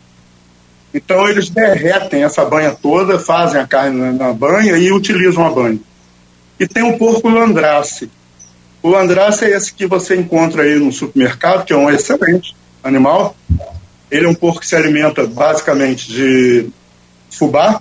Então 0.93 1.27
eles 1.27 1.49
derretem 1.49 2.23
essa 2.23 2.43
banha 2.45 2.71
toda, 2.71 3.19
fazem 3.19 3.61
a 3.61 3.67
carne 3.67 4.17
na 4.17 4.33
banha 4.33 4.77
e 4.77 4.91
utilizam 4.91 5.45
a 5.45 5.51
banha. 5.51 5.79
E 6.59 6.67
tem 6.67 6.83
o 6.83 6.97
porco 6.97 7.29
landrace. 7.29 8.09
O 8.81 8.89
landrace 8.89 9.45
é 9.45 9.51
esse 9.51 9.73
que 9.73 9.85
você 9.85 10.15
encontra 10.15 10.63
aí 10.63 10.75
no 10.79 10.91
supermercado, 10.91 11.65
que 11.65 11.73
é 11.73 11.77
um 11.77 11.89
excelente 11.89 12.55
animal, 12.83 13.35
Ele 14.09 14.25
é 14.25 14.29
um 14.29 14.33
porco 14.33 14.61
que 14.61 14.67
se 14.67 14.75
alimenta 14.75 15.27
basicamente 15.27 16.11
de 16.11 16.69
fubá, 17.29 17.79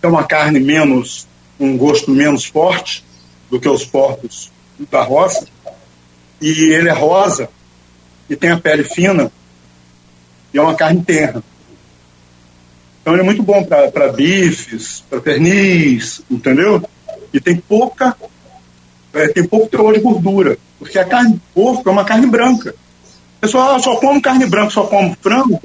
é 0.00 0.06
uma 0.06 0.22
carne 0.24 0.60
menos, 0.60 1.26
um 1.58 1.76
gosto 1.76 2.10
menos 2.10 2.44
forte 2.44 3.04
do 3.50 3.58
que 3.58 3.68
os 3.68 3.84
porcos 3.84 4.52
da 4.90 5.02
roça, 5.02 5.46
e 6.40 6.72
ele 6.72 6.88
é 6.88 6.92
rosa 6.92 7.48
e 8.30 8.36
tem 8.36 8.50
a 8.50 8.58
pele 8.58 8.84
fina 8.84 9.32
é 10.58 10.62
uma 10.62 10.74
carne 10.74 11.02
terra. 11.02 11.42
Então 13.00 13.14
ele 13.14 13.22
é 13.22 13.24
muito 13.24 13.42
bom 13.42 13.64
para 13.64 14.12
bifes, 14.12 15.02
para 15.08 15.20
pernis, 15.20 16.20
entendeu? 16.30 16.82
E 17.32 17.40
tem 17.40 17.56
pouca, 17.56 18.16
é, 19.14 19.28
tem 19.28 19.44
pouco 19.44 19.68
teor 19.68 19.94
de 19.94 20.00
gordura, 20.00 20.58
porque 20.78 20.98
a 20.98 21.04
carne 21.04 21.34
de 21.34 21.40
porco 21.54 21.88
é 21.88 21.92
uma 21.92 22.04
carne 22.04 22.26
branca. 22.26 22.74
O 23.38 23.40
pessoal 23.40 23.76
ah, 23.76 23.78
só 23.78 23.96
come 23.96 24.20
carne 24.20 24.46
branca, 24.46 24.70
só 24.70 24.84
come 24.84 25.16
frango. 25.22 25.60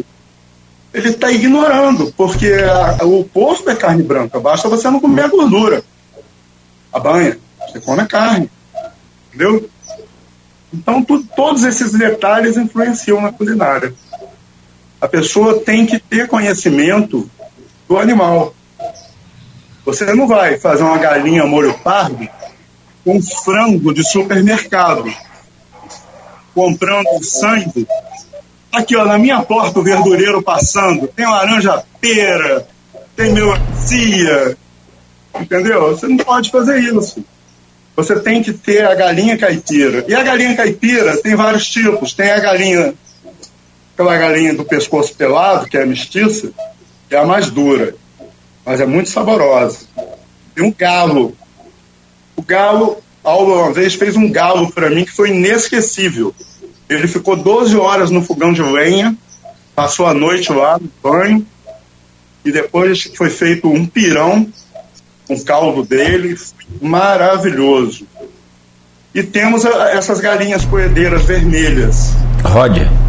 Ele 0.94 1.10
está 1.10 1.32
ignorando, 1.32 2.14
porque 2.16 2.54
a, 2.54 3.04
o 3.04 3.24
porco 3.26 3.70
é 3.70 3.76
carne 3.76 4.04
branca, 4.04 4.40
basta 4.40 4.70
você 4.70 4.90
não 4.90 5.00
comer 5.00 5.24
a 5.26 5.28
gordura. 5.28 5.84
A 6.94 7.00
banha, 7.00 7.38
você 7.68 7.82
come 7.82 8.02
a 8.02 8.06
carne. 8.06 8.50
Entendeu? 9.28 9.70
Então, 10.74 11.04
tu, 11.04 11.24
todos 11.36 11.64
esses 11.64 11.92
detalhes 11.92 12.58
influenciam 12.58 13.20
na 13.22 13.32
culinária. 13.32 13.94
A 15.04 15.08
pessoa 15.10 15.60
tem 15.60 15.86
que 15.86 16.00
ter 16.00 16.30
conhecimento 16.30 17.30
do 17.90 17.98
animal. 17.98 18.56
Você 19.84 20.06
não 20.14 20.26
vai 20.26 20.58
fazer 20.58 20.82
uma 20.82 20.98
galinha 20.98 21.46
molho 21.46 21.74
pardo 21.80 22.26
com 23.04 23.22
frango 23.22 23.94
de 23.94 24.02
supermercado, 24.02 25.14
comprando 26.56 27.22
sangue. 27.22 27.86
Aqui, 28.72 28.96
ó, 28.96 29.04
na 29.04 29.18
minha 29.18 29.42
porta, 29.42 29.78
o 29.78 29.84
verdureiro 29.84 30.42
passando, 30.42 31.06
tem 31.10 31.26
laranja 31.26 31.84
pera, 32.00 32.66
tem 33.14 33.34
melancia, 33.34 34.58
entendeu? 35.38 35.98
Você 35.98 36.08
não 36.08 36.16
pode 36.16 36.50
fazer 36.50 36.80
isso. 36.80 37.26
Você 37.94 38.18
tem 38.22 38.42
que 38.42 38.54
ter 38.54 38.86
a 38.86 38.96
galinha 38.96 39.38
caipira. 39.38 40.06
E 40.08 40.16
a 40.16 40.24
galinha 40.24 40.56
caipira 40.56 41.18
tem 41.18 41.36
vários 41.36 41.68
tipos. 41.68 42.14
Tem 42.14 42.32
a 42.32 42.40
galinha 42.40 42.96
aquela 43.94 44.18
galinha 44.18 44.54
do 44.54 44.66
pescoço 44.66 45.14
pelado, 45.16 45.68
que 45.68 45.78
é 45.78 45.84
a 45.84 45.86
mestiça, 45.86 46.52
é 47.10 47.18
a 47.18 47.26
mais 47.26 47.50
dura, 47.50 47.96
mas 48.66 48.82
é 48.82 48.86
muito 48.86 49.10
saborosa. 49.10 49.80
Tem 50.56 50.64
um 50.66 50.74
galo. 50.76 51.36
O 52.36 52.42
galo, 52.42 52.98
Alba 53.24 53.54
uma 53.54 53.72
vez 53.72 53.94
fez 53.94 54.18
um 54.18 54.30
galo 54.32 54.72
para 54.72 54.90
mim 54.90 55.06
que 55.06 55.12
foi 55.12 55.30
inesquecível. 55.30 56.34
Ele 56.90 57.08
ficou 57.08 57.36
12 57.36 57.76
horas 57.78 58.10
no 58.10 58.22
fogão 58.22 58.52
de 58.52 58.62
lenha, 58.62 59.16
passou 59.76 60.06
a 60.06 60.14
noite 60.14 60.52
lá 60.52 60.78
no 60.78 60.90
banho, 61.02 61.46
e 62.44 62.52
depois 62.52 63.10
foi 63.16 63.30
feito 63.30 63.70
um 63.70 63.86
pirão 63.86 64.48
com 65.28 65.36
o 65.36 65.46
caldo 65.46 65.84
dele, 65.84 66.38
maravilhoso. 66.82 68.06
E 69.16 69.24
temos 69.24 69.66
a, 69.66 69.92
essas 69.92 70.20
galinhas 70.20 70.66
coedeiras 70.66 71.24
vermelhas. 71.24 72.10
Roger 72.44 73.03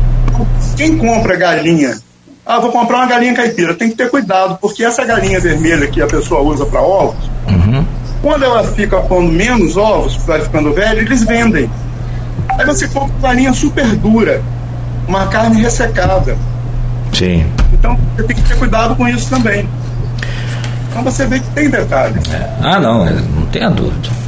quem 0.76 0.98
compra 0.98 1.36
galinha, 1.36 1.98
ah, 2.46 2.58
vou 2.58 2.70
comprar 2.70 2.98
uma 2.98 3.06
galinha 3.06 3.34
caipira, 3.34 3.74
tem 3.74 3.88
que 3.88 3.96
ter 3.96 4.10
cuidado, 4.10 4.58
porque 4.60 4.84
essa 4.84 5.04
galinha 5.04 5.40
vermelha 5.40 5.86
que 5.86 6.02
a 6.02 6.06
pessoa 6.06 6.42
usa 6.42 6.66
para 6.66 6.82
ovos, 6.82 7.30
uhum. 7.48 7.84
quando 8.20 8.44
ela 8.44 8.64
fica 8.64 9.00
pondo 9.00 9.32
menos 9.32 9.76
ovos, 9.76 10.16
vai 10.26 10.40
ficando 10.40 10.72
velha, 10.72 11.00
eles 11.00 11.24
vendem. 11.24 11.70
Aí 12.58 12.66
você 12.66 12.86
compra 12.88 13.14
uma 13.16 13.28
galinha 13.28 13.52
super 13.52 13.86
dura, 13.96 14.42
uma 15.08 15.26
carne 15.28 15.60
ressecada. 15.60 16.36
Sim. 17.12 17.46
Então 17.72 17.96
você 18.16 18.24
tem 18.24 18.36
que 18.36 18.42
ter 18.42 18.58
cuidado 18.58 18.94
com 18.96 19.08
isso 19.08 19.30
também. 19.30 19.68
Então 20.90 21.02
você 21.02 21.26
vê 21.26 21.40
que 21.40 21.50
tem 21.50 21.70
detalhes. 21.70 22.22
É. 22.30 22.50
Ah, 22.60 22.78
não, 22.78 23.04
não 23.04 23.46
tenha 23.46 23.70
dúvida. 23.70 24.23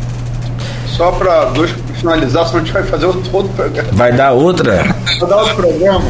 Só 0.96 1.12
para 1.12 1.44
dois 1.46 1.70
finalizar, 1.96 2.46
senão 2.46 2.62
a 2.62 2.64
gente 2.64 2.72
vai 2.72 2.82
fazer 2.84 3.04
outro, 3.04 3.30
programa. 3.30 3.88
Vai 3.92 4.12
dar 4.12 4.32
outra? 4.32 4.82
Vai 5.20 5.28
dar 5.28 5.36
outro 5.36 5.54
programa. 5.54 6.04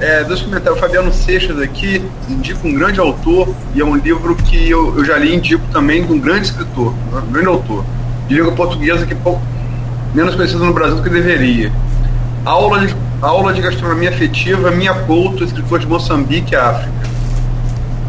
É, 0.00 0.24
dois 0.24 0.40
comentários. 0.40 0.78
O 0.78 0.80
Fabiano 0.80 1.12
Seixas 1.12 1.60
aqui 1.60 2.02
indica 2.26 2.66
um 2.66 2.72
grande 2.72 2.98
autor 2.98 3.54
e 3.74 3.80
é 3.82 3.84
um 3.84 3.94
livro 3.94 4.34
que 4.34 4.70
eu, 4.70 4.96
eu 4.96 5.04
já 5.04 5.18
li 5.18 5.32
e 5.32 5.36
indico 5.36 5.62
também 5.70 6.02
de 6.02 6.10
um 6.10 6.18
grande 6.18 6.46
escritor, 6.46 6.94
um 7.12 7.30
grande 7.30 7.48
autor, 7.48 7.84
de 8.26 8.34
língua 8.34 8.52
portuguesa 8.52 9.04
que 9.04 9.12
é 9.12 9.16
pouco 9.16 9.42
menos 10.14 10.34
conhecido 10.34 10.64
no 10.64 10.72
Brasil 10.72 10.96
do 10.96 11.02
que 11.02 11.10
deveria. 11.10 11.70
Aula 12.42 12.86
de, 12.86 12.96
aula 13.20 13.52
de 13.52 13.60
gastronomia 13.60 14.08
afetiva, 14.08 14.70
Minha 14.70 14.94
Couto, 14.94 15.44
escritor 15.44 15.78
de 15.78 15.86
Moçambique, 15.86 16.56
África. 16.56 16.90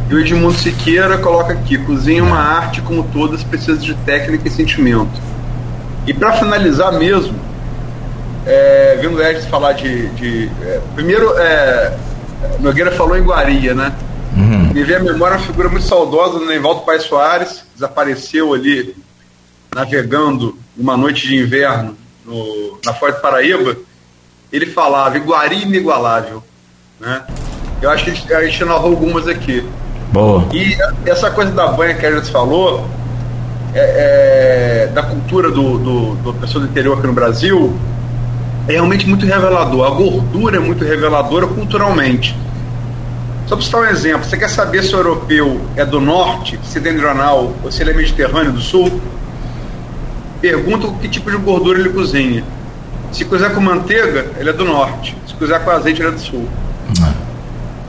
E 0.10 0.16
o 0.16 0.20
Edmundo 0.22 0.54
Siqueira 0.54 1.18
coloca 1.18 1.52
aqui: 1.52 1.78
cozinha 1.78 2.24
uma 2.24 2.40
arte 2.40 2.80
como 2.80 3.04
todas, 3.04 3.44
precisa 3.44 3.78
de 3.78 3.94
técnica 3.94 4.48
e 4.48 4.52
sentimento. 4.52 5.28
E 6.08 6.14
para 6.14 6.32
finalizar 6.34 6.94
mesmo, 6.94 7.38
é, 8.46 8.98
vendo 9.02 9.18
o 9.18 9.22
Edson 9.22 9.50
falar 9.50 9.74
de. 9.74 10.08
de 10.10 10.50
é, 10.62 10.82
primeiro, 10.96 11.38
é, 11.38 11.98
Nogueira 12.62 12.92
falou 12.92 13.18
em 13.18 13.24
Guaria, 13.24 13.74
né? 13.74 13.94
Uhum. 14.36 14.72
Me 14.74 14.84
veio 14.84 15.00
a 15.00 15.04
memória 15.04 15.36
uma 15.36 15.46
figura 15.46 15.68
muito 15.68 15.86
saudosa 15.86 16.40
do 16.40 16.46
Neivaldo 16.46 16.82
Paes 16.82 17.04
Soares, 17.04 17.66
desapareceu 17.74 18.54
ali 18.54 18.96
navegando 19.76 20.58
uma 20.78 20.96
noite 20.96 21.28
de 21.28 21.36
inverno 21.36 21.98
no, 22.26 22.80
na 22.86 22.94
Forte 22.94 23.22
Paraíba. 23.22 23.76
Ele 24.52 24.68
falava 24.68 25.18
Iguari 25.18 25.64
inigualável. 25.64 26.42
Né? 27.00 27.22
Eu 27.82 27.90
acho 27.90 28.06
que 28.06 28.12
a 28.12 28.14
gente, 28.14 28.34
a 28.34 28.46
gente 28.46 28.64
narrou 28.64 28.92
algumas 28.92 29.28
aqui. 29.28 29.68
Boa. 30.12 30.48
E 30.54 30.78
essa 31.06 31.30
coisa 31.30 31.52
da 31.52 31.68
banha 31.68 31.96
que 31.96 32.06
a 32.06 32.16
gente 32.16 32.32
falou, 32.32 32.88
é, 33.80 34.86
é, 34.86 34.88
da 34.88 35.04
cultura 35.04 35.52
do, 35.52 35.78
do, 35.78 36.16
do 36.16 36.34
pessoa 36.34 36.66
do 36.66 36.72
interior 36.72 36.98
aqui 36.98 37.06
no 37.06 37.14
Brasil, 37.14 37.78
é 38.68 38.72
realmente 38.74 39.08
muito 39.08 39.26
revelador. 39.26 39.86
A 39.86 39.92
gordura 39.92 40.58
é 40.58 40.60
muito 40.60 40.84
reveladora 40.84 41.46
culturalmente. 41.46 42.36
Só 43.46 43.56
para 43.56 43.64
citar 43.64 43.82
um 43.82 43.86
exemplo, 43.86 44.28
você 44.28 44.36
quer 44.36 44.50
saber 44.50 44.84
se 44.84 44.96
o 44.96 44.98
europeu 44.98 45.62
é 45.76 45.86
do 45.86 46.02
norte, 46.02 46.60
setentrional, 46.64 47.54
ou 47.64 47.72
se 47.72 47.84
ele 47.84 47.92
é 47.92 47.94
mediterrâneo 47.94 48.52
do 48.52 48.60
sul? 48.60 49.00
Pergunta 50.42 50.88
que 51.00 51.08
tipo 51.08 51.30
de 51.30 51.38
gordura 51.38 51.80
ele 51.80 51.90
cozinha. 51.90 52.44
Se 53.12 53.26
cozinhar 53.26 53.54
com 53.54 53.62
manteiga, 53.62 54.32
ele 54.38 54.50
é 54.50 54.54
do 54.54 54.66
norte. 54.66 55.16
Se 55.28 55.34
cozinhar 55.36 55.62
com 55.62 55.70
azeite, 55.70 56.02
ele 56.02 56.10
é 56.10 56.12
do 56.12 56.20
sul. 56.20 56.50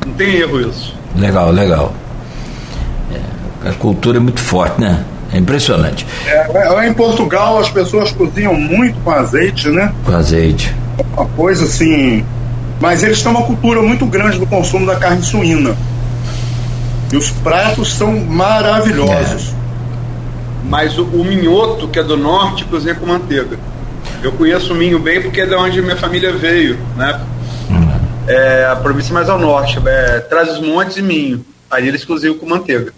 Não 0.06 0.12
tem 0.12 0.36
erro 0.36 0.60
isso. 0.60 0.94
Legal, 1.16 1.50
legal. 1.50 1.92
É, 3.10 3.70
a 3.70 3.72
cultura 3.72 4.18
é 4.18 4.20
muito 4.20 4.40
forte, 4.40 4.80
né? 4.80 5.04
É 5.32 5.38
impressionante. 5.38 6.06
É, 6.26 6.88
em 6.88 6.94
Portugal 6.94 7.58
as 7.58 7.68
pessoas 7.68 8.10
cozinham 8.12 8.54
muito 8.54 8.98
com 9.00 9.10
azeite, 9.10 9.68
né? 9.68 9.92
Com 10.04 10.14
azeite. 10.14 10.74
Uma 11.16 11.26
coisa 11.26 11.64
assim. 11.64 12.24
Mas 12.80 13.02
eles 13.02 13.22
têm 13.22 13.30
uma 13.30 13.42
cultura 13.42 13.82
muito 13.82 14.06
grande 14.06 14.38
do 14.38 14.46
consumo 14.46 14.86
da 14.86 14.96
carne 14.96 15.22
suína. 15.22 15.76
E 17.12 17.16
os 17.16 17.30
pratos 17.30 17.94
são 17.94 18.18
maravilhosos. 18.20 19.50
É. 19.52 19.58
Mas 20.64 20.98
o, 20.98 21.04
o, 21.04 21.24
minhoto, 21.24 21.88
que 21.88 21.98
é 21.98 22.02
do 22.02 22.16
norte, 22.16 22.64
cozinha 22.64 22.94
com 22.94 23.06
manteiga. 23.06 23.58
Eu 24.22 24.32
conheço 24.32 24.72
o 24.72 24.76
minho 24.76 24.98
bem 24.98 25.22
porque 25.22 25.40
é 25.40 25.46
de 25.46 25.54
onde 25.54 25.80
minha 25.80 25.96
família 25.96 26.32
veio, 26.32 26.78
né? 26.96 27.20
Hum. 27.70 27.88
É, 28.26 28.68
a 28.70 28.76
província 28.76 29.14
mais 29.14 29.28
ao 29.28 29.38
norte, 29.38 29.78
é, 29.86 30.20
traz 30.20 30.50
os 30.50 30.60
montes 30.60 30.96
e 30.96 31.02
minho. 31.02 31.44
Aí 31.70 31.86
eles 31.88 32.04
cozinham 32.04 32.36
com 32.36 32.46
manteiga. 32.46 32.92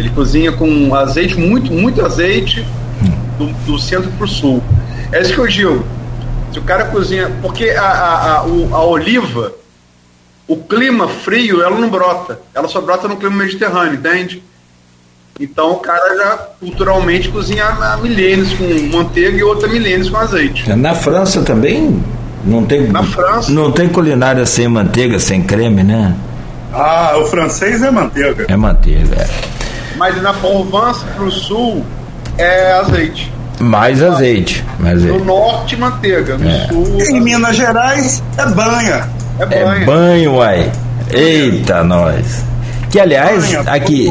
Ele 0.00 0.08
cozinha 0.08 0.50
com 0.50 0.94
azeite, 0.94 1.38
muito, 1.38 1.70
muito 1.70 2.02
azeite, 2.02 2.66
do, 3.36 3.46
do 3.66 3.78
centro 3.78 4.10
para 4.12 4.24
o 4.24 4.28
sul. 4.28 4.62
É 5.12 5.20
isso 5.20 5.34
que 5.34 5.38
eu 5.38 5.46
digo. 5.46 5.84
Se 6.50 6.58
o 6.58 6.62
cara 6.62 6.86
cozinha. 6.86 7.30
Porque 7.42 7.68
a, 7.68 7.82
a, 7.82 8.32
a, 8.32 8.38
a 8.38 8.82
oliva, 8.82 9.52
o 10.48 10.56
clima 10.56 11.06
frio, 11.06 11.62
ela 11.62 11.78
não 11.78 11.90
brota. 11.90 12.40
Ela 12.54 12.66
só 12.66 12.80
brota 12.80 13.06
no 13.08 13.18
clima 13.18 13.36
mediterrâneo, 13.36 13.94
entende? 13.94 14.42
Então 15.38 15.72
o 15.72 15.76
cara 15.76 16.16
já 16.16 16.36
culturalmente 16.58 17.28
cozinha 17.28 17.66
há 17.66 17.98
milênios 17.98 18.54
com 18.54 18.64
manteiga 18.96 19.36
e 19.36 19.42
outra 19.42 19.68
milênios 19.68 20.08
com 20.08 20.16
azeite. 20.16 20.66
Na 20.74 20.94
França 20.94 21.42
também 21.42 22.02
não 22.42 22.64
tem. 22.64 22.88
Na 22.88 23.02
França. 23.02 23.52
Não 23.52 23.70
tem 23.70 23.86
culinária 23.86 24.46
sem 24.46 24.66
manteiga, 24.66 25.18
sem 25.18 25.42
creme, 25.42 25.82
né? 25.82 26.16
Ah, 26.72 27.18
o 27.18 27.26
francês 27.26 27.82
é 27.82 27.90
manteiga. 27.90 28.46
É 28.48 28.56
manteiga, 28.56 29.14
é. 29.16 29.59
Mas 30.00 30.22
na 30.22 30.32
Provence 30.32 31.04
pro 31.14 31.30
sul 31.30 31.84
é 32.38 32.72
azeite. 32.72 33.30
Mais 33.60 34.02
azeite. 34.02 34.64
Mais 34.78 34.96
azeite. 34.96 35.18
No 35.18 35.24
norte, 35.26 35.76
manteiga. 35.76 36.38
No 36.38 36.48
é. 36.48 36.68
sul. 36.68 37.02
Em 37.02 37.20
Minas 37.20 37.54
Gerais 37.54 38.22
é 38.38 38.46
banha. 38.46 39.10
É 39.38 39.44
banha. 39.44 39.82
É 39.82 39.84
banho, 39.84 40.36
uai. 40.36 40.72
Eita, 41.10 41.84
nós. 41.84 42.42
Que, 42.90 42.98
aliás, 42.98 43.54
aqui, 43.68 44.10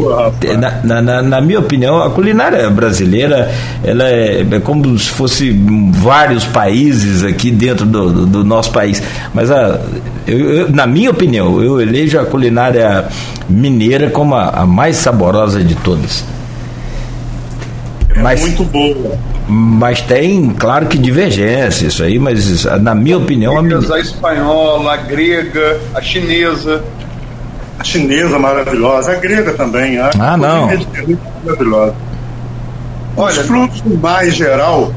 na, 0.58 1.02
na, 1.02 1.22
na, 1.22 1.42
minha 1.42 1.60
opinião, 1.60 2.02
a 2.02 2.10
culinária 2.12 2.70
brasileira 2.70 3.52
ela 3.84 4.08
é, 4.08 4.40
é, 4.50 4.60
como 4.62 4.98
se 4.98 5.10
fosse 5.10 5.52
vários 5.92 6.46
países 6.46 7.22
aqui 7.22 7.52
dentro 7.52 7.86
do, 7.86 8.10
do, 8.10 8.26
do 8.26 8.44
nosso 8.46 8.72
país. 8.72 9.04
Mas, 9.34 9.52
a, 9.52 9.82
eu, 10.26 10.40
eu, 10.40 10.72
na 10.72 10.88
minha 10.88 11.12
opinião, 11.12 11.62
eu 11.62 11.82
elejo 11.82 12.18
a 12.20 12.26
culinária 12.26 13.06
mineira 13.50 14.10
como 14.10 14.34
a, 14.34 14.50
a 14.50 14.66
mais 14.66 14.96
saborosa 14.96 15.62
de 15.62 15.76
todas. 15.76 16.24
É 18.16 18.22
mas, 18.22 18.42
muito 18.42 18.64
boa. 18.64 19.18
Mas 19.46 20.00
tem, 20.00 20.52
claro 20.52 20.86
que 20.86 20.98
divergência 20.98 21.88
isso 21.88 22.02
aí, 22.02 22.18
mas 22.18 22.64
na 22.82 22.96
minha 22.96 23.18
opinião. 23.18 23.58
A, 23.58 23.96
a 23.96 24.00
espanhola, 24.00 24.94
a 24.94 24.98
grega, 24.98 25.80
a 25.94 26.02
chinesa. 26.02 26.82
A 27.80 27.84
chinesa 27.84 28.38
maravilhosa, 28.38 29.14
a 29.14 29.16
grega 29.16 29.54
também. 29.54 29.98
A 29.98 30.10
ah, 30.20 30.38
não. 30.38 30.70
Maravilhosa. 31.46 31.96
Olha, 33.16 33.40
Os 33.40 33.48
frutos 33.48 33.82
do 33.82 33.98
mar 33.98 34.28
em 34.28 34.32
geral, 34.32 34.94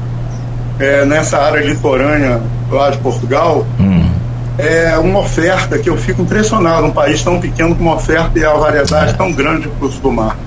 é, 0.79 1.05
nessa 1.05 1.37
área 1.39 1.61
litorânea 1.61 2.41
lá 2.69 2.89
de 2.89 2.97
Portugal, 2.97 3.65
hum. 3.79 4.09
é 4.57 4.97
uma 4.97 5.19
oferta 5.19 5.77
que 5.77 5.89
eu 5.89 5.97
fico 5.97 6.21
impressionado. 6.21 6.87
Um 6.87 6.91
país 6.91 7.23
tão 7.23 7.39
pequeno 7.39 7.73
com 7.75 7.83
uma 7.83 7.95
oferta 7.95 8.37
e 8.37 8.45
a 8.45 8.53
variedade 8.53 9.11
é. 9.11 9.13
tão 9.13 9.31
grande 9.31 9.63
de 9.63 9.75
frutos 9.75 9.99
do 9.99 10.11
mar. 10.11 10.37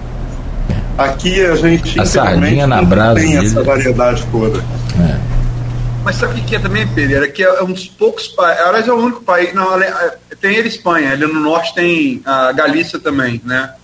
Aqui 0.98 1.44
a 1.44 1.54
gente 1.56 2.00
a 2.00 2.06
sardinha 2.06 2.66
na 2.66 2.82
brasa 2.82 3.20
tem 3.20 3.36
essa 3.36 3.62
variedade 3.62 4.26
toda. 4.30 4.58
É. 4.98 5.35
Mas 6.06 6.14
sabe 6.14 6.40
o 6.40 6.44
que 6.44 6.54
é 6.54 6.60
também, 6.60 6.86
Pereira? 6.86 7.26
Que 7.26 7.42
é 7.42 7.64
um 7.64 7.72
dos 7.72 7.88
poucos 7.88 8.28
países. 8.28 8.64
Aliás, 8.64 8.86
é 8.86 8.92
o 8.92 8.96
único 8.96 9.24
país. 9.24 9.52
Não, 9.52 9.76
é, 9.82 10.16
tem 10.40 10.54
ele 10.54 10.68
Espanha, 10.68 11.10
ali 11.10 11.26
no 11.26 11.40
norte 11.40 11.74
tem 11.74 12.22
a 12.24 12.52
Galícia 12.52 12.96
também, 13.00 13.42
né? 13.44 13.74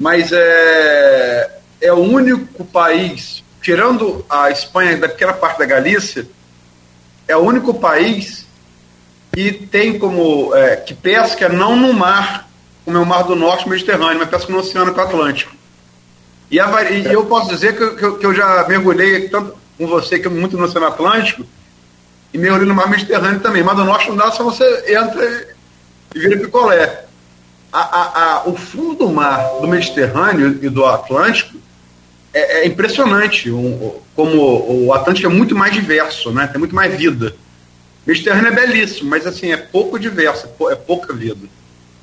Mas 0.00 0.32
é, 0.32 1.58
é 1.80 1.92
o 1.92 1.98
único 1.98 2.64
país, 2.64 3.44
tirando 3.62 4.26
a 4.28 4.50
Espanha 4.50 4.96
da 4.96 5.08
pequena 5.08 5.32
parte 5.32 5.60
da 5.60 5.64
Galícia, 5.64 6.26
é 7.28 7.36
o 7.36 7.40
único 7.40 7.74
país 7.74 8.44
que 9.32 9.52
tem 9.52 10.00
como. 10.00 10.52
É, 10.56 10.74
que 10.74 10.92
pesca 10.92 11.48
não 11.48 11.76
no 11.76 11.92
mar, 11.92 12.50
como 12.84 12.96
é 12.96 13.00
o 13.00 13.06
Mar 13.06 13.22
do 13.22 13.36
Norte 13.36 13.68
Mediterrâneo, 13.68 14.18
mas 14.18 14.28
pesca 14.28 14.52
no 14.52 14.58
Oceano 14.58 14.90
Atlântico. 15.00 15.54
E, 16.50 16.58
a, 16.58 16.90
e 16.90 17.12
eu 17.12 17.26
posso 17.26 17.48
dizer 17.48 17.76
que, 17.76 17.90
que, 17.90 18.18
que, 18.18 18.26
eu 18.26 18.34
já 18.34 18.66
mergulhei 18.66 19.28
tanto 19.28 19.65
com 19.76 19.86
você, 19.86 20.18
que 20.18 20.26
é 20.26 20.30
muito 20.30 20.56
no 20.56 20.64
Oceano 20.64 20.86
Atlântico, 20.86 21.44
e 22.32 22.38
mergulhei 22.38 22.66
no 22.66 22.74
Mar 22.74 22.88
Mediterrâneo 22.88 23.40
também. 23.40 23.62
Mas 23.62 23.76
do 23.76 23.84
Norte 23.84 24.08
não 24.08 24.16
dá, 24.16 24.30
só 24.30 24.44
você 24.44 24.64
entra 24.88 25.56
e 26.14 26.18
vira 26.18 26.38
picolé. 26.38 27.04
A, 27.72 27.80
a, 27.80 28.22
a, 28.22 28.48
o 28.48 28.56
fundo 28.56 29.06
do 29.06 29.12
mar 29.12 29.60
do 29.60 29.68
Mediterrâneo 29.68 30.58
e 30.62 30.68
do 30.68 30.84
Atlântico 30.86 31.58
é, 32.32 32.60
é 32.60 32.66
impressionante. 32.66 33.50
Um, 33.50 34.00
como 34.14 34.86
o 34.86 34.92
Atlântico 34.94 35.26
é 35.26 35.30
muito 35.30 35.54
mais 35.54 35.72
diverso, 35.72 36.30
né? 36.32 36.46
tem 36.46 36.58
muito 36.58 36.74
mais 36.74 36.94
vida. 36.96 37.34
O 38.04 38.08
Mediterrâneo 38.08 38.52
é 38.52 38.54
belíssimo, 38.54 39.10
mas 39.10 39.26
assim, 39.26 39.52
é 39.52 39.56
pouco 39.56 39.98
diverso, 39.98 40.46
é, 40.46 40.72
é 40.72 40.76
pouca 40.76 41.12
vida. 41.12 41.46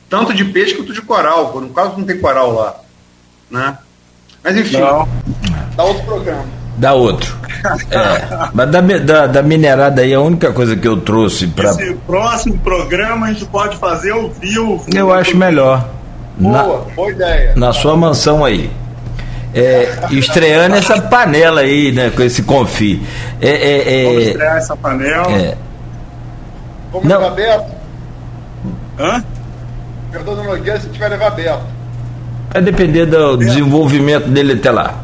Tanto 0.09 0.33
de 0.33 0.45
peixe 0.45 0.75
quanto 0.75 0.93
de 0.93 1.01
coral. 1.01 1.59
No 1.59 1.69
caso, 1.69 1.97
não 1.97 2.05
tem 2.05 2.19
coral 2.19 2.53
lá. 2.53 2.79
Né? 3.49 3.77
Mas 4.43 4.57
enfim, 4.57 4.77
Não. 4.77 5.07
dá 5.75 5.83
outro 5.83 6.03
programa. 6.03 6.62
Dá 6.77 6.93
outro. 6.93 7.35
É, 7.91 8.49
mas 8.53 8.69
da, 8.69 8.81
da, 8.81 9.27
da, 9.27 9.41
minerada 9.41 10.01
aí, 10.01 10.13
a 10.13 10.19
única 10.19 10.51
coisa 10.51 10.75
que 10.75 10.87
eu 10.87 10.97
trouxe 10.97 11.47
para. 11.47 11.69
Esse 11.69 11.93
próximo 12.07 12.57
programa 12.59 13.27
a 13.27 13.29
gente 13.33 13.45
pode 13.45 13.77
fazer 13.77 14.11
ao 14.11 14.29
vivo. 14.29 14.83
Eu 14.93 15.13
acho 15.13 15.37
melhor. 15.37 15.87
Boa, 16.37 16.57
na, 16.57 16.95
boa 16.95 17.11
ideia. 17.11 17.53
Na 17.55 17.71
sua 17.71 17.95
mansão 17.95 18.43
aí. 18.43 18.69
É, 19.53 19.87
estreando 20.09 20.75
essa 20.75 20.99
panela 20.99 21.61
aí, 21.61 21.91
né? 21.91 22.09
Com 22.09 22.23
esse 22.23 22.41
confi. 22.41 23.01
É, 23.39 23.49
é, 23.49 24.01
é, 24.01 24.05
Vamos 24.05 24.27
estrear 24.27 24.57
essa 24.57 24.75
panela. 24.75 25.31
É. 25.31 25.57
Vamos 26.91 27.07
Não. 27.07 27.19
levar 27.19 27.35
Beto? 27.35 27.65
Hã? 28.99 29.23
Perdão, 30.11 30.43
Nogueira, 30.43 30.79
se 30.79 30.89
tiver 30.89 31.07
levar 31.09 31.29
Beto. 31.31 31.63
Vai 32.51 32.61
depender 32.61 33.05
do 33.05 33.37
desenvolvimento 33.37 34.27
dele 34.27 34.53
até 34.53 34.71
lá. 34.71 35.03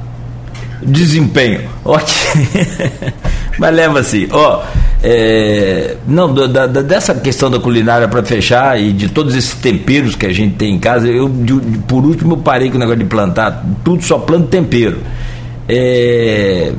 Desempenho. 0.81 1.69
Ok. 1.83 2.13
Mas 3.57 3.75
leva 3.75 3.99
assim, 3.99 4.27
ó. 4.31 4.63
É, 5.01 5.95
não, 6.07 6.33
da, 6.33 6.67
da, 6.67 6.81
dessa 6.81 7.13
questão 7.15 7.49
da 7.49 7.59
culinária 7.59 8.07
para 8.07 8.23
fechar 8.23 8.79
e 8.79 8.91
de 8.91 9.07
todos 9.07 9.35
esses 9.35 9.53
temperos 9.53 10.15
que 10.15 10.25
a 10.25 10.33
gente 10.33 10.55
tem 10.55 10.75
em 10.75 10.79
casa, 10.79 11.07
eu 11.07 11.29
de, 11.29 11.53
por 11.87 12.05
último 12.05 12.37
parei 12.37 12.69
com 12.69 12.75
o 12.75 12.79
negócio 12.79 12.99
de 12.99 13.05
plantar, 13.05 13.65
tudo 13.83 14.03
só 14.03 14.17
planto 14.17 14.47
tempero. 14.47 14.97
É, 15.67 16.73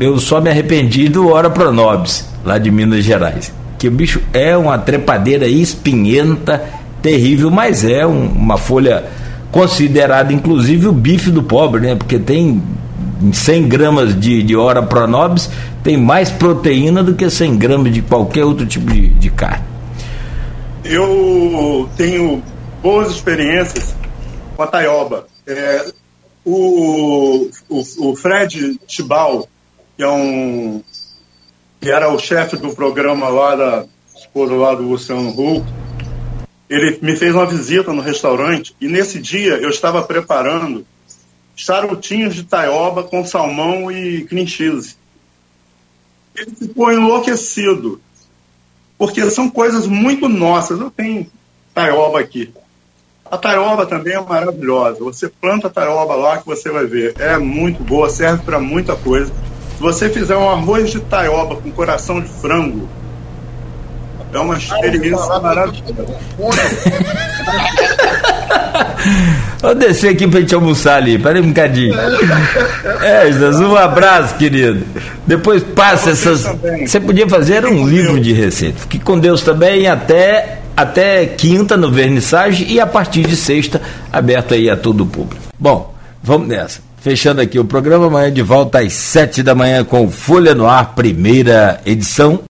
eu 0.00 0.18
só 0.18 0.40
me 0.40 0.50
arrependi 0.50 1.08
do 1.08 1.28
Hora 1.28 1.50
Pronobis, 1.50 2.28
lá 2.44 2.58
de 2.58 2.70
Minas 2.70 3.04
Gerais. 3.04 3.52
Que 3.78 3.88
o 3.88 3.90
bicho 3.90 4.20
é 4.32 4.56
uma 4.56 4.78
trepadeira 4.78 5.46
espinhenta, 5.46 6.62
terrível, 7.00 7.50
mas 7.50 7.84
é 7.84 8.06
um, 8.06 8.26
uma 8.26 8.56
folha 8.56 9.04
considerado 9.50 10.32
inclusive 10.32 10.88
o 10.88 10.92
bife 10.92 11.30
do 11.30 11.42
pobre, 11.42 11.82
né? 11.82 11.94
Porque 11.94 12.18
tem 12.18 12.62
100 13.32 13.68
gramas 13.68 14.18
de, 14.18 14.42
de 14.42 14.56
hora 14.56 14.82
pronobis, 14.82 15.50
tem 15.82 15.96
mais 15.96 16.30
proteína 16.30 17.02
do 17.02 17.14
que 17.14 17.28
100 17.28 17.58
gramas 17.58 17.92
de 17.92 18.02
qualquer 18.02 18.44
outro 18.44 18.66
tipo 18.66 18.90
de, 18.90 19.08
de 19.08 19.30
carne. 19.30 19.64
Eu 20.84 21.88
tenho 21.96 22.42
boas 22.82 23.10
experiências 23.10 23.94
com 24.56 24.62
a 24.62 24.66
taioba. 24.66 25.26
É, 25.46 25.92
o, 26.44 27.48
o, 27.68 27.82
o, 27.98 28.16
Fred 28.16 28.78
Tibal, 28.86 29.48
que 29.96 30.02
é 30.02 30.08
um 30.08 30.82
que 31.80 31.90
era 31.90 32.08
o 32.12 32.18
chefe 32.18 32.56
do 32.56 32.70
programa 32.74 33.28
lá 33.28 33.56
da 33.56 33.84
esposa 34.16 34.54
lá 34.54 34.72
do 34.72 34.82
Luciano 34.82 35.30
Huck, 35.30 35.66
ele 36.70 36.98
me 37.02 37.16
fez 37.16 37.34
uma 37.34 37.44
visita 37.44 37.92
no 37.92 38.00
restaurante 38.00 38.74
e 38.80 38.86
nesse 38.86 39.20
dia 39.20 39.54
eu 39.54 39.68
estava 39.68 40.00
preparando 40.02 40.86
charutinhos 41.54 42.34
de 42.34 42.44
taioba 42.44 43.02
com 43.02 43.24
salmão 43.24 43.90
e 43.90 44.24
cream 44.24 44.46
cheese. 44.46 44.96
Ele 46.34 46.50
ficou 46.54 46.90
enlouquecido, 46.92 48.00
porque 48.96 49.30
são 49.30 49.50
coisas 49.50 49.86
muito 49.86 50.28
nossas. 50.28 50.80
Eu 50.80 50.90
tenho 50.90 51.26
taioba 51.74 52.20
aqui. 52.20 52.52
A 53.30 53.36
taioba 53.38 53.86
também 53.86 54.14
é 54.14 54.20
maravilhosa. 54.20 54.98
Você 55.00 55.28
planta 55.28 55.66
a 55.66 55.70
taioba 55.70 56.14
lá 56.14 56.38
que 56.38 56.46
você 56.46 56.70
vai 56.70 56.86
ver. 56.86 57.14
É 57.18 57.38
muito 57.38 57.82
boa, 57.82 58.10
serve 58.10 58.42
para 58.42 58.58
muita 58.58 58.94
coisa. 58.94 59.32
Se 59.76 59.82
você 59.82 60.10
fizer 60.10 60.36
um 60.36 60.50
arroz 60.50 60.90
de 60.90 61.00
taioba 61.00 61.56
com 61.56 61.70
coração 61.70 62.20
de 62.20 62.28
frango, 62.28 62.88
é 64.32 64.38
uma 64.38 64.56
experiência 64.56 65.38
maravilhosa. 65.40 65.82
Vou 69.60 69.74
descer 69.74 70.10
aqui 70.10 70.26
pra 70.26 70.40
gente 70.40 70.54
almoçar 70.54 70.96
ali. 70.96 71.18
Pera 71.18 71.38
aí 71.38 71.44
um 71.44 71.48
bocadinho. 71.48 71.94
É, 73.02 73.26
Jesus, 73.26 73.60
um 73.60 73.76
abraço, 73.76 74.34
querido. 74.36 74.84
Depois 75.26 75.62
passa 75.62 76.10
essas. 76.10 76.42
Também. 76.42 76.86
Você 76.86 77.00
podia 77.00 77.28
fazer 77.28 77.64
um 77.64 77.86
livro 77.86 78.20
de 78.20 78.32
receitas. 78.32 78.82
Fique 78.82 78.98
com 78.98 79.18
Deus 79.18 79.42
também 79.42 79.86
até, 79.86 80.58
até 80.76 81.26
quinta 81.26 81.76
no 81.76 81.90
vernissage 81.90 82.64
e 82.68 82.80
a 82.80 82.86
partir 82.86 83.22
de 83.22 83.36
sexta 83.36 83.80
aberto 84.12 84.54
aí 84.54 84.68
a 84.68 84.76
todo 84.76 85.02
o 85.02 85.06
público. 85.06 85.42
Bom, 85.58 85.94
vamos 86.22 86.48
nessa. 86.48 86.80
Fechando 87.00 87.40
aqui 87.40 87.58
o 87.58 87.64
programa, 87.64 88.06
amanhã 88.06 88.32
de 88.32 88.42
volta 88.42 88.78
às 88.78 88.92
sete 88.92 89.42
da 89.42 89.56
manhã 89.56 89.82
com 89.82 90.08
Folha 90.08 90.54
no 90.54 90.68
Ar, 90.68 90.94
primeira 90.94 91.80
edição. 91.84 92.40